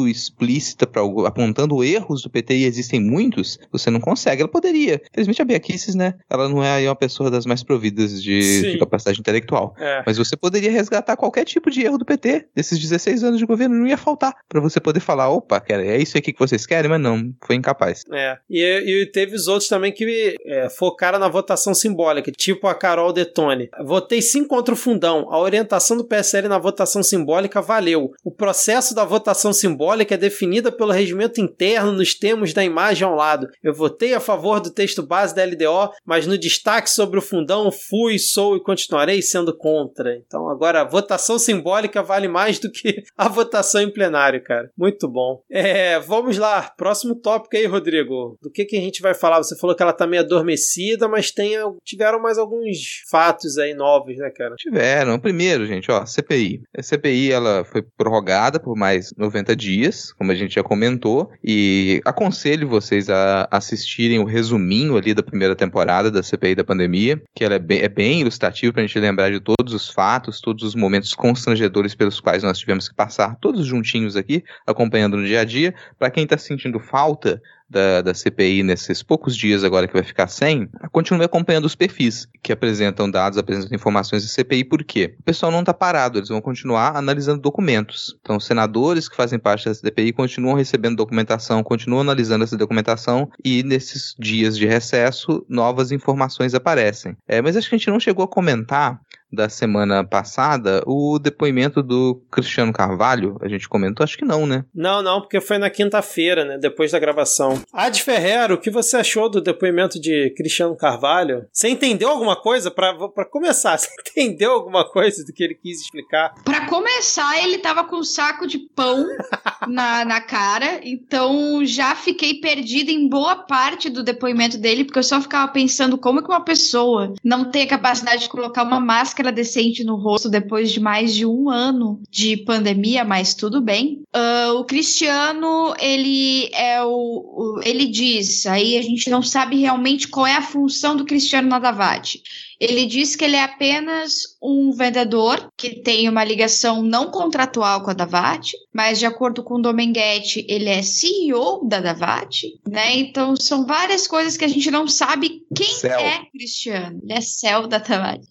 explícita 0.08 0.86
para 0.86 1.02
apontando 1.26 1.82
erros 1.84 2.22
do 2.22 2.30
PT, 2.30 2.54
e 2.56 2.64
existem 2.64 3.00
muitos, 3.00 3.58
você 3.70 3.90
não 3.90 4.00
consegue. 4.00 4.42
Ela 4.42 4.50
poderia. 4.50 5.00
Infelizmente 5.10 5.42
a 5.42 5.44
Bia 5.44 5.60
Kicis, 5.60 5.94
né? 5.94 6.14
Ela 6.28 6.48
não 6.48 6.62
é 6.62 6.72
aí 6.72 6.88
uma 6.88 6.96
pessoa 6.96 7.30
das 7.30 7.46
mais 7.46 7.62
providas 7.62 8.22
de, 8.22 8.72
de 8.72 8.78
capacidade 8.78 9.20
intelectual. 9.20 9.74
É. 9.78 10.02
Mas 10.06 10.16
você 10.16 10.36
poderia 10.36 10.70
resgatar 10.70 11.16
qualquer 11.16 11.44
tipo 11.44 11.70
de 11.70 11.82
erro 11.82 11.98
do 11.98 12.04
PT. 12.04 12.46
Desses 12.54 12.78
16 12.78 13.24
anos 13.24 13.38
de 13.38 13.46
governo 13.46 13.76
não 13.76 13.86
ia 13.86 13.96
faltar. 13.96 14.34
Pra 14.48 14.60
você 14.60 14.80
poder 14.80 15.00
falar, 15.00 15.28
opa, 15.28 15.60
cara, 15.60 15.84
é 15.84 15.98
isso 15.98 16.16
aqui 16.16 16.32
que 16.32 16.38
vocês 16.38 16.66
querem? 16.66 16.90
Mas 16.90 17.00
não, 17.00 17.32
foi 17.44 17.56
incapaz. 17.56 18.04
É. 18.12 18.38
E, 18.48 18.62
e 18.62 19.06
teve 19.06 19.34
os 19.34 19.46
outros 19.46 19.68
também 19.68 19.92
que 19.92 20.34
é, 20.44 20.68
focaram 20.70 21.18
na 21.18 21.28
votação 21.28 21.74
simbólica, 21.74 22.32
tipo 22.32 22.66
a 22.66 22.74
Carol 22.74 23.12
Detone. 23.12 23.68
Votei 23.84 24.20
sim 24.20 24.46
contra 24.46 24.74
o 24.74 24.76
fundão. 24.76 25.28
A 25.30 25.38
orientação 25.38 25.96
do 25.96 26.04
PSL 26.04 26.48
na 26.48 26.58
votação 26.58 27.02
simbólica 27.02 27.60
valeu. 27.60 28.12
O 28.24 28.30
processo 28.30 28.94
da 28.94 29.04
votação 29.04 29.33
simbólica 29.34 30.14
é 30.14 30.18
definida 30.18 30.70
pelo 30.70 30.92
regimento 30.92 31.40
interno 31.40 31.92
nos 31.92 32.14
termos 32.14 32.52
da 32.52 32.64
imagem 32.64 33.06
ao 33.06 33.14
lado. 33.14 33.48
Eu 33.62 33.74
votei 33.74 34.14
a 34.14 34.20
favor 34.20 34.60
do 34.60 34.70
texto 34.70 35.02
base 35.02 35.34
da 35.34 35.44
LDO, 35.44 35.92
mas 36.04 36.26
no 36.26 36.38
destaque 36.38 36.90
sobre 36.90 37.18
o 37.18 37.22
fundão 37.22 37.70
fui, 37.70 38.18
sou 38.18 38.56
e 38.56 38.62
continuarei 38.62 39.20
sendo 39.22 39.56
contra. 39.56 40.16
Então 40.16 40.48
agora 40.48 40.80
a 40.80 40.88
votação 40.88 41.38
simbólica 41.38 42.02
vale 42.02 42.28
mais 42.28 42.58
do 42.58 42.70
que 42.70 43.02
a 43.16 43.28
votação 43.28 43.82
em 43.82 43.92
plenário, 43.92 44.42
cara. 44.42 44.70
Muito 44.76 45.08
bom. 45.08 45.42
É, 45.50 45.98
vamos 46.00 46.38
lá. 46.38 46.72
Próximo 46.76 47.14
tópico 47.14 47.56
aí, 47.56 47.66
Rodrigo. 47.66 48.38
Do 48.42 48.50
que, 48.50 48.64
que 48.64 48.76
a 48.76 48.80
gente 48.80 49.02
vai 49.02 49.14
falar? 49.14 49.38
Você 49.38 49.56
falou 49.58 49.74
que 49.74 49.82
ela 49.82 49.92
tá 49.92 50.06
meio 50.06 50.22
adormecida, 50.22 51.08
mas 51.08 51.30
tem, 51.30 51.54
tiveram 51.84 52.20
mais 52.20 52.38
alguns 52.38 53.02
fatos 53.10 53.58
aí 53.58 53.74
novos, 53.74 54.16
né, 54.16 54.30
cara? 54.30 54.54
Tiveram. 54.56 55.18
Primeiro, 55.18 55.66
gente, 55.66 55.90
ó, 55.90 56.04
CPI. 56.04 56.62
A 56.76 56.82
CPI 56.82 57.32
ela 57.32 57.64
foi 57.64 57.82
prorrogada 57.96 58.60
por 58.60 58.76
mais 58.76 59.12
90 59.24 59.56
dias, 59.56 60.12
como 60.12 60.30
a 60.30 60.34
gente 60.34 60.54
já 60.54 60.62
comentou, 60.62 61.30
e 61.42 62.00
aconselho 62.04 62.68
vocês 62.68 63.08
a 63.10 63.48
assistirem 63.50 64.18
o 64.18 64.24
resuminho 64.24 64.96
ali 64.96 65.14
da 65.14 65.22
primeira 65.22 65.56
temporada 65.56 66.10
da 66.10 66.22
CPI 66.22 66.54
da 66.54 66.64
pandemia, 66.64 67.20
que 67.34 67.44
ela 67.44 67.54
é 67.54 67.58
bem, 67.58 67.80
é 67.80 67.88
bem 67.88 68.20
ilustrativo 68.20 68.72
pra 68.72 68.82
gente 68.82 68.98
lembrar 68.98 69.30
de 69.30 69.40
todos 69.40 69.72
os 69.72 69.88
fatos, 69.88 70.40
todos 70.40 70.62
os 70.62 70.74
momentos 70.74 71.14
constrangedores 71.14 71.94
pelos 71.94 72.20
quais 72.20 72.42
nós 72.42 72.58
tivemos 72.58 72.88
que 72.88 72.94
passar, 72.94 73.36
todos 73.40 73.66
juntinhos 73.66 74.16
aqui, 74.16 74.44
acompanhando 74.66 75.16
no 75.16 75.26
dia 75.26 75.40
a 75.40 75.44
dia. 75.44 75.74
Pra 75.98 76.10
quem 76.10 76.26
tá 76.26 76.36
sentindo 76.36 76.78
falta 76.78 77.40
da, 77.74 78.00
da 78.00 78.14
CPI 78.14 78.62
nesses 78.62 79.02
poucos 79.02 79.36
dias 79.36 79.64
agora 79.64 79.88
que 79.88 79.92
vai 79.92 80.04
ficar 80.04 80.28
sem, 80.28 80.68
continue 80.92 81.24
acompanhando 81.24 81.64
os 81.64 81.74
perfis 81.74 82.28
que 82.40 82.52
apresentam 82.52 83.10
dados, 83.10 83.36
apresentam 83.36 83.74
informações 83.74 84.22
da 84.22 84.28
CPI, 84.28 84.64
por 84.64 84.84
quê? 84.84 85.16
O 85.18 85.22
pessoal 85.24 85.50
não 85.50 85.60
está 85.60 85.74
parado, 85.74 86.18
eles 86.18 86.28
vão 86.28 86.40
continuar 86.40 86.96
analisando 86.96 87.40
documentos. 87.40 88.16
Então, 88.20 88.38
senadores 88.38 89.08
que 89.08 89.16
fazem 89.16 89.38
parte 89.38 89.64
da 89.64 89.74
CPI 89.74 90.12
continuam 90.12 90.54
recebendo 90.54 90.96
documentação, 90.96 91.64
continuam 91.64 92.02
analisando 92.02 92.44
essa 92.44 92.56
documentação 92.56 93.28
e 93.44 93.64
nesses 93.64 94.14
dias 94.18 94.56
de 94.56 94.66
recesso, 94.66 95.44
novas 95.48 95.90
informações 95.90 96.54
aparecem. 96.54 97.16
É, 97.26 97.42
mas 97.42 97.56
acho 97.56 97.68
que 97.68 97.74
a 97.74 97.78
gente 97.78 97.90
não 97.90 97.98
chegou 97.98 98.24
a 98.24 98.28
comentar 98.28 99.00
da 99.34 99.48
semana 99.48 100.04
passada 100.04 100.82
o 100.86 101.18
depoimento 101.18 101.82
do 101.82 102.22
Cristiano 102.30 102.72
Carvalho. 102.72 103.36
A 103.40 103.48
gente 103.48 103.68
comentou? 103.68 104.04
Acho 104.04 104.16
que 104.16 104.24
não, 104.24 104.46
né? 104.46 104.64
Não, 104.74 105.02
não, 105.02 105.20
porque 105.20 105.40
foi 105.40 105.58
na 105.58 105.70
quinta-feira, 105.70 106.44
né? 106.44 106.58
Depois 106.58 106.92
da 106.92 106.98
gravação. 106.98 107.60
Ad 107.72 108.02
Ferrero, 108.02 108.54
o 108.54 108.58
que 108.58 108.70
você 108.70 108.96
achou 108.96 109.28
do 109.28 109.40
depoimento 109.40 110.00
de 110.00 110.32
Cristiano 110.36 110.76
Carvalho? 110.76 111.46
Você 111.52 111.68
entendeu 111.68 112.08
alguma 112.08 112.36
coisa? 112.36 112.70
Pra, 112.70 112.94
pra 113.08 113.24
começar, 113.24 113.76
você 113.78 113.88
entendeu 114.00 114.52
alguma 114.52 114.88
coisa 114.88 115.24
do 115.24 115.32
que 115.32 115.42
ele 115.42 115.54
quis 115.54 115.80
explicar? 115.80 116.34
Pra 116.44 116.66
começar, 116.66 117.42
ele 117.42 117.58
tava 117.58 117.84
com 117.84 117.96
um 117.96 118.04
saco 118.04 118.46
de 118.46 118.58
pão 118.58 119.06
na, 119.68 120.04
na 120.04 120.20
cara, 120.20 120.80
então 120.82 121.64
já 121.64 121.94
fiquei 121.94 122.34
perdida 122.34 122.90
em 122.90 123.08
boa 123.08 123.36
parte 123.36 123.88
do 123.90 124.02
depoimento 124.02 124.58
dele, 124.58 124.84
porque 124.84 124.98
eu 124.98 125.02
só 125.02 125.20
ficava 125.20 125.50
pensando 125.50 125.98
como 125.98 126.22
que 126.22 126.28
uma 126.28 126.44
pessoa 126.44 127.14
não 127.22 127.50
tem 127.50 127.62
a 127.62 127.68
capacidade 127.68 128.22
de 128.22 128.28
colocar 128.28 128.62
uma 128.62 128.80
máscara 128.80 129.23
decente 129.32 129.84
no 129.84 129.96
rosto 129.96 130.28
depois 130.28 130.70
de 130.72 130.80
mais 130.80 131.14
de 131.14 131.24
um 131.26 131.48
ano 131.50 132.00
de 132.10 132.36
pandemia, 132.38 133.04
mas 133.04 133.34
tudo 133.34 133.60
bem. 133.60 134.02
Ah, 134.12 134.52
o 134.54 134.64
Cristiano, 134.64 135.74
ele 135.80 136.48
é 136.52 136.82
o, 136.82 136.88
o- 136.90 137.60
Ele 137.64 137.86
diz, 137.86 138.46
aí 138.46 138.76
a 138.78 138.82
gente 138.82 139.08
não 139.10 139.22
sabe 139.22 139.56
realmente 139.56 140.08
qual 140.08 140.26
é 140.26 140.34
a 140.36 140.42
função 140.42 140.96
do 140.96 141.04
Cristiano 141.04 141.48
Nadavati. 141.48 142.22
Ele 142.60 142.86
diz 142.86 143.16
que 143.16 143.24
ele 143.24 143.36
é 143.36 143.42
apenas 143.42 144.33
um 144.44 144.70
vendedor 144.72 145.50
que 145.56 145.80
tem 145.80 146.06
uma 146.06 146.22
ligação 146.22 146.82
não 146.82 147.10
contratual 147.10 147.82
com 147.82 147.90
a 147.90 147.94
Davati, 147.94 148.52
mas 148.72 148.98
de 148.98 149.06
acordo 149.06 149.42
com 149.42 149.54
o 149.54 149.62
Domenguete, 149.62 150.44
ele 150.46 150.68
é 150.68 150.82
CEO 150.82 151.66
da 151.66 151.80
Davati, 151.80 152.60
né? 152.68 152.94
Então 152.96 153.34
são 153.36 153.64
várias 153.64 154.06
coisas 154.06 154.36
que 154.36 154.44
a 154.44 154.48
gente 154.48 154.70
não 154.70 154.86
sabe 154.86 155.42
quem 155.56 155.74
Céu. 155.74 155.98
é 155.98 156.26
Cristiano. 156.30 157.00
Ele 157.02 157.12
é 157.14 157.20
CEO 157.22 157.66
da 157.66 157.78
Davati. 157.78 158.26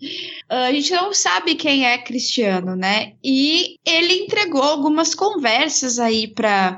Ah, 0.48 0.66
a 0.66 0.72
gente 0.72 0.92
não 0.94 1.12
sabe 1.14 1.56
quem 1.56 1.86
é 1.86 1.98
Cristiano, 1.98 2.76
né? 2.76 3.14
E 3.24 3.78
ele 3.84 4.14
entregou 4.14 4.62
algumas 4.62 5.16
conversas 5.16 5.98
aí 5.98 6.28
para 6.28 6.78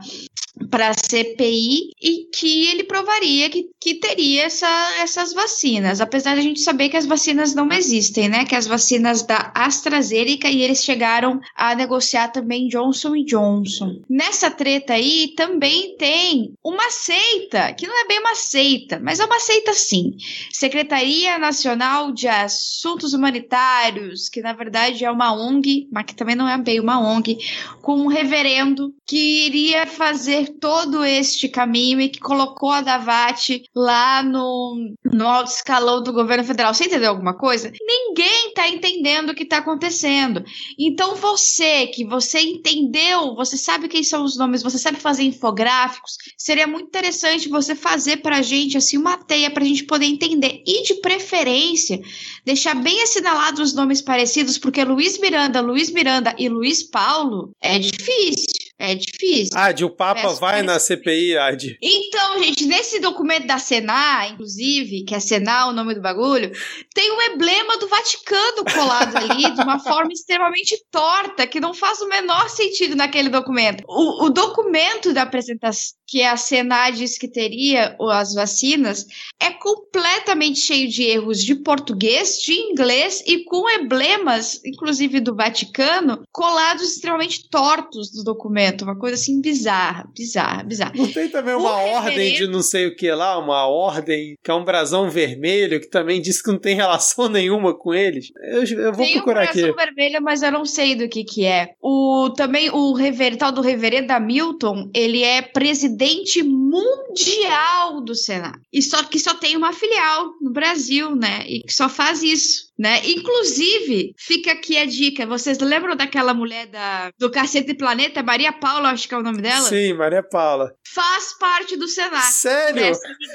para 0.69 0.89
a 0.89 0.93
CPI 0.93 1.91
e 2.01 2.29
que 2.33 2.67
ele 2.67 2.83
provaria 2.83 3.49
que, 3.49 3.69
que 3.79 3.95
teria 3.95 4.43
essa, 4.43 4.67
essas 4.99 5.33
vacinas, 5.33 5.99
apesar 5.99 6.33
de 6.33 6.39
a 6.39 6.43
gente 6.43 6.61
saber 6.61 6.89
que 6.89 6.97
as 6.97 7.05
vacinas 7.05 7.53
não 7.53 7.71
existem, 7.71 8.29
né? 8.29 8.45
Que 8.45 8.55
as 8.55 8.65
vacinas 8.65 9.21
da 9.25 9.51
AstraZeneca 9.53 10.49
e 10.49 10.61
eles 10.61 10.83
chegaram 10.83 11.39
a 11.55 11.75
negociar 11.75 12.29
também 12.29 12.67
Johnson 12.67 13.13
Johnson. 13.25 14.01
Nessa 14.09 14.49
treta 14.49 14.93
aí 14.93 15.33
também 15.35 15.95
tem 15.97 16.53
uma 16.63 16.89
seita, 16.89 17.73
que 17.73 17.87
não 17.87 17.99
é 17.99 18.07
bem 18.07 18.19
uma 18.19 18.35
seita, 18.35 18.99
mas 19.01 19.19
é 19.19 19.25
uma 19.25 19.39
seita 19.39 19.73
sim. 19.73 20.15
Secretaria 20.51 21.37
Nacional 21.37 22.11
de 22.11 22.27
Assuntos 22.27 23.13
Humanitários, 23.13 24.29
que 24.29 24.41
na 24.41 24.53
verdade 24.53 25.03
é 25.03 25.11
uma 25.11 25.33
ONG, 25.33 25.87
mas 25.91 26.05
que 26.05 26.15
também 26.15 26.35
não 26.35 26.47
é 26.47 26.57
bem 26.57 26.79
uma 26.79 26.99
ONG, 26.99 27.37
com 27.81 27.95
um 27.95 28.07
reverendo 28.07 28.93
que 29.05 29.45
iria 29.45 29.85
fazer 29.85 30.55
todo 30.59 31.03
este 31.03 31.47
caminho 31.47 32.01
e 32.01 32.09
que 32.09 32.19
colocou 32.19 32.71
a 32.71 32.81
Davat 32.81 33.63
lá 33.73 34.23
no, 34.23 34.93
no 35.03 35.27
alto 35.27 35.51
escalão 35.51 36.01
do 36.01 36.13
governo 36.13 36.43
federal. 36.43 36.73
Você 36.73 36.85
entendeu 36.85 37.09
alguma 37.09 37.33
coisa? 37.33 37.71
Ninguém 37.81 38.49
está 38.49 38.67
entendendo 38.67 39.14
o 39.31 39.35
que 39.35 39.43
está 39.43 39.57
acontecendo. 39.57 40.43
Então 40.77 41.15
você, 41.15 41.87
que 41.87 42.05
você 42.05 42.39
entendeu, 42.39 43.35
você 43.35 43.57
sabe 43.57 43.87
quem 43.87 44.03
são 44.03 44.23
os 44.23 44.37
nomes, 44.37 44.63
você 44.63 44.77
sabe 44.77 44.99
fazer 44.99 45.23
infográficos, 45.23 46.17
seria 46.37 46.67
muito 46.67 46.87
interessante 46.87 47.49
você 47.49 47.75
fazer 47.75 48.17
para 48.17 48.37
a 48.37 48.41
gente 48.41 48.77
assim 48.77 48.97
uma 48.97 49.17
teia 49.17 49.51
para 49.51 49.63
a 49.63 49.67
gente 49.67 49.83
poder 49.83 50.05
entender. 50.05 50.63
E 50.65 50.83
de 50.83 50.95
preferência, 50.95 51.99
deixar 52.43 52.75
bem 52.75 53.01
assinalados 53.01 53.71
os 53.71 53.73
nomes 53.73 54.01
parecidos, 54.01 54.57
porque 54.57 54.83
Luiz 54.83 55.17
Miranda, 55.19 55.61
Luiz 55.61 55.89
Miranda 55.89 56.35
e 56.37 56.49
Luiz 56.49 56.83
Paulo 56.83 57.51
é 57.61 57.79
difícil. 57.79 58.54
É 58.77 58.93
difícil. 58.93 59.51
Ah, 59.55 59.71
de 59.71 59.85
o 59.85 59.89
Papa 59.89 60.21
Peço 60.21 60.39
vai 60.39 60.61
na 60.61 60.77
CPI, 60.79 61.37
Ad. 61.37 61.77
Então, 61.81 62.43
gente, 62.43 62.65
nesse 62.65 62.99
documento 62.99 63.47
da 63.47 63.57
Senar, 63.57 64.33
inclusive, 64.33 65.05
que 65.05 65.15
é 65.15 65.19
Senar 65.19 65.69
o 65.69 65.73
nome 65.73 65.95
do 65.95 66.01
bagulho, 66.01 66.51
tem 66.93 67.09
um 67.09 67.21
emblema 67.21 67.77
do 67.77 67.87
Vaticano 67.87 68.65
colado 68.73 69.15
ali 69.15 69.49
de 69.51 69.61
uma 69.61 69.79
forma 69.83 70.11
extremamente 70.11 70.77
torta, 70.91 71.47
que 71.47 71.61
não 71.61 71.73
faz 71.73 72.01
o 72.01 72.09
menor 72.09 72.49
sentido 72.49 72.97
naquele 72.97 73.29
documento. 73.29 73.83
O, 73.87 74.25
o 74.25 74.29
documento 74.29 75.13
da 75.13 75.21
apresentação 75.21 75.95
que 76.07 76.21
a 76.21 76.37
Senar 76.37 76.91
diz 76.91 77.17
que 77.17 77.27
teria 77.27 77.95
as 78.11 78.33
vacinas 78.35 79.07
é 79.39 79.49
completamente 79.51 80.59
cheio 80.59 80.87
de 80.87 81.01
erros 81.01 81.43
de 81.43 81.55
português, 81.55 82.39
de 82.39 82.53
inglês 82.53 83.23
e 83.25 83.43
com 83.43 83.67
emblemas, 83.69 84.63
inclusive 84.63 85.19
do 85.19 85.35
Vaticano, 85.35 86.21
colados 86.31 86.83
extremamente 86.83 87.49
tortos 87.49 88.11
do 88.11 88.23
documento 88.23 88.64
uma 88.83 88.97
coisa 88.97 89.15
assim 89.15 89.41
bizarra, 89.41 90.09
bizarra, 90.15 90.63
bizarra. 90.63 90.93
Não 90.95 91.11
tem 91.11 91.29
também 91.29 91.55
uma 91.55 91.71
o 91.71 91.89
ordem 91.89 92.11
reverendo... 92.11 92.37
de 92.37 92.47
não 92.47 92.61
sei 92.61 92.87
o 92.87 92.95
que 92.95 93.11
lá, 93.11 93.37
uma 93.37 93.67
ordem 93.67 94.35
que 94.43 94.51
é 94.51 94.53
um 94.53 94.63
brasão 94.63 95.09
vermelho 95.09 95.79
que 95.79 95.89
também 95.89 96.21
diz 96.21 96.41
que 96.41 96.51
não 96.51 96.59
tem 96.59 96.75
relação 96.75 97.27
nenhuma 97.29 97.73
com 97.73 97.93
eles? 97.93 98.31
Eu, 98.41 98.63
eu 98.63 98.93
vou 98.93 99.05
tem 99.05 99.13
procurar 99.15 99.43
aqui. 99.43 99.61
Tem 99.61 99.71
um 99.71 99.73
brasão 99.73 99.85
vermelho, 99.85 100.21
mas 100.21 100.41
eu 100.41 100.51
não 100.51 100.65
sei 100.65 100.95
do 100.95 101.07
que 101.09 101.23
que 101.23 101.45
é. 101.45 101.73
O 101.81 102.29
também 102.35 102.69
o 102.69 102.93
rever, 102.93 103.37
tal 103.37 103.51
do 103.51 103.61
reverendo 103.61 104.11
Hamilton, 104.11 104.89
ele 104.93 105.23
é 105.23 105.41
presidente 105.41 106.43
mundial 106.43 108.01
do 108.01 108.15
Senado. 108.15 108.59
E 108.71 108.81
só 108.81 109.03
que 109.03 109.19
só 109.19 109.33
tem 109.33 109.55
uma 109.55 109.73
filial 109.73 110.33
no 110.41 110.51
Brasil, 110.51 111.15
né? 111.15 111.43
E 111.47 111.61
que 111.61 111.73
só 111.73 111.89
faz 111.89 112.23
isso 112.23 112.64
né? 112.77 113.01
Inclusive, 113.05 114.13
fica 114.17 114.51
aqui 114.51 114.77
a 114.77 114.85
dica. 114.85 115.25
Vocês 115.25 115.57
lembram 115.59 115.95
daquela 115.95 116.33
mulher 116.33 116.67
da, 116.67 117.11
do 117.17 117.29
Cacete 117.31 117.73
Planeta? 117.73 118.21
Maria 118.21 118.51
Paula, 118.51 118.89
acho 118.89 119.07
que 119.07 119.13
é 119.13 119.17
o 119.17 119.23
nome 119.23 119.41
dela? 119.41 119.67
Sim, 119.67 119.93
Maria 119.93 120.23
Paula. 120.23 120.73
Faz 120.93 121.37
parte 121.37 121.77
do 121.77 121.87
Senado. 121.87 122.31
Sério? 122.31 122.81
Né? 122.81 122.91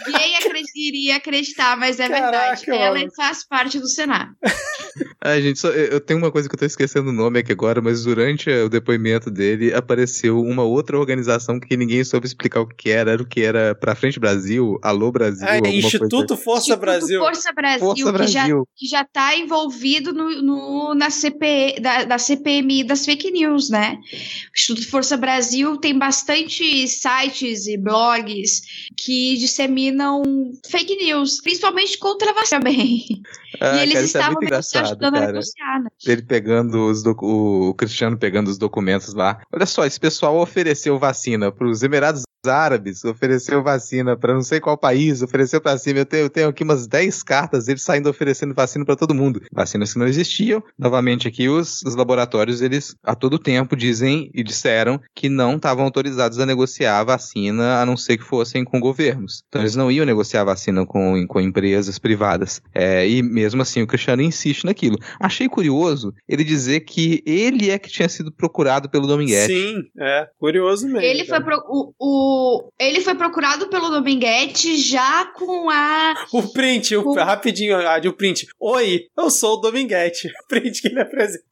Ninguém 0.06 0.34
iria 0.76 1.16
acreditar, 1.16 1.76
mas 1.76 1.98
é 1.98 2.08
Caraca, 2.08 2.56
verdade. 2.56 2.70
Ela 2.70 2.98
mano. 2.98 3.12
faz 3.16 3.46
parte 3.46 3.78
do 3.78 3.88
Senado. 3.88 4.34
Ai, 5.22 5.42
gente, 5.42 5.58
só, 5.58 5.68
eu 5.68 6.00
tenho 6.00 6.18
uma 6.18 6.32
coisa 6.32 6.48
que 6.48 6.54
eu 6.54 6.58
tô 6.58 6.64
esquecendo 6.64 7.10
o 7.10 7.12
nome 7.12 7.38
aqui 7.38 7.52
agora, 7.52 7.80
mas 7.80 8.04
durante 8.04 8.50
o 8.50 8.68
depoimento 8.68 9.30
dele 9.30 9.72
apareceu 9.72 10.40
uma 10.40 10.62
outra 10.62 10.98
organização 10.98 11.60
que 11.60 11.76
ninguém 11.76 12.02
soube 12.04 12.26
explicar 12.26 12.60
o 12.60 12.66
que 12.66 12.90
era. 12.90 13.12
Era 13.12 13.22
o 13.22 13.26
que 13.26 13.42
era 13.42 13.74
Pra 13.74 13.94
Frente 13.94 14.18
Brasil, 14.18 14.78
Alô 14.82 15.12
Brasil. 15.12 15.46
Ah, 15.48 15.58
Instituto 15.58 16.28
coisa. 16.28 16.42
Força 16.42 16.60
Instituto 16.60 16.80
Brasil. 16.80 17.20
Força 17.20 17.52
Brasil, 17.52 17.80
Força 17.80 18.04
que, 18.04 18.12
Brasil. 18.12 18.58
Já, 18.58 18.64
que 18.76 18.86
já 18.86 19.04
tá 19.04 19.30
envolvido 19.36 20.12
no, 20.12 20.43
no 20.43 20.94
na, 20.94 21.11
CP, 21.11 21.81
da, 21.81 22.05
da 22.05 22.19
CPMI 22.19 22.85
das 22.85 23.05
fake 23.05 23.31
news, 23.31 23.69
né? 23.70 23.98
O 24.12 24.57
Instituto 24.57 24.89
Força 24.89 25.16
Brasil 25.16 25.77
tem 25.77 25.98
bastante 25.98 26.86
sites 26.86 27.66
e 27.66 27.77
blogs 27.77 28.62
que 28.97 29.36
disseminam 29.36 30.23
fake 30.69 30.97
news, 30.97 31.40
principalmente 31.40 31.98
contra 31.98 32.31
a 32.31 32.35
vacina 32.35 32.61
também. 32.61 33.23
Ah, 33.61 33.77
e 33.77 33.82
eles 33.82 33.93
cara, 33.93 34.02
é 34.02 34.07
estavam 34.07 34.43
é 34.43 34.78
ajudando 34.78 35.12
cara. 35.15 35.24
a 35.24 35.32
negociar. 35.32 35.82
Né? 35.82 35.90
Ele 36.07 36.23
pegando 36.23 36.86
os 36.86 37.05
o 37.05 37.74
Cristiano 37.74 38.16
pegando 38.16 38.48
os 38.48 38.59
documentos 38.59 39.12
lá. 39.12 39.43
Olha 39.52 39.66
só, 39.66 39.85
esse 39.85 39.98
pessoal 39.98 40.39
ofereceu 40.39 40.98
vacina 40.98 41.51
para 41.51 41.66
os 41.66 41.82
Emirados 41.82 42.23
Árabes, 42.48 43.04
ofereceu 43.04 43.62
vacina 43.62 44.16
para 44.16 44.32
não 44.32 44.40
sei 44.40 44.60
qual 44.60 44.78
país, 44.78 45.20
ofereceu 45.20 45.60
para 45.60 45.76
cima. 45.76 45.98
Eu 45.98 46.06
tenho, 46.06 46.22
eu 46.22 46.30
tenho 46.30 46.48
aqui 46.48 46.64
umas 46.64 46.86
10 46.86 47.22
cartas 47.22 47.68
eles 47.68 47.82
saindo 47.82 48.08
oferecendo 48.08 48.54
vacina 48.54 48.84
para 48.84 48.96
todo 48.96 49.14
mundo. 49.14 49.42
Vacinas 49.52 49.92
que 49.92 49.98
não 49.98 50.06
existiam. 50.06 50.62
Novamente 50.78 51.28
aqui 51.28 51.48
os, 51.48 51.82
os 51.82 51.94
laboratórios 51.94 52.62
eles 52.62 52.94
a 53.02 53.14
todo 53.14 53.38
tempo 53.38 53.76
dizem 53.76 54.30
e 54.32 54.42
disseram 54.42 55.00
que 55.14 55.28
não 55.28 55.56
estavam 55.56 55.84
autorizados 55.84 56.38
a 56.38 56.46
negociar 56.46 57.00
a 57.00 57.04
vacina 57.04 57.80
a 57.80 57.86
não 57.86 57.96
ser 57.96 58.16
que 58.16 58.24
fossem 58.24 58.64
com 58.64 58.80
governos. 58.80 59.42
Então 59.48 59.60
eles 59.60 59.76
não 59.76 59.90
iam 59.90 60.06
negociar 60.06 60.42
a 60.42 60.44
vacina 60.44 60.86
com, 60.86 61.26
com 61.26 61.40
empresas 61.40 61.98
privadas. 61.98 62.62
É, 62.74 63.06
e 63.06 63.22
mesmo 63.22 63.60
assim 63.60 63.82
o 63.82 63.86
Cristiano 63.86 64.22
insiste 64.22 64.64
naquilo. 64.64 64.96
Achei 65.20 65.48
curioso 65.48 66.14
ele 66.26 66.44
dizer 66.44 66.80
que 66.80 67.22
ele 67.26 67.70
é 67.70 67.78
que 67.78 67.90
tinha 67.90 68.08
sido 68.08 68.32
procurado 68.32 68.88
pelo 68.88 69.06
Dominguete. 69.06 69.52
Sim, 69.52 69.82
é 69.98 70.28
curioso 70.38 70.86
mesmo. 70.86 71.00
Ele 71.00 71.24
foi 71.24 71.40
pro, 71.42 71.62
o, 71.68 71.92
o 71.98 72.30
ele 72.78 73.01
foi 73.01 73.15
procurado 73.15 73.69
pelo 73.69 73.89
Dominguete 73.89 74.77
já 74.77 75.27
com 75.27 75.70
a. 75.70 76.15
O 76.32 76.43
print, 76.52 76.97
o, 76.97 77.12
rapidinho, 77.15 77.77
o 78.09 78.12
print. 78.12 78.47
Oi, 78.59 79.07
eu 79.16 79.31
sou 79.31 79.55
o 79.55 79.61
Dominguete. 79.61 80.28
O 80.28 80.47
print 80.48 80.82
que 80.82 80.89
ele 80.89 81.01
apresenta. 81.01 81.44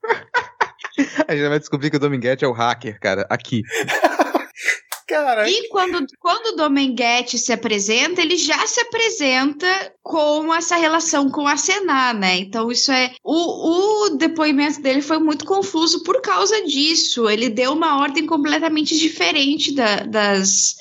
A 1.29 1.35
gente 1.35 1.49
vai 1.49 1.59
descobrir 1.59 1.91
que 1.91 1.97
o 1.97 2.01
Dominguete 2.01 2.45
é 2.45 2.49
o 2.49 2.53
hacker, 2.53 2.99
cara, 3.01 3.27
aqui. 3.31 3.63
Cara. 5.09 5.49
E 5.49 5.69
quando, 5.69 6.07
quando 6.21 6.49
o 6.49 6.57
Dominguete 6.57 7.39
se 7.39 7.51
apresenta, 7.51 8.21
ele 8.21 8.37
já 8.37 8.67
se 8.67 8.79
apresenta 8.79 9.67
com 10.03 10.55
essa 10.55 10.77
relação 10.77 11.31
com 11.31 11.49
a 11.49 11.57
Senar, 11.57 12.15
né? 12.15 12.37
Então, 12.37 12.71
isso 12.71 12.93
é. 12.93 13.15
O, 13.25 14.05
o 14.05 14.11
depoimento 14.11 14.83
dele 14.83 15.01
foi 15.01 15.19
muito 15.19 15.47
confuso 15.47 16.03
por 16.03 16.21
causa 16.21 16.63
disso. 16.67 17.27
Ele 17.27 17.49
deu 17.49 17.73
uma 17.73 17.99
ordem 17.99 18.27
completamente 18.27 18.99
diferente 18.99 19.73
da, 19.73 20.01
das 20.01 20.77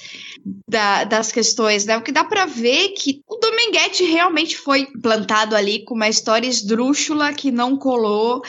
da, 0.68 1.04
das 1.04 1.32
questões, 1.32 1.86
né? 1.86 1.98
O 1.98 2.02
que 2.02 2.12
dá 2.12 2.24
para 2.24 2.46
ver 2.46 2.90
que 2.90 3.22
o 3.28 3.36
Dominguete 3.36 4.04
realmente 4.06 4.58
foi 4.58 4.86
plantado 5.02 5.56
ali 5.56 5.84
com 5.84 5.96
uma 5.96 6.08
história 6.08 6.48
esdrúxula 6.48 7.34
que 7.34 7.52
não 7.52 7.78
colou 7.78 8.42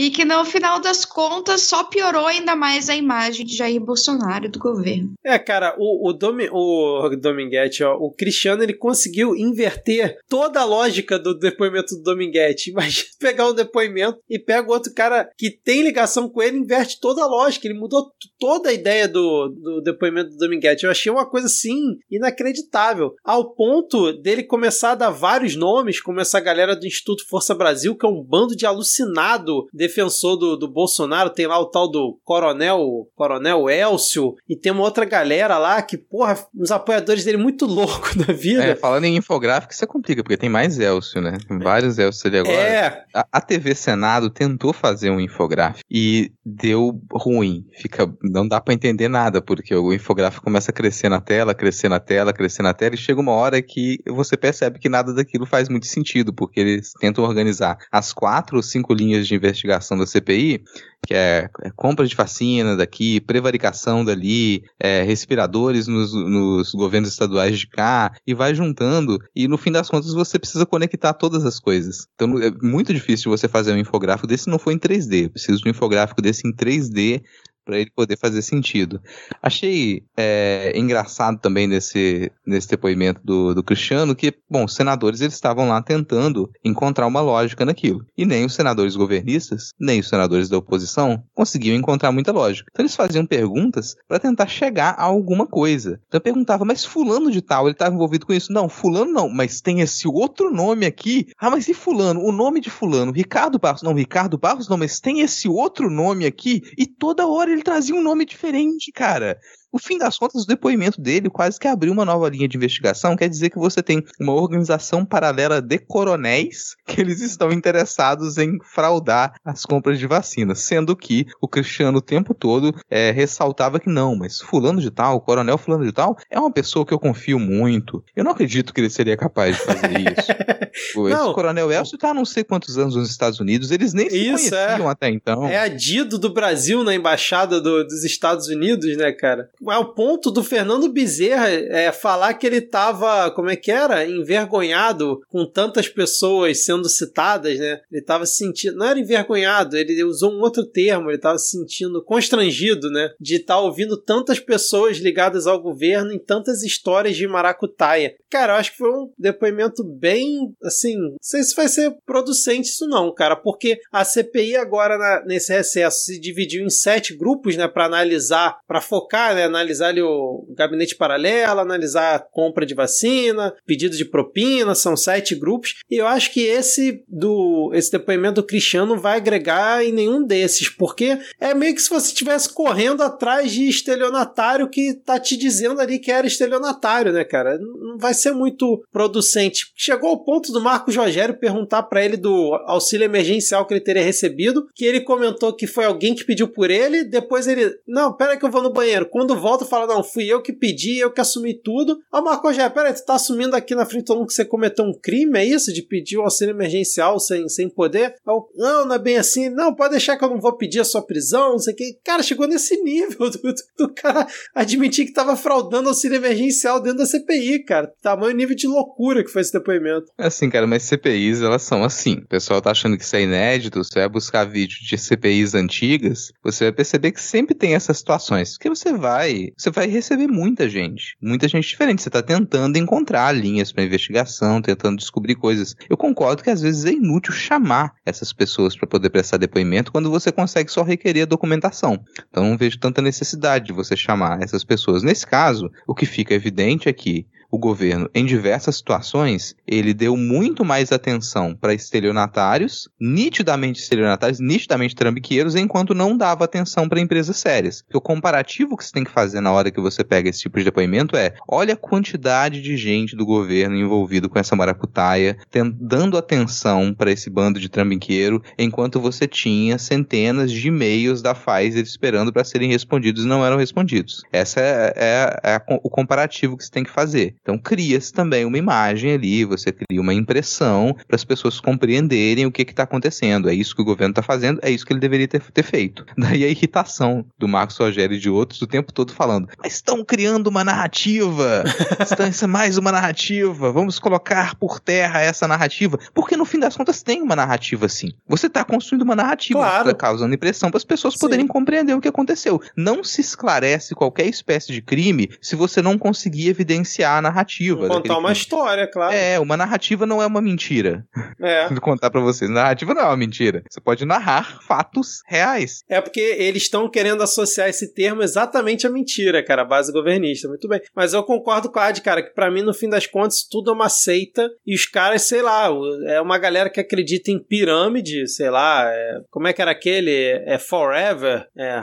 e 0.00 0.10
que 0.10 0.24
no 0.24 0.42
final 0.46 0.80
das 0.80 1.04
contas 1.04 1.60
só 1.60 1.84
piorou 1.84 2.24
ainda 2.24 2.56
mais 2.56 2.88
a 2.88 2.96
imagem 2.96 3.44
de 3.44 3.54
Jair 3.54 3.78
Bolsonaro 3.78 4.48
do 4.48 4.58
governo. 4.58 5.12
É, 5.22 5.38
cara, 5.38 5.76
o, 5.78 6.08
o, 6.08 6.14
Domi, 6.14 6.48
o 6.50 7.10
Dominguete, 7.20 7.84
ó, 7.84 7.96
o 7.96 8.10
Cristiano, 8.10 8.62
ele 8.62 8.72
conseguiu 8.72 9.36
inverter 9.36 10.16
toda 10.26 10.58
a 10.58 10.64
lógica 10.64 11.18
do 11.18 11.38
depoimento 11.38 11.96
do 11.96 12.02
Dominguete. 12.02 12.70
Imagina 12.70 13.08
pegar 13.20 13.50
um 13.50 13.52
depoimento 13.52 14.18
e 14.26 14.38
pega 14.38 14.72
outro 14.72 14.94
cara 14.94 15.30
que 15.36 15.50
tem 15.50 15.82
ligação 15.82 16.30
com 16.30 16.42
ele 16.42 16.56
inverte 16.56 16.98
toda 16.98 17.22
a 17.22 17.26
lógica. 17.26 17.66
Ele 17.66 17.78
mudou 17.78 18.10
toda 18.38 18.70
a 18.70 18.72
ideia 18.72 19.06
do, 19.06 19.48
do 19.48 19.82
depoimento 19.82 20.30
do 20.30 20.38
Dominguete. 20.38 20.84
Eu 20.84 20.90
achei 20.90 21.12
uma 21.12 21.28
coisa 21.28 21.46
assim 21.46 21.98
inacreditável. 22.10 23.14
Ao 23.22 23.52
ponto 23.52 24.14
dele 24.14 24.44
começar 24.44 24.92
a 24.92 24.94
dar 24.94 25.10
vários 25.10 25.54
nomes, 25.54 26.00
como 26.00 26.20
essa 26.20 26.40
galera 26.40 26.74
do 26.74 26.86
Instituto 26.86 27.28
Força 27.28 27.54
Brasil, 27.54 27.94
que 27.94 28.06
é 28.06 28.08
um 28.08 28.24
bando 28.24 28.56
de 28.56 28.64
alucinado 28.64 29.68
defensor 29.90 30.36
do, 30.36 30.56
do 30.56 30.68
Bolsonaro. 30.68 31.30
Tem 31.30 31.46
lá 31.46 31.58
o 31.58 31.66
tal 31.66 31.90
do 31.90 32.18
Coronel, 32.24 33.08
Coronel 33.14 33.68
Elcio, 33.68 34.34
e 34.48 34.56
tem 34.56 34.72
uma 34.72 34.82
outra 34.82 35.04
galera 35.04 35.58
lá 35.58 35.82
que, 35.82 35.98
porra, 35.98 36.38
uns 36.54 36.70
apoiadores 36.70 37.24
dele 37.24 37.36
muito 37.36 37.66
loucos 37.70 38.14
da 38.14 38.32
vida. 38.32 38.64
É, 38.64 38.76
falando 38.76 39.04
em 39.04 39.16
infográfico, 39.16 39.72
isso 39.72 39.84
é 39.84 39.86
complica, 39.86 40.22
porque 40.22 40.36
tem 40.36 40.48
mais 40.48 40.78
Elcio, 40.78 41.20
né? 41.20 41.36
Tem 41.46 41.58
vários 41.58 41.98
Elcio 41.98 42.28
ali 42.28 42.38
agora. 42.38 42.56
É. 42.56 43.04
A, 43.12 43.26
a 43.32 43.40
TV 43.40 43.74
Senado 43.74 44.30
tentou 44.30 44.72
fazer 44.72 45.10
um 45.10 45.20
infográfico 45.20 45.84
e 45.90 46.32
deu 46.44 47.00
ruim. 47.12 47.66
Fica, 47.80 48.12
não 48.22 48.46
dá 48.46 48.60
para 48.60 48.74
entender 48.74 49.08
nada, 49.08 49.42
porque 49.42 49.74
o 49.74 49.92
infográfico 49.92 50.44
começa 50.44 50.70
a 50.70 50.74
crescer 50.74 51.08
na 51.08 51.20
tela, 51.20 51.54
crescer 51.54 51.88
na 51.88 51.98
tela, 51.98 52.32
crescer 52.32 52.62
na 52.62 52.72
tela, 52.72 52.94
e 52.94 52.98
chega 52.98 53.20
uma 53.20 53.32
hora 53.32 53.60
que 53.60 53.98
você 54.06 54.36
percebe 54.36 54.78
que 54.78 54.88
nada 54.88 55.12
daquilo 55.12 55.44
faz 55.44 55.68
muito 55.68 55.86
sentido, 55.86 56.32
porque 56.32 56.60
eles 56.60 56.92
tentam 57.00 57.24
organizar 57.24 57.78
as 57.90 58.12
quatro 58.12 58.56
ou 58.56 58.62
cinco 58.62 58.94
linhas 58.94 59.26
de 59.26 59.34
investigação 59.34 59.79
da 59.98 60.06
CPI, 60.06 60.62
que 61.06 61.14
é, 61.14 61.48
é 61.62 61.70
compra 61.74 62.06
de 62.06 62.14
vacina 62.14 62.76
daqui, 62.76 63.20
prevaricação 63.20 64.04
dali, 64.04 64.62
é, 64.78 65.02
respiradores 65.02 65.86
nos, 65.86 66.12
nos 66.12 66.72
governos 66.72 67.10
estaduais 67.10 67.58
de 67.58 67.66
cá, 67.66 68.12
e 68.26 68.34
vai 68.34 68.54
juntando, 68.54 69.18
e 69.34 69.48
no 69.48 69.56
fim 69.56 69.72
das 69.72 69.88
contas 69.88 70.12
você 70.12 70.38
precisa 70.38 70.66
conectar 70.66 71.14
todas 71.14 71.44
as 71.44 71.58
coisas. 71.58 72.06
Então 72.14 72.38
é 72.38 72.50
muito 72.62 72.92
difícil 72.92 73.30
você 73.30 73.48
fazer 73.48 73.72
um 73.72 73.78
infográfico 73.78 74.26
desse 74.26 74.40
se 74.44 74.50
não 74.50 74.58
for 74.58 74.72
em 74.72 74.78
3D. 74.78 75.24
Eu 75.24 75.30
preciso 75.30 75.62
de 75.62 75.68
um 75.68 75.70
infográfico 75.70 76.22
desse 76.22 76.46
em 76.46 76.52
3D 76.52 77.22
para 77.70 77.78
ele 77.78 77.90
poder 77.94 78.18
fazer 78.18 78.42
sentido. 78.42 79.00
Achei 79.40 80.02
é, 80.16 80.72
engraçado 80.74 81.38
também 81.38 81.68
nesse, 81.68 82.32
nesse 82.44 82.68
depoimento 82.68 83.20
do, 83.22 83.54
do 83.54 83.62
Cristiano 83.62 84.16
que, 84.16 84.34
bom, 84.50 84.64
os 84.64 84.74
senadores 84.74 85.20
eles 85.20 85.34
estavam 85.34 85.68
lá 85.68 85.80
tentando 85.80 86.50
encontrar 86.64 87.06
uma 87.06 87.20
lógica 87.20 87.64
naquilo. 87.64 88.04
E 88.18 88.26
nem 88.26 88.44
os 88.44 88.54
senadores 88.54 88.96
governistas, 88.96 89.72
nem 89.78 90.00
os 90.00 90.08
senadores 90.08 90.48
da 90.48 90.58
oposição 90.58 91.22
conseguiam 91.32 91.76
encontrar 91.76 92.10
muita 92.10 92.32
lógica. 92.32 92.68
Então 92.72 92.82
eles 92.82 92.96
faziam 92.96 93.24
perguntas 93.24 93.94
para 94.08 94.18
tentar 94.18 94.48
chegar 94.48 94.96
a 94.98 95.04
alguma 95.04 95.46
coisa. 95.46 96.00
Então 96.08 96.18
eu 96.18 96.22
perguntava, 96.22 96.64
mas 96.64 96.84
fulano 96.84 97.30
de 97.30 97.40
tal, 97.40 97.66
ele 97.66 97.72
estava 97.72 97.94
envolvido 97.94 98.26
com 98.26 98.32
isso? 98.32 98.52
Não, 98.52 98.68
fulano 98.68 99.12
não, 99.12 99.28
mas 99.28 99.60
tem 99.60 99.80
esse 99.80 100.08
outro 100.08 100.52
nome 100.52 100.86
aqui. 100.86 101.28
Ah, 101.38 101.50
mas 101.50 101.68
e 101.68 101.74
fulano? 101.74 102.20
O 102.20 102.32
nome 102.32 102.60
de 102.60 102.68
fulano? 102.68 103.12
Ricardo 103.12 103.60
Barros? 103.60 103.82
Não, 103.82 103.94
Ricardo 103.94 104.36
Barros 104.36 104.68
não, 104.68 104.76
mas 104.76 104.98
tem 104.98 105.20
esse 105.20 105.48
outro 105.48 105.88
nome 105.88 106.26
aqui. 106.26 106.62
E 106.76 106.84
toda 106.84 107.28
hora 107.28 107.52
ele 107.52 107.59
trazia 107.62 107.94
um 107.94 108.02
nome 108.02 108.24
diferente, 108.24 108.92
cara. 108.92 109.38
No 109.72 109.78
fim 109.78 109.98
das 109.98 110.18
contas, 110.18 110.42
o 110.42 110.46
depoimento 110.46 111.00
dele 111.00 111.30
quase 111.30 111.58
que 111.58 111.68
abriu 111.68 111.92
uma 111.92 112.04
nova 112.04 112.28
linha 112.28 112.48
de 112.48 112.56
investigação. 112.56 113.16
Quer 113.16 113.28
dizer 113.28 113.50
que 113.50 113.58
você 113.58 113.82
tem 113.82 114.02
uma 114.18 114.32
organização 114.32 115.04
paralela 115.04 115.60
de 115.62 115.78
coronéis 115.78 116.76
que 116.86 117.00
eles 117.00 117.20
estão 117.20 117.52
interessados 117.52 118.36
em 118.36 118.58
fraudar 118.62 119.34
as 119.44 119.64
compras 119.64 119.98
de 119.98 120.06
vacinas. 120.06 120.60
Sendo 120.60 120.96
que 120.96 121.26
o 121.40 121.48
Cristiano 121.48 121.98
o 121.98 122.02
tempo 122.02 122.34
todo 122.34 122.74
é, 122.90 123.10
ressaltava 123.10 123.78
que 123.78 123.88
não, 123.88 124.16
mas 124.16 124.40
fulano 124.40 124.80
de 124.80 124.90
tal, 124.90 125.20
coronel 125.20 125.58
fulano 125.58 125.84
de 125.84 125.92
tal, 125.92 126.16
é 126.30 126.38
uma 126.38 126.52
pessoa 126.52 126.84
que 126.84 126.92
eu 126.92 126.98
confio 126.98 127.38
muito. 127.38 128.02
Eu 128.16 128.24
não 128.24 128.32
acredito 128.32 128.74
que 128.74 128.80
ele 128.80 128.90
seria 128.90 129.16
capaz 129.16 129.56
de 129.56 129.62
fazer 129.62 129.90
isso. 130.00 131.00
o 131.00 131.34
coronel 131.34 131.70
Elcio 131.70 131.96
está 131.96 132.10
há 132.10 132.14
não 132.14 132.24
sei 132.24 132.42
quantos 132.42 132.78
anos 132.78 132.96
nos 132.96 133.10
Estados 133.10 133.38
Unidos, 133.38 133.70
eles 133.70 133.92
nem 133.92 134.08
se 134.08 134.16
isso, 134.16 134.50
conheciam 134.50 134.88
é. 134.88 134.92
até 134.92 135.10
então. 135.10 135.46
É 135.46 135.58
adido 135.58 136.18
do 136.18 136.32
Brasil 136.32 136.82
na 136.82 136.94
embaixada 136.94 137.60
do, 137.60 137.84
dos 137.84 138.04
Estados 138.04 138.48
Unidos, 138.48 138.96
né, 138.96 139.12
cara? 139.12 139.50
Ao 139.66 139.94
ponto 139.94 140.30
do 140.30 140.42
Fernando 140.42 140.88
Bezerra 140.88 141.48
é, 141.50 141.92
falar 141.92 142.34
que 142.34 142.46
ele 142.46 142.60
tava, 142.60 143.30
como 143.32 143.50
é 143.50 143.56
que 143.56 143.70
era? 143.70 144.06
Envergonhado 144.06 145.20
com 145.28 145.44
tantas 145.44 145.88
pessoas 145.88 146.64
sendo 146.64 146.88
citadas, 146.88 147.58
né? 147.58 147.80
Ele 147.90 148.02
tava 148.02 148.26
se 148.26 148.36
sentindo. 148.36 148.76
Não 148.76 148.86
era 148.86 148.98
envergonhado, 148.98 149.76
ele 149.76 150.02
usou 150.04 150.32
um 150.32 150.40
outro 150.40 150.64
termo, 150.64 151.10
ele 151.10 151.18
tava 151.18 151.38
se 151.38 151.50
sentindo 151.50 152.02
constrangido, 152.02 152.90
né? 152.90 153.10
De 153.20 153.36
estar 153.36 153.54
tá 153.54 153.60
ouvindo 153.60 153.96
tantas 153.96 154.38
pessoas 154.38 154.98
ligadas 154.98 155.46
ao 155.46 155.60
governo 155.60 156.12
em 156.12 156.18
tantas 156.18 156.62
histórias 156.62 157.16
de 157.16 157.26
maracutaia. 157.26 158.14
Cara, 158.30 158.54
eu 158.54 158.56
acho 158.56 158.72
que 158.72 158.78
foi 158.78 158.90
um 158.90 159.12
depoimento 159.18 159.84
bem, 159.84 160.54
assim, 160.62 160.96
não 160.96 161.16
sei 161.20 161.42
se 161.42 161.54
vai 161.54 161.68
ser 161.68 161.94
producente 162.06 162.68
isso 162.68 162.86
não, 162.86 163.12
cara, 163.12 163.36
porque 163.36 163.80
a 163.92 164.04
CPI 164.04 164.56
agora 164.56 164.96
na, 164.96 165.24
nesse 165.24 165.52
recesso 165.52 166.04
se 166.04 166.20
dividiu 166.20 166.64
em 166.64 166.70
sete 166.70 167.14
grupos, 167.14 167.56
né, 167.56 167.66
para 167.66 167.86
analisar, 167.86 168.58
para 168.66 168.80
focar, 168.80 169.34
né, 169.34 169.48
analisar 169.50 169.88
ali 169.88 170.02
o 170.02 170.46
gabinete 170.56 170.96
paralelo, 170.96 171.60
analisar 171.60 172.14
a 172.14 172.18
compra 172.18 172.64
de 172.64 172.74
vacina, 172.74 173.54
pedido 173.66 173.96
de 173.96 174.04
propina, 174.04 174.74
são 174.74 174.96
sete 174.96 175.34
grupos, 175.34 175.74
e 175.90 175.96
eu 175.96 176.06
acho 176.06 176.32
que 176.32 176.40
esse 176.40 177.04
do 177.08 177.70
esse 177.74 177.90
depoimento 177.90 178.40
do 178.40 178.46
Cristiano 178.46 178.94
não 178.94 179.00
vai 179.00 179.16
agregar 179.16 179.84
em 179.84 179.92
nenhum 179.92 180.24
desses, 180.24 180.68
porque 180.68 181.18
é 181.40 181.54
meio 181.54 181.74
que 181.74 181.82
se 181.82 181.90
você 181.90 182.08
estivesse 182.08 182.52
correndo 182.52 183.02
atrás 183.02 183.52
de 183.52 183.68
estelionatário 183.68 184.68
que 184.68 184.94
tá 184.94 185.18
te 185.18 185.36
dizendo 185.36 185.80
ali 185.80 185.98
que 185.98 186.10
era 186.10 186.26
estelionatário, 186.26 187.12
né, 187.12 187.24
cara? 187.24 187.58
Não 187.58 187.98
vai 187.98 188.14
ser 188.14 188.32
muito 188.32 188.82
producente. 188.92 189.72
Chegou 189.76 190.10
ao 190.10 190.24
ponto 190.24 190.52
do 190.52 190.60
Marco 190.60 190.90
Rogério 190.92 191.38
perguntar 191.38 191.84
para 191.84 192.04
ele 192.04 192.16
do 192.16 192.54
auxílio 192.66 193.04
emergencial 193.04 193.66
que 193.66 193.74
ele 193.74 193.80
teria 193.80 194.02
recebido, 194.02 194.66
que 194.74 194.84
ele 194.84 195.00
comentou 195.00 195.54
que 195.54 195.66
foi 195.66 195.84
alguém 195.84 196.14
que 196.14 196.24
pediu 196.24 196.48
por 196.48 196.70
ele, 196.70 197.04
depois 197.04 197.46
ele, 197.46 197.74
não, 197.86 198.12
pera 198.12 198.36
que 198.36 198.44
eu 198.44 198.50
vou 198.50 198.62
no 198.62 198.72
banheiro. 198.72 199.06
Quando 199.06 199.36
volta, 199.40 199.64
fala: 199.64 199.86
Não, 199.86 200.04
fui 200.04 200.24
eu 200.26 200.42
que 200.42 200.52
pedi, 200.52 200.98
eu 200.98 201.10
que 201.10 201.20
assumi 201.20 201.54
tudo. 201.54 201.98
Ó, 202.12 202.22
Marco 202.22 202.52
já, 202.52 202.70
peraí, 202.70 202.92
tu 202.92 203.04
tá 203.04 203.14
assumindo 203.14 203.56
aqui 203.56 203.74
na 203.74 203.86
frente 203.86 204.04
todo 204.04 204.18
mundo 204.18 204.28
que 204.28 204.34
você 204.34 204.44
cometeu 204.44 204.84
um 204.84 204.92
crime, 204.92 205.38
é 205.38 205.44
isso? 205.44 205.72
De 205.72 205.82
pedir 205.82 206.18
o 206.18 206.22
auxílio 206.22 206.54
emergencial 206.54 207.18
sem, 207.18 207.48
sem 207.48 207.68
poder? 207.68 208.14
Eu, 208.26 208.46
não, 208.56 208.86
não 208.86 208.94
é 208.94 208.98
bem 208.98 209.16
assim. 209.16 209.48
Não, 209.48 209.74
pode 209.74 209.92
deixar 209.92 210.16
que 210.16 210.24
eu 210.24 210.30
não 210.30 210.40
vou 210.40 210.56
pedir 210.56 210.80
a 210.80 210.84
sua 210.84 211.02
prisão, 211.02 211.52
não 211.52 211.58
sei 211.58 211.74
o 211.74 211.76
que. 211.76 211.98
Cara, 212.04 212.22
chegou 212.22 212.46
nesse 212.46 212.80
nível 212.82 213.28
do, 213.30 213.38
do, 213.38 213.54
do 213.78 213.94
cara 213.94 214.26
admitir 214.54 215.06
que 215.06 215.12
tava 215.12 215.36
fraudando 215.36 215.88
auxílio 215.88 216.16
emergencial 216.16 216.80
dentro 216.80 216.98
da 216.98 217.06
CPI, 217.06 217.64
cara. 217.64 217.92
Tamanho 218.02 218.36
nível 218.36 218.54
de 218.54 218.66
loucura 218.66 219.24
que 219.24 219.30
foi 219.30 219.42
esse 219.42 219.52
depoimento. 219.52 220.06
É 220.18 220.26
assim, 220.26 220.50
cara, 220.50 220.66
mas 220.66 220.82
CPIs, 220.82 221.40
elas 221.40 221.62
são 221.62 221.82
assim. 221.82 222.18
O 222.18 222.28
pessoal 222.28 222.60
tá 222.60 222.70
achando 222.70 222.96
que 222.96 223.04
isso 223.04 223.16
é 223.16 223.22
inédito, 223.22 223.82
você 223.82 224.00
vai 224.00 224.08
buscar 224.08 224.44
vídeo 224.44 224.78
de 224.80 224.98
CPIs 224.98 225.54
antigas, 225.54 226.32
você 226.42 226.64
vai 226.64 226.72
perceber 226.72 227.12
que 227.12 227.20
sempre 227.20 227.54
tem 227.54 227.74
essas 227.74 227.98
situações. 227.98 228.52
Porque 228.52 228.68
você 228.68 228.92
vai, 228.92 229.29
você 229.56 229.70
vai 229.70 229.86
receber 229.86 230.26
muita 230.26 230.68
gente, 230.68 231.16
muita 231.20 231.48
gente 231.48 231.68
diferente. 231.68 232.02
Você 232.02 232.08
está 232.08 232.22
tentando 232.22 232.76
encontrar 232.78 233.32
linhas 233.32 233.72
para 233.72 233.84
investigação, 233.84 234.62
tentando 234.62 234.98
descobrir 234.98 235.34
coisas. 235.34 235.74
Eu 235.88 235.96
concordo 235.96 236.42
que 236.42 236.50
às 236.50 236.60
vezes 236.60 236.84
é 236.84 236.92
inútil 236.92 237.32
chamar 237.32 237.94
essas 238.04 238.32
pessoas 238.32 238.76
para 238.76 238.86
poder 238.86 239.10
prestar 239.10 239.36
depoimento 239.36 239.92
quando 239.92 240.10
você 240.10 240.30
consegue 240.30 240.70
só 240.70 240.82
requerer 240.82 241.22
a 241.22 241.26
documentação. 241.26 241.98
Então 242.28 242.48
não 242.48 242.56
vejo 242.56 242.78
tanta 242.78 243.02
necessidade 243.02 243.66
de 243.66 243.72
você 243.72 243.96
chamar 243.96 244.42
essas 244.42 244.64
pessoas. 244.64 245.02
Nesse 245.02 245.26
caso, 245.26 245.70
o 245.86 245.94
que 245.94 246.06
fica 246.06 246.34
evidente 246.34 246.88
é 246.88 246.92
que 246.92 247.26
o 247.50 247.58
governo, 247.58 248.08
em 248.14 248.24
diversas 248.24 248.76
situações, 248.76 249.56
ele 249.66 249.92
deu 249.92 250.16
muito 250.16 250.64
mais 250.64 250.92
atenção 250.92 251.54
para 251.54 251.74
estelionatários, 251.74 252.88
nitidamente 253.00 253.80
estelionatários, 253.80 254.38
nitidamente 254.38 254.94
trambiqueiros, 254.94 255.56
enquanto 255.56 255.94
não 255.94 256.16
dava 256.16 256.44
atenção 256.44 256.88
para 256.88 257.00
empresas 257.00 257.36
sérias. 257.36 257.82
Porque 257.82 257.98
o 257.98 258.00
comparativo 258.00 258.76
que 258.76 258.84
você 258.84 258.92
tem 258.92 259.04
que 259.04 259.10
fazer 259.10 259.40
na 259.40 259.50
hora 259.50 259.70
que 259.70 259.80
você 259.80 260.04
pega 260.04 260.28
esse 260.28 260.40
tipo 260.40 260.58
de 260.58 260.64
depoimento 260.64 261.16
é: 261.16 261.34
olha 261.48 261.74
a 261.74 261.76
quantidade 261.76 262.62
de 262.62 262.76
gente 262.76 263.16
do 263.16 263.26
governo 263.26 263.76
envolvido 263.76 264.28
com 264.28 264.38
essa 264.38 264.54
maracutaia, 264.54 265.36
dando 265.74 266.16
atenção 266.16 266.94
para 266.94 267.10
esse 267.10 267.28
bando 267.28 267.58
de 267.58 267.68
trambiqueiro, 267.68 268.42
enquanto 268.58 269.00
você 269.00 269.26
tinha 269.26 269.78
centenas 269.78 270.52
de 270.52 270.68
e-mails 270.68 271.22
da 271.22 271.34
Pfizer 271.34 271.82
esperando 271.82 272.32
para 272.32 272.44
serem 272.44 272.70
respondidos 272.70 273.24
e 273.24 273.28
não 273.28 273.44
eram 273.44 273.56
respondidos. 273.56 274.22
Essa 274.32 274.60
é, 274.60 274.92
é, 274.96 275.54
é 275.54 275.62
o 275.82 275.90
comparativo 275.90 276.56
que 276.56 276.64
você 276.64 276.70
tem 276.70 276.84
que 276.84 276.90
fazer. 276.90 277.34
Então 277.42 277.58
cria-se 277.58 278.12
também 278.12 278.44
uma 278.44 278.58
imagem 278.58 279.12
ali, 279.12 279.44
você 279.44 279.72
cria 279.72 280.00
uma 280.00 280.12
impressão 280.12 280.94
para 281.06 281.16
as 281.16 281.24
pessoas 281.24 281.58
compreenderem 281.58 282.46
o 282.46 282.52
que 282.52 282.62
está 282.62 282.82
acontecendo. 282.82 283.48
É 283.48 283.54
isso 283.54 283.74
que 283.74 283.82
o 283.82 283.84
governo 283.84 284.12
está 284.12 284.22
fazendo, 284.22 284.60
é 284.62 284.70
isso 284.70 284.84
que 284.84 284.92
ele 284.92 285.00
deveria 285.00 285.26
ter, 285.26 285.40
ter 285.40 285.62
feito. 285.62 286.04
Daí 286.16 286.44
a 286.44 286.48
irritação 286.48 287.24
do 287.38 287.48
Marcos 287.48 287.76
Rogério 287.76 288.16
e 288.16 288.20
de 288.20 288.28
outros 288.28 288.60
o 288.60 288.66
tempo 288.66 288.92
todo 288.92 289.12
falando: 289.12 289.48
mas 289.62 289.74
estão 289.74 290.04
criando 290.04 290.48
uma 290.48 290.62
narrativa, 290.62 291.64
estão, 292.00 292.28
isso 292.28 292.44
é 292.44 292.48
mais 292.48 292.76
uma 292.76 292.92
narrativa, 292.92 293.72
vamos 293.72 293.98
colocar 293.98 294.54
por 294.56 294.78
terra 294.78 295.20
essa 295.20 295.48
narrativa. 295.48 295.98
Porque 296.14 296.36
no 296.36 296.44
fim 296.44 296.58
das 296.58 296.76
contas 296.76 297.02
tem 297.02 297.22
uma 297.22 297.34
narrativa 297.36 297.88
sim. 297.88 298.12
Você 298.28 298.46
está 298.46 298.64
construindo 298.64 299.02
uma 299.02 299.16
narrativa, 299.16 299.60
claro. 299.60 299.88
Tá 299.88 299.94
causando 299.94 300.34
impressão 300.34 300.70
para 300.70 300.78
as 300.78 300.84
pessoas 300.84 301.14
sim. 301.14 301.20
poderem 301.20 301.46
compreender 301.46 301.94
o 301.94 302.00
que 302.00 302.08
aconteceu. 302.08 302.60
Não 302.76 303.02
se 303.02 303.20
esclarece 303.20 303.94
qualquer 303.94 304.26
espécie 304.26 304.72
de 304.72 304.82
crime 304.82 305.30
se 305.40 305.56
você 305.56 305.80
não 305.80 305.98
conseguir 305.98 306.48
evidenciar 306.48 307.18
a 307.18 307.20
narrativa. 307.30 307.88
Contar 307.88 308.18
uma 308.18 308.32
história, 308.32 308.86
claro. 308.86 309.14
É, 309.14 309.38
uma 309.38 309.56
narrativa 309.56 310.06
não 310.06 310.22
é 310.22 310.26
uma 310.26 310.40
mentira. 310.40 311.04
É. 311.40 311.68
Vou 311.70 311.80
contar 311.80 312.10
para 312.10 312.20
vocês. 312.20 312.50
Narrativa 312.50 312.92
não 312.92 313.02
é 313.02 313.06
uma 313.06 313.16
mentira. 313.16 313.62
Você 313.70 313.80
pode 313.80 314.04
narrar 314.04 314.60
fatos 314.66 315.22
reais. 315.26 315.82
É 315.88 316.00
porque 316.00 316.20
eles 316.20 316.64
estão 316.64 316.90
querendo 316.90 317.22
associar 317.22 317.68
esse 317.68 317.92
termo 317.94 318.22
exatamente 318.22 318.86
à 318.86 318.90
mentira, 318.90 319.42
cara, 319.44 319.62
a 319.62 319.64
base 319.64 319.92
governista. 319.92 320.48
Muito 320.48 320.68
bem. 320.68 320.80
Mas 320.94 321.12
eu 321.12 321.22
concordo 321.22 321.70
com 321.70 321.78
a 321.78 321.86
Ad, 321.86 322.00
cara, 322.02 322.22
que 322.22 322.34
para 322.34 322.50
mim, 322.50 322.62
no 322.62 322.74
fim 322.74 322.88
das 322.88 323.06
contas, 323.06 323.46
tudo 323.48 323.70
é 323.70 323.74
uma 323.74 323.88
seita 323.88 324.48
e 324.66 324.74
os 324.74 324.86
caras, 324.86 325.22
sei 325.22 325.42
lá, 325.42 325.68
é 326.06 326.20
uma 326.20 326.38
galera 326.38 326.70
que 326.70 326.80
acredita 326.80 327.30
em 327.30 327.38
pirâmide, 327.38 328.28
sei 328.28 328.50
lá, 328.50 328.90
é, 328.92 329.20
como 329.30 329.48
é 329.48 329.52
que 329.52 329.62
era 329.62 329.70
aquele? 329.70 330.10
É 330.46 330.58
Forever, 330.58 331.46
é 331.56 331.80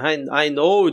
Know, 0.49 0.90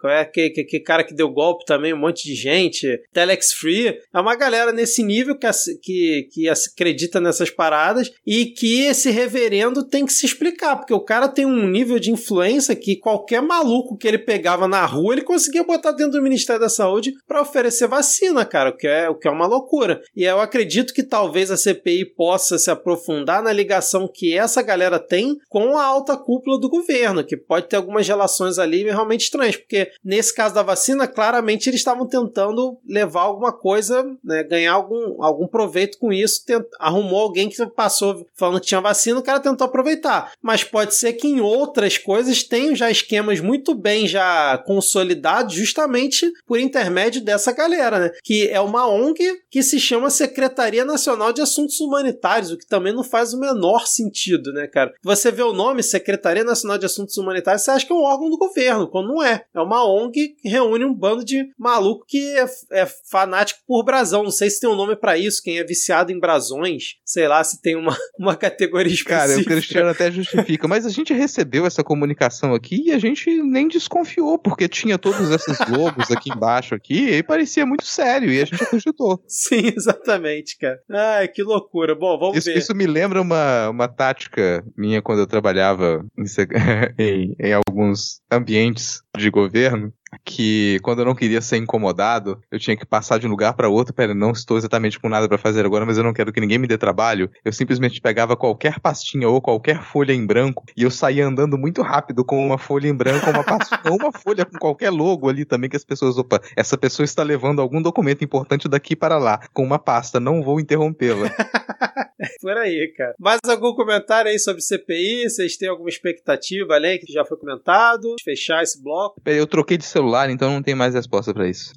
qual 0.00 0.12
é 0.12 0.24
que, 0.24 0.50
que, 0.50 0.64
que 0.64 0.80
cara 0.80 1.04
que 1.04 1.14
deu 1.14 1.28
golpe 1.30 1.64
também, 1.64 1.92
um 1.92 1.98
monte 1.98 2.24
de 2.24 2.34
gente, 2.34 3.00
Telex 3.12 3.52
Free, 3.52 3.89
É 4.12 4.20
uma 4.20 4.36
galera 4.36 4.72
nesse 4.72 5.02
nível 5.02 5.36
que, 5.36 5.48
que, 5.82 6.28
que 6.32 6.48
acredita 6.48 7.20
nessas 7.20 7.50
paradas 7.50 8.10
e 8.26 8.46
que 8.46 8.82
esse 8.82 9.10
reverendo 9.10 9.84
tem 9.84 10.06
que 10.06 10.12
se 10.12 10.26
explicar, 10.26 10.76
porque 10.76 10.94
o 10.94 11.04
cara 11.04 11.28
tem 11.28 11.46
um 11.46 11.68
nível 11.68 11.98
de 11.98 12.10
influência 12.10 12.76
que 12.76 12.96
qualquer 12.96 13.42
maluco 13.42 13.96
que 13.96 14.06
ele 14.06 14.18
pegava 14.18 14.68
na 14.68 14.84
rua, 14.84 15.14
ele 15.14 15.22
conseguia 15.22 15.64
botar 15.64 15.92
dentro 15.92 16.12
do 16.12 16.22
Ministério 16.22 16.60
da 16.60 16.68
Saúde 16.68 17.12
para 17.26 17.42
oferecer 17.42 17.88
vacina, 17.88 18.44
cara, 18.44 18.70
o 18.70 18.76
que, 18.76 18.86
é, 18.86 19.08
o 19.08 19.14
que 19.14 19.28
é 19.28 19.30
uma 19.30 19.46
loucura. 19.46 20.00
E 20.14 20.24
eu 20.24 20.40
acredito 20.40 20.94
que 20.94 21.02
talvez 21.02 21.50
a 21.50 21.56
CPI 21.56 22.04
possa 22.04 22.58
se 22.58 22.70
aprofundar 22.70 23.42
na 23.42 23.52
ligação 23.52 24.10
que 24.12 24.36
essa 24.36 24.62
galera 24.62 24.98
tem 24.98 25.36
com 25.48 25.76
a 25.76 25.84
alta 25.84 26.16
cúpula 26.16 26.58
do 26.58 26.68
governo, 26.68 27.24
que 27.24 27.36
pode 27.36 27.68
ter 27.68 27.76
algumas 27.76 28.06
relações 28.06 28.58
ali 28.58 28.84
realmente 28.84 29.22
estranhas, 29.22 29.56
porque 29.56 29.90
nesse 30.04 30.34
caso 30.34 30.54
da 30.54 30.62
vacina, 30.62 31.06
claramente 31.06 31.68
eles 31.68 31.80
estavam 31.80 32.06
tentando 32.06 32.78
levar 32.86 33.22
alguma 33.22 33.52
coisa, 33.52 33.79
né, 34.22 34.42
ganhar 34.42 34.72
algum, 34.72 35.22
algum 35.22 35.46
proveito 35.46 35.98
com 35.98 36.12
isso, 36.12 36.44
tent, 36.44 36.64
arrumou 36.78 37.20
alguém 37.20 37.48
que 37.48 37.66
passou 37.68 38.26
falando 38.34 38.60
que 38.60 38.66
tinha 38.66 38.80
vacina, 38.80 39.18
o 39.18 39.22
cara 39.22 39.40
tentou 39.40 39.66
aproveitar. 39.66 40.32
Mas 40.42 40.64
pode 40.64 40.94
ser 40.94 41.14
que 41.14 41.26
em 41.26 41.40
outras 41.40 41.98
coisas 41.98 42.42
tenham 42.42 42.74
já 42.74 42.90
esquemas 42.90 43.40
muito 43.40 43.74
bem 43.74 44.06
já 44.06 44.58
consolidados, 44.58 45.54
justamente 45.54 46.30
por 46.46 46.58
intermédio 46.58 47.22
dessa 47.22 47.52
galera, 47.52 47.98
né? 47.98 48.10
Que 48.22 48.48
é 48.48 48.60
uma 48.60 48.88
ONG 48.88 49.20
que 49.50 49.62
se 49.62 49.78
chama 49.78 50.10
Secretaria 50.10 50.84
Nacional 50.84 51.32
de 51.32 51.40
Assuntos 51.40 51.80
Humanitários, 51.80 52.50
o 52.50 52.58
que 52.58 52.66
também 52.66 52.92
não 52.92 53.04
faz 53.04 53.32
o 53.32 53.40
menor 53.40 53.86
sentido, 53.86 54.52
né, 54.52 54.66
cara? 54.66 54.92
Você 55.02 55.30
vê 55.30 55.42
o 55.42 55.52
nome 55.52 55.82
Secretaria 55.82 56.44
Nacional 56.44 56.78
de 56.78 56.86
Assuntos 56.86 57.16
Humanitários, 57.16 57.62
você 57.62 57.70
acha 57.70 57.86
que 57.86 57.92
é 57.92 57.96
um 57.96 58.02
órgão 58.02 58.30
do 58.30 58.38
governo, 58.38 58.88
quando 58.88 59.08
não 59.08 59.22
é. 59.22 59.44
É 59.54 59.60
uma 59.60 59.84
ONG 59.84 60.36
que 60.40 60.48
reúne 60.48 60.84
um 60.84 60.94
bando 60.94 61.24
de 61.24 61.50
maluco 61.58 62.04
que 62.06 62.36
é, 62.38 62.46
é 62.72 62.86
fanático 63.10 63.60
por 63.70 63.84
brasão. 63.84 64.24
Não 64.24 64.32
sei 64.32 64.50
se 64.50 64.58
tem 64.58 64.68
um 64.68 64.74
nome 64.74 64.96
para 64.96 65.16
isso, 65.16 65.40
quem 65.40 65.60
é 65.60 65.64
viciado 65.64 66.10
em 66.10 66.18
brasões, 66.18 66.96
sei 67.04 67.28
lá 67.28 67.44
se 67.44 67.62
tem 67.62 67.76
uma, 67.76 67.96
uma 68.18 68.34
categoria 68.34 68.92
específica. 68.92 69.28
Cara, 69.28 69.40
o 69.40 69.44
Cristiano 69.44 69.88
até 69.90 70.10
justifica, 70.10 70.66
mas 70.66 70.84
a 70.84 70.90
gente 70.90 71.14
recebeu 71.14 71.64
essa 71.64 71.84
comunicação 71.84 72.52
aqui 72.52 72.86
e 72.86 72.90
a 72.90 72.98
gente 72.98 73.30
nem 73.44 73.68
desconfiou, 73.68 74.36
porque 74.40 74.68
tinha 74.68 74.98
todos 74.98 75.30
esses 75.30 75.56
logos 75.68 76.10
aqui 76.10 76.32
embaixo 76.32 76.74
aqui 76.74 77.10
e 77.10 77.22
parecia 77.22 77.64
muito 77.64 77.84
sério 77.84 78.32
e 78.32 78.42
a 78.42 78.44
gente 78.44 78.60
acreditou. 78.60 79.22
Sim, 79.28 79.72
exatamente, 79.76 80.58
cara. 80.58 80.80
Ai, 80.90 81.28
que 81.28 81.44
loucura. 81.44 81.94
Bom, 81.94 82.18
vamos 82.18 82.38
isso, 82.38 82.46
ver. 82.46 82.58
Isso 82.58 82.74
me 82.74 82.88
lembra 82.88 83.22
uma, 83.22 83.68
uma 83.68 83.86
tática 83.86 84.64
minha 84.76 85.00
quando 85.00 85.20
eu 85.20 85.28
trabalhava 85.28 86.04
em, 86.18 86.24
em, 86.98 87.36
em 87.38 87.52
alguns 87.52 88.20
ambientes 88.32 89.00
de 89.16 89.30
governo 89.30 89.92
que 90.24 90.78
quando 90.82 91.00
eu 91.00 91.04
não 91.04 91.14
queria 91.14 91.40
ser 91.40 91.56
incomodado, 91.56 92.40
eu 92.50 92.58
tinha 92.58 92.76
que 92.76 92.84
passar 92.84 93.18
de 93.18 93.26
um 93.26 93.30
lugar 93.30 93.54
para 93.54 93.68
outro, 93.68 93.94
pera, 93.94 94.14
não 94.14 94.32
estou 94.32 94.56
exatamente 94.56 94.98
com 94.98 95.08
nada 95.08 95.28
para 95.28 95.38
fazer 95.38 95.64
agora, 95.64 95.86
mas 95.86 95.98
eu 95.98 96.04
não 96.04 96.12
quero 96.12 96.32
que 96.32 96.40
ninguém 96.40 96.58
me 96.58 96.66
dê 96.66 96.76
trabalho. 96.76 97.30
Eu 97.44 97.52
simplesmente 97.52 98.00
pegava 98.00 98.36
qualquer 98.36 98.80
pastinha 98.80 99.28
ou 99.28 99.40
qualquer 99.40 99.82
folha 99.82 100.12
em 100.12 100.26
branco 100.26 100.64
e 100.76 100.82
eu 100.82 100.90
saía 100.90 101.26
andando 101.26 101.56
muito 101.56 101.82
rápido 101.82 102.24
com 102.24 102.44
uma 102.44 102.58
folha 102.58 102.88
em 102.88 102.94
branco, 102.94 103.30
uma 103.30 103.44
pastinha, 103.44 103.80
ou 103.90 103.96
uma 103.96 104.12
folha 104.12 104.44
com 104.44 104.58
qualquer 104.58 104.90
logo 104.90 105.28
ali 105.28 105.44
também 105.44 105.70
que 105.70 105.76
as 105.76 105.84
pessoas, 105.84 106.18
opa, 106.18 106.40
essa 106.56 106.76
pessoa 106.76 107.04
está 107.04 107.22
levando 107.22 107.60
algum 107.60 107.80
documento 107.80 108.24
importante 108.24 108.68
daqui 108.68 108.96
para 108.96 109.18
lá, 109.18 109.40
com 109.52 109.62
uma 109.62 109.78
pasta, 109.78 110.18
não 110.18 110.42
vou 110.42 110.60
interrompê-la. 110.60 111.30
Por 112.40 112.56
aí, 112.56 112.92
cara. 112.96 113.14
Mais 113.18 113.38
algum 113.46 113.74
comentário 113.74 114.30
aí 114.30 114.38
sobre 114.38 114.60
CPI? 114.60 115.28
Vocês 115.28 115.56
têm 115.56 115.68
alguma 115.68 115.88
expectativa 115.88 116.74
além 116.74 116.98
que 116.98 117.12
já 117.12 117.24
foi 117.24 117.36
comentado? 117.36 118.14
Fechar 118.22 118.62
esse 118.62 118.82
bloco? 118.82 119.20
Eu 119.24 119.46
troquei 119.46 119.76
de 119.76 119.84
celular, 119.84 119.99
então 120.30 120.50
não 120.50 120.62
tem 120.62 120.74
mais 120.74 120.94
resposta 120.94 121.32
para 121.34 121.48
isso. 121.48 121.72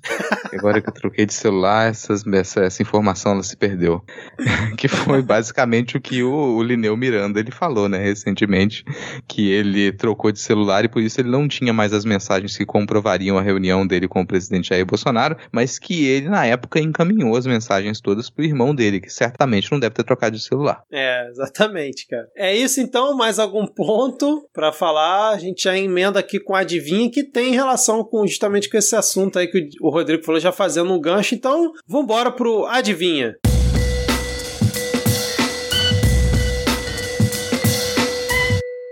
Agora 0.54 0.82
que 0.82 0.90
eu 0.90 0.94
troquei 0.94 1.26
de 1.26 1.34
celular, 1.34 1.90
essas, 1.90 2.26
essa, 2.28 2.62
essa 2.62 2.82
informação 2.82 3.34
ela 3.34 3.44
se 3.44 3.58
perdeu. 3.58 4.02
que 4.78 4.88
foi 4.88 5.22
basicamente 5.22 5.98
o 5.98 6.02
que 6.02 6.24
o, 6.24 6.58
o 6.58 6.64
Lineu 6.64 6.96
Miranda 6.96 7.40
ele 7.40 7.52
falou, 7.52 7.90
né, 7.90 7.98
recentemente, 7.98 8.84
que 9.28 9.52
ele 9.52 9.92
trocou 9.92 10.32
de 10.32 10.40
celular 10.40 10.86
e 10.86 10.90
por 10.90 11.02
isso 11.02 11.20
ele 11.20 11.30
não 11.30 11.48
tinha 11.48 11.74
mais 11.74 11.94
as 11.94 12.06
mensagens 12.06 12.56
que 12.58 12.66
comprovariam 12.66 13.38
a 13.38 13.42
reunião 13.42 13.86
dele 13.86 14.08
com 14.08 14.22
o 14.22 14.28
presidente 14.28 14.70
Jair 14.70 14.86
Bolsonaro, 14.86 15.38
mas 15.52 15.80
que 15.80 16.06
ele 16.06 16.30
na 16.30 16.46
época 16.46 16.80
encaminhou 16.80 17.36
as 17.36 17.46
mensagens 17.46 18.00
todas 18.00 18.30
pro 18.30 18.46
irmão 18.46 18.74
dele, 18.76 19.00
que 19.00 19.10
certamente 19.10 19.72
não 19.72 19.80
deve 19.80 19.96
ter 19.96 20.04
trocado 20.04 20.36
de 20.36 20.44
celular. 20.44 20.84
É, 20.92 21.30
exatamente, 21.30 22.08
cara. 22.08 22.28
É 22.36 22.56
isso 22.56 22.80
então, 22.80 23.16
mais 23.16 23.40
algum 23.40 23.66
ponto 23.66 24.48
para 24.54 24.72
falar? 24.72 25.32
A 25.32 25.38
gente 25.38 25.64
já 25.64 25.78
emenda 25.78 26.20
aqui 26.20 26.40
com 26.40 26.56
a 26.56 26.60
adivinha 26.60 27.10
que 27.10 27.24
tem 27.24 27.54
relação 27.54 28.04
com 28.14 28.28
justamente 28.28 28.70
com 28.70 28.78
esse 28.78 28.96
assunto 28.96 29.40
aí 29.40 29.48
que 29.48 29.70
o 29.82 29.90
Rodrigo 29.90 30.24
falou 30.24 30.40
já 30.40 30.52
fazendo 30.52 30.94
um 30.94 31.02
gancho. 31.02 31.34
Então, 31.34 31.74
vambora 31.88 32.32
pro 32.32 32.68
adivinha. 32.68 33.36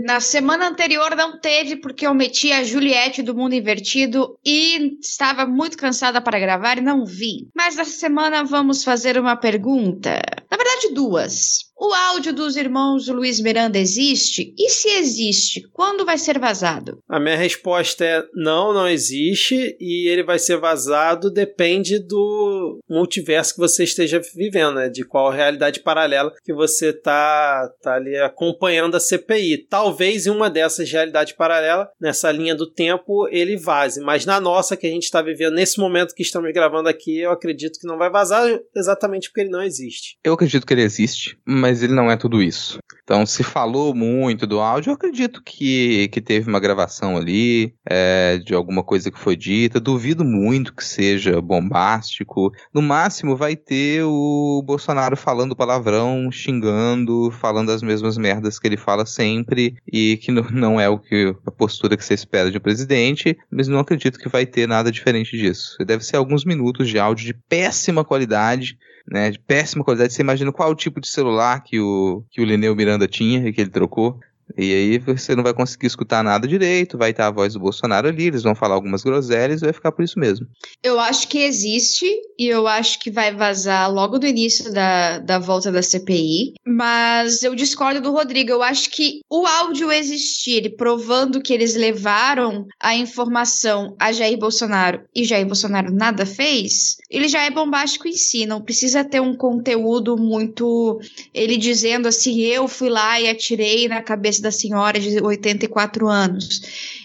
Na 0.04 0.20
semana 0.20 0.68
anterior 0.68 1.16
não 1.16 1.40
teve, 1.40 1.76
porque 1.76 2.08
eu 2.08 2.16
meti 2.16 2.52
a 2.52 2.64
Juliette 2.64 3.22
do 3.22 3.36
Mundo 3.36 3.54
Invertido 3.54 4.36
e 4.44 4.98
estava 5.00 5.46
muito 5.46 5.78
cansada 5.78 6.20
para 6.20 6.40
gravar 6.40 6.80
e 6.80 6.82
não 6.82 7.06
vi. 7.06 7.48
Mas 7.56 7.78
essa 7.78 7.92
semana 7.92 8.44
vamos 8.44 8.84
fazer 8.84 9.20
uma 9.20 9.36
pergunta. 9.36 10.20
Na 10.50 10.58
verdade, 10.58 10.96
duas. 10.96 11.71
O 11.84 11.96
áudio 11.96 12.32
dos 12.32 12.56
irmãos 12.58 13.08
Luiz 13.08 13.40
Miranda 13.40 13.80
existe? 13.80 14.54
E 14.56 14.70
se 14.70 14.88
existe, 14.88 15.68
quando 15.74 16.06
vai 16.06 16.16
ser 16.16 16.38
vazado? 16.38 17.00
A 17.10 17.20
minha 17.20 17.36
resposta 17.36 18.06
é 18.06 18.24
não, 18.36 18.72
não 18.72 18.88
existe. 18.88 19.76
E 19.80 20.08
ele 20.08 20.22
vai 20.22 20.38
ser 20.38 20.58
vazado 20.58 21.32
depende 21.32 21.98
do 21.98 22.80
multiverso 22.88 23.56
que 23.56 23.60
você 23.60 23.84
esteja 23.84 24.22
vivendo, 24.36 24.76
né? 24.76 24.90
De 24.90 25.04
qual 25.04 25.32
realidade 25.32 25.80
paralela 25.80 26.32
que 26.44 26.54
você 26.54 26.94
tá, 26.94 27.68
tá 27.82 27.96
ali 27.96 28.16
acompanhando 28.16 28.96
a 28.96 29.00
CPI. 29.00 29.66
Talvez 29.68 30.28
em 30.28 30.30
uma 30.30 30.52
dessas 30.52 30.92
realidades 30.92 31.34
paralelas, 31.34 31.88
nessa 32.00 32.32
linha 32.32 32.54
do 32.54 32.70
tempo, 32.70 33.28
ele 33.30 33.58
vaze. 33.58 34.02
Mas 34.02 34.24
na 34.24 34.40
nossa, 34.40 34.78
que 34.78 34.86
a 34.86 34.92
gente 34.92 35.06
está 35.06 35.20
vivendo 35.20 35.56
nesse 35.56 35.80
momento 35.80 36.14
que 36.14 36.22
estamos 36.22 36.54
gravando 36.54 36.88
aqui, 36.88 37.22
eu 37.22 37.32
acredito 37.32 37.80
que 37.80 37.88
não 37.88 37.98
vai 37.98 38.12
vazar 38.12 38.48
exatamente 38.76 39.30
porque 39.30 39.42
ele 39.42 39.50
não 39.50 39.64
existe. 39.64 40.20
Eu 40.24 40.34
acredito 40.34 40.64
que 40.64 40.76
ele 40.76 40.84
existe, 40.84 41.40
mas 41.44 41.71
mas 41.72 41.82
ele 41.82 41.94
não 41.94 42.12
é 42.12 42.18
tudo 42.18 42.44
isso. 42.44 42.80
Então, 43.02 43.26
se 43.26 43.44
falou 43.44 43.96
muito 43.96 44.46
do 44.46 44.60
áudio, 44.60 44.90
eu 44.90 44.94
acredito 44.94 45.42
que, 45.42 46.10
que 46.10 46.20
teve 46.20 46.50
uma 46.50 46.60
gravação 46.60 47.16
ali, 47.16 47.74
é, 47.90 48.38
de 48.40 48.54
alguma 48.54 48.84
coisa 48.84 49.10
que 49.10 49.18
foi 49.18 49.38
dita. 49.38 49.80
Duvido 49.80 50.26
muito 50.26 50.76
que 50.76 50.84
seja 50.84 51.42
bombástico. 51.42 52.52
No 52.74 52.82
máximo, 52.82 53.38
vai 53.38 53.56
ter 53.56 54.04
o 54.04 54.62
Bolsonaro 54.66 55.16
falando 55.16 55.56
palavrão, 55.56 56.30
xingando, 56.30 57.32
falando 57.32 57.72
as 57.72 57.82
mesmas 57.82 58.18
merdas 58.18 58.60
que 58.60 58.68
ele 58.68 58.78
fala 58.78 59.06
sempre, 59.06 59.78
e 59.92 60.18
que 60.18 60.30
não 60.32 60.80
é 60.80 60.90
o 60.90 61.00
que 61.00 61.34
a 61.46 61.52
postura 61.52 61.96
que 61.96 62.04
você 62.04 62.16
espera 62.16 62.52
de 62.52 62.58
um 62.58 62.62
presidente, 62.62 63.38
mas 63.50 63.70
não 63.70 63.80
acredito 63.80 64.20
que 64.20 64.28
vai 64.28 64.46
ter 64.46 64.68
nada 64.68 64.92
diferente 64.92 65.38
disso. 65.38 65.78
Deve 65.86 66.04
ser 66.04 66.18
alguns 66.18 66.44
minutos 66.44 66.90
de 66.90 67.00
áudio 67.00 67.28
de 67.28 67.34
péssima 67.34 68.04
qualidade 68.04 68.78
né, 69.10 69.32
de 69.32 69.40
péssima 69.40 69.84
qualidade. 69.84 70.14
Você 70.14 70.22
imagina 70.22 70.52
qual 70.52 70.72
o 70.72 70.76
tipo 70.76 71.00
de 71.00 71.08
celular 71.08 71.64
que 71.64 71.80
o, 71.80 72.24
que 72.30 72.42
o 72.42 72.46
Lineu 72.46 72.76
Miranda 72.76 73.08
tinha 73.08 73.48
e 73.48 73.54
que 73.54 73.62
ele 73.62 73.70
trocou. 73.70 74.20
E 74.58 74.74
aí 74.74 74.98
você 74.98 75.36
não 75.36 75.44
vai 75.44 75.54
conseguir 75.54 75.88
escutar 75.88 76.24
nada 76.24 76.48
direito, 76.48 76.98
vai 76.98 77.12
estar 77.12 77.28
a 77.28 77.32
voz 77.32 77.54
do 77.54 77.60
Bolsonaro 77.60 78.08
ali, 78.08 78.28
eles 78.28 78.44
vão 78.44 78.56
falar 78.56 78.76
algumas 78.76 79.04
groselhas 79.04 79.62
e 79.62 79.66
vai 79.66 79.74
ficar 79.74 79.92
por 79.92 80.04
isso 80.04 80.20
mesmo. 80.20 80.48
Eu 80.84 81.00
acho 81.00 81.28
que 81.28 81.40
existe 81.40 82.08
e 82.38 82.48
eu 82.48 82.68
acho 82.68 83.00
que 83.00 83.12
vai 83.12 83.34
vazar 83.34 83.92
logo 83.92 84.18
do 84.18 84.28
início 84.28 84.72
da, 84.74 85.20
da 85.20 85.40
volta 85.40 85.72
da 85.72 85.82
CPI, 85.82 86.54
mas 86.66 87.44
eu 87.44 87.56
discordo 87.56 88.02
do 88.02 88.12
Rodrigo. 88.12 88.52
Eu 88.52 88.64
acho 88.64 88.90
que 88.90 89.22
o 89.30 89.46
áudio 89.46 89.92
existir 89.92 90.76
provando 90.76 91.42
que 91.42 91.54
eles 91.54 91.76
levaram 91.76 92.66
a 92.80 92.96
informação 92.96 93.96
a 94.00 94.12
Jair 94.12 94.38
Bolsonaro 94.38 95.04
e 95.16 95.24
Jair 95.24 95.46
Bolsonaro 95.46 95.92
nada 95.92 96.26
fez, 96.26 96.98
ele 97.10 97.28
já 97.28 97.44
é 97.44 97.50
bombástico 97.50 98.08
em 98.08 98.14
si, 98.14 98.46
não 98.46 98.62
precisa 98.62 99.04
ter 99.04 99.22
um 99.22 99.36
conteúdo 99.36 100.18
muito 100.18 101.00
ele 101.34 101.58
dizendo 101.58 102.08
assim, 102.08 102.40
eu 102.42 102.68
fui 102.68 102.90
lá 102.90 103.20
e 103.20 103.30
atirei 103.30 103.88
na 103.88 104.02
cabeça 104.02 104.41
da 104.42 104.52
senhora 104.52 105.00
de 105.00 105.22
84 105.22 106.08
anos. 106.08 106.62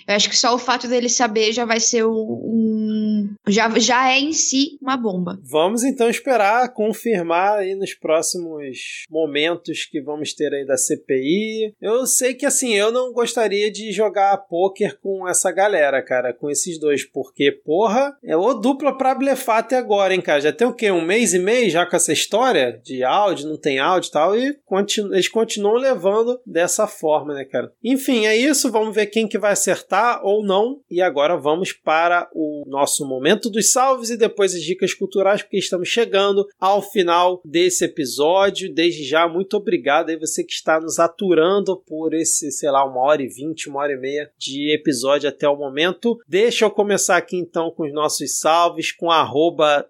Eu 0.07 0.15
acho 0.15 0.29
que 0.29 0.37
só 0.37 0.55
o 0.55 0.59
fato 0.59 0.87
dele 0.87 1.09
saber 1.09 1.53
já 1.53 1.65
vai 1.65 1.81
ser 1.81 2.05
um. 2.05 3.35
já, 3.49 3.69
já 3.79 4.13
é 4.13 4.19
em 4.19 4.33
si 4.33 4.79
uma 4.81 4.97
bomba. 4.97 5.39
Vamos 5.43 5.83
então 5.83 6.09
esperar 6.09 6.73
confirmar 6.73 7.59
aí 7.59 7.75
nos 7.75 7.95
próximos 7.95 9.05
momentos 9.11 9.85
que 9.85 10.01
vamos 10.01 10.33
ter 10.33 10.53
aí 10.55 10.65
da 10.65 10.77
CPI. 10.77 11.75
Eu 11.81 12.07
sei 12.07 12.35
que 12.35 12.47
assim, 12.47 12.75
eu 12.75 12.93
não 12.93 13.13
gostaria 13.13 13.71
de 13.71 13.91
jogar 13.93 14.37
poker 14.49 14.99
com 15.01 15.29
essa 15.29 15.51
galera, 15.51 16.03
cara, 16.03 16.33
com 16.33 16.49
esses 16.51 16.79
dois, 16.79 17.05
porque, 17.05 17.51
porra, 17.51 18.17
é 18.23 18.37
o 18.37 18.55
dupla 18.55 18.97
pra 18.97 19.15
blefar 19.15 19.59
até 19.59 19.77
agora, 19.77 20.15
hein, 20.15 20.21
cara. 20.21 20.41
Já 20.41 20.53
tem 20.53 20.67
o 20.67 20.75
quê? 20.75 20.91
Um 20.91 21.05
mês 21.05 21.35
e 21.35 21.39
meio 21.39 21.69
já 21.71 21.85
com 21.85 21.97
essa 21.97 22.13
história 22.13 22.81
de 22.85 23.03
áudio, 23.03 23.49
não 23.49 23.57
tem 23.57 23.79
áudio 23.79 24.09
e 24.09 24.13
tal, 24.13 24.39
e 24.39 24.55
continu 24.65 25.15
eles 25.15 25.29
continuam 25.29 25.77
levando 25.77 26.41
dessa 26.47 26.87
forma, 26.87 27.35
né, 27.35 27.45
cara? 27.45 27.73
Enfim, 27.83 28.27
é 28.27 28.37
isso. 28.37 28.71
Vamos 28.71 28.95
ver 28.95 29.07
quem 29.07 29.27
que 29.27 29.39
vai 29.39 29.53
acertar 29.53 29.96
gostar 29.97 30.21
ou 30.23 30.45
não. 30.45 30.81
E 30.91 31.01
agora 31.01 31.37
vamos 31.37 31.73
para 31.73 32.29
o 32.33 32.65
nosso 32.67 33.07
momento 33.07 33.49
dos 33.49 33.73
salves 33.73 34.11
e 34.11 34.17
depois 34.17 34.55
as 34.55 34.63
dicas 34.63 34.93
culturais, 34.95 35.43
porque 35.43 35.59
estamos 35.59 35.89
chegando 35.89 36.47
ao 36.61 36.83
final 36.83 37.41
desse 37.45 37.85
episódio. 37.85 38.73
Desde 38.73 39.05
já, 39.05 39.27
muito 39.27 39.57
obrigado 39.57 40.11
aí 40.11 40.17
você 40.17 40.45
que 40.45 40.53
está 40.53 40.81
nos 40.81 40.99
aturando 40.99 41.77
por 41.77 42.15
esse, 42.15 42.51
sei 42.51 42.71
lá, 42.71 42.85
uma 42.85 43.01
hora 43.01 43.23
e 43.23 43.29
vinte, 43.29 43.69
uma 43.69 43.81
hora 43.81 43.93
e 43.93 43.99
meia 43.99 44.31
de 44.39 44.73
episódio 44.75 45.29
até 45.29 45.49
o 45.49 45.57
momento. 45.57 46.19
Deixa 46.29 46.65
eu 46.65 46.71
começar 46.71 47.17
aqui 47.17 47.37
então 47.37 47.71
com 47.71 47.85
os 47.85 47.93
nossos 47.93 48.39
salves, 48.39 48.93
com 48.93 49.11
arroba 49.11 49.87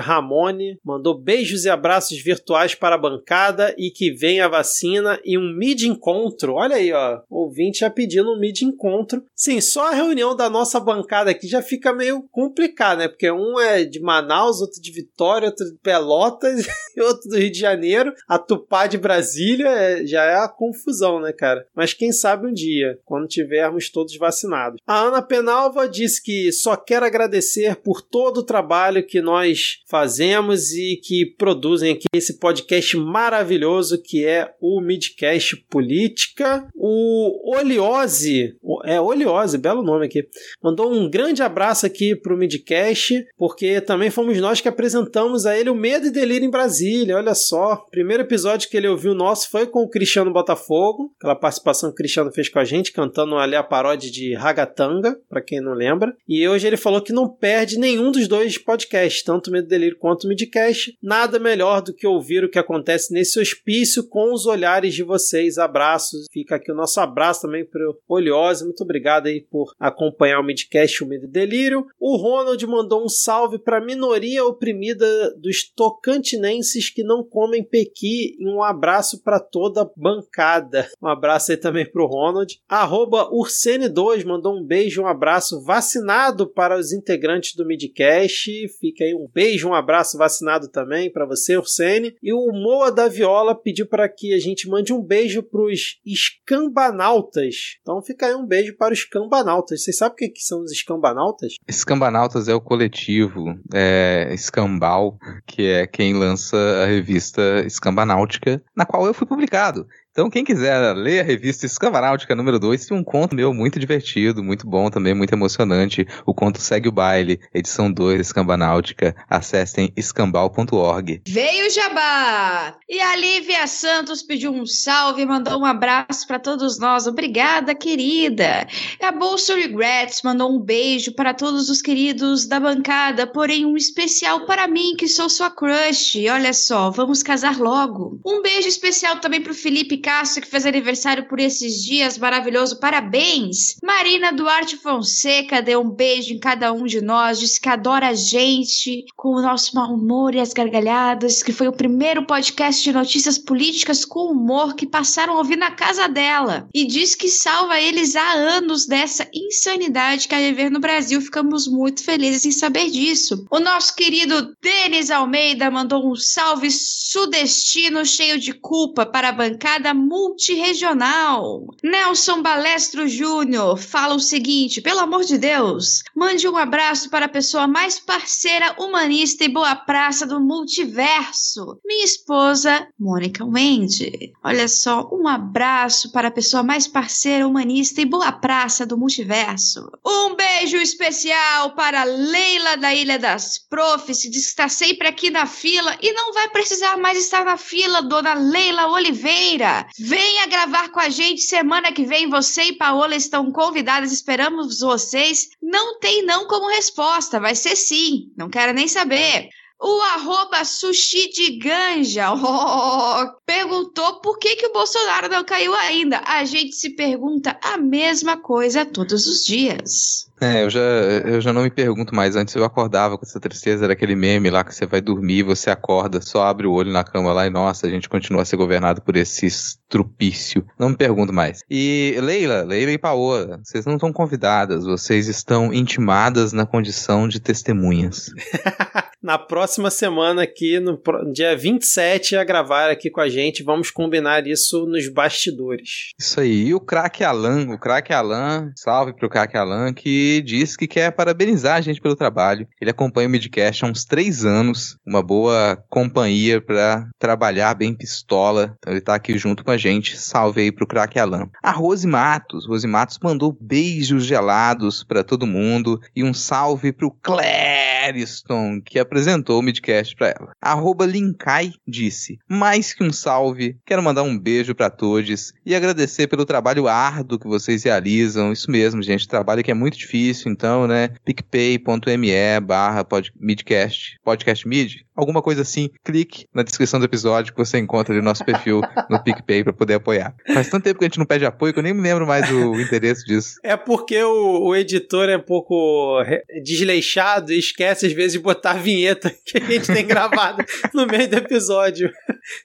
Ramone. 0.00 0.78
Mandou 0.84 1.18
beijos 1.18 1.64
e 1.64 1.70
abraços 1.70 2.18
virtuais 2.18 2.74
para 2.74 2.94
a 2.94 2.98
bancada 2.98 3.74
e 3.76 3.90
que 3.90 4.10
venha 4.10 4.46
a 4.46 4.48
vacina 4.48 5.20
e 5.24 5.36
um 5.36 5.52
mid 5.52 5.82
encontro. 5.82 6.54
Olha 6.54 6.76
aí, 6.76 6.92
ó. 6.92 7.20
Ouvinte 7.28 7.80
já 7.80 7.90
pedindo 7.90 8.32
um 8.32 8.38
mid 8.38 8.62
encontro. 8.62 9.05
Sim, 9.34 9.60
só 9.60 9.88
a 9.88 9.94
reunião 9.94 10.34
da 10.34 10.48
nossa 10.48 10.80
bancada 10.80 11.30
aqui 11.30 11.46
já 11.46 11.62
fica 11.62 11.92
meio 11.92 12.22
complicado, 12.30 12.98
né? 12.98 13.08
Porque 13.08 13.30
um 13.30 13.60
é 13.60 13.84
de 13.84 14.00
Manaus, 14.00 14.60
outro 14.60 14.80
de 14.80 14.90
Vitória, 14.90 15.48
outro 15.48 15.66
de 15.66 15.78
Pelotas 15.78 16.66
outro 17.00 17.28
do 17.28 17.36
Rio 17.36 17.50
de 17.50 17.58
Janeiro. 17.58 18.12
A 18.28 18.38
Tupá 18.38 18.86
de 18.86 18.98
Brasília 18.98 19.68
é, 19.68 20.06
já 20.06 20.24
é 20.24 20.36
a 20.36 20.48
confusão, 20.48 21.20
né, 21.20 21.32
cara? 21.32 21.66
Mas 21.74 21.92
quem 21.92 22.12
sabe 22.12 22.46
um 22.46 22.52
dia, 22.52 22.98
quando 23.04 23.28
tivermos 23.28 23.90
todos 23.90 24.16
vacinados. 24.16 24.80
A 24.86 25.00
Ana 25.00 25.22
Penalva 25.22 25.88
disse 25.88 26.22
que 26.22 26.50
só 26.52 26.76
quer 26.76 27.02
agradecer 27.02 27.76
por 27.76 28.00
todo 28.00 28.38
o 28.38 28.44
trabalho 28.44 29.06
que 29.06 29.20
nós 29.20 29.82
fazemos 29.86 30.72
e 30.72 30.96
que 30.96 31.26
produzem 31.26 31.92
aqui 31.92 32.06
esse 32.12 32.38
podcast 32.38 32.96
maravilhoso 32.96 34.00
que 34.02 34.24
é 34.24 34.52
o 34.60 34.80
Midcast 34.80 35.56
Política. 35.68 36.66
O 36.74 37.56
Oliose, 37.56 38.56
é 38.84 38.95
Oliose, 39.00 39.58
belo 39.58 39.82
nome 39.82 40.06
aqui, 40.06 40.26
mandou 40.62 40.92
um 40.92 41.08
grande 41.08 41.42
abraço 41.42 41.86
aqui 41.86 42.14
pro 42.14 42.36
Midcast, 42.36 43.26
porque 43.36 43.80
também 43.80 44.10
fomos 44.10 44.38
nós 44.40 44.60
que 44.60 44.68
apresentamos 44.68 45.46
a 45.46 45.58
ele 45.58 45.70
o 45.70 45.74
Medo 45.74 46.06
e 46.06 46.10
Delírio 46.10 46.46
em 46.46 46.50
Brasília. 46.50 47.16
Olha 47.16 47.34
só, 47.34 47.76
primeiro 47.90 48.22
episódio 48.22 48.68
que 48.68 48.76
ele 48.76 48.88
ouviu 48.88 49.14
nosso 49.14 49.50
foi 49.50 49.66
com 49.66 49.80
o 49.80 49.88
Cristiano 49.88 50.32
Botafogo, 50.32 51.12
aquela 51.18 51.34
participação 51.34 51.90
que 51.90 51.94
o 51.94 51.96
Cristiano 51.96 52.32
fez 52.32 52.48
com 52.48 52.58
a 52.58 52.64
gente, 52.64 52.92
cantando 52.92 53.36
ali 53.36 53.54
a 53.54 53.62
paródia 53.62 54.10
de 54.10 54.34
Ragatanga, 54.34 55.18
para 55.28 55.42
quem 55.42 55.60
não 55.60 55.72
lembra. 55.72 56.14
E 56.28 56.46
hoje 56.48 56.66
ele 56.66 56.76
falou 56.76 57.00
que 57.00 57.12
não 57.12 57.28
perde 57.28 57.78
nenhum 57.78 58.10
dos 58.10 58.28
dois 58.28 58.58
podcasts, 58.58 59.22
tanto 59.22 59.48
o 59.48 59.52
Medo 59.52 59.66
e 59.66 59.70
Delírio 59.70 59.98
quanto 59.98 60.24
o 60.24 60.28
Midcast. 60.28 60.96
Nada 61.02 61.38
melhor 61.38 61.82
do 61.82 61.94
que 61.94 62.06
ouvir 62.06 62.44
o 62.44 62.50
que 62.50 62.58
acontece 62.58 63.12
nesse 63.12 63.40
hospício 63.40 64.06
com 64.08 64.32
os 64.32 64.46
olhares 64.46 64.94
de 64.94 65.02
vocês. 65.02 65.58
Abraços. 65.58 66.26
Fica 66.32 66.56
aqui 66.56 66.70
o 66.70 66.74
nosso 66.74 67.00
abraço 67.00 67.42
também 67.42 67.64
para 67.64 67.88
o 67.88 67.96
Oliose. 68.08 68.64
Muito 68.64 68.84
obrigado 68.86 69.26
aí 69.26 69.40
por 69.40 69.74
acompanhar 69.78 70.40
o 70.40 70.44
Midcast, 70.44 71.04
o 71.04 71.06
Medo 71.06 71.26
e 71.26 71.28
Delírio. 71.28 71.86
O 72.00 72.16
Ronald 72.16 72.66
mandou 72.66 73.04
um 73.04 73.08
salve 73.08 73.58
para 73.58 73.78
a 73.78 73.84
minoria 73.84 74.44
oprimida 74.44 75.34
dos 75.36 75.68
tocantinenses 75.68 76.88
que 76.88 77.02
não 77.02 77.22
comem 77.22 77.62
pequi 77.62 78.36
e 78.38 78.48
um 78.48 78.62
abraço 78.62 79.22
para 79.22 79.38
toda 79.38 79.82
a 79.82 79.90
bancada. 79.96 80.88
Um 81.02 81.08
abraço 81.08 81.50
aí 81.50 81.56
também 81.56 81.84
para 81.84 82.02
o 82.02 82.06
Ronald. 82.06 82.58
Arroba 82.68 83.30
Ursene2 83.30 84.24
mandou 84.24 84.56
um 84.56 84.64
beijo, 84.64 85.02
um 85.02 85.06
abraço 85.06 85.62
vacinado 85.62 86.46
para 86.46 86.78
os 86.78 86.92
integrantes 86.92 87.54
do 87.54 87.66
Midcast. 87.66 88.68
Fica 88.80 89.04
aí 89.04 89.14
um 89.14 89.28
beijo, 89.32 89.68
um 89.68 89.74
abraço 89.74 90.16
vacinado 90.16 90.68
também 90.68 91.10
para 91.10 91.26
você, 91.26 91.56
Ursene. 91.56 92.16
E 92.22 92.32
o 92.32 92.52
Moa 92.52 92.90
da 92.92 93.08
Viola 93.08 93.54
pediu 93.54 93.86
para 93.86 94.08
que 94.08 94.32
a 94.32 94.38
gente 94.38 94.68
mande 94.68 94.92
um 94.92 95.02
beijo 95.02 95.42
para 95.42 95.62
os 95.62 95.98
escambanautas. 96.04 97.76
Então 97.82 98.02
fica 98.02 98.26
aí 98.26 98.34
um 98.34 98.46
beijo 98.46 98.75
para 98.76 98.92
os 98.92 99.00
escambanautas. 99.00 99.82
Vocês 99.82 99.96
sabem 99.96 100.14
o 100.14 100.16
que, 100.16 100.28
que 100.28 100.42
são 100.42 100.60
os 100.62 100.70
escambanautas? 100.70 101.54
Escambanautas 101.66 102.48
é 102.48 102.54
o 102.54 102.60
coletivo 102.60 103.58
é, 103.74 104.28
Escambal, 104.32 105.18
que 105.46 105.66
é 105.66 105.86
quem 105.86 106.14
lança 106.14 106.56
a 106.82 106.86
revista 106.86 107.64
Escambanáutica, 107.66 108.62
na 108.74 108.84
qual 108.84 109.06
eu 109.06 109.14
fui 109.14 109.26
publicado. 109.26 109.86
Então, 110.16 110.30
quem 110.30 110.42
quiser 110.42 110.94
ler 110.94 111.20
a 111.20 111.22
revista 111.22 111.66
Escavanáutica 111.66 112.34
número 112.34 112.58
2, 112.58 112.86
tem 112.86 112.96
um 112.96 113.04
conto 113.04 113.36
meu 113.36 113.52
muito 113.52 113.78
divertido, 113.78 114.42
muito 114.42 114.66
bom 114.66 114.88
também, 114.88 115.12
muito 115.12 115.34
emocionante. 115.34 116.08
O 116.24 116.32
conto 116.32 116.58
Segue 116.58 116.88
o 116.88 116.92
Baile, 116.92 117.38
edição 117.52 117.92
2 117.92 118.18
Escambanáutica. 118.18 119.14
Acessem 119.28 119.92
escambal.org. 119.94 121.20
Veio 121.28 121.70
Jabá! 121.70 122.78
E 122.88 122.98
a 122.98 123.14
Lívia 123.14 123.66
Santos 123.66 124.22
pediu 124.22 124.52
um 124.52 124.64
salve 124.64 125.20
e 125.20 125.26
mandou 125.26 125.60
um 125.60 125.66
abraço 125.66 126.26
para 126.26 126.38
todos 126.38 126.78
nós. 126.78 127.06
Obrigada, 127.06 127.74
querida. 127.74 128.66
A 129.02 129.12
Bolsa 129.12 129.54
Regrets 129.54 130.22
mandou 130.22 130.50
um 130.50 130.58
beijo 130.58 131.12
para 131.12 131.34
todos 131.34 131.68
os 131.68 131.82
queridos 131.82 132.46
da 132.46 132.58
bancada, 132.58 133.26
porém 133.26 133.66
um 133.66 133.76
especial 133.76 134.46
para 134.46 134.66
mim, 134.66 134.96
que 134.96 135.08
sou 135.08 135.28
sua 135.28 135.50
crush. 135.50 136.26
Olha 136.30 136.54
só, 136.54 136.90
vamos 136.90 137.22
casar 137.22 137.58
logo. 137.58 138.18
Um 138.24 138.40
beijo 138.40 138.66
especial 138.66 139.16
também 139.16 139.42
para 139.42 139.52
o 139.52 139.54
Felipe 139.54 140.05
Castro, 140.06 140.40
que 140.40 140.48
fez 140.48 140.64
aniversário 140.64 141.24
por 141.24 141.40
esses 141.40 141.82
dias, 141.82 142.16
maravilhoso, 142.16 142.78
parabéns! 142.78 143.74
Marina 143.82 144.32
Duarte 144.32 144.76
Fonseca 144.76 145.60
deu 145.60 145.80
um 145.80 145.90
beijo 145.90 146.32
em 146.32 146.38
cada 146.38 146.72
um 146.72 146.84
de 146.84 147.00
nós, 147.00 147.40
disse 147.40 147.60
que 147.60 147.68
adora 147.68 148.10
a 148.10 148.14
gente, 148.14 149.04
com 149.16 149.30
o 149.30 149.42
nosso 149.42 149.74
mau 149.74 149.92
humor 149.92 150.32
e 150.32 150.38
as 150.38 150.52
gargalhadas, 150.52 151.42
que 151.42 151.52
foi 151.52 151.66
o 151.66 151.72
primeiro 151.72 152.24
podcast 152.24 152.84
de 152.84 152.92
notícias 152.92 153.36
políticas 153.36 154.04
com 154.04 154.30
humor 154.30 154.76
que 154.76 154.86
passaram 154.86 155.34
a 155.34 155.38
ouvir 155.38 155.56
na 155.56 155.72
casa 155.72 156.06
dela. 156.06 156.68
E 156.72 156.84
diz 156.84 157.16
que 157.16 157.28
salva 157.28 157.80
eles 157.80 158.14
há 158.14 158.32
anos 158.32 158.86
dessa 158.86 159.28
insanidade 159.34 160.28
que 160.28 160.36
é 160.36 160.38
viver 160.38 160.70
no 160.70 160.78
Brasil. 160.78 161.20
Ficamos 161.20 161.66
muito 161.66 162.04
felizes 162.04 162.44
em 162.44 162.52
saber 162.52 162.90
disso. 162.90 163.44
O 163.50 163.58
nosso 163.58 163.96
querido 163.96 164.54
Denis 164.62 165.10
Almeida 165.10 165.68
mandou 165.68 166.08
um 166.08 166.14
salve 166.14 166.70
sudestino 166.70 168.06
cheio 168.06 168.38
de 168.38 168.52
culpa 168.52 169.04
para 169.04 169.30
a 169.30 169.32
bancada 169.32 169.95
multirregional. 169.96 171.66
Nelson 171.82 172.42
Balestro 172.42 173.08
Júnior 173.08 173.78
fala 173.78 174.14
o 174.14 174.20
seguinte: 174.20 174.80
pelo 174.80 175.00
amor 175.00 175.24
de 175.24 175.38
Deus, 175.38 176.02
mande 176.14 176.46
um 176.48 176.56
abraço 176.56 177.10
para 177.10 177.26
a 177.26 177.28
pessoa 177.28 177.66
mais 177.66 177.98
parceira, 177.98 178.74
humanista 178.78 179.44
e 179.44 179.48
boa 179.48 179.74
praça 179.74 180.26
do 180.26 180.38
multiverso, 180.38 181.80
minha 181.84 182.04
esposa, 182.04 182.86
Mônica 182.98 183.44
Wendy. 183.44 184.32
Olha 184.44 184.68
só, 184.68 185.08
um 185.12 185.26
abraço 185.26 186.12
para 186.12 186.28
a 186.28 186.30
pessoa 186.30 186.62
mais 186.62 186.86
parceira, 186.86 187.46
humanista 187.46 188.00
e 188.00 188.04
boa 188.04 188.30
praça 188.32 188.86
do 188.86 188.98
multiverso. 188.98 189.90
Um 190.06 190.34
beijo 190.34 190.76
especial 190.76 191.74
para 191.74 192.04
Leila 192.04 192.76
da 192.76 192.94
Ilha 192.94 193.18
das 193.18 193.58
Profs, 193.58 194.22
que 194.22 194.30
diz 194.30 194.44
que 194.44 194.50
está 194.50 194.68
sempre 194.68 195.08
aqui 195.08 195.30
na 195.30 195.46
fila 195.46 195.96
e 196.00 196.12
não 196.12 196.32
vai 196.32 196.48
precisar 196.50 196.96
mais 196.96 197.18
estar 197.18 197.44
na 197.44 197.56
fila, 197.56 198.02
dona 198.02 198.34
Leila 198.34 198.88
Oliveira. 198.88 199.85
Venha 199.98 200.46
gravar 200.46 200.88
com 200.90 201.00
a 201.00 201.08
gente 201.08 201.42
semana 201.42 201.92
que 201.92 202.04
vem. 202.04 202.28
Você 202.28 202.64
e 202.64 202.72
Paola 202.76 203.14
estão 203.14 203.50
convidadas. 203.50 204.12
Esperamos 204.12 204.80
vocês. 204.80 205.48
Não 205.62 205.98
tem 205.98 206.24
não 206.24 206.46
como 206.46 206.68
resposta. 206.68 207.40
Vai 207.40 207.54
ser 207.54 207.76
sim. 207.76 208.32
Não 208.36 208.48
quero 208.48 208.72
nem 208.72 208.88
saber. 208.88 209.48
O 209.78 210.00
arroba 210.14 210.64
sushi 210.64 211.28
de 211.28 211.58
ganja 211.58 212.32
oh, 212.32 213.30
perguntou 213.44 214.20
por 214.20 214.38
que, 214.38 214.56
que 214.56 214.66
o 214.66 214.72
Bolsonaro 214.72 215.28
não 215.28 215.44
caiu 215.44 215.74
ainda. 215.74 216.22
A 216.24 216.44
gente 216.44 216.74
se 216.74 216.90
pergunta 216.90 217.58
a 217.62 217.76
mesma 217.76 218.38
coisa 218.38 218.86
todos 218.86 219.26
os 219.26 219.44
dias. 219.44 220.30
É, 220.40 220.64
eu 220.64 220.70
já, 220.70 220.80
eu 220.80 221.40
já 221.40 221.52
não 221.52 221.62
me 221.62 221.70
pergunto 221.70 222.14
mais. 222.14 222.36
Antes 222.36 222.54
eu 222.54 222.64
acordava 222.64 223.16
com 223.16 223.24
essa 223.24 223.40
tristeza, 223.40 223.84
era 223.84 223.94
aquele 223.94 224.14
meme 224.14 224.50
lá 224.50 224.62
que 224.62 224.74
você 224.74 224.84
vai 224.84 225.00
dormir, 225.00 225.42
você 225.42 225.70
acorda, 225.70 226.20
só 226.20 226.44
abre 226.44 226.66
o 226.66 226.72
olho 226.72 226.92
na 226.92 227.02
cama 227.02 227.32
lá 227.32 227.46
e 227.46 227.50
nossa, 227.50 227.86
a 227.86 227.90
gente 227.90 228.08
continua 228.08 228.42
a 228.42 228.44
ser 228.44 228.56
governado 228.56 229.00
por 229.00 229.16
esse 229.16 229.46
estrupício. 229.46 230.66
Não 230.78 230.90
me 230.90 230.96
pergunto 230.96 231.32
mais. 231.32 231.62
E 231.70 232.16
Leila, 232.20 232.62
Leila 232.62 232.92
e 232.92 232.98
Paola, 232.98 233.60
vocês 233.64 233.86
não 233.86 233.94
estão 233.94 234.12
convidadas, 234.12 234.84
vocês 234.84 235.26
estão 235.28 235.72
intimadas 235.72 236.52
na 236.52 236.66
condição 236.66 237.26
de 237.26 237.40
testemunhas. 237.40 238.30
na 239.22 239.38
próxima 239.38 239.90
semana 239.90 240.42
aqui, 240.42 240.78
no 240.78 241.00
dia 241.32 241.56
27, 241.56 242.36
a 242.36 242.44
gravar 242.44 242.90
aqui 242.90 243.10
com 243.10 243.20
a 243.20 243.28
gente. 243.28 243.62
Vamos 243.62 243.90
combinar 243.90 244.46
isso 244.46 244.86
nos 244.86 245.08
bastidores. 245.08 246.12
Isso 246.18 246.40
aí. 246.40 246.66
E 246.66 246.74
o 246.74 246.80
craque 246.80 247.24
Alan, 247.24 247.68
o 247.70 247.78
craque 247.78 248.12
Alan, 248.12 248.70
salve 248.76 249.14
pro 249.14 249.28
craque 249.28 249.56
Alan, 249.56 249.92
que 249.92 250.25
diz 250.44 250.76
que 250.76 250.86
quer 250.86 251.10
parabenizar 251.10 251.76
a 251.76 251.80
gente 251.80 252.00
pelo 252.00 252.16
trabalho. 252.16 252.66
Ele 252.80 252.90
acompanha 252.90 253.28
o 253.28 253.30
Midcast 253.30 253.84
há 253.84 253.88
uns 253.88 254.04
três 254.04 254.44
anos, 254.44 254.96
uma 255.06 255.22
boa 255.22 255.82
companhia 255.88 256.60
para 256.60 257.08
trabalhar 257.18 257.74
bem 257.74 257.94
pistola. 257.94 258.74
Então 258.78 258.92
ele 258.92 259.00
tá 259.00 259.14
aqui 259.14 259.36
junto 259.38 259.64
com 259.64 259.70
a 259.70 259.76
gente. 259.76 260.16
Salve 260.16 260.60
aí 260.60 260.72
pro 260.72 260.86
craque 260.86 261.18
Alan. 261.18 261.48
A 261.62 261.70
Rose 261.70 262.06
Matos, 262.06 262.66
Rose 262.66 262.86
Matos 262.86 263.18
mandou 263.22 263.56
beijos 263.60 264.24
gelados 264.24 265.02
para 265.04 265.24
todo 265.24 265.46
mundo 265.46 266.00
e 266.14 266.22
um 266.22 266.32
salve 266.32 266.92
pro 266.92 267.10
Clériston, 267.10 268.80
que 268.80 268.98
apresentou 268.98 269.58
o 269.58 269.62
Midcast 269.62 270.14
para 270.14 270.28
ela. 270.28 270.52
Arroba 270.60 271.06
Linkai 271.06 271.72
disse: 271.86 272.38
Mais 272.48 272.92
que 272.92 273.02
um 273.02 273.12
salve, 273.12 273.76
quero 273.84 274.02
mandar 274.02 274.22
um 274.22 274.38
beijo 274.38 274.74
para 274.74 274.90
todos 274.90 275.52
e 275.64 275.74
agradecer 275.74 276.26
pelo 276.26 276.44
trabalho 276.44 276.88
árduo 276.88 277.38
que 277.38 277.46
vocês 277.46 277.84
realizam. 277.84 278.52
Isso 278.52 278.70
mesmo, 278.70 279.02
gente, 279.02 279.26
trabalho 279.26 279.62
que 279.62 279.70
é 279.70 279.74
muito 279.74 279.96
difícil, 279.96 280.15
então, 280.48 280.86
né? 280.86 281.10
picpay.me 281.24 282.60
barra 282.60 283.06
midcast, 283.38 284.18
podcast 284.24 284.66
mid, 284.66 284.96
alguma 285.16 285.40
coisa 285.40 285.62
assim, 285.62 285.90
clique 286.04 286.46
na 286.54 286.62
descrição 286.62 287.00
do 287.00 287.06
episódio 287.06 287.52
que 287.52 287.58
você 287.58 287.78
encontra 287.78 288.12
ali 288.12 288.20
no 288.20 288.28
nosso 288.28 288.44
perfil 288.44 288.80
no 289.08 289.22
PicPay 289.22 289.64
para 289.64 289.72
poder 289.72 289.94
apoiar. 289.94 290.34
Faz 290.52 290.68
tanto 290.68 290.84
tempo 290.84 290.98
que 290.98 291.04
a 291.04 291.08
gente 291.08 291.18
não 291.18 291.26
pede 291.26 291.46
apoio 291.46 291.72
que 291.72 291.78
eu 291.78 291.82
nem 291.82 291.94
me 291.94 292.02
lembro 292.02 292.26
mais 292.26 292.50
o 292.50 292.74
interesse 292.80 293.24
disso. 293.24 293.54
É 293.64 293.76
porque 293.76 294.22
o, 294.22 294.68
o 294.68 294.76
editor 294.76 295.28
é 295.28 295.36
um 295.36 295.42
pouco 295.42 296.22
desleixado 296.62 297.52
e 297.52 297.58
esquece 297.58 298.06
às 298.06 298.12
vezes 298.12 298.32
de 298.32 298.38
botar 298.38 298.72
a 298.72 298.74
vinheta 298.74 299.34
que 299.44 299.58
a 299.58 299.60
gente 299.60 299.86
tem 299.86 300.06
gravado 300.06 300.64
no 300.92 301.06
meio 301.06 301.28
do 301.28 301.36
episódio. 301.36 302.12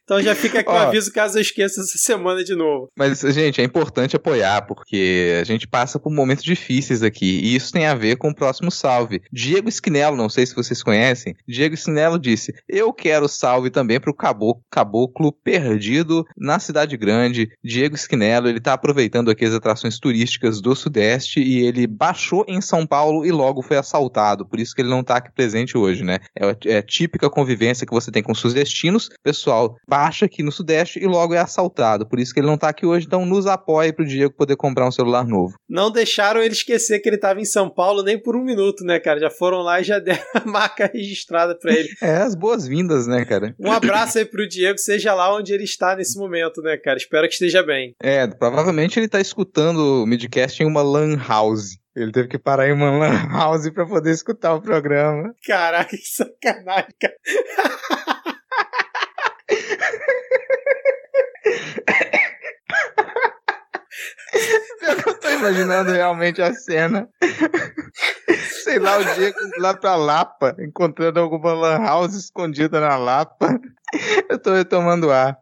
Então 0.04 0.22
já 0.22 0.36
fica 0.36 0.60
aqui 0.60 0.70
o 0.70 0.74
aviso 0.74 1.12
caso 1.12 1.38
eu 1.38 1.42
esqueça 1.42 1.82
essa 1.82 1.98
semana 1.98 2.44
de 2.44 2.54
novo. 2.54 2.90
Mas, 2.96 3.22
gente, 3.22 3.62
é 3.62 3.64
importante 3.64 4.16
apoiar 4.16 4.62
porque 4.64 5.40
a 5.40 5.44
gente 5.44 5.68
passa 5.68 6.00
por 6.00 6.12
momentos 6.12 6.44
difíceis 6.44 7.02
aqui 7.02 7.41
e 7.42 7.56
isso 7.56 7.72
tem 7.72 7.88
a 7.88 7.96
ver 7.96 8.18
com 8.18 8.30
o 8.30 8.36
próximo 8.36 8.70
salve. 8.70 9.22
Diego 9.32 9.68
Esquinelo, 9.68 10.16
não 10.16 10.30
sei 10.30 10.46
se 10.46 10.54
vocês 10.54 10.84
conhecem, 10.84 11.36
Diego 11.48 11.74
Esquinelo 11.74 12.20
disse: 12.20 12.54
Eu 12.70 12.94
quero 12.94 13.28
salve 13.28 13.72
também 13.72 14.00
para 14.00 14.12
o 14.12 14.16
caboclo, 14.16 14.64
caboclo 14.70 15.32
perdido 15.32 16.24
na 16.38 16.60
cidade 16.60 16.96
grande. 16.96 17.50
Diego 17.64 17.96
Esquinelo, 17.96 18.48
ele 18.48 18.60
está 18.60 18.74
aproveitando 18.74 19.32
aqui 19.32 19.44
as 19.44 19.56
atrações 19.56 19.98
turísticas 20.00 20.62
do 20.62 20.76
Sudeste 20.76 21.42
e 21.42 21.66
ele 21.66 21.88
baixou 21.88 22.46
em 22.48 22.62
São 22.62 22.86
Paulo 22.86 23.26
e 23.26 23.32
logo 23.32 23.64
foi 23.64 23.78
assaltado. 23.78 24.46
Por 24.46 24.60
isso 24.60 24.76
que 24.76 24.82
ele 24.82 24.90
não 24.90 25.02
está 25.02 25.18
aqui 25.18 25.32
presente 25.34 25.76
hoje, 25.76 26.04
né? 26.04 26.20
É, 26.38 26.78
é 26.78 26.82
típica 26.82 27.30
convivência 27.30 27.88
que 27.88 27.94
você 27.94 28.12
tem 28.12 28.22
com 28.22 28.36
seus 28.36 28.54
destinos. 28.54 29.10
Pessoal 29.24 29.76
baixa 29.88 30.26
aqui 30.26 30.44
no 30.44 30.52
Sudeste 30.52 31.00
e 31.00 31.08
logo 31.08 31.34
é 31.34 31.40
assaltado. 31.40 32.08
Por 32.08 32.20
isso 32.20 32.34
que 32.34 32.40
ele 32.40 32.48
não 32.48 32.56
está 32.56 32.70
aqui 32.70 32.86
hoje. 32.86 33.08
Então 33.08 33.26
nos 33.26 33.48
apoie 33.48 33.92
para 33.92 34.04
o 34.04 34.08
Diego 34.08 34.36
poder 34.36 34.56
comprar 34.56 34.88
um 34.88 34.92
celular 34.92 35.26
novo. 35.26 35.56
Não 35.68 35.90
deixaram 35.90 36.42
ele 36.42 36.54
esquecer 36.54 37.00
que 37.00 37.10
ele 37.10 37.18
estava 37.32 37.42
em 37.42 37.46
São 37.46 37.70
Paulo 37.70 38.04
nem 38.04 38.22
por 38.22 38.36
um 38.36 38.44
minuto, 38.44 38.84
né, 38.84 39.00
cara? 39.00 39.20
Já 39.20 39.30
foram 39.30 39.60
lá 39.62 39.80
e 39.80 39.84
já 39.84 39.98
deram 40.00 40.22
a 40.36 40.46
marca 40.46 40.90
registrada 40.94 41.56
para 41.58 41.74
ele. 41.74 41.90
é, 42.02 42.18
as 42.18 42.36
boas-vindas, 42.36 43.08
né, 43.08 43.26
cara? 43.26 43.56
Um 43.60 43.72
abraço 43.72 44.18
aí 44.18 44.26
pro 44.26 44.48
Diego, 44.48 44.78
seja 44.78 45.14
lá 45.14 45.34
onde 45.34 45.54
ele 45.54 45.64
está 45.64 45.96
nesse 45.96 46.18
momento, 46.18 46.62
né, 46.62 46.78
cara? 46.78 46.98
Espero 46.98 47.28
que 47.28 47.34
esteja 47.34 47.64
bem. 47.64 47.96
É, 48.02 48.28
provavelmente 48.28 49.00
ele 49.00 49.08
tá 49.08 49.20
escutando 49.20 50.04
o 50.04 50.06
Midcast 50.06 50.62
em 50.62 50.66
uma 50.66 50.82
Lan 50.82 51.18
House. 51.18 51.80
Ele 51.96 52.12
teve 52.12 52.30
que 52.30 52.40
parar 52.40 52.70
em 52.70 52.72
uma 52.72 52.90
lan 52.90 53.28
house 53.30 53.70
pra 53.70 53.86
poder 53.86 54.12
escutar 54.12 54.54
o 54.54 54.62
programa. 54.62 55.36
Caraca, 55.46 55.90
que 55.90 55.98
sacanagem, 55.98 56.96
cara. 56.98 57.16
Eu 64.82 65.20
tô 65.20 65.30
imaginando 65.30 65.92
realmente 65.92 66.42
a 66.42 66.54
cena. 66.54 67.08
Sei 68.64 68.80
lá, 68.80 68.98
o 68.98 69.16
Diego 69.16 69.38
lá 69.60 69.74
pra 69.74 69.96
Lapa, 69.96 70.56
encontrando 70.60 71.20
alguma 71.20 71.54
lan 71.54 71.80
house 71.80 72.16
escondida 72.16 72.80
na 72.80 72.98
Lapa. 72.98 73.60
Eu 74.30 74.40
tô 74.40 74.54
retomando 74.54 75.12
ar. 75.12 75.38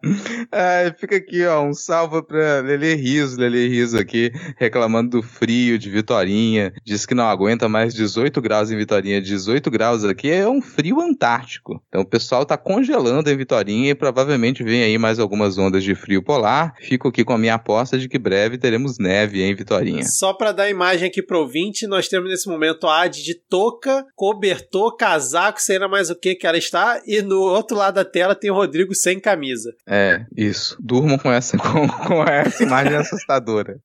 Ah, 0.51 0.93
fica 0.97 1.17
aqui, 1.17 1.45
ó, 1.45 1.63
um 1.63 1.73
salve 1.73 2.23
pra 2.23 2.61
Lele 2.61 2.95
Riso, 2.95 3.39
Lele 3.39 3.67
Riso 3.67 3.97
aqui, 3.97 4.31
reclamando 4.57 5.09
do 5.09 5.23
frio 5.23 5.77
de 5.77 5.89
Vitorinha. 5.89 6.73
Diz 6.83 7.05
que 7.05 7.13
não 7.13 7.25
aguenta 7.25 7.69
mais 7.69 7.93
18 7.93 8.41
graus 8.41 8.71
em 8.71 8.77
Vitorinha. 8.77 9.21
18 9.21 9.69
graus 9.69 10.03
aqui 10.03 10.31
é 10.31 10.47
um 10.47 10.61
frio 10.61 10.99
antártico. 10.99 11.81
Então 11.87 12.01
o 12.01 12.05
pessoal 12.05 12.45
tá 12.45 12.57
congelando 12.57 13.29
em 13.29 13.37
Vitorinha 13.37 13.91
e 13.91 13.95
provavelmente 13.95 14.63
vem 14.63 14.83
aí 14.83 14.97
mais 14.97 15.19
algumas 15.19 15.57
ondas 15.57 15.83
de 15.83 15.93
frio 15.93 16.23
polar. 16.23 16.73
Fico 16.79 17.09
aqui 17.09 17.23
com 17.23 17.33
a 17.33 17.37
minha 17.37 17.55
aposta 17.55 17.97
de 17.97 18.09
que 18.09 18.17
breve 18.17 18.57
teremos 18.57 18.97
neve 18.97 19.41
em 19.43 19.53
Vitorinha. 19.53 20.03
Só 20.03 20.33
pra 20.33 20.51
dar 20.51 20.69
imagem 20.69 21.07
aqui 21.07 21.21
pro 21.21 21.39
ouvinte, 21.41 21.85
nós 21.85 22.07
temos 22.07 22.29
nesse 22.29 22.49
momento 22.49 22.87
a 22.87 23.07
Ad 23.09 23.23
de 23.23 23.33
touca, 23.33 24.05
cobertor, 24.15 24.95
casaco, 24.95 25.61
sei 25.61 25.79
lá 25.79 25.87
mais 25.87 26.09
o 26.09 26.15
que 26.15 26.35
que 26.35 26.45
ela 26.45 26.57
está, 26.57 27.01
e 27.05 27.21
no 27.21 27.39
outro 27.39 27.75
lado 27.75 27.95
da 27.95 28.05
tela 28.05 28.35
tem 28.35 28.51
o 28.51 28.55
Rodrigo 28.55 28.93
sem 28.93 29.19
camisa. 29.19 29.73
É, 29.87 30.25
isso. 30.35 30.77
Durmam 30.79 31.17
com 31.17 31.31
essa, 31.31 31.57
com, 31.59 31.87
com 31.87 32.23
essa 32.23 32.63
imagem 32.63 32.95
assustadora. 32.95 33.79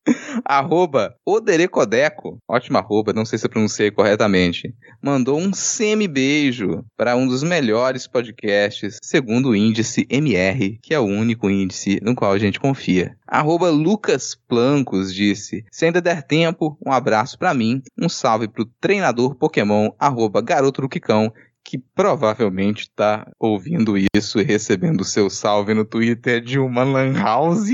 Arroba 0.45 1.15
Oderecodeco, 1.25 2.39
ótima 2.49 2.81
arroba, 2.81 3.13
não 3.13 3.25
sei 3.25 3.39
se 3.39 3.47
eu 3.47 3.51
pronunciei 3.51 3.91
corretamente, 3.91 4.75
mandou 5.03 5.39
um 5.39 5.53
semi-beijo 5.53 6.85
para 6.97 7.17
um 7.17 7.27
dos 7.27 7.43
melhores 7.43 8.07
podcasts, 8.07 8.99
segundo 9.03 9.51
o 9.51 9.57
índice 9.57 10.07
MR, 10.11 10.79
que 10.83 10.93
é 10.93 11.01
o 11.01 11.05
único 11.05 11.49
índice 11.49 11.99
no 12.03 12.15
qual 12.15 12.33
a 12.33 12.39
gente 12.39 12.61
confia. 12.61 13.17
Arroba 13.35 13.69
Lucas 13.69 14.37
Plancos 14.37 15.13
disse: 15.13 15.65
Se 15.69 15.85
ainda 15.85 16.01
der 16.01 16.23
tempo, 16.23 16.79
um 16.81 16.93
abraço 16.93 17.37
para 17.37 17.53
mim, 17.53 17.83
um 17.99 18.09
salve 18.09 18.47
pro 18.47 18.65
treinador 18.65 19.35
Pokémon, 19.35 19.91
arroba 19.99 20.41
Garoto 20.41 20.83
Luquicão, 20.83 21.33
que 21.65 21.79
provavelmente 21.79 22.83
está 22.83 23.27
ouvindo 23.41 23.95
isso 24.15 24.39
e 24.39 24.45
recebendo 24.45 25.03
seu 25.03 25.31
salve 25.31 25.73
no 25.73 25.85
Twitter 25.85 26.41
de 26.41 26.59
uma 26.59 26.85
Lan 26.85 27.15
House. 27.15 27.71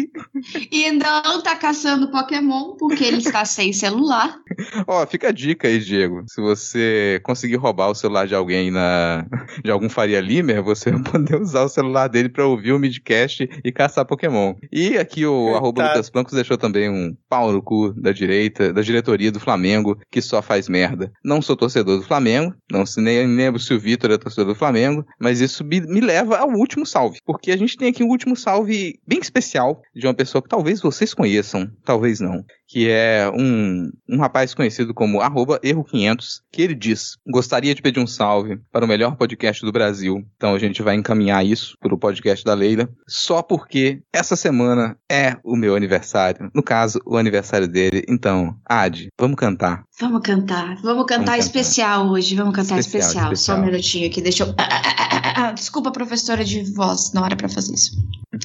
E 0.70 0.92
não 0.92 1.42
tá 1.42 1.56
caçando 1.56 2.10
Pokémon 2.10 2.76
porque 2.78 3.04
ele 3.04 3.18
está 3.18 3.44
sem 3.44 3.72
celular. 3.72 4.38
Ó, 4.86 5.04
fica 5.06 5.28
a 5.28 5.32
dica 5.32 5.66
aí, 5.66 5.80
Diego. 5.80 6.22
Se 6.28 6.40
você 6.40 7.20
conseguir 7.24 7.56
roubar 7.56 7.90
o 7.90 7.94
celular 7.94 8.26
de 8.26 8.34
alguém 8.34 8.70
na 8.70 9.26
de 9.64 9.70
algum 9.70 9.88
Faria 9.88 10.20
Limer, 10.20 10.62
você 10.62 10.90
vai 10.92 11.02
poder 11.02 11.40
usar 11.40 11.64
o 11.64 11.68
celular 11.68 12.08
dele 12.08 12.28
para 12.28 12.46
ouvir 12.46 12.72
o 12.72 12.78
midcast 12.78 13.48
e 13.64 13.72
caçar 13.72 14.06
Pokémon. 14.06 14.54
E 14.72 14.96
aqui 14.96 15.26
o 15.26 15.54
arroba 15.56 15.88
Lucas 15.88 16.10
Blancos 16.10 16.34
deixou 16.34 16.56
também 16.56 16.88
um 16.88 17.16
pau 17.28 17.52
no 17.52 17.62
cu 17.62 17.92
da 17.94 18.12
direita, 18.12 18.72
da 18.72 18.82
diretoria 18.82 19.32
do 19.32 19.40
Flamengo, 19.40 19.98
que 20.10 20.22
só 20.22 20.40
faz 20.40 20.68
merda. 20.68 21.12
Não 21.24 21.42
sou 21.42 21.56
torcedor 21.56 21.98
do 21.98 22.06
Flamengo, 22.06 22.54
não 22.70 22.86
se 22.86 23.00
nem 23.00 23.26
lembro 23.26 23.58
se 23.58 23.74
o 23.74 23.79
Vitor 23.80 24.10
é 24.10 24.18
torcedor 24.18 24.52
do 24.52 24.58
Flamengo, 24.58 25.04
mas 25.18 25.40
isso 25.40 25.64
me, 25.64 25.80
me 25.80 26.00
leva 26.00 26.36
ao 26.36 26.50
último 26.50 26.86
salve, 26.86 27.18
porque 27.24 27.50
a 27.50 27.56
gente 27.56 27.76
tem 27.76 27.88
aqui 27.88 28.04
um 28.04 28.08
último 28.08 28.36
salve 28.36 29.00
bem 29.06 29.18
especial 29.18 29.82
de 29.94 30.06
uma 30.06 30.14
pessoa 30.14 30.42
que 30.42 30.48
talvez 30.48 30.80
vocês 30.80 31.12
conheçam, 31.14 31.70
talvez 31.84 32.20
não 32.20 32.44
que 32.70 32.88
é 32.88 33.28
um, 33.34 33.90
um 34.08 34.18
rapaz 34.18 34.54
conhecido 34.54 34.94
como 34.94 35.20
arroba 35.20 35.58
erro500, 35.58 36.40
que 36.52 36.62
ele 36.62 36.74
diz, 36.74 37.16
gostaria 37.26 37.74
de 37.74 37.82
pedir 37.82 37.98
um 37.98 38.06
salve 38.06 38.60
para 38.70 38.84
o 38.84 38.88
melhor 38.88 39.16
podcast 39.16 39.64
do 39.64 39.72
Brasil. 39.72 40.24
Então 40.36 40.54
a 40.54 40.58
gente 40.58 40.80
vai 40.80 40.94
encaminhar 40.94 41.44
isso 41.44 41.76
para 41.80 41.92
o 41.92 41.98
podcast 41.98 42.44
da 42.44 42.54
Leila, 42.54 42.88
só 43.08 43.42
porque 43.42 44.02
essa 44.12 44.36
semana 44.36 44.96
é 45.10 45.36
o 45.42 45.56
meu 45.56 45.74
aniversário. 45.74 46.48
No 46.54 46.62
caso, 46.62 47.00
o 47.04 47.16
aniversário 47.16 47.66
dele. 47.66 48.04
Então, 48.08 48.54
Ad, 48.64 49.08
vamos 49.18 49.36
cantar. 49.36 49.82
Vamos 50.00 50.22
cantar. 50.22 50.76
Vamos 50.80 51.06
cantar 51.06 51.32
vamos 51.32 51.46
especial 51.46 52.02
cantar. 52.02 52.12
hoje. 52.12 52.36
Vamos 52.36 52.54
cantar 52.54 52.78
especial, 52.78 53.00
especial. 53.00 53.32
especial. 53.32 53.56
Só 53.56 53.60
um 53.60 53.66
minutinho 53.66 54.06
aqui, 54.06 54.22
deixa 54.22 54.44
eu... 54.44 54.54
Desculpa, 55.54 55.90
professora 55.90 56.44
de 56.44 56.62
voz, 56.72 57.12
não 57.12 57.26
era 57.26 57.34
para 57.34 57.48
fazer 57.48 57.74
isso. 57.74 57.96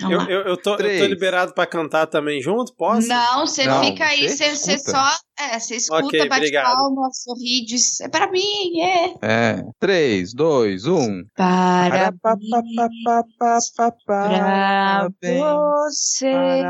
Eu, 0.01 0.21
eu, 0.21 0.41
eu, 0.41 0.57
tô, 0.57 0.75
eu, 0.75 0.99
tô, 0.99 1.05
liberado 1.05 1.53
para 1.53 1.65
cantar 1.67 2.07
também 2.07 2.41
junto? 2.41 2.73
Posso? 2.73 3.07
Não, 3.07 3.45
você 3.45 3.63
fica 3.81 4.03
aí, 4.05 4.14
você 4.27 4.77
só. 4.79 5.05
É, 5.37 5.59
você 5.59 5.75
escuta, 5.75 6.05
okay, 6.05 6.29
bate 6.29 6.41
obrigado. 6.41 6.75
palma, 6.75 7.09
sorri, 7.11 7.65
diz. 7.65 7.99
É 7.99 8.07
para 8.07 8.31
mim, 8.31 8.79
é. 8.81 9.13
É. 9.21 9.63
3, 9.79 10.33
2, 10.33 10.85
1. 10.85 11.23
Para, 11.35 12.13
para, 12.21 12.37
para 14.05 15.09
você. 15.19 16.63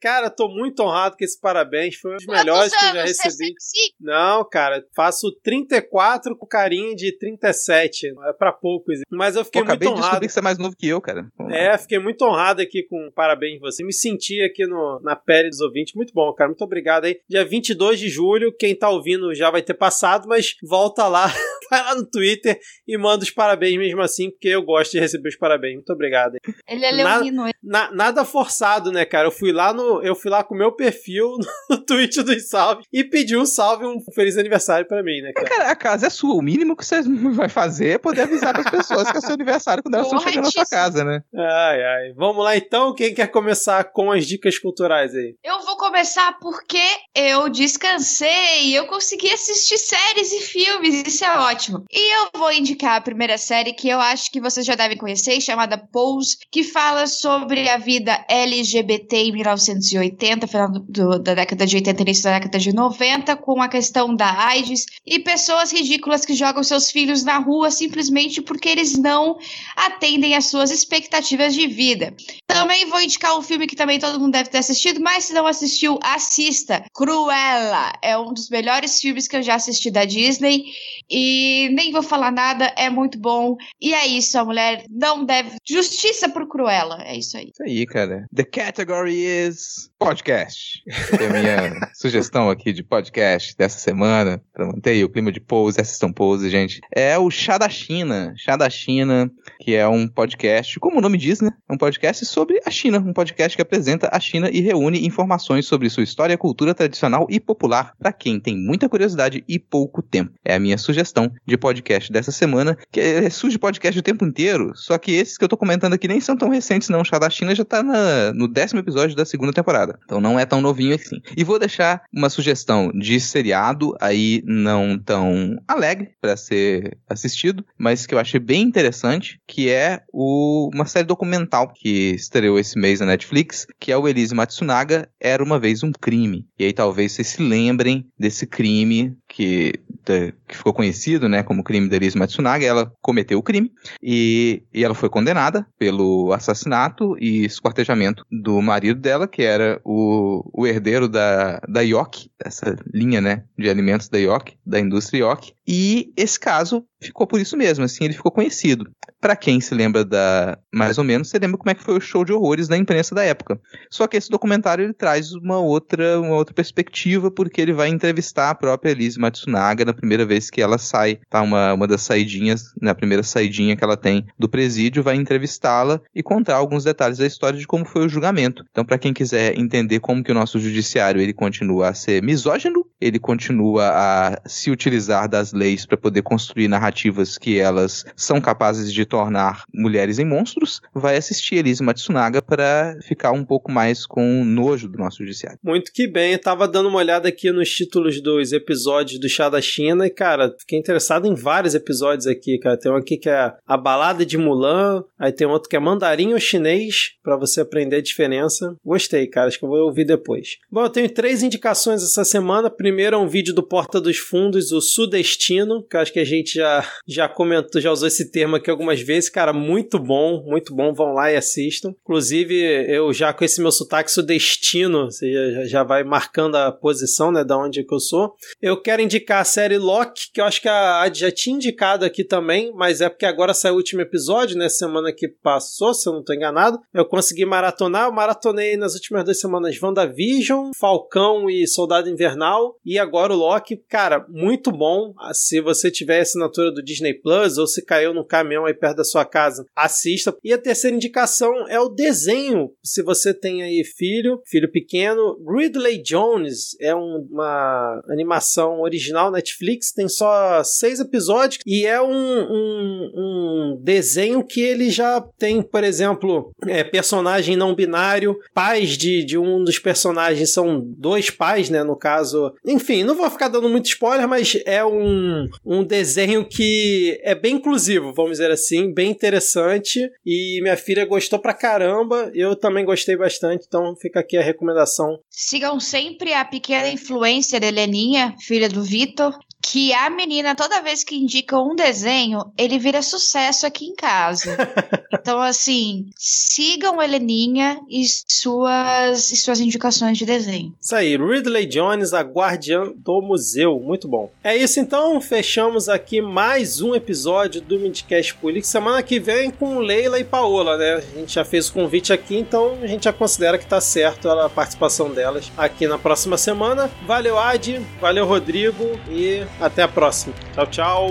Cara, 0.00 0.30
tô 0.30 0.48
muito 0.48 0.82
honrado 0.82 1.16
com 1.16 1.24
esse 1.24 1.40
parabéns. 1.40 1.96
Foi 1.96 2.12
um 2.12 2.16
dos 2.16 2.26
melhores 2.26 2.74
que 2.74 2.84
eu 2.84 2.94
já 2.94 3.02
recebi. 3.02 3.54
Não, 4.00 4.48
cara, 4.48 4.84
faço 4.94 5.32
34 5.42 6.36
com 6.36 6.46
carinho 6.46 6.94
de 6.94 7.16
37. 7.18 8.08
É 8.08 8.12
pra 8.32 8.52
poucos. 8.52 9.00
Mas 9.10 9.34
eu 9.36 9.44
fiquei 9.44 9.62
Pô, 9.62 9.68
muito 9.68 9.82
honrado. 9.82 9.88
Acabei 9.88 9.94
de 9.94 10.00
descobrir 10.02 10.26
que 10.26 10.32
você 10.32 10.38
é 10.38 10.42
mais 10.42 10.58
novo 10.58 10.76
que 10.76 10.88
eu, 10.88 11.00
cara. 11.00 11.26
É, 11.50 11.76
fiquei 11.78 11.98
muito 11.98 12.22
honrado 12.24 12.62
aqui 12.62 12.82
com 12.84 13.10
parabéns 13.14 13.58
você. 13.60 13.84
Me 13.84 13.92
senti 13.98 14.40
aqui 14.42 14.66
no, 14.66 15.00
na 15.02 15.16
pele 15.16 15.48
dos 15.50 15.60
ouvintes. 15.60 15.94
Muito 15.94 16.12
bom, 16.14 16.32
cara. 16.32 16.48
Muito 16.48 16.62
obrigado 16.64 17.04
aí. 17.04 17.18
Dia 17.28 17.44
22 17.44 17.98
de 17.98 18.08
julho, 18.08 18.52
quem 18.56 18.74
tá 18.74 18.88
ouvindo 18.90 19.34
já 19.34 19.50
vai 19.50 19.62
ter 19.62 19.74
passado, 19.74 20.28
mas 20.28 20.54
volta 20.62 21.06
lá 21.08 21.26
vai 21.70 21.82
lá 21.82 21.94
no 21.94 22.04
Twitter 22.08 22.58
e 22.86 22.96
manda 22.96 23.22
os 23.24 23.30
parabéns 23.30 23.76
mesmo 23.78 24.00
assim, 24.00 24.30
porque 24.30 24.48
eu 24.48 24.62
gosto 24.62 24.92
de 24.92 25.00
receber 25.00 25.28
os 25.28 25.36
parabéns. 25.36 25.74
Muito 25.74 25.92
obrigado. 25.92 26.34
hein? 26.34 26.54
Ele 26.68 26.84
é 26.84 26.92
Nada- 26.92 27.24
leonino. 27.24 27.48
Na- 27.62 27.90
nada 27.92 28.24
forçado, 28.24 28.90
né, 28.92 29.04
cara? 29.04 29.26
Eu 29.28 29.32
fui 29.32 29.52
lá 29.52 29.72
no, 29.72 30.02
eu 30.02 30.14
fui 30.14 30.30
lá 30.30 30.42
com 30.42 30.54
o 30.54 30.58
meu 30.58 30.72
perfil 30.72 31.26
no 31.68 31.78
tweet 31.84 32.22
dos 32.22 32.48
salve 32.48 32.82
e 32.92 33.04
pedi 33.04 33.36
um 33.36 33.44
salve, 33.46 33.84
um 33.84 34.00
feliz 34.14 34.36
aniversário 34.38 34.86
pra 34.86 35.02
mim, 35.02 35.20
né, 35.20 35.32
cara? 35.32 35.48
Cara, 35.48 35.70
a 35.70 35.76
casa 35.76 36.06
é 36.06 36.10
sua. 36.10 36.34
O 36.34 36.42
mínimo 36.42 36.76
que 36.76 36.84
você 36.86 37.02
vai 37.34 37.48
fazer 37.48 37.88
é 37.94 37.98
poder 37.98 38.22
avisar 38.22 38.52
pras 38.54 38.70
pessoas 38.70 39.10
que 39.10 39.18
é 39.18 39.20
seu 39.20 39.34
aniversário 39.34 39.82
quando 39.82 39.94
elas 39.94 40.06
estão 40.06 40.20
chegando 40.20 40.44
na 40.44 40.50
sua 40.50 40.66
casa, 40.66 41.04
né? 41.04 41.22
Ai, 41.34 41.82
ai. 41.84 42.12
Vamos 42.16 42.42
lá 42.44 42.56
então. 42.56 42.94
Quem 42.94 43.12
quer 43.14 43.26
começar 43.28 43.84
com 43.92 44.10
as 44.12 44.26
dicas 44.26 44.58
culturais 44.58 45.14
aí? 45.14 45.34
Eu 45.44 45.60
vou 45.62 45.76
começar 45.76 46.38
porque 46.40 46.80
eu 47.14 47.48
descansei, 47.48 48.76
eu 48.76 48.86
consegui 48.86 49.30
assistir 49.32 49.78
séries 49.78 50.32
e 50.32 50.40
filmes, 50.40 51.02
isso 51.06 51.24
é 51.24 51.38
ótimo. 51.38 51.84
E 51.92 52.16
eu 52.16 52.28
vou 52.36 52.52
indicar 52.52 52.96
a 52.96 53.00
primeira 53.00 53.36
série 53.38 53.72
que 53.72 53.88
eu 53.88 54.00
acho 54.00 54.30
que 54.30 54.40
vocês 54.40 54.64
já 54.64 54.74
devem 54.74 54.96
conhecer, 54.96 55.40
chamada 55.40 55.76
Pose, 55.78 56.36
que 56.50 56.62
fala 56.62 57.06
sobre 57.06 57.68
a 57.68 57.76
vida 57.78 58.24
LGBT 58.28 59.16
em 59.16 59.32
1980, 59.32 60.46
final 60.46 60.68
do- 60.70 61.18
da 61.18 61.34
década 61.34 61.66
de 61.66 61.76
80 61.76 62.02
início 62.02 62.24
da 62.24 62.38
década 62.38 62.58
de 62.58 62.72
90, 62.72 63.36
com 63.36 63.60
a 63.62 63.68
questão 63.68 64.14
da 64.14 64.46
AIDS 64.46 64.84
e 65.06 65.18
pessoas 65.18 65.72
ridículas 65.72 66.24
que 66.24 66.34
jogam 66.34 66.62
seus 66.62 66.90
filhos 66.90 67.24
na 67.24 67.38
rua 67.38 67.70
simplesmente 67.70 68.40
porque 68.42 68.68
eles 68.68 68.96
não 68.98 69.36
atendem 69.76 70.34
às 70.34 70.46
suas 70.46 70.70
expectativas 70.70 71.54
de 71.54 71.66
vida. 71.66 72.14
Também 72.46 72.86
vou 72.86 73.00
indicar 73.00 73.36
um 73.38 73.42
filme 73.42 73.66
que 73.66 73.76
também 73.78 73.98
todo 73.98 74.20
mundo 74.20 74.32
deve 74.32 74.50
ter 74.50 74.58
assistido, 74.58 75.00
mas 75.00 75.24
se 75.24 75.32
não 75.32 75.46
assistiu, 75.46 75.98
assista. 76.02 76.84
Cruella 76.92 77.92
é 78.02 78.18
um 78.18 78.34
dos 78.34 78.50
melhores 78.50 79.00
filmes 79.00 79.26
que 79.26 79.36
eu 79.36 79.42
já 79.42 79.54
assisti 79.54 79.90
da 79.90 80.04
Disney 80.04 80.64
e 81.08 81.70
nem 81.72 81.92
vou 81.92 82.02
falar 82.02 82.32
nada, 82.32 82.72
é 82.76 82.90
muito 82.90 83.18
bom. 83.18 83.56
E 83.80 83.94
é 83.94 84.06
isso, 84.06 84.36
a 84.38 84.44
mulher 84.44 84.84
não 84.90 85.24
deve 85.24 85.56
justiça 85.66 86.28
por 86.28 86.46
Cruella, 86.48 87.02
é 87.04 87.16
isso 87.16 87.36
aí. 87.36 87.50
Isso 87.52 87.62
aí, 87.62 87.86
cara. 87.86 88.26
The 88.34 88.44
category 88.44 89.24
is 89.24 89.88
podcast. 89.98 90.82
É 91.20 91.26
a 91.26 91.30
minha 91.32 91.90
sugestão 91.92 92.48
aqui 92.48 92.72
de 92.72 92.84
podcast 92.84 93.56
dessa 93.56 93.78
semana, 93.78 94.40
pra 94.54 94.66
manter 94.66 95.02
o 95.04 95.08
clima 95.08 95.32
de 95.32 95.40
pose, 95.40 95.80
assistam 95.80 96.12
pose, 96.12 96.48
gente. 96.48 96.80
É 96.94 97.18
o 97.18 97.28
Chá 97.30 97.58
da 97.58 97.68
China. 97.68 98.32
Chá 98.36 98.56
da 98.56 98.70
China, 98.70 99.28
que 99.60 99.74
é 99.74 99.86
um 99.88 100.06
podcast, 100.06 100.78
como 100.78 100.98
o 100.98 101.00
nome 101.00 101.18
diz, 101.18 101.40
né? 101.40 101.50
É 101.68 101.72
um 101.72 101.76
podcast 101.76 102.24
sobre 102.26 102.60
a 102.64 102.70
China. 102.70 102.98
Um 103.00 103.12
podcast 103.12 103.56
que 103.56 103.62
apresenta 103.62 104.08
a 104.12 104.20
China 104.20 104.48
e 104.52 104.60
reúne 104.60 105.04
informações 105.04 105.66
sobre 105.66 105.90
sua 105.90 106.04
história, 106.04 106.38
cultura 106.38 106.72
tradicional 106.74 107.26
e 107.28 107.40
popular 107.40 107.92
pra 107.98 108.12
quem 108.12 108.38
tem 108.38 108.56
muita 108.56 108.88
curiosidade 108.88 109.42
e 109.48 109.58
pouco 109.58 110.00
tempo. 110.00 110.32
É 110.44 110.54
a 110.54 110.60
minha 110.60 110.78
sugestão 110.78 111.32
de 111.44 111.56
podcast 111.56 112.12
dessa 112.12 112.30
semana, 112.30 112.78
que 112.92 113.00
é, 113.00 113.28
surge 113.30 113.58
podcast 113.58 113.98
o 113.98 114.02
tempo 114.02 114.24
inteiro, 114.24 114.72
só 114.76 114.96
que 114.96 115.10
esses 115.12 115.36
que 115.36 115.44
eu 115.44 115.48
tô 115.48 115.56
comentando 115.56 115.94
aqui 115.94 116.06
nem 116.06 116.20
são 116.20 116.36
tão 116.36 116.48
recentes 116.50 116.88
não. 116.88 117.00
O 117.00 117.04
Chá 117.04 117.18
da 117.18 117.28
China 117.28 117.52
já 117.54 117.64
tá 117.64 117.82
na- 117.82 118.32
no 118.32 118.46
décimo 118.46 118.78
episódio 118.80 119.16
da 119.16 119.24
segunda 119.24 119.52
temporada. 119.52 119.87
Então 120.04 120.20
não 120.20 120.38
é 120.38 120.44
tão 120.46 120.60
novinho 120.60 120.94
assim. 120.94 121.20
E 121.36 121.44
vou 121.44 121.58
deixar 121.58 122.02
uma 122.12 122.28
sugestão 122.30 122.90
de 122.92 123.20
seriado 123.20 123.94
aí 124.00 124.42
não 124.44 124.98
tão 124.98 125.56
alegre 125.66 126.10
pra 126.20 126.36
ser 126.36 126.96
assistido, 127.08 127.64
mas 127.78 128.06
que 128.06 128.14
eu 128.14 128.18
achei 128.18 128.40
bem 128.40 128.62
interessante, 128.62 129.40
que 129.46 129.68
é 129.68 130.00
o- 130.12 130.70
uma 130.74 130.84
série 130.86 131.06
documental 131.06 131.72
que 131.74 132.10
estreou 132.14 132.58
esse 132.58 132.78
mês 132.78 133.00
na 133.00 133.06
Netflix, 133.06 133.66
que 133.78 133.92
é 133.92 133.96
o 133.96 134.08
Elise 134.08 134.34
Matsunaga 134.34 135.08
Era 135.20 135.42
Uma 135.42 135.58
Vez 135.58 135.82
Um 135.82 135.92
Crime. 135.92 136.46
E 136.58 136.64
aí 136.64 136.72
talvez 136.72 137.12
vocês 137.12 137.28
se 137.28 137.42
lembrem 137.42 138.06
desse 138.18 138.46
crime 138.46 139.16
que, 139.28 139.74
da- 140.04 140.32
que 140.48 140.56
ficou 140.56 140.72
conhecido, 140.72 141.28
né, 141.28 141.42
como 141.42 141.62
crime 141.62 141.88
da 141.88 141.96
Elise 141.96 142.16
Matsunaga. 142.18 142.64
Ela 142.64 142.92
cometeu 143.02 143.38
o 143.38 143.42
crime 143.42 143.70
e, 144.02 144.62
e 144.72 144.82
ela 144.84 144.94
foi 144.94 145.08
condenada 145.08 145.66
pelo 145.78 146.32
assassinato 146.32 147.16
e 147.20 147.44
esquartejamento 147.44 148.24
do 148.30 148.60
marido 148.62 149.00
dela, 149.00 149.28
que 149.28 149.42
era 149.42 149.80
o, 149.84 150.42
o 150.52 150.66
herdeiro 150.66 151.08
da, 151.08 151.60
da 151.68 151.80
Yoki, 151.82 152.30
essa 152.42 152.76
linha, 152.92 153.20
né, 153.20 153.44
de 153.56 153.68
alimentos 153.68 154.08
da 154.08 154.18
Yoki, 154.18 154.56
da 154.64 154.80
indústria 154.80 155.20
Yoki. 155.24 155.52
E 155.66 156.12
esse 156.16 156.40
caso 156.40 156.84
ficou 157.00 157.26
por 157.26 157.40
isso 157.40 157.56
mesmo, 157.56 157.84
assim, 157.84 158.04
ele 158.04 158.14
ficou 158.14 158.32
conhecido. 158.32 158.90
Pra 159.20 159.34
quem 159.34 159.60
se 159.60 159.74
lembra 159.74 160.04
da, 160.04 160.58
mais 160.72 160.98
ou 160.98 161.04
menos, 161.04 161.28
você 161.28 161.38
lembra 161.38 161.58
como 161.58 161.70
é 161.70 161.74
que 161.74 161.82
foi 161.82 161.96
o 161.96 162.00
show 162.00 162.24
de 162.24 162.32
horrores 162.32 162.68
da 162.68 162.76
imprensa 162.76 163.14
da 163.14 163.24
época. 163.24 163.60
Só 163.90 164.06
que 164.06 164.16
esse 164.16 164.30
documentário 164.30 164.84
ele 164.84 164.92
traz 164.92 165.32
uma 165.32 165.58
outra, 165.58 166.20
uma 166.20 166.34
outra 166.34 166.54
perspectiva, 166.54 167.30
porque 167.30 167.60
ele 167.60 167.72
vai 167.72 167.88
entrevistar 167.88 168.50
a 168.50 168.54
própria 168.54 168.90
Elise 168.90 169.18
Matsunaga 169.18 169.84
na 169.84 169.92
primeira 169.92 170.24
vez 170.24 170.50
que 170.50 170.60
ela 170.60 170.78
sai, 170.78 171.18
tá? 171.28 171.42
Uma, 171.42 171.74
uma 171.74 171.86
das 171.86 172.02
saidinhas, 172.02 172.72
na 172.80 172.94
primeira 172.94 173.22
saidinha 173.22 173.76
que 173.76 173.84
ela 173.84 173.96
tem 173.96 174.26
do 174.38 174.48
presídio, 174.48 175.02
vai 175.02 175.16
entrevistá-la 175.16 176.00
e 176.14 176.22
contar 176.22 176.56
alguns 176.56 176.84
detalhes 176.84 177.18
da 177.18 177.26
história 177.26 177.58
de 177.58 177.66
como 177.66 177.84
foi 177.84 178.06
o 178.06 178.08
julgamento. 178.08 178.64
Então, 178.70 178.84
pra 178.84 178.98
quem 178.98 179.12
quiser 179.12 179.58
entender 179.58 180.00
como 180.00 180.22
que 180.22 180.32
o 180.32 180.34
nosso 180.34 180.58
judiciário 180.58 181.20
ele 181.20 181.32
continua 181.32 181.88
a 181.88 181.94
ser 181.94 182.22
misógino, 182.22 182.84
ele 183.00 183.18
continua 183.18 183.88
a 183.88 184.40
se 184.46 184.70
utilizar 184.70 185.28
das 185.28 185.52
leis 185.52 185.86
para 185.86 185.96
poder 185.96 186.22
construir 186.22 186.68
narrativas 186.68 187.38
que 187.38 187.58
elas 187.58 188.04
são 188.16 188.40
capazes 188.40 188.92
de 188.92 189.04
tornar 189.04 189.64
mulheres 189.72 190.18
em 190.18 190.24
monstros, 190.24 190.80
vai 190.92 191.16
assistir 191.16 191.56
Elise 191.56 191.82
Matsunaga 191.82 192.42
para 192.42 192.98
ficar 193.02 193.32
um 193.32 193.44
pouco 193.44 193.70
mais 193.70 194.06
com 194.06 194.44
nojo 194.44 194.88
do 194.88 194.98
nosso 194.98 195.18
judiciário. 195.18 195.58
Muito 195.62 195.92
que 195.92 196.06
bem, 196.06 196.32
eu 196.32 196.38
tava 196.38 196.66
dando 196.66 196.88
uma 196.88 196.98
olhada 196.98 197.28
aqui 197.28 197.50
nos 197.50 197.70
títulos 197.70 198.20
dos 198.20 198.52
episódios 198.52 199.20
do 199.20 199.28
Chá 199.28 199.48
da 199.48 199.60
China 199.60 200.06
e, 200.06 200.10
cara, 200.10 200.54
fiquei 200.58 200.78
interessado 200.78 201.26
em 201.26 201.34
vários 201.34 201.74
episódios 201.74 202.26
aqui, 202.26 202.58
cara. 202.58 202.78
Tem 202.78 202.90
um 202.90 202.96
aqui 202.96 203.16
que 203.16 203.28
é 203.28 203.52
a 203.66 203.76
balada 203.76 204.26
de 204.26 204.36
Mulan, 204.36 205.04
aí 205.18 205.32
tem 205.32 205.46
outro 205.46 205.68
que 205.68 205.76
é 205.76 205.80
mandarim 205.80 206.32
ou 206.32 206.40
chinês, 206.40 207.12
pra 207.22 207.36
você 207.36 207.60
aprender 207.60 207.96
a 207.96 208.02
diferença. 208.02 208.74
Gostei, 208.84 209.26
cara, 209.26 209.48
acho 209.48 209.58
que 209.58 209.64
eu 209.64 209.68
vou 209.68 209.78
ouvir 209.78 210.04
depois. 210.04 210.56
Bom, 210.70 210.82
eu 210.82 210.90
tenho 210.90 211.08
três 211.08 211.42
indicações 211.42 212.02
essa 212.02 212.24
semana. 212.24 212.70
Primeiro 212.70 212.87
é 212.88 213.16
um 213.16 213.28
vídeo 213.28 213.54
do 213.54 213.62
Porta 213.62 214.00
dos 214.00 214.18
Fundos, 214.18 214.72
o 214.72 214.80
Sudestino, 214.80 215.82
que 215.82 215.96
acho 215.96 216.12
que 216.12 216.18
a 216.18 216.24
gente 216.24 216.54
já, 216.54 216.86
já 217.06 217.28
comentou, 217.28 217.80
já 217.80 217.92
usou 217.92 218.08
esse 218.08 218.30
termo 218.30 218.56
aqui 218.56 218.70
algumas 218.70 219.00
vezes. 219.00 219.28
Cara, 219.28 219.52
muito 219.52 219.98
bom, 219.98 220.42
muito 220.44 220.74
bom. 220.74 220.92
Vão 220.92 221.12
lá 221.12 221.32
e 221.32 221.36
assistam. 221.36 221.94
Inclusive, 222.02 222.54
eu 222.88 223.12
já 223.12 223.32
com 223.32 223.44
esse 223.44 223.60
meu 223.60 223.70
sotaque 223.70 224.10
sudestino, 224.10 225.06
você 225.06 225.32
já, 225.32 225.64
já 225.64 225.82
vai 225.84 226.04
marcando 226.04 226.56
a 226.56 226.72
posição, 226.72 227.30
né, 227.30 227.44
da 227.44 227.56
onde 227.56 227.84
que 227.84 227.94
eu 227.94 228.00
sou. 228.00 228.34
Eu 228.60 228.80
quero 228.80 229.02
indicar 229.02 229.40
a 229.40 229.44
série 229.44 229.78
Loki, 229.78 230.32
que 230.32 230.40
eu 230.40 230.44
acho 230.44 230.60
que 230.60 230.68
a 230.68 231.02
Ad 231.02 231.18
já 231.18 231.30
tinha 231.30 231.56
indicado 231.56 232.04
aqui 232.04 232.24
também, 232.24 232.72
mas 232.74 233.00
é 233.00 233.08
porque 233.08 233.26
agora 233.26 233.54
saiu 233.54 233.74
o 233.74 233.76
último 233.76 234.00
episódio, 234.00 234.56
né, 234.56 234.68
semana 234.68 235.12
que 235.12 235.28
passou, 235.28 235.94
se 235.94 236.08
eu 236.08 236.12
não 236.12 236.24
tô 236.24 236.32
enganado. 236.32 236.78
Eu 236.94 237.04
consegui 237.04 237.44
maratonar, 237.44 238.06
eu 238.06 238.12
maratonei 238.12 238.76
nas 238.76 238.94
últimas 238.94 239.24
duas 239.24 239.40
semanas 239.40 239.80
WandaVision, 239.80 240.70
Falcão 240.78 241.48
e 241.48 241.66
Soldado 241.66 242.08
Invernal, 242.08 242.76
e 242.94 242.98
agora 242.98 243.32
o 243.32 243.36
Loki. 243.36 243.76
Cara, 243.88 244.24
muito 244.28 244.70
bom. 244.72 245.14
Se 245.32 245.60
você 245.60 245.90
tiver 245.90 246.20
assinatura 246.20 246.70
do 246.72 246.82
Disney 246.82 247.14
Plus, 247.14 247.58
ou 247.58 247.66
se 247.66 247.84
caiu 247.84 248.14
no 248.14 248.24
caminhão 248.24 248.64
aí 248.66 248.74
perto 248.74 248.96
da 248.98 249.04
sua 249.04 249.24
casa, 249.24 249.66
assista. 249.76 250.34
E 250.42 250.52
a 250.52 250.58
terceira 250.58 250.96
indicação 250.96 251.68
é 251.68 251.78
o 251.80 251.88
desenho. 251.88 252.70
Se 252.82 253.02
você 253.02 253.32
tem 253.34 253.62
aí 253.62 253.84
filho, 253.84 254.40
filho 254.46 254.70
pequeno, 254.70 255.36
Ridley 255.48 256.02
Jones 256.02 256.76
é 256.80 256.94
um- 256.94 257.26
uma 257.30 258.02
animação 258.08 258.80
original 258.80 259.30
Netflix, 259.30 259.92
tem 259.92 260.08
só 260.08 260.62
seis 260.64 261.00
episódios 261.00 261.60
e 261.66 261.84
é 261.86 262.00
um, 262.00 262.08
um- 262.12 263.10
um 263.16 263.80
desenho 263.82 264.44
que 264.44 264.60
ele 264.60 264.90
já 264.90 265.20
tem, 265.38 265.62
por 265.62 265.84
exemplo, 265.84 266.52
é, 266.66 266.82
personagem 266.84 267.56
não 267.56 267.74
binário, 267.74 268.38
pais 268.54 268.96
de, 268.96 269.24
de 269.24 269.36
um 269.38 269.62
dos 269.64 269.78
personagens 269.78 270.52
são 270.52 270.80
dois 270.96 271.30
pais, 271.30 271.70
né? 271.70 271.82
No 271.82 271.96
caso. 271.96 272.52
Enfim, 272.78 273.02
não 273.02 273.16
vou 273.16 273.28
ficar 273.28 273.48
dando 273.48 273.68
muito 273.68 273.86
spoiler, 273.86 274.28
mas 274.28 274.56
é 274.64 274.84
um, 274.84 275.48
um 275.66 275.82
desenho 275.82 276.44
que 276.44 277.20
é 277.24 277.34
bem 277.34 277.56
inclusivo, 277.56 278.12
vamos 278.14 278.32
dizer 278.32 278.52
assim, 278.52 278.94
bem 278.94 279.10
interessante. 279.10 280.08
E 280.24 280.60
minha 280.62 280.76
filha 280.76 281.04
gostou 281.04 281.40
pra 281.40 281.52
caramba, 281.52 282.30
eu 282.32 282.54
também 282.54 282.84
gostei 282.84 283.16
bastante, 283.16 283.64
então 283.66 283.96
fica 283.96 284.20
aqui 284.20 284.36
a 284.36 284.42
recomendação. 284.42 285.18
Sigam 285.28 285.80
sempre 285.80 286.32
a 286.32 286.44
pequena 286.44 286.88
influência 286.88 287.58
da 287.58 287.66
Heleninha, 287.66 288.36
filha 288.40 288.68
do 288.68 288.84
Vitor, 288.84 289.36
que 289.70 289.92
a 289.92 290.08
menina, 290.08 290.54
toda 290.54 290.80
vez 290.80 291.04
que 291.04 291.14
indica 291.14 291.58
um 291.58 291.76
desenho, 291.76 292.50
ele 292.56 292.78
vira 292.78 293.02
sucesso 293.02 293.66
aqui 293.66 293.84
em 293.84 293.94
casa. 293.94 294.56
então, 295.12 295.42
assim, 295.42 296.06
sigam 296.16 297.02
Heleninha 297.02 297.78
e 297.86 298.02
suas, 298.26 299.30
e 299.30 299.36
suas 299.36 299.60
indicações 299.60 300.16
de 300.16 300.24
desenho. 300.24 300.74
Isso 300.80 300.96
aí, 300.96 301.18
Ridley 301.18 301.66
Jones, 301.66 302.14
a 302.14 302.22
guardiã 302.22 302.90
do 302.96 303.20
museu. 303.20 303.78
Muito 303.78 304.08
bom. 304.08 304.30
É 304.42 304.56
isso 304.56 304.80
então, 304.80 305.20
fechamos 305.20 305.86
aqui 305.86 306.22
mais 306.22 306.80
um 306.80 306.94
episódio 306.94 307.60
do 307.60 307.78
Midcast 307.78 308.34
Político. 308.36 308.68
Semana 308.68 309.02
que 309.02 309.20
vem 309.20 309.50
com 309.50 309.80
Leila 309.80 310.18
e 310.18 310.24
Paola, 310.24 310.78
né? 310.78 310.94
A 310.94 311.18
gente 311.18 311.34
já 311.34 311.44
fez 311.44 311.68
o 311.68 311.74
convite 311.74 312.10
aqui, 312.10 312.38
então 312.38 312.78
a 312.80 312.86
gente 312.86 313.04
já 313.04 313.12
considera 313.12 313.58
que 313.58 313.66
tá 313.66 313.82
certo 313.82 314.30
a 314.30 314.48
participação 314.48 315.10
delas 315.10 315.52
aqui 315.58 315.86
na 315.86 315.98
próxima 315.98 316.38
semana. 316.38 316.90
Valeu, 317.06 317.38
Ad, 317.38 317.78
valeu, 318.00 318.24
Rodrigo, 318.24 318.98
e 319.10 319.46
Até 319.60 319.82
a 319.82 319.88
próxima. 319.88 320.34
Tchau, 320.54 320.66
tchau. 320.66 321.10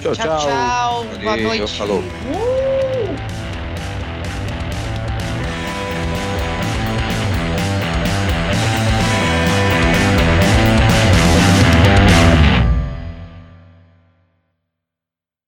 Tchau, 0.00 0.14
Tchau, 0.14 0.38
tchau. 0.38 1.04
Boa 1.04 1.24
Valeu, 1.24 1.48
noite. 1.48 1.76
falou. 1.76 1.98
Uh! 1.98 2.67